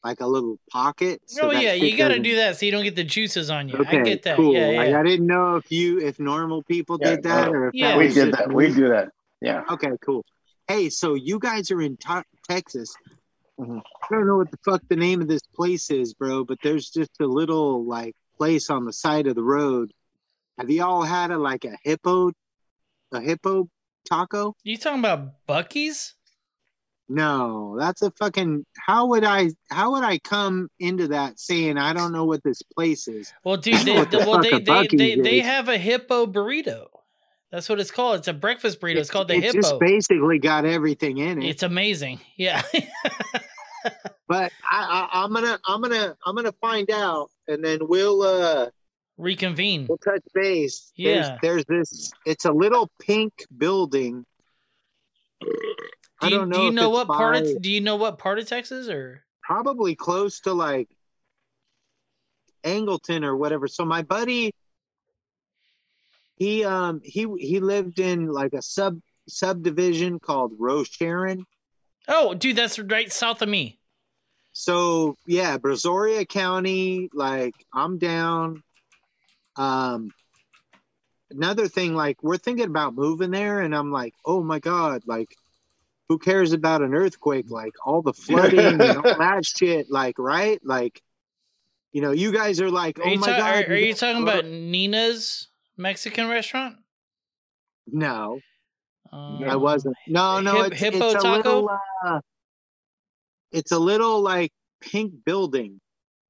[0.03, 1.21] like a little pocket.
[1.27, 3.69] so oh yeah, you got to do that so you don't get the juices on
[3.69, 3.77] you.
[3.77, 4.37] Okay, I get that.
[4.37, 4.53] cool.
[4.53, 4.99] Yeah, Like, yeah.
[4.99, 7.91] I didn't know if you if normal people Yeah, did that uh, or if Yeah.
[7.91, 8.53] that we did just that.
[8.53, 9.11] We do that.
[9.41, 9.63] Yeah.
[9.71, 10.25] Okay, cool.
[10.67, 12.97] Hey, so you guys are in Ta- Texas.
[13.59, 13.81] Mhm.
[13.81, 16.91] I don't know what the fuck the name of this place is, bro, but there's
[16.91, 19.93] just a little like place on the side of the road.
[20.59, 22.33] Have you all had a like a hippo,
[23.13, 23.69] a hippo
[24.09, 24.55] taco?
[24.65, 26.15] You talking about Buc-ee's?
[27.09, 28.65] No, that's a fucking.
[28.79, 29.51] How would I?
[29.71, 33.33] How would I come into that saying I don't know what this place is?
[33.45, 36.87] Well, dude, they, what the well fuck they they they, they have a hippo burrito.
[37.53, 38.21] That's what it's called.
[38.21, 38.97] It's a breakfast burrito.
[38.97, 39.61] It's, called the It hippo.
[39.61, 41.49] just basically got everything in it.
[41.51, 42.19] It's amazing.
[42.37, 42.63] Yeah.
[44.27, 48.71] but I, I, I'm gonna, I'm gonna, I'm gonna find out, and then we'll uh
[49.19, 49.87] Reconvene.
[49.87, 50.93] we'll touch base.
[50.97, 51.37] Yeah.
[51.43, 52.13] There's, there's this.
[52.25, 54.25] It's a little pink building.
[55.43, 55.49] Do
[56.23, 56.57] I you, don't know.
[56.59, 59.25] do you know what part by- of do you know what part of Texas or
[59.43, 60.89] probably close to like
[62.65, 63.69] Angleton or whatever.
[63.69, 64.53] So my buddy,
[66.43, 68.99] he um he he lived in like a sub
[69.29, 71.45] subdivision called Rosharon.
[72.09, 73.79] Oh, dude, that's right south of me.
[74.53, 78.63] So yeah, Brazoria County, like I'm down.
[79.57, 80.11] Um
[81.31, 85.37] another thing, like we're thinking about moving there, and I'm like, oh my god, like
[86.09, 87.51] who cares about an earthquake?
[87.51, 90.61] Like all the flooding and all that shit, like right?
[90.65, 91.01] Like
[91.93, 93.65] you know, you guys are like, oh my ta- god.
[93.69, 96.77] are, are you talking about Nina's Mexican restaurant?
[97.87, 98.39] No,
[99.13, 99.97] Um, I wasn't.
[100.07, 101.37] No, no, Hip- it's, Hippo it's a Taco?
[101.37, 101.79] little.
[102.07, 102.21] Uh,
[103.51, 105.81] it's a little like pink building,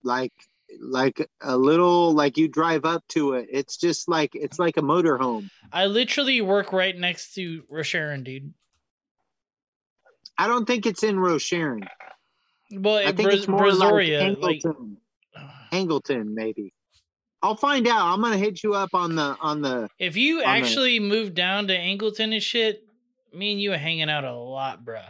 [0.02, 0.32] like
[0.80, 3.48] like a little like you drive up to it.
[3.52, 5.50] It's just like it's like a motorhome.
[5.72, 8.54] I literally work right next to Rosharon, dude.
[10.38, 11.86] I don't think it's in Rosharon.
[12.72, 14.96] Well, I think Bra- it's more Brazoria, like like, Angleton.
[15.72, 16.72] Angleton, maybe.
[17.42, 18.06] I'll find out.
[18.12, 19.88] I'm gonna hit you up on the on the.
[19.98, 22.84] if you on the- actually moved down to Angleton and shit,
[23.34, 25.02] me and you are hanging out a lot, bruh.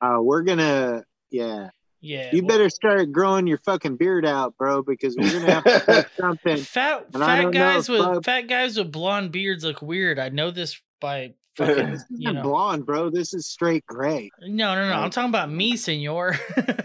[0.00, 1.04] Uh, we're gonna.
[1.30, 1.70] Yeah.
[2.00, 2.30] Yeah.
[2.32, 6.06] You better start growing your fucking beard out, bro, because we're gonna have to put
[6.16, 6.56] something.
[6.58, 10.18] Fat and fat don't know guys with Bub- fat guys with blonde beards look weird.
[10.20, 12.42] I know this by fucking This you isn't know.
[12.42, 13.10] blonde, bro.
[13.10, 14.30] This is straight gray.
[14.40, 14.94] No, no, no.
[14.94, 16.36] I'm talking about me, senor.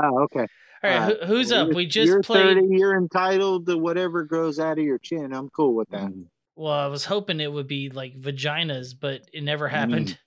[0.00, 0.46] Oh, okay.
[0.84, 1.72] All right, Uh, who's up?
[1.74, 2.56] We just you're played.
[2.56, 5.32] 30, you're entitled to whatever grows out of your chin.
[5.32, 6.12] I'm cool with that.
[6.54, 9.70] Well, I was hoping it would be like vaginas, but it never Mm.
[9.70, 10.18] happened.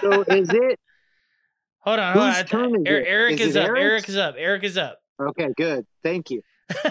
[0.00, 0.78] So is it?
[1.80, 2.32] Hold on, hold on.
[2.32, 3.66] Whose I- turn is Er- Eric Is is, up.
[3.68, 3.80] Eric's?
[3.82, 4.34] Eric is up.
[4.38, 4.98] Eric is up.
[5.20, 5.86] Okay, good.
[6.02, 6.42] Thank you.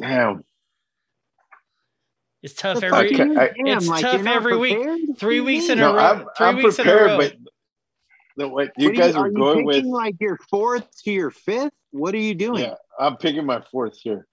[0.00, 0.44] Damn.
[2.42, 3.14] It's tough every.
[3.16, 4.94] fuck I- it's like, tough you're every prepared?
[5.08, 5.18] week.
[5.18, 5.98] Three weeks in a row.
[5.98, 7.18] I'm, 3 I'm weeks prepared, in a row.
[7.18, 7.36] but
[8.36, 9.84] the what you What guys are are you going with.
[9.84, 11.72] like your fourth to your fifth?
[11.90, 12.64] What are you doing?
[12.64, 14.26] Yeah, I'm picking my fourth here.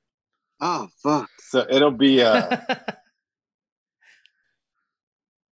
[0.62, 1.30] Oh fuck.
[1.40, 2.58] So it'll be uh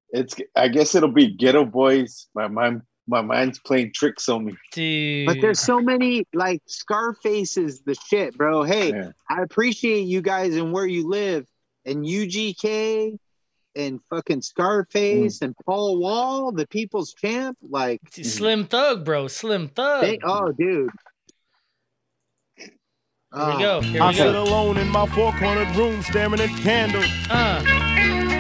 [0.10, 2.28] it's I guess it'll be Geto Boys.
[2.34, 4.54] My mind my mind's playing tricks on me.
[4.74, 5.28] Dude.
[5.28, 8.64] But there's so many like Scarface is the shit, bro.
[8.64, 9.12] Hey, Yeah.
[9.30, 11.46] I appreciate you guys and where you live
[11.86, 13.18] and UGK
[13.78, 14.44] and fucking Mm.
[14.44, 17.58] Scarface and Paul Wall, the people's champ.
[17.62, 19.28] Like Slim Thug, bro.
[19.28, 20.02] Slim Thug.
[20.02, 20.90] they oh dude.
[23.36, 23.82] Here we go.
[23.82, 24.44] Here I we sit go.
[24.44, 27.06] alone in my four-cornered room staring at candles.
[27.30, 27.64] Uh,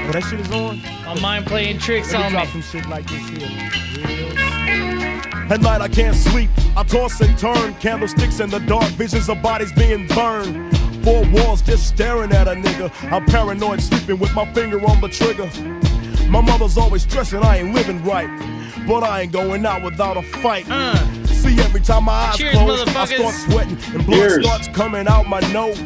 [0.08, 0.82] Oh, that shit is on.
[1.06, 2.62] my mind playing tricks Let me on drop me.
[2.62, 3.50] some shit like this here.
[5.50, 6.50] At night I can't sleep.
[6.78, 10.77] I toss and turn, candlesticks in the dark, visions of bodies being burned.
[11.08, 12.92] Four walls just staring at a nigga.
[13.14, 15.50] I'm paranoid, sleeping with my finger on the trigger.
[16.30, 18.28] My mother's always stressing I ain't living right,
[18.86, 20.66] but I ain't going out without a fight.
[20.70, 20.98] Uh.
[21.28, 23.16] See, every time my eyes Cheers, close, I motherfuckers.
[23.20, 24.46] start sweating and blood Cheers.
[24.46, 25.80] starts coming out my nose.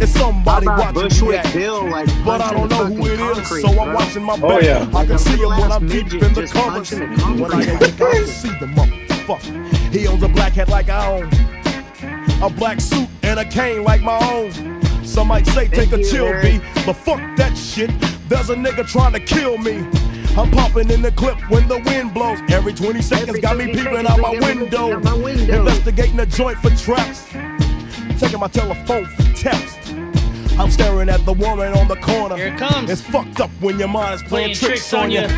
[0.00, 1.52] It's somebody How about watching me Bushwick act.
[1.52, 3.94] Bill, like, but I don't know who it fucking is, concrete, so I'm bro?
[3.96, 4.88] watching my Oh, yeah.
[4.94, 6.92] I can see him when I'm deep in the just covers.
[6.92, 7.68] When I concrete.
[7.70, 9.92] awake, I see the motherfucker.
[9.92, 11.28] He owns a black hat like I own,
[12.44, 14.52] a black suit and a cane like my own.
[15.02, 16.60] Some might say take a chill, Eric.
[16.60, 17.90] B, but fuck that shit.
[18.28, 19.78] There's a nigga trying to kill me.
[20.36, 22.40] I'm popping in the clip when the wind blows.
[22.50, 24.88] Every 20 seconds Every got me 20 peeping out my got me window.
[24.88, 25.58] peeping out my window.
[25.60, 27.28] Investigating the joint for traps.
[28.20, 29.90] Taking my telephone for taps.
[30.58, 32.36] I'm staring at the woman on the corner.
[32.36, 32.90] Here it comes.
[32.90, 35.20] It's fucked up when your mind is playing, Playing tricks on you.
[35.20, 35.28] you.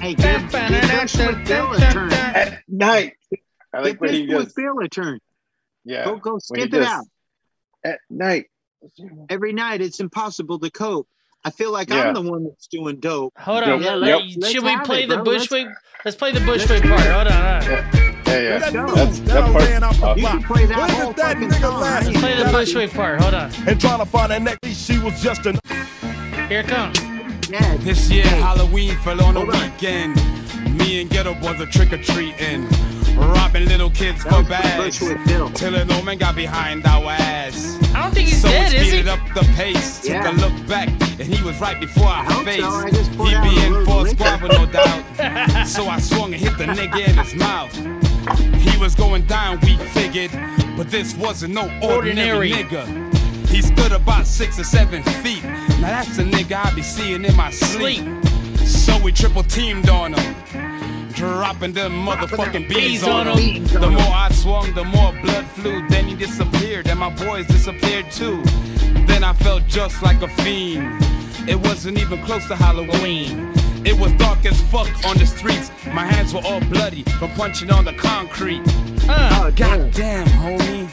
[0.00, 2.12] Hey, give, give Bushwick Bill a turn.
[2.12, 3.14] At night.
[3.74, 5.18] I like Give when he Bushwick goes, Bill a turn.
[5.84, 6.04] yeah.
[6.04, 7.04] Go go skip it out.
[7.84, 8.46] At night.
[9.30, 11.08] Every night it's impossible to cope.
[11.44, 12.08] I feel like Yeah.
[12.08, 13.32] I'm the one that's doing dope.
[13.38, 13.82] Hold on.
[13.82, 14.50] Yep, let- yep.
[14.50, 15.24] should we play it, the bro.
[15.32, 15.68] Let's- Bushwick?
[16.04, 17.00] Let's play the Bushwick part.
[17.00, 17.62] Hold on.
[17.62, 18.22] Hold on.
[18.26, 18.58] Yeah, yeah.
[18.58, 18.94] Let's go.
[18.94, 19.64] That's That that I part.
[19.64, 20.32] ran out the You block.
[20.32, 21.80] can play that Where whole did that fucking nigga song.
[21.80, 22.06] last?
[22.06, 23.20] Let's Play the That Bushwick part.
[23.20, 23.50] Hold on.
[23.66, 25.58] And trying to find that neck, she was just an.
[26.48, 26.98] Here it comes.
[27.50, 29.46] Yeah, This year Halloween fell on a on.
[29.48, 30.16] weekend.
[30.78, 32.66] Me and Geto Boys are trick or treating,
[33.16, 34.98] robbing little kids for was the bags.
[34.98, 37.78] Bushwick Till an old man got behind our ass.
[37.94, 38.88] I don't think he's so dead, is he?
[38.88, 40.30] speeded up the pace, took Yeah.
[40.30, 42.60] a look back, and he was right before our hope face.
[42.60, 42.68] so.
[42.70, 44.16] I just poured He'd out be a in little for a liquor.
[44.24, 45.66] squabble, no doubt.
[45.66, 47.74] so I swung and hit the nigga in his mouth.
[48.60, 50.30] He was going down, we figured,
[50.76, 52.64] but this wasn't no ordinary, Ordinary.
[52.64, 53.48] nigga.
[53.48, 55.44] He stood about six or seven feet.
[55.44, 58.04] Now that's the nigga I be seeing in my sleep.
[58.64, 60.71] So we triple teamed on him.
[61.14, 63.64] Dropping them motherfucking bees on him.
[63.66, 65.86] The more I swung, the more blood flew.
[65.88, 68.42] Then he disappeared, and my boys disappeared too.
[69.06, 71.02] Then I felt just like a fiend.
[71.48, 73.52] It wasn't even close to Halloween.
[73.84, 75.70] It was dark as fuck on the streets.
[75.86, 78.62] My hands were all bloody from punching on the concrete.
[79.08, 80.88] Uh, God damn, homie.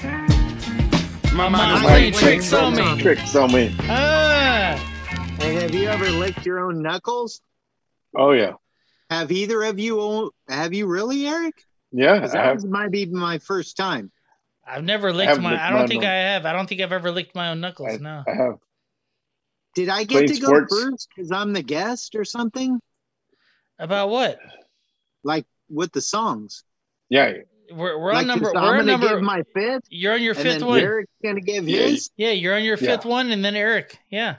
[1.33, 3.01] My mind is playing playing tricks on me.
[3.01, 3.75] Tricks on me.
[3.81, 4.75] Ah,
[5.39, 7.41] Hey, have you ever licked your own knuckles?
[8.15, 8.53] Oh yeah,
[9.09, 10.31] Have either of you?
[10.47, 11.55] Have you really, Eric?
[11.91, 14.11] Yeah, I that have, was- might be my first time.
[14.67, 15.51] I've never licked haven't my.
[15.53, 16.09] licked I don't think no.
[16.09, 16.45] I have.
[16.45, 17.99] I don't think I've ever licked my own knuckles.
[17.99, 18.23] no.
[18.27, 18.59] I have.
[19.73, 20.81] Did I get Playing to go sports.
[20.83, 22.79] first because I'm the guest or something?
[23.79, 24.37] About what?
[25.23, 26.63] Like with the songs.
[27.09, 27.33] Yeah,
[27.71, 28.45] We're, we're Like, on number.
[28.45, 29.07] so We're I'm on gonna number.
[29.09, 29.83] give my fifth.
[29.89, 30.79] you're on your and fifth then one.
[30.81, 32.11] Eric's gonna give Yeah, his.
[32.17, 32.95] Yeah, you're on your Yeah.
[32.95, 33.97] fifth one, and then Eric.
[34.11, 34.37] Yeah.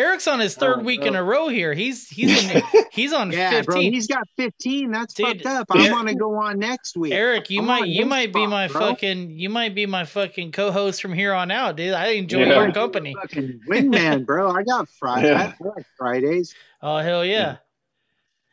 [0.00, 1.74] Eric's on his third Oh, week in a row here.
[1.74, 3.92] He's he's in, he's on Yeah, bro, fifteen.
[3.92, 4.90] he's got 15.
[4.90, 5.66] That's Dude, fucked up.
[5.70, 7.12] I Eric- want to go on next week.
[7.12, 8.80] Eric, you I'm might you his might be spot, my bro.
[8.80, 11.92] fucking you might be my fucking co-host from here on out, dude.
[11.94, 12.62] I enjoy Yeah.
[12.62, 13.14] your company.
[13.20, 14.50] fucking wingman, bro.
[14.50, 15.28] I got Friday.
[15.28, 15.52] Yeah.
[15.62, 16.54] I like Fridays.
[16.82, 17.56] Oh hell yeah.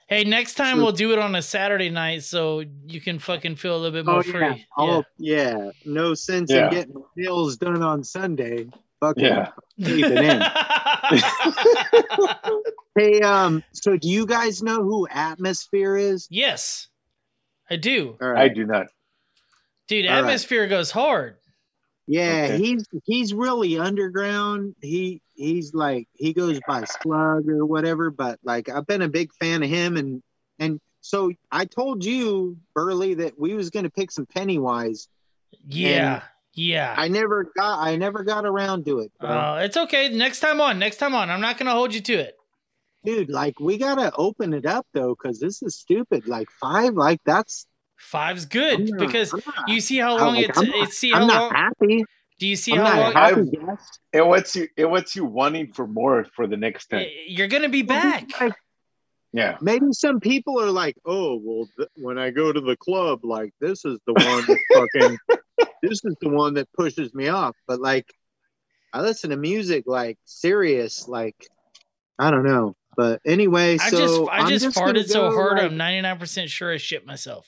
[0.09, 3.75] Hey, next time we'll do it on a Saturday night so you can fucking feel
[3.75, 4.53] a little bit Oh more yeah.
[4.53, 4.65] free.
[4.77, 5.71] Oh yeah.
[5.85, 6.67] No sense Yeah.
[6.67, 8.67] in getting nails done on Sunday.
[8.99, 9.51] Fucking Yeah.
[9.77, 10.41] keep it in.
[12.95, 16.27] Hey, um, so do you guys know who Atmosphere is?
[16.31, 16.87] yes.
[17.69, 18.17] I do.
[18.21, 18.87] All I do not.
[19.87, 20.19] Dude, All right.
[20.21, 21.35] atmosphere goes hard.
[22.07, 22.57] Yeah, Okay.
[22.57, 24.75] he's he's really underground.
[24.81, 29.33] He he's like he goes by Slug or whatever, but like I've been a big
[29.33, 30.23] fan of him and
[30.59, 35.09] and so I told you, Burley, that we was gonna pick some Pennywise.
[35.67, 36.23] Yeah.
[36.57, 36.93] Yeah.
[36.97, 39.29] I never got I never got around to it, bro.
[39.29, 40.09] Uh, it's okay.
[40.09, 40.77] Next time on.
[40.79, 41.29] Next time on.
[41.29, 42.35] I'm not gonna hold you to it.
[43.05, 46.27] Dude, like we gotta open it up though, because this is stupid.
[46.27, 50.49] Like five, like that's Five's good I'm not- because not- you see how long like,
[50.49, 52.05] it, I'm not- it see I'm how not long happy.
[52.39, 53.77] do you see I'm how not long happy I've-
[54.13, 54.67] It what's you?
[54.75, 57.07] It what's you wanting for more for the next time?
[57.27, 58.29] you're gonna be back.
[59.33, 59.57] Yeah.
[59.61, 63.53] maybe some people are like, oh, well, th- when I go to the club, like
[63.59, 65.17] this is the one that fucking,
[65.83, 67.55] this is the one that pushes me off.
[67.67, 68.05] But like,
[68.93, 71.35] I listen to music like serious, like
[72.19, 72.75] I don't know.
[72.95, 76.47] But anyway, I so just I I'm just, gonna farted so hard like- I'm 99%
[76.47, 77.47] sure I shit myself.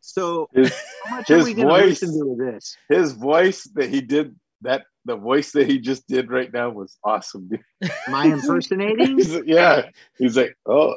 [0.00, 0.72] So His,
[1.04, 2.76] how much are his we gonna voice, listen to this?
[2.88, 6.96] his voice that he did that the voice that he just did right now was
[7.04, 7.48] awesome.
[7.48, 7.90] Dude.
[8.08, 9.18] My impersonating?
[9.18, 10.94] He's- yeah, he's like, oh,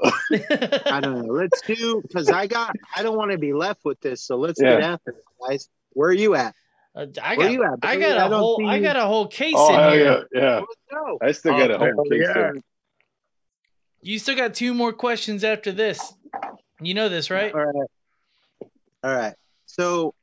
[0.86, 1.34] I don't know.
[1.34, 4.24] Let's do because I got I don't want to be left with this.
[4.24, 4.76] So let's Yeah.
[4.76, 5.68] get after it, guys.
[5.98, 6.54] Where are you at?
[6.96, 9.26] Uh, I Where got you at, I got I a whole I got a whole
[9.28, 10.28] case oh in hell here.
[10.32, 10.56] yeah, yeah.
[10.60, 11.18] Let's go.
[11.24, 12.34] I still got a Oh, whole hell case yeah.
[12.34, 12.54] there.
[14.02, 16.14] You still got two more questions after this.
[16.82, 17.52] You know this, right?
[17.52, 17.88] All right.
[19.04, 19.34] All right.
[19.66, 20.14] So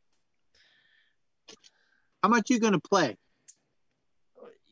[2.22, 3.16] how much you gonna play?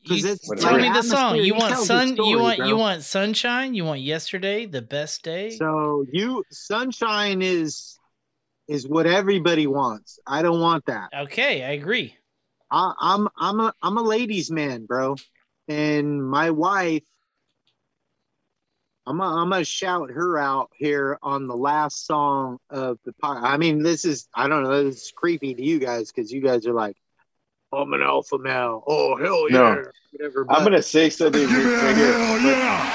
[0.05, 1.36] You- tell me the song.
[1.36, 2.16] atmosphere, You want tells the sun?
[2.16, 2.66] you want bro.
[2.68, 3.74] you want sunshine?
[3.74, 4.66] You want yesterday?
[4.66, 5.50] The best day?
[5.50, 7.98] So you sunshine is
[8.68, 10.18] is what everybody wants.
[10.26, 11.10] I don't want that.
[11.24, 12.16] okay, I agree.
[12.70, 15.16] I, I'm I'm a I'm a ladies man, bro,
[15.68, 17.02] and my wife.
[19.05, 23.42] I'm gonna, I'm gonna shout her out here on the last song of the pod.
[23.42, 24.84] I mean, this is I don't know.
[24.84, 26.97] This is creepy to you guys because you guys are like,
[27.73, 28.84] I'm an alpha male.
[28.86, 29.84] Oh hell yeah, No.
[30.12, 30.47] whatever.
[30.49, 32.94] I'm gonna say something right here.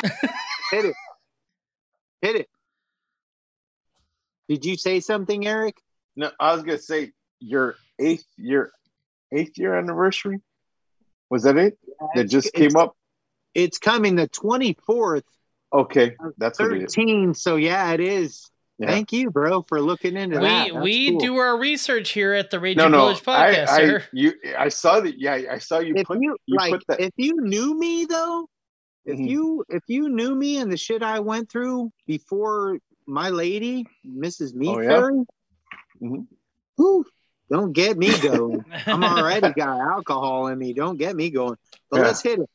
[0.71, 0.95] hit it,
[2.21, 2.49] hit it.
[4.49, 5.75] Did you say something, Eric?
[6.15, 8.71] No, I was gonna say your eighth year,
[9.31, 10.39] eighth year anniversary.
[11.29, 11.77] Was that it?
[12.15, 12.95] that it's- just came up.
[13.53, 15.23] It's coming the 24th,
[15.73, 16.95] Okay, that's what it is.
[16.95, 17.33] 13.
[17.33, 18.49] So yeah, it is.
[18.79, 18.87] Yeah.
[18.87, 20.71] Thank you, bro, for looking into We that.
[20.71, 21.19] That's we cool.
[21.19, 24.03] do our research here at the Raging No, no, Village podcast, I, I, sir.
[24.13, 25.19] you, I saw that.
[25.19, 26.99] Yeah, I saw you If put you, you like, put that.
[27.01, 28.47] if you knew me though,
[29.05, 29.27] if Mhm.
[29.29, 32.77] you if you knew me and the shit I went through before
[33.07, 34.53] my lady, Mrs.
[34.53, 34.89] Meat Oh, yeah?
[34.89, 35.23] Fairy,
[36.01, 36.27] Mhm.
[36.75, 37.05] whew,
[37.49, 38.63] don't get me going.
[38.85, 40.73] I'm already got alcohol in me.
[40.73, 41.57] Don't get me going.
[41.89, 42.03] But Yeah.
[42.07, 42.49] let's hit it.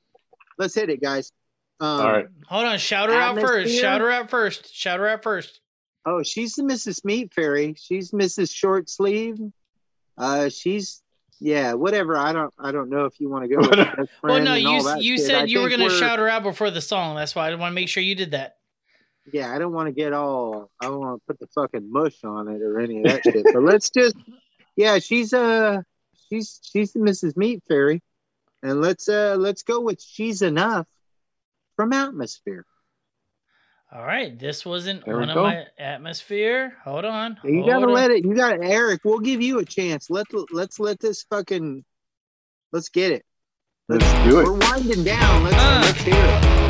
[0.59, 1.33] Let's hit it, guys.
[1.81, 2.27] Um, All right.
[2.47, 3.49] Hold on, shout her out first.
[3.71, 3.81] Atmosphere?
[3.81, 4.75] Shout her out first.
[4.75, 5.61] Shout her out first.
[6.05, 7.05] Oh, she's the Mrs.
[7.05, 7.75] Meat Fairy.
[7.79, 8.55] She's Mrs.
[8.55, 9.39] Short Sleeve.
[10.19, 11.03] Uh, she's
[11.41, 12.17] yeah, whatever.
[12.17, 13.61] I don't I don't know if you want to go.
[13.61, 15.27] With the best Well, no, you all s- that you shit.
[15.27, 17.17] said I you were gonna we're- shout her out before the song.
[17.17, 18.59] That's why I want to make sure you did that.
[19.33, 20.71] Yeah, I don't want to get all.
[20.81, 23.45] I don't want to put the fucking mush on it or any of that shit.
[23.45, 24.17] But let's just.
[24.77, 25.83] Yeah, she's uh,
[26.29, 27.37] she's she's the Mrs.
[27.37, 28.01] Meat Fairy,
[28.63, 30.87] and let's uh let's go with she's enough
[31.77, 32.65] from Atmosphere.
[33.95, 35.43] All right, this wasn't There one of go.
[35.43, 36.79] my atmosphere.
[36.83, 37.39] Hold on.
[37.45, 37.93] You hold gotta on.
[37.93, 38.25] let it.
[38.25, 39.03] You got to Eric.
[39.05, 40.09] We'll give you a chance.
[40.09, 41.85] Let let's let this fucking.
[42.73, 43.25] Let's get it.
[43.91, 44.45] Let's do it.
[44.47, 45.45] We're winding down.
[45.45, 45.81] Let's, Uh.
[45.85, 46.62] let's hear it.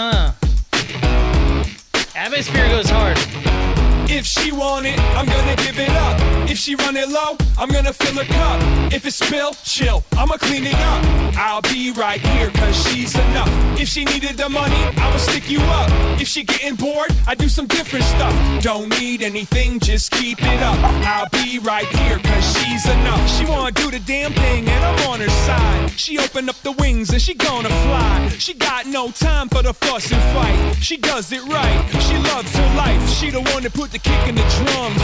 [0.00, 0.30] Uh.
[2.14, 2.97] Atmosphere goes hard.
[4.18, 6.18] If she want it, I'm gonna give it up.
[6.50, 8.92] If she run it low, I'm gonna fill her cup.
[8.92, 11.36] If it spill, chill, I'ma clean it up.
[11.36, 13.48] I'll be right here, cause she's enough.
[13.78, 15.88] If she needed the money, I'ma stick you up.
[16.20, 18.34] If she getting bored, I do some different stuff.
[18.60, 20.78] Don't need anything, just keep it up.
[21.06, 23.30] I'll be right here, cause she's enough.
[23.30, 25.92] She wanna do the damn thing, and I'm on her side.
[25.92, 28.28] She open up the wings and she gonna fly.
[28.38, 30.74] She got no time for the fuss and fight.
[30.82, 33.08] She does it right, she loves her life.
[33.10, 35.02] She the one that put the kick in the drums.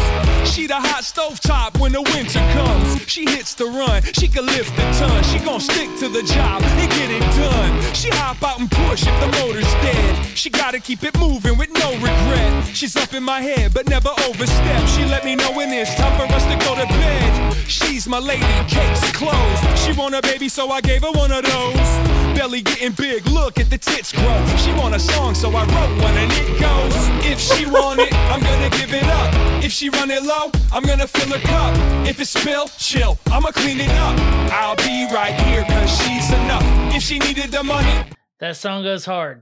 [0.49, 2.89] She the hot stove top when the winter comes.
[3.07, 5.23] She hits the run, she can lift a ton.
[5.25, 7.73] She gon' stick to the job and get it done.
[7.95, 10.27] She hop out and push if the motor's dead.
[10.37, 12.67] She gotta keep it moving with no regret.
[12.75, 14.81] She's up in my head but never overstep.
[14.89, 17.55] She let me know when it's time for us to go to bed.
[17.69, 19.61] She's my lady, cakes, clothes.
[19.85, 22.24] She want a baby, so I gave her one of those.
[22.45, 24.47] Belly getting big, look at the tits grow.
[24.59, 26.95] She want a song, so I wrote one and it goes.
[27.25, 29.65] If she want it, I'm gonna give it up.
[29.65, 31.75] If she run it low, I'm gonna fill her cup.
[32.07, 34.19] If it spill, chill, I'ma clean it up.
[34.53, 36.63] I'll be right here, cause she's enough.
[36.95, 39.41] If she needed the money, That song goes hard.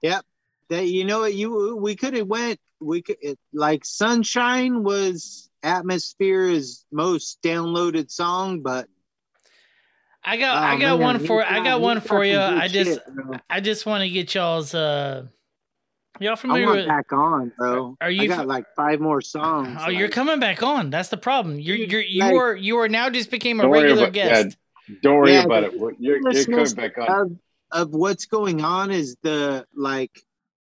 [0.00, 0.24] Yep.
[0.70, 5.50] That you know what you we could have went we could it, like Sunshine was
[5.62, 8.88] Atmosphere's most downloaded song, but
[10.28, 12.34] I got Oh, I got man, one for I got one for you.
[12.34, 13.40] some I just shit.
[13.48, 15.26] I just want to get y'all's uh
[16.18, 17.96] y'all I familiar want with back on, bro.
[18.00, 19.78] Are I you got f- like five more songs.
[19.80, 20.90] Oh, you're coming back on.
[20.90, 21.60] That's the problem.
[21.60, 24.56] You're you're you like- are you are now just became a regular about- yeah, guest.
[25.02, 25.96] Don't worry Yeah, about the it.
[26.00, 27.08] You're, you're coming back on.
[27.72, 30.10] Of, of what's going on is the like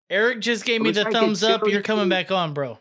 [0.09, 1.61] Eric just gave me the I thumbs up.
[1.63, 2.79] You're you- coming back on, bro.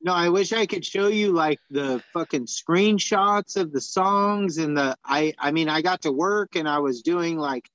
[0.00, 4.76] No, I wish I could show you like the fucking screenshots of the songs and
[4.76, 7.68] the I I mean I got to work and I was doing like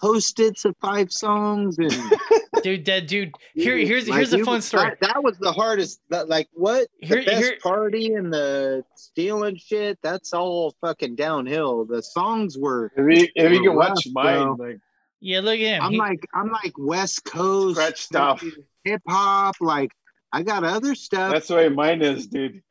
[0.00, 1.92] post-its of five songs and
[2.62, 3.32] Dude, that dude.
[3.54, 4.90] Here here's like, here's a fun story.
[5.00, 8.82] That, that was the hardest that like what Here- the best here- party and the
[8.96, 11.84] stealing shit, that's all fucking downhill.
[11.84, 14.66] The songs were If you, if you were can watch rough, mine, bro.
[14.68, 14.78] like
[15.20, 15.82] Yeah, look at him.
[15.82, 18.42] I'm He- like I'm like West Coast scratch stuff.
[18.84, 19.90] hip hop, like
[20.36, 21.32] I got other stuff.
[21.32, 22.62] That's the way mine is, dude.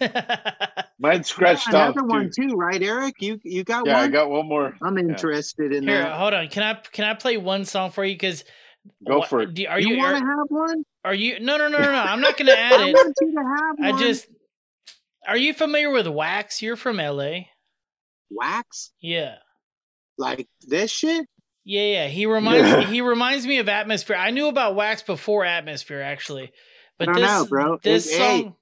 [0.98, 1.96] Mine's scratched You got off.
[1.96, 2.50] another one dude.
[2.50, 3.14] too, right, Eric?
[3.20, 4.02] You you got Yeah, one?
[4.04, 4.74] I got one more.
[4.82, 6.18] I'm interested in Here, that.
[6.18, 6.48] hold on.
[6.48, 8.14] Can I can I play one song for you?
[8.14, 8.44] Because
[9.06, 9.50] Go for it.
[9.68, 10.84] Are you, you, want to have one?
[11.04, 11.38] are you?
[11.38, 11.98] No, no, no, no, no.
[12.00, 12.92] I'm not gonna add I it.
[12.94, 13.94] want you to have one.
[13.94, 14.26] I just.
[15.28, 16.60] Are you familiar with Wax?
[16.62, 17.42] You're from LA.
[18.30, 19.36] wax Yeah.
[20.18, 21.26] like this shit.
[21.64, 22.06] Yeah, yeah.
[22.08, 22.80] He reminds Yeah.
[22.86, 24.16] he reminds me of Atmosphere.
[24.16, 26.50] I knew about Wax before Atmosphere, actually.
[27.06, 27.78] But I don't this know, bro.
[27.82, 28.56] this It- hey, song,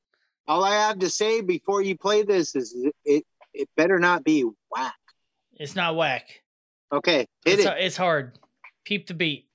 [0.49, 4.25] all I have to say before you play this is it it, it better not
[4.25, 4.94] be whack.
[5.59, 6.43] it's not whack.
[6.93, 7.75] Okay, hit It's, it.
[7.78, 8.39] it's hard.
[8.85, 9.47] Peep the beat.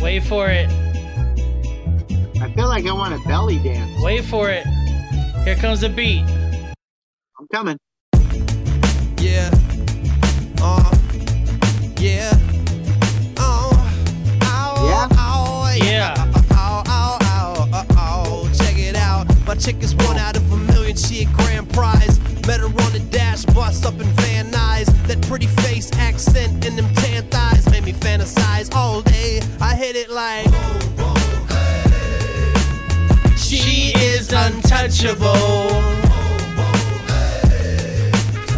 [0.00, 0.68] Wait for it.
[2.40, 4.00] I feel like I want to belly dance.
[4.02, 4.64] Wait for it.
[5.44, 6.22] Here comes the beat.
[7.38, 7.76] I'm coming.
[9.20, 9.50] Yeah.
[10.62, 10.96] Uh.
[11.98, 12.32] Yeah.
[19.58, 20.96] Chick is one out of a million.
[20.96, 22.18] She a grand prize.
[22.46, 24.86] Met her on the dash bus up in Van Nuys.
[25.06, 29.40] That pretty face, accent, and them tan thighs made me fantasize all day.
[29.60, 30.46] I hit it like.
[33.36, 35.26] She is untouchable.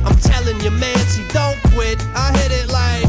[0.04, 1.98] I'm telling you, man, she don't quit.
[2.14, 3.04] I hit it like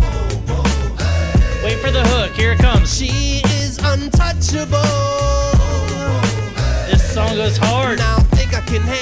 [1.64, 2.32] Wait for the hook.
[2.34, 2.96] Here it comes.
[2.96, 5.51] she is untouchable.
[7.12, 8.00] Song goes hard.
[8.00, 9.01] I think I can handle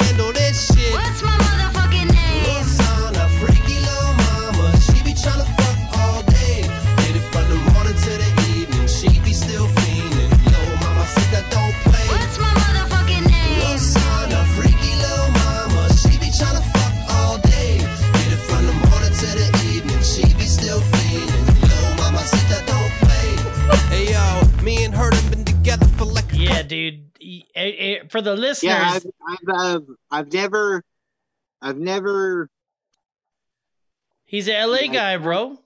[28.10, 29.80] For the listeners, Yeah, I've, I've, uh,
[30.12, 30.84] I've never,
[31.62, 32.50] I've never,
[34.26, 35.58] he's a LA guy, bro.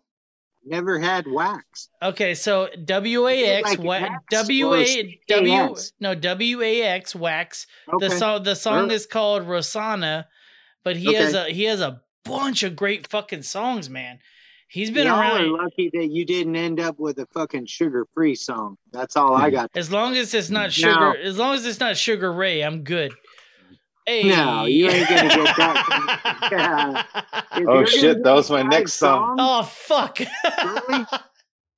[0.66, 1.90] never had wax.
[2.02, 5.94] Okay, so W A X Like wa- wax W or A W CAS?
[6.00, 7.68] no W A X wax.
[8.00, 8.96] The song the song Really?
[8.96, 10.28] is called Rosanna,
[10.84, 14.20] but he has a he has a bunch of great fucking songs, man.
[14.74, 15.42] He's been Y'all around.
[15.42, 18.76] are lucky that you didn't end up with a fucking sugar-free song.
[18.92, 19.70] That's all I got.
[19.76, 22.84] As long as it's not sugar, Now- as long as it's not Sugar Ray, I'm
[22.84, 23.14] good.
[24.08, 24.24] Hey.
[24.28, 27.06] No, you ain't gonna get that.
[27.56, 27.66] Yeah.
[27.68, 29.38] Oh shit, that was my next song.
[29.38, 30.18] songs, Oh fuck.
[30.64, 31.06] Burley,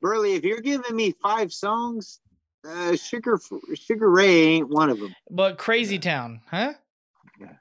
[0.02, 2.20] Burley, if you're giving me five songs,
[2.68, 3.38] uh, Sugar
[3.76, 5.14] Sugar Ray ain't one of them.
[5.30, 6.74] but Crazy Town, huh?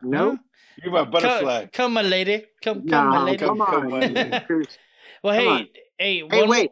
[0.00, 0.38] Nope.
[0.82, 1.62] You're my butterfly.
[1.66, 2.44] Come, come, my lady.
[2.62, 3.38] Come, come, my lady.
[3.38, 4.64] come on.
[5.24, 5.68] Well, Come hey, on.
[5.98, 6.70] hey, Hey, one- wait.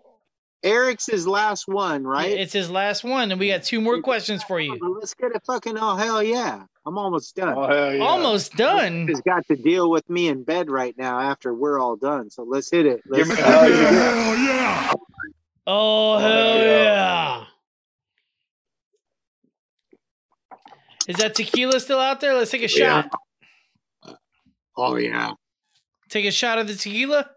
[0.65, 2.31] Eric's his last one, right?
[2.31, 4.79] It's his last one, and we got two more questions for you.
[5.01, 6.63] Let's get a fucking oh hell yeah!
[6.87, 7.55] I'm almost done.
[7.59, 8.05] Oh hell yeah.
[8.05, 9.09] Almost done.
[9.09, 12.31] He's got to deal with me in bed right now after we're all done.
[12.31, 13.01] So let's hit it.
[13.09, 14.39] Let's Give me- let's hell it.
[14.39, 14.93] yeah.
[15.67, 17.45] Oh, oh hell yeah!
[21.09, 22.35] Is that tequila still out there?
[22.35, 23.09] Let's take a Yeah.
[24.05, 24.17] shot.
[24.77, 25.33] Oh yeah.
[26.09, 27.29] Take a shot of the tequila.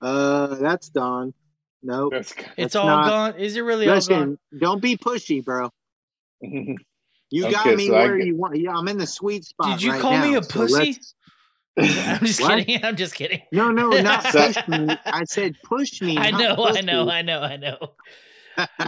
[0.00, 1.34] Uh, that's done.
[1.82, 2.12] Nope.
[2.14, 3.40] It's That's all not- gone.
[3.40, 4.38] Is it really all Listen, gone?
[4.60, 5.70] don't be pushy, bro.
[7.32, 8.56] You got Okay, me so where get- you want.
[8.56, 9.78] Yeah, I'm in the sweet spot.
[9.78, 10.74] Did you right call me a pussy?
[10.74, 11.14] let's-
[12.18, 12.58] I'm just What?
[12.66, 12.84] kidding.
[12.84, 13.42] I'm just kidding.
[13.52, 14.88] No, no, not So- push me.
[15.06, 16.18] I said push me.
[16.18, 17.78] I not know, I know, I know, I know.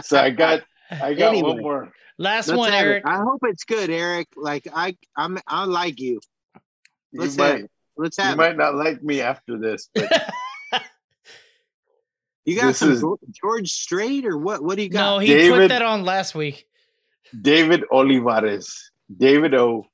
[0.03, 0.61] So I got
[0.91, 1.53] I got Anyway.
[1.53, 1.91] one more.
[2.17, 2.89] Last Let's one, have it.
[2.89, 3.03] Eric.
[3.07, 4.27] I hope it's good, Eric.
[4.35, 6.19] Like I, I'm, I like you.
[7.13, 7.71] You Let's have might it.
[7.97, 8.35] Let's you it.
[8.35, 10.11] might not like me after this, but
[12.45, 14.63] You got this some is- George Strait or what?
[14.63, 15.15] What do you got?
[15.15, 16.67] No, he put that on last week.
[17.41, 18.91] David Olivares.
[19.15, 19.85] David O.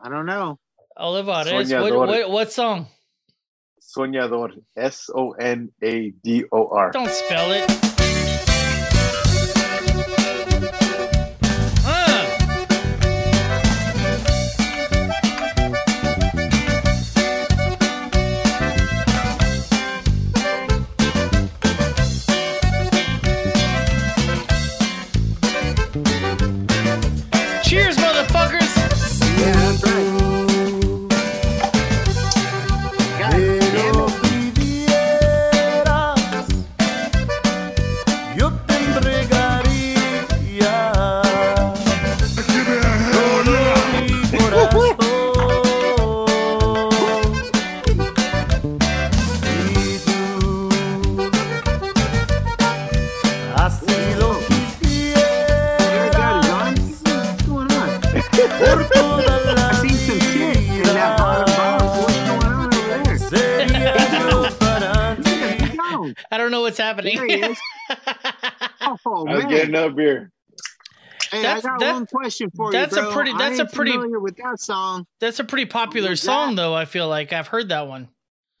[0.00, 0.58] I don't know.
[0.98, 1.72] Olivares.
[1.72, 2.86] What, what, what song?
[3.80, 4.52] Soñador.
[4.76, 6.90] S O N A D O R.
[6.92, 7.93] Don't spell it.
[71.64, 73.12] Got that- one question for that's you, a bro.
[73.12, 75.06] pretty- I that's a pretty- familiar with that song.
[75.20, 76.74] That's a pretty popular Was song, that- though.
[76.74, 78.08] I feel like I've heard that one.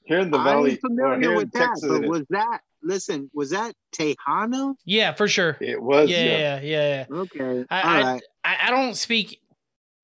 [0.04, 0.72] Here in the valley.
[0.72, 1.88] ain't or familiar here in with that, Texas.
[1.88, 2.60] but was that?
[2.82, 4.74] Listen, was that Tejano?
[4.84, 5.56] Yeah, for sure.
[5.60, 6.10] It was.
[6.10, 6.36] Yeah, yeah.
[6.36, 7.16] yeah, yeah, yeah.
[7.16, 8.22] Okay, I, all I, right.
[8.44, 9.40] I, I don't speak.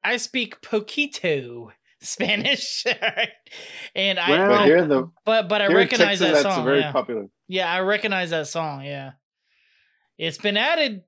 [0.02, 2.86] I speak poquito Spanish,
[3.94, 4.30] and I.
[4.30, 6.64] Well- But here in the but but I here recognize Texas, that that's song.
[6.64, 6.92] very yeah.
[6.92, 7.26] popular.
[7.48, 8.82] yeah, I recognize that song.
[8.82, 9.10] Yeah,
[10.16, 11.02] it's been added.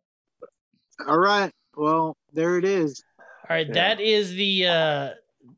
[1.08, 1.50] All right.
[1.76, 3.02] Well, there it is.
[3.18, 3.72] All right, Yeah.
[3.74, 5.10] that is the uh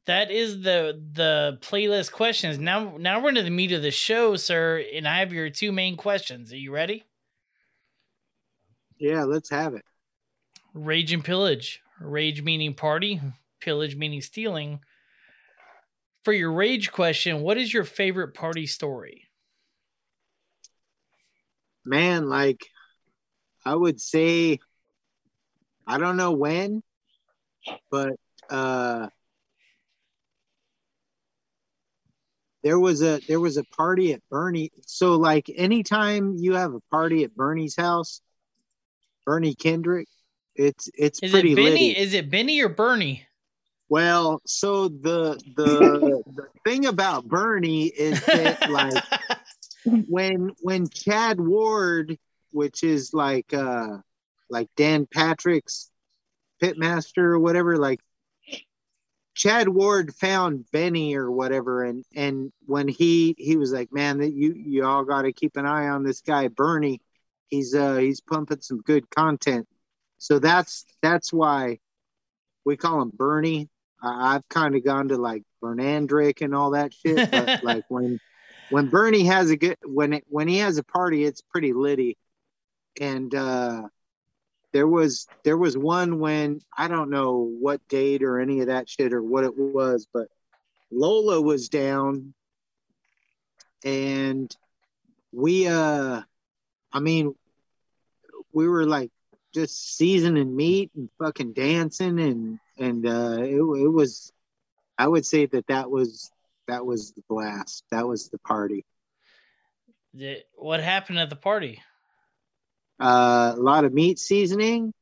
[0.07, 2.59] that is the the playlist questions.
[2.59, 5.73] Now now we're into the meat of the show, sir, and I have your two
[5.73, 6.53] main questions.
[6.53, 7.05] Are you ready?
[8.99, 9.85] Yeah, let's have it.
[10.73, 11.81] Rage and pillage.
[12.01, 13.21] Rage meaning party,
[13.61, 14.81] pillage meaning stealing.
[16.25, 19.29] For your rage question, what is your favorite party story?
[21.85, 22.67] Man, like
[23.65, 24.59] I would say
[25.87, 26.83] I don't know when,
[27.91, 28.15] but
[28.51, 29.09] uh
[32.63, 34.71] there was a there was a party at Bernie.
[34.87, 38.23] So like anytime you have a party at Bernie's house,
[39.27, 40.09] Bernie Kendrick,
[40.57, 41.71] it's it's Is pretty it Benny?
[41.71, 41.91] litty.
[41.91, 43.27] Is it Benny or Bernie?
[43.91, 49.05] Well, so the the the thing about Bernie is that like
[50.09, 52.19] when when Chad Ward,
[52.51, 53.99] which is like uh
[54.55, 55.91] like Dan Patrick's
[56.63, 58.01] pitmaster or whatever, like
[59.35, 64.33] Chad Ward found Benny or whatever, and and when he he was like, man, that
[64.33, 67.01] you you all got to keep an eye on this guy Bernie.
[67.49, 69.67] He's uh he's pumping some good content.
[70.19, 71.79] So that's that's why
[72.65, 73.69] we call him Bernie.
[74.01, 78.21] I, I've kind of gone to like Bernandrick and all that shit, but like when
[78.71, 82.17] when Bernie has a good when it when he has a party, it's pretty litty.
[83.01, 83.89] And uh
[84.75, 88.89] there was there was one when I don't know what date or any of that
[88.91, 90.27] shit or what it was, but
[90.91, 92.35] Lola was down
[93.85, 94.55] and
[95.33, 96.21] we uh
[96.93, 97.35] I mean
[98.53, 99.11] we were like
[99.55, 104.33] just seasoning meat and fucking dancing and and uh, it it was.
[104.99, 106.31] I would say that that was
[106.67, 107.85] that was the blast.
[107.91, 108.85] That was the party.
[110.57, 111.83] What happened at the party?
[113.01, 114.93] Uh, a lot of meat seasoning,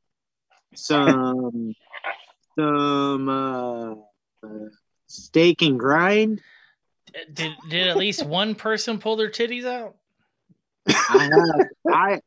[0.75, 1.75] some
[2.59, 3.93] some uh,
[4.43, 4.69] uh,
[5.07, 6.41] steak and grind.
[7.33, 9.97] Did did at least one person pull their titties out?
[10.87, 12.21] I, have, I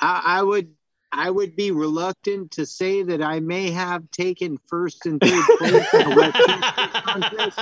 [0.00, 0.74] I I would
[1.12, 5.94] I would be reluctant to say that I may have taken first and third place
[5.94, 7.60] in a wet contest.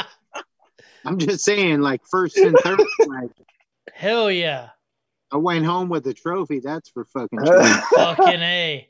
[1.05, 2.81] I'm just saying, like first and third.
[3.07, 3.31] Like
[3.93, 4.71] Hell yeah.
[5.33, 6.61] I went home with a trophy.
[6.61, 7.39] That's for fucking.
[7.95, 8.89] Fucking A.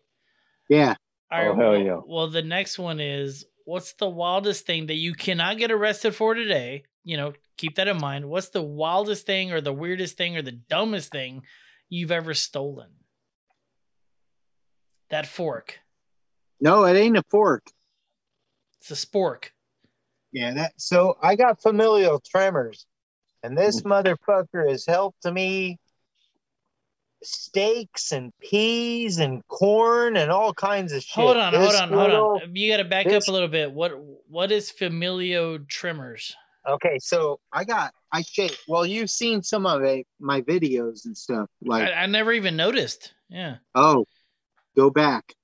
[0.68, 0.94] Yeah.
[1.30, 1.48] All oh, right.
[1.48, 2.00] Oh, hell well, yeah.
[2.04, 6.34] well, the next one is what's the wildest thing that you cannot get arrested for
[6.34, 6.84] today?
[7.04, 8.28] You know, keep that in mind.
[8.28, 11.42] What's the wildest thing or the weirdest thing or the dumbest thing
[11.88, 12.90] you've ever stolen?
[15.10, 15.78] That fork.
[16.60, 17.64] No, it ain't a fork.
[18.80, 19.50] It's a spork.
[20.32, 22.86] Yeah, that so I got familial tremors,
[23.42, 23.90] and this mm.
[23.90, 25.78] motherfucker has helped me
[27.22, 31.14] steaks and peas and corn and all kinds of shit.
[31.14, 32.56] Hold on, hold This on, hold on.
[32.56, 33.72] You got to back this- up a little bit.
[33.72, 33.92] What
[34.28, 36.34] what is familio trimmers?
[36.66, 38.56] Okay, so I got I shake.
[38.68, 41.48] Well, you've seen some of it, my videos and stuff.
[41.60, 43.14] Like, I, I never even noticed.
[43.28, 43.56] Yeah.
[43.74, 44.04] oh,
[44.76, 45.34] go back.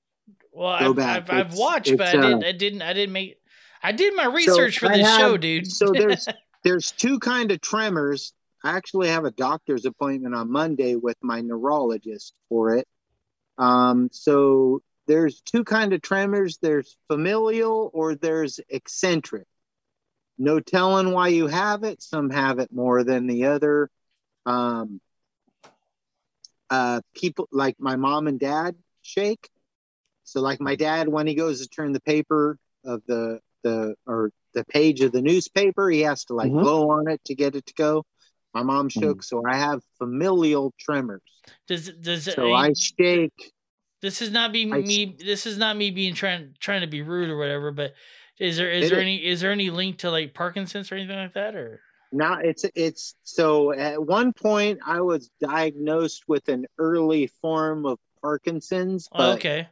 [0.53, 1.29] Well, Go I've, back.
[1.29, 2.43] I've, I've watched, but I uh, didn't.
[2.43, 2.81] I didn't.
[2.81, 3.37] I didn't make.
[3.81, 5.71] I did my research So for this show, dude.
[5.71, 6.27] So there's
[6.63, 8.33] there's two kind of tremors.
[8.63, 12.87] I actually have a doctor's appointment on Monday with my neurologist for it.
[13.57, 16.57] Um, so there's two kind of tremors.
[16.61, 19.47] There's familial or there's eccentric.
[20.37, 22.01] No telling why you have it.
[22.01, 23.89] Some have it more than the other.
[24.45, 25.01] Um,
[26.69, 29.49] uh, people like my mom and dad shake.
[30.23, 34.31] So like my dad, when he goes to turn the paper of the the or
[34.53, 36.61] the page of the newspaper, he has to like Mhm.
[36.61, 38.05] blow on it to get it to go.
[38.53, 38.99] My mom hmm.
[38.99, 41.21] shook, so I have familial tremors.
[41.67, 42.35] Does does it?
[42.35, 43.53] So I shake.
[44.01, 45.17] This is not be I- me.
[45.19, 47.71] This is not me being trying trying to be rude or whatever.
[47.71, 47.93] But
[48.39, 49.03] is there is It there is.
[49.03, 51.81] any is there any link to like Parkinson's or anything like that or?
[52.11, 57.99] Now it's it's so at one point I was diagnosed with an early form of
[58.21, 59.67] Parkinson's, Oh, okay.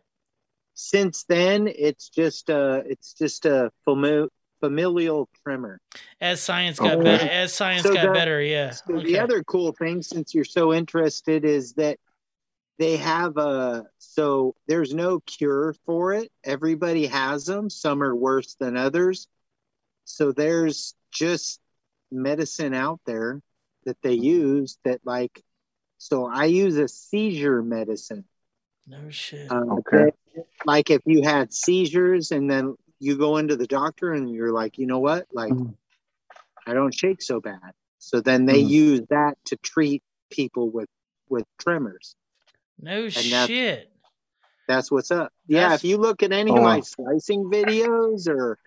[0.76, 4.30] since then it's just a it's just a fami-
[4.60, 5.80] familial tremor.
[6.22, 7.04] As science got Okay.
[7.04, 8.72] better, as science So got the- better, yeah.
[8.72, 9.06] So Okay.
[9.06, 12.00] the other cool thing, since you're so interested, is that
[12.80, 16.32] they have a so there's no cure for it.
[16.44, 17.70] Everybody has them.
[17.70, 19.28] Some are worse than others.
[20.06, 21.60] So there's just
[22.12, 23.42] medicine out there
[23.86, 25.44] that they use that like
[25.98, 28.26] so I use a seizure medicine.
[28.86, 29.52] No shit.
[29.52, 30.12] Um, Okay.
[30.36, 34.52] that- like if you had seizures and then you go into the doctor and you're
[34.52, 35.28] like, you know what?
[35.34, 35.54] Like
[36.66, 37.60] I don't shake so bad.
[38.00, 38.70] So then they Mhm.
[38.70, 40.90] use that to treat people with
[41.30, 42.16] with tremors.
[42.80, 43.92] no that's- shit.
[44.68, 45.32] That's what's up.
[45.48, 46.82] Yeah, That's- if you look at any of my Oh.
[46.82, 48.60] slicing videos or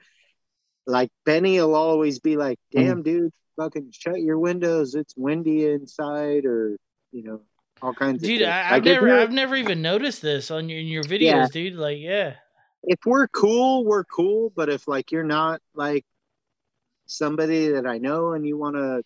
[0.87, 2.81] like Benny will always be like, Mm.
[2.81, 4.95] "Damn, dude, fucking shut your windows.
[4.95, 6.77] It's windy inside," or
[7.13, 7.43] you know,
[7.83, 8.47] all kinds Dude, of.
[8.47, 8.49] shit.
[8.49, 11.47] I, I've Like, never I've never even noticed this on your in your videos, Yeah.
[11.53, 11.75] dude.
[11.77, 12.37] Like, yeah.
[12.83, 14.53] If we're cool, we're cool.
[14.55, 16.05] But if like you're not like
[17.07, 19.03] somebody that I know and you want to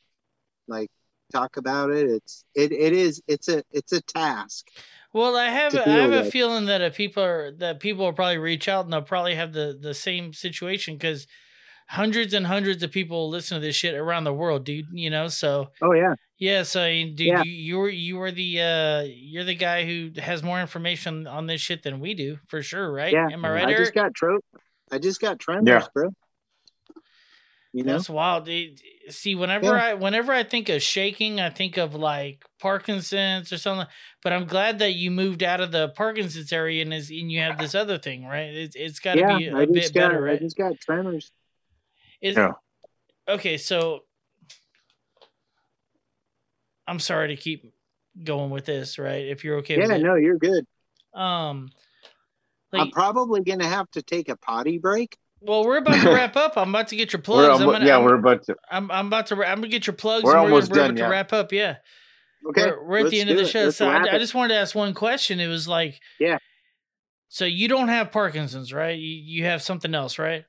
[0.68, 0.90] like
[1.32, 4.68] talk about it, it's it it is it's a it's a task.
[5.12, 8.04] Well, I have a, I have deal a feeling that if people are that people
[8.04, 11.26] will probably reach out and they'll probably have the the same situation because
[11.86, 14.86] hundreds and hundreds of people listen to this shit around the world, dude.
[14.92, 17.42] You know, so Oh yeah, yeah, so I mean, dude, Yeah.
[17.44, 21.60] you you're you are the uh you're the guy who has more information on this
[21.60, 23.12] shit than we do for sure, right?
[23.12, 23.28] yeah.
[23.30, 23.78] Am I right, I Eric?
[23.78, 24.40] just got tro-
[24.90, 25.86] I just got tremors, Yeah.
[25.94, 26.10] bro.
[27.72, 28.44] You know, That's wild.
[28.44, 28.78] dude.
[29.08, 29.72] See, whenever Yeah.
[29.86, 33.88] I whenever I think of shaking, I think of like Parkinson's or something.
[34.22, 37.40] But I'm glad that you moved out of the Parkinson's area and is and you
[37.40, 38.54] have this other thing, right?
[38.54, 39.38] It's it's got to yeah.
[39.38, 40.40] be a I bit just got better, I right?
[40.40, 41.32] just got tremors.
[42.24, 42.52] Is Yeah.
[43.28, 43.58] okay.
[43.58, 44.00] So
[46.86, 47.72] I'm sorry to keep
[48.24, 49.26] going with this, right?
[49.26, 50.02] If you're okay Yeah, with it.
[50.02, 50.66] no, you're good.
[51.14, 51.70] Um,
[52.72, 55.16] I'm probably gonna have to take a potty break.
[55.40, 56.56] well, we're about to wrap up.
[56.56, 57.60] I'm about to get your We're plugs.
[57.60, 58.56] I'm gonna, yeah, I'm, we're about to.
[58.70, 59.34] I'm, I'm about to.
[59.36, 60.24] I'm gonna get your plugs.
[60.24, 61.04] We're and almost we're, we're done, about yeah.
[61.06, 61.52] to wrap up.
[61.52, 61.76] Yeah.
[62.48, 63.48] Okay, We're, we're at the end of the it.
[63.48, 63.64] show.
[63.64, 65.40] Let's So I, I just wanted to ask one question.
[65.40, 66.38] It was like, Yeah.
[67.28, 68.98] So you don't have Parkinson's, right?
[68.98, 70.44] You, you have something else, right?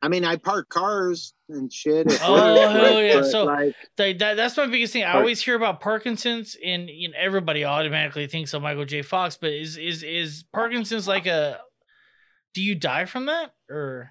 [0.00, 2.06] I mean, I park cars and shit.
[2.22, 3.22] Oh hell yeah!
[3.22, 5.02] So like, that, that, that's my biggest thing.
[5.02, 9.02] I Park- always hear about Parkinson's, and you know, everybody automatically thinks of Michael J.
[9.02, 9.36] Fox.
[9.40, 11.58] But is is is Parkinson's like a?
[12.54, 14.10] Do you die from that or?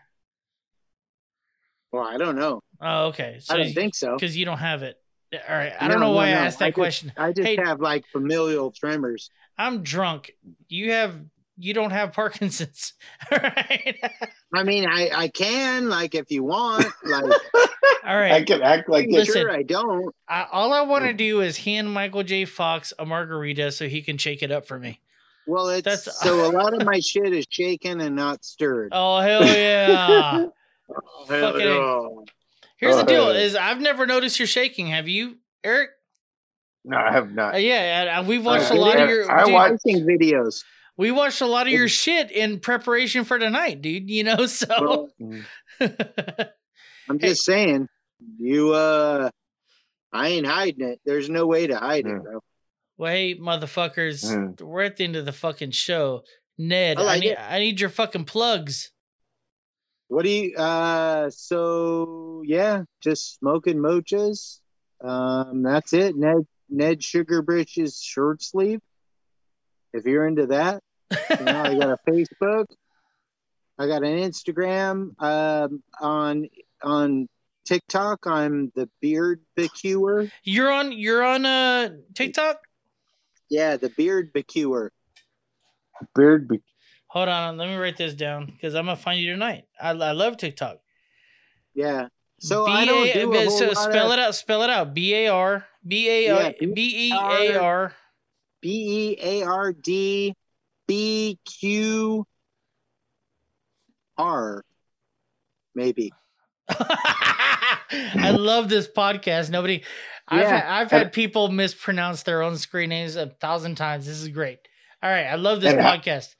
[1.91, 2.61] well, I don't know.
[2.81, 3.39] Oh, okay.
[3.49, 4.13] I don't think so.
[4.15, 4.97] because you don't have it.
[5.33, 6.37] All right, I don't know no, why no.
[6.37, 7.13] I asked that just- question.
[7.17, 9.29] I just Hey- have like familial tremors.
[9.57, 10.31] I'm drunk.
[10.69, 11.15] You have
[11.57, 12.93] you don't have Parkinson's.
[13.31, 13.95] All right.
[14.53, 16.85] I mean, I I can like if you want.
[17.03, 17.23] Like,
[18.05, 18.31] All right.
[18.33, 20.13] I can act like Listen, sure, I don't.
[20.29, 22.45] I, all I want to do is hand Michael J.
[22.45, 25.01] Fox a margarita so he can shake it up for me.
[25.45, 28.89] Well, it's That's- so a lot of my shit is shaken and not stirred.
[28.93, 30.37] Oh hell yeah!
[30.37, 30.53] Hell
[31.27, 32.07] fucking- yeah.
[32.77, 33.39] Here's the Oh, deal: hell yeah.
[33.41, 34.87] is I've never noticed your shaking.
[34.87, 35.89] Have you, Eric?
[36.85, 37.55] No, I have not.
[37.55, 39.29] Uh, yeah, and, uh, we've watched a lot of your.
[39.29, 40.63] I dude, watch- videos.
[40.97, 44.09] We watched a lot of your shit in preparation for tonight, dude.
[44.09, 45.09] You know, so
[45.79, 47.87] I'm just saying,
[48.39, 49.29] you uh,
[50.11, 50.99] I ain't hiding it.
[51.05, 52.39] There's no way to hide it, bro.
[52.97, 54.61] well, hey, motherfuckers, Mm.
[54.61, 56.23] we're at the end of the fucking show.
[56.57, 57.37] Ned, I I, need it.
[57.39, 58.91] I need your fucking plugs.
[60.09, 64.59] What do you uh so yeah, just smoking mochas.
[65.03, 66.15] Um that's it.
[66.15, 68.79] Ned Ned Sugar Britches short sleeve.
[69.93, 72.65] If you're into that, you know, I got a Facebook.
[73.79, 75.11] I got an Instagram.
[75.21, 76.47] Um on
[76.83, 77.27] on
[77.65, 80.31] TikTok, I'm the beard becuer.
[80.43, 82.59] You're on you're on uh TikTok.
[83.49, 84.89] Yeah, the beard becuer.
[86.15, 86.61] Beard be-
[87.07, 89.65] Hold on, let me write this down because I'm gonna find you tonight.
[89.81, 90.77] I, I love TikTok.
[91.73, 92.07] Yeah.
[92.39, 94.35] So I don't do a whole so spell of- it out.
[94.35, 94.93] Spell it out.
[94.93, 97.93] B A R B A R Yeah, B E A R.
[98.61, 100.35] B E A R D
[100.87, 102.25] B Q
[104.17, 104.63] R.
[105.75, 106.11] Maybe.
[106.69, 109.49] I love this podcast.
[109.49, 109.83] Nobody,
[110.27, 114.05] I've had, I've had people mispronounce their own screen names a thousand times.
[114.05, 114.59] This is great.
[115.01, 116.35] All right, I love this And podcast.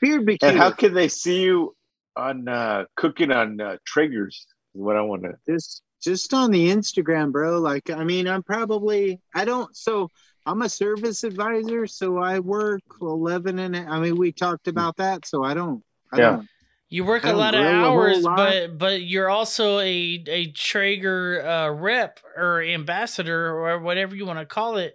[0.00, 1.74] Beard and how can they see you
[2.16, 4.28] on uh, cooking on uh, Traegers?
[4.28, 5.34] Is what I want to.
[5.48, 7.58] Just just on the Instagram, bro.
[7.58, 10.08] Like, I mean, I'm probably I don't so
[10.48, 15.26] I'm a service advisor, so I work eleven and I mean we talked about that,
[15.26, 16.30] so I don't I Yeah.
[16.36, 16.48] don't
[16.88, 18.36] You work a lot of grill a whole hours, lot.
[18.36, 24.38] but but you're also a a Traeger uh, rep or ambassador or whatever you want
[24.38, 24.94] to call it.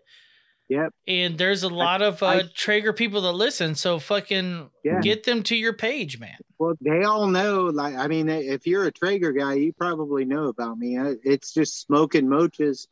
[0.70, 0.92] Yep.
[1.08, 5.02] And there's a lot of uh, I- Traeger people that listen, so fucking Yeah.
[5.02, 6.38] get them to your page, man.
[6.58, 7.66] Well, they all know.
[7.66, 10.98] Like, I mean, if you're a Traeger guy, you probably know about me.
[11.24, 12.88] It's just smoking mochas,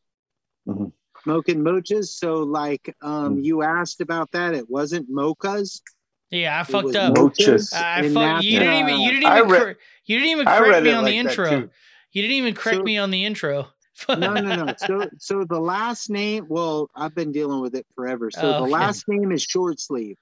[0.68, 0.92] Mhm.
[1.24, 2.06] Smoking mochas.
[2.08, 4.54] So, like, um, you asked about that.
[4.54, 5.82] It wasn't mochas.
[6.30, 7.14] Yeah, I fucked up.
[7.16, 7.74] Mochas.
[7.74, 10.84] I and fuck, you didn't even you didn't even read- cor- you didn't even correct
[10.84, 11.70] me on the like that, intro.
[12.14, 13.68] You didn't even correct So- me on the intro.
[14.10, 14.74] no, no, no.
[14.78, 16.46] So, so the last name.
[16.50, 18.32] Well, I've been dealing with it forever.
[18.32, 18.72] So Oh, the okay.
[18.72, 20.18] last name is short sleeve,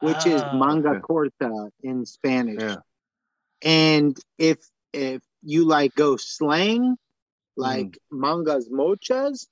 [0.00, 0.56] which is Oh.
[0.58, 1.00] manga Okay.
[1.00, 2.60] corta in Spanish.
[2.62, 2.76] Yeah.
[3.62, 4.58] And if
[4.92, 6.96] if you like go slang,
[7.56, 9.46] like mangas mochas,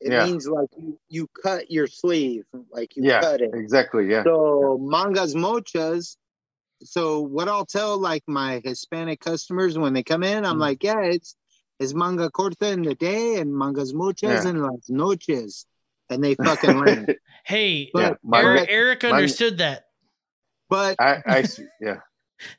[0.00, 0.12] it.
[0.12, 0.26] Yeah.
[0.26, 3.20] means like you, you cut your sleeve, like you Yeah.
[3.20, 3.50] cut it.
[3.54, 4.08] Exactly.
[4.10, 4.24] Yeah.
[4.24, 6.16] So mangas mochas.
[6.82, 10.60] So what I'll tell like my Hispanic customers when they come in, I'm Mm.
[10.60, 11.36] like, yeah, it's
[11.78, 14.48] it's manga corta in the day and mangas mochas Yeah.
[14.48, 15.66] in las noches,
[16.10, 17.06] and they fucking learn.
[17.44, 18.14] Hey, But- yeah.
[18.24, 19.84] Manga- Eric, Eric manga- understood that.
[20.68, 21.66] But I, I see.
[21.80, 22.00] Yeah.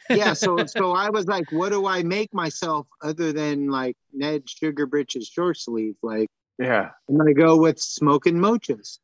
[0.10, 4.50] yeah, so so I was like, what do I make myself other than like Ned
[4.50, 5.96] Sugar Britches short sleeve?
[6.02, 6.30] Like
[6.60, 6.90] Yeah.
[7.10, 9.00] I'm gonna go with smoking mochas.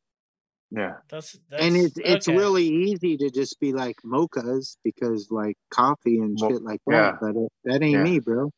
[0.71, 0.95] Yeah.
[1.09, 2.37] That's, that's and it's it's okay.
[2.37, 6.93] really easy to just be like mochas because like coffee and Mo- shit like that.
[6.93, 7.17] yeah.
[7.21, 8.03] But uh, that ain't Yeah.
[8.03, 8.51] me, bro.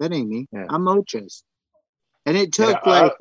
[0.00, 0.46] That ain't me.
[0.52, 0.66] Yeah.
[0.70, 1.42] I'm mochas.
[2.24, 3.12] And it took Yeah, I- like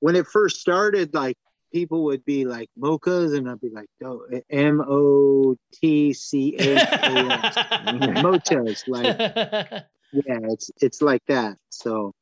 [0.00, 1.36] when it first started, like
[1.72, 6.66] people would be like mochas, and I'd be like, oh, M O T C H
[6.66, 7.56] A S.
[8.22, 9.16] Mochas, like
[10.12, 11.56] yeah, it's it's like that.
[11.70, 12.12] So,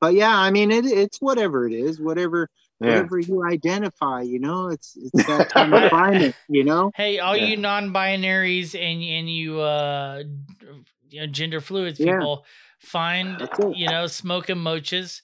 [0.00, 2.48] but yeah, I mean, it it's whatever it is, whatever
[2.80, 2.88] Yeah.
[2.96, 6.90] whatever you identify, you know, it's it's that kind of climate, you know.
[6.94, 7.46] Hey, all Yeah.
[7.46, 10.22] you non-binaries and and you uh
[11.10, 12.18] you know gender fluids Yeah.
[12.18, 12.44] people
[12.78, 15.22] find you know smoking mochas.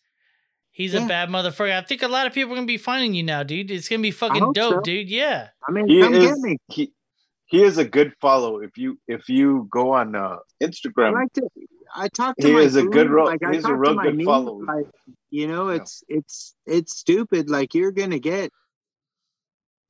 [0.73, 1.71] He's a bad motherfucker.
[1.73, 3.71] I think a lot of people are gonna be finding you now, dude.
[3.71, 4.81] It's gonna be fucking dope, so.
[4.81, 5.09] dude.
[5.09, 5.51] Yeah.
[5.69, 6.43] I mean, He come get is.
[6.43, 6.57] me.
[6.69, 6.93] He,
[7.47, 8.59] he is a good follow.
[8.59, 11.43] If you if you go on uh, I Instagram, like to.
[11.95, 14.23] I talk to He my is a good food, ro- like he's a real good
[14.25, 14.65] follower.
[14.65, 14.87] Like
[15.31, 15.77] you know, Yeah.
[15.77, 17.49] it's it's it's stupid.
[17.49, 18.51] Like you're gonna get,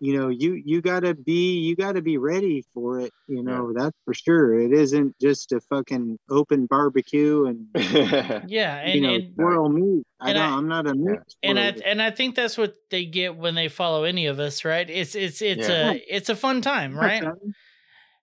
[0.01, 3.11] you know, you you gotta be you gotta be ready for it.
[3.27, 4.59] You know, that's for sure.
[4.59, 7.69] It isn't just a fucking open barbecue and
[8.49, 10.05] Yeah, and you know and, meat.
[10.21, 10.43] I don't.
[10.43, 11.21] I- am not a meat.
[11.43, 14.65] and I and I think that's what they get when they follow any of us,
[14.65, 14.89] right?
[14.89, 15.93] It's it's it's Yeah.
[15.93, 17.25] a it's a fun time, right?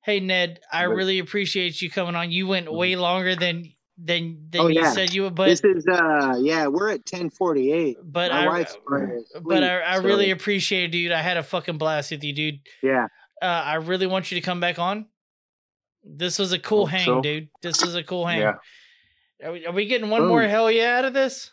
[0.03, 2.31] Hey Ned, I But- really appreciate you coming on.
[2.31, 3.73] You went way longer than
[4.03, 7.05] than than oh you yeah, said you would, but this is uh yeah, we're at
[7.05, 7.97] ten forty eight.
[8.03, 8.77] But my I- wife's
[9.43, 11.11] but I, I so, really appreciate it, dude.
[11.11, 12.59] I had a fucking blast with you, dude.
[12.81, 13.07] yeah.
[13.41, 15.07] Uh, I really want you to come back on.
[16.03, 17.21] This was a cool Hope hang, so.
[17.21, 17.49] dude.
[17.63, 18.39] This was a cool hang.
[18.41, 18.53] Yeah.
[19.43, 20.30] Are, we, are we getting one Boom.
[20.30, 21.49] more hell yeah out of this?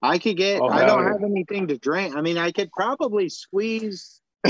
[0.00, 0.60] I could get.
[0.60, 1.12] Oh, I don't yeah.
[1.12, 2.16] have anything to drink.
[2.16, 4.20] I mean, I could probably squeeze.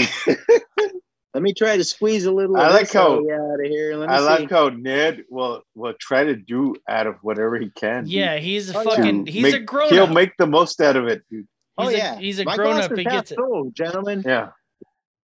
[1.35, 2.57] Let me try to squeeze a little.
[2.59, 3.97] I of like how- out of here.
[3.97, 4.25] Let me I see.
[4.25, 8.05] like how Ned will will try to do out of whatever he can.
[8.07, 9.25] Yeah, he's a Oh, fucking.
[9.27, 10.11] to He's make- a grown He'll up.
[10.11, 11.47] make the most out of it, dude.
[11.79, 13.37] Oh He's a- yeah, he's a My grown glass up, is he half gets it.
[13.39, 14.23] full, gentlemen.
[14.27, 14.51] Yeah.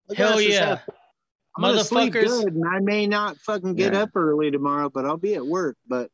[0.09, 0.79] My Hell yeah.
[1.57, 2.43] I'm gonna sleep Motherfuckers.
[2.45, 4.03] good, and I may not fucking get Yeah.
[4.03, 5.75] up early tomorrow, but I'll be at work.
[5.87, 6.09] But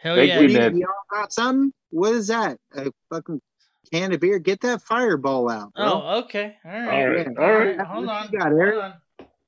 [0.00, 0.40] Hell Thank yeah.
[0.40, 0.76] you, you, Ned.
[0.78, 1.72] y'all got something?
[1.90, 2.58] What is that?
[2.74, 3.40] A fucking
[3.92, 4.38] can of beer?
[4.40, 5.84] Get that fireball out, bro.
[5.84, 6.56] Oh, okay.
[6.64, 6.88] All right.
[6.88, 7.26] All right.
[7.30, 7.42] Yeah.
[7.44, 7.80] All right.
[7.80, 8.28] Hold on.
[8.30, 8.72] got, Eric?
[8.74, 8.94] Hold on.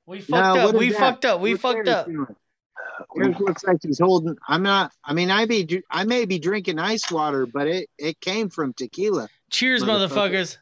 [0.05, 0.75] We fucked Now, up.
[0.75, 0.99] We that?
[0.99, 1.39] fucked up.
[1.41, 2.05] We What's fucked up.
[2.07, 2.27] doing?
[3.17, 4.35] Eric looks like he's holding.
[4.47, 4.91] I'm not.
[5.03, 5.83] I mean, I be.
[5.89, 9.27] I may be drinking ice water, but it it came from tequila.
[9.49, 10.31] Cheers, Motherfucker.
[10.31, 10.57] motherfuckers.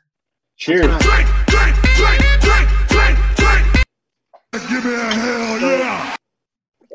[0.58, 0.86] Cheers.
[4.52, 6.16] Give me a hell yeah.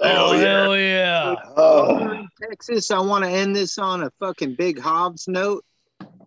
[0.03, 1.35] Oh, oh hell yeah.
[1.57, 5.65] Oh, Texas, I want to end this on a fucking big Hobbs note.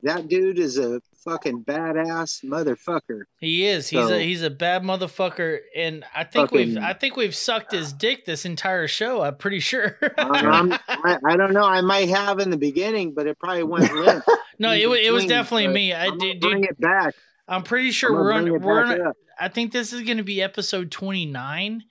[0.03, 3.23] That dude is a fucking badass motherfucker.
[3.39, 3.89] He is.
[3.89, 7.91] He's a he's a bad motherfucker, and I think we've I think we've sucked his
[7.91, 9.21] dick this entire show.
[9.21, 9.97] I'm pretty sure.
[10.17, 11.63] Um, I'm, I, I don't know.
[11.63, 14.25] I might have in the beginning, but it probably went limp.
[14.59, 15.93] no, it, it was definitely me.
[15.93, 17.15] I I'm did, bring it back.
[17.47, 18.61] I'm pretty sure I'm we're on.
[18.61, 19.01] We're on.
[19.01, 19.17] up.
[19.39, 21.83] I think this is going to be episode 29,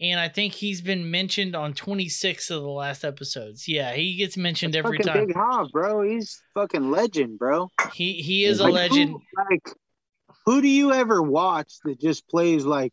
[0.00, 3.66] and I think he's been mentioned on 26 of the last episodes.
[3.66, 5.26] Yeah, he gets mentioned every time.
[5.26, 6.02] Big Hob, bro.
[6.02, 7.68] He's fucking legend, bro.
[7.92, 9.10] He he is a legend.
[9.10, 9.68] Who, like,
[10.44, 12.92] who do you ever watch that just plays like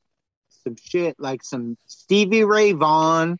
[0.64, 3.38] some shit, like some Stevie Ray Vaughan?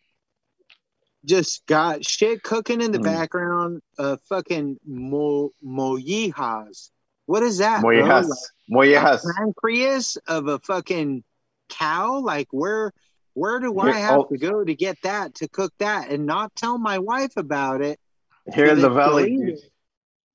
[1.26, 3.04] Just got shit cooking in the Mm.
[3.04, 3.82] background.
[3.98, 6.90] Uh, fucking mo mollejas.
[7.28, 7.82] What is that?
[7.82, 7.96] bro?
[8.02, 8.28] Mollejas.
[8.28, 9.24] Like, Mollejas.
[9.30, 11.24] a pancreas of a fucking
[11.70, 12.20] cow.
[12.20, 12.92] Like where?
[13.34, 14.24] Where do I have oh.
[14.26, 18.00] to go to get that to cook that and not tell my wife about it?
[18.54, 19.50] Here in the valley, she'll eat dude.
[19.56, 19.72] it?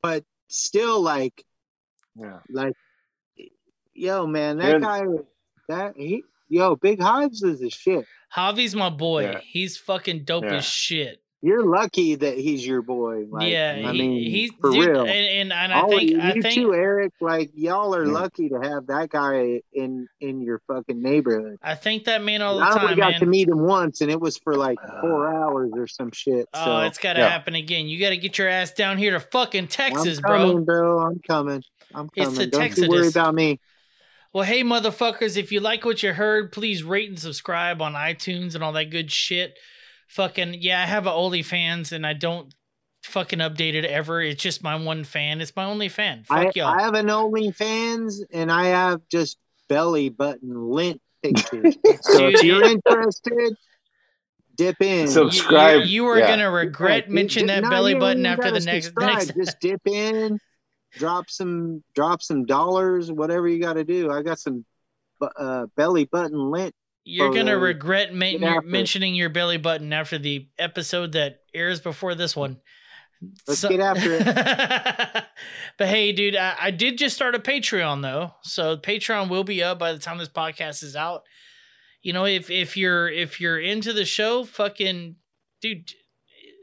[0.02, 1.44] But still, like
[2.16, 2.40] Yeah.
[2.50, 2.74] like
[3.94, 4.78] yo man that Yeah.
[4.78, 5.04] guy
[5.68, 9.22] that he yo big hives is the shit Javi's my boy.
[9.22, 9.40] Yeah.
[9.42, 10.56] He's fucking dope Yeah.
[10.56, 11.22] as shit.
[11.40, 15.02] You're lucky that he's your boy like, yeah, i he, mean he's for dude, real
[15.02, 18.12] and and, and I All think you, I think too eric like y'all are Yeah.
[18.12, 22.56] lucky to have that guy in in your fucking neighborhood I think that man all
[22.56, 23.20] the i only time, got man.
[23.20, 26.48] to meet him once and it was for like uh, four hours or some shit
[26.54, 27.28] oh, so Oh, it's got to Yeah.
[27.28, 27.86] happen again.
[27.86, 30.38] You got to get your ass down here to fucking Texas, i'm bro.
[30.38, 31.62] coming bro i'm coming
[31.94, 33.60] i'm It's coming the don't you worry about me
[34.32, 38.54] Well, hey, motherfuckers, if you like what you heard, please rate and subscribe on iTunes
[38.54, 39.56] and all that good shit.
[40.08, 42.54] Fucking, yeah, I have a OnlyFans and I don't
[43.04, 44.20] fucking update it ever.
[44.20, 45.40] It's just my one fan.
[45.40, 46.24] It's my only fan.
[46.24, 46.66] Fuck I, y'all.
[46.74, 49.38] I have an OnlyFans and I have just
[49.68, 51.76] belly button lint pictures.
[52.02, 53.54] so if you're interested,
[54.56, 55.08] dip in.
[55.08, 55.82] Subscribe.
[55.82, 56.28] You, you are Yeah.
[56.28, 59.16] gonna regret Yeah, mentioning that belly button after the next subscribe.
[59.16, 59.34] next.
[59.36, 60.38] Just dip in,
[60.96, 64.10] drop some drop some dollars, whatever you got to do.
[64.10, 64.64] I got some
[65.20, 66.74] uh, belly button lint.
[67.08, 67.62] You're gonna photos.
[67.62, 72.60] regret Get mentioning your belly button after the episode that airs before this one.
[73.46, 74.26] Let's get after it.
[75.78, 79.62] but hey, dude, I, I did just start a Patreon though, so Patreon will be
[79.62, 81.22] up by the time this podcast is out.
[82.02, 85.16] You know, if if you're if you're into the show, fucking
[85.62, 85.90] dude,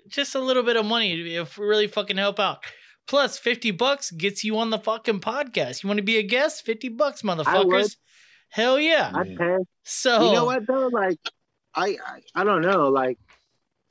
[0.07, 2.63] just a little bit of money if really fucking help out.
[3.07, 5.81] Plus, fifty bucks gets you on the fucking podcast.
[5.81, 6.63] You want to be a guest?
[6.63, 7.95] Fifty bucks, motherfuckers.
[8.55, 9.11] Hell yeah.
[9.13, 9.57] I'd pay.
[9.83, 10.87] So You know what though?
[10.87, 11.19] Like,
[11.75, 12.87] I, I I don't know.
[12.87, 13.19] Like,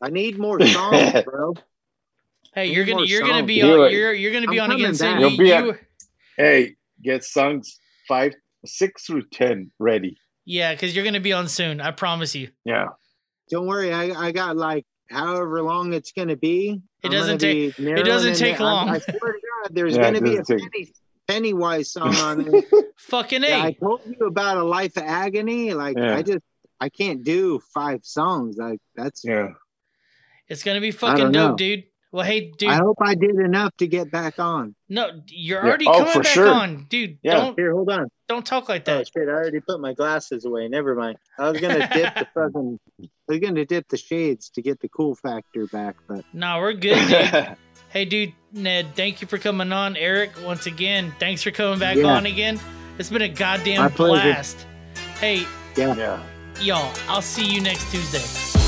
[0.01, 1.52] I need more songs, bro.
[2.55, 4.94] Hey, you're gonna you're gonna be Do on you're you're gonna be I'm on again
[4.97, 5.12] coming soon.
[5.12, 5.20] back.
[5.20, 5.81] You- You'll be you- at-
[6.39, 7.78] Hey, get songs
[8.09, 8.33] five,
[8.65, 10.17] six through ten ready.
[10.47, 11.83] yeah, because you're gonna be on soon.
[11.83, 12.49] I promise you.
[12.65, 12.86] Yeah.
[13.51, 13.93] Don't worry.
[13.93, 16.81] I I got like however long it's gonna be.
[17.02, 18.67] It I'm doesn't take- it doesn't take there.
[18.67, 18.89] I- long.
[18.89, 20.93] I, swear to God, there's Yeah, gonna be a doesn't take- Penny,
[21.28, 22.62] Pennywise song on there.
[22.96, 23.74] Fucking Yeah, I a.
[23.74, 25.72] told you about a life of agony.
[25.74, 26.16] Like Yeah.
[26.16, 26.44] I just
[26.80, 28.56] I can't do five songs.
[28.58, 29.50] Like that's Yeah.
[30.48, 31.56] It's gonna be fucking don't dope, know.
[31.56, 31.84] dude.
[32.12, 32.68] Well, hey, dude.
[32.70, 34.76] I hope I did enough to get back on.
[34.88, 35.66] No, you're Yeah.
[35.68, 36.48] already Oh, coming for back sure.
[36.48, 37.18] on, dude.
[37.24, 38.06] Don't Here, hold on.
[38.28, 39.08] don't talk like Oh that.
[39.08, 39.28] shit!
[39.28, 40.68] I already put my glasses away.
[40.68, 41.16] Never mind.
[41.40, 42.78] I was gonna dip the fucking.
[43.02, 46.74] I was gonna dip the shades to get the cool factor back, but No, we're
[46.74, 47.56] good, dude.
[47.88, 49.97] hey, dude, Ned, thank you for coming on.
[49.97, 52.05] Eric, once again, thanks for coming back Yeah.
[52.15, 52.60] on again.
[52.99, 54.66] It's been a goddamn blast.
[55.18, 55.44] Hey,
[55.76, 56.23] yeah.
[56.60, 58.64] y'all, I'll see you next Tuesday.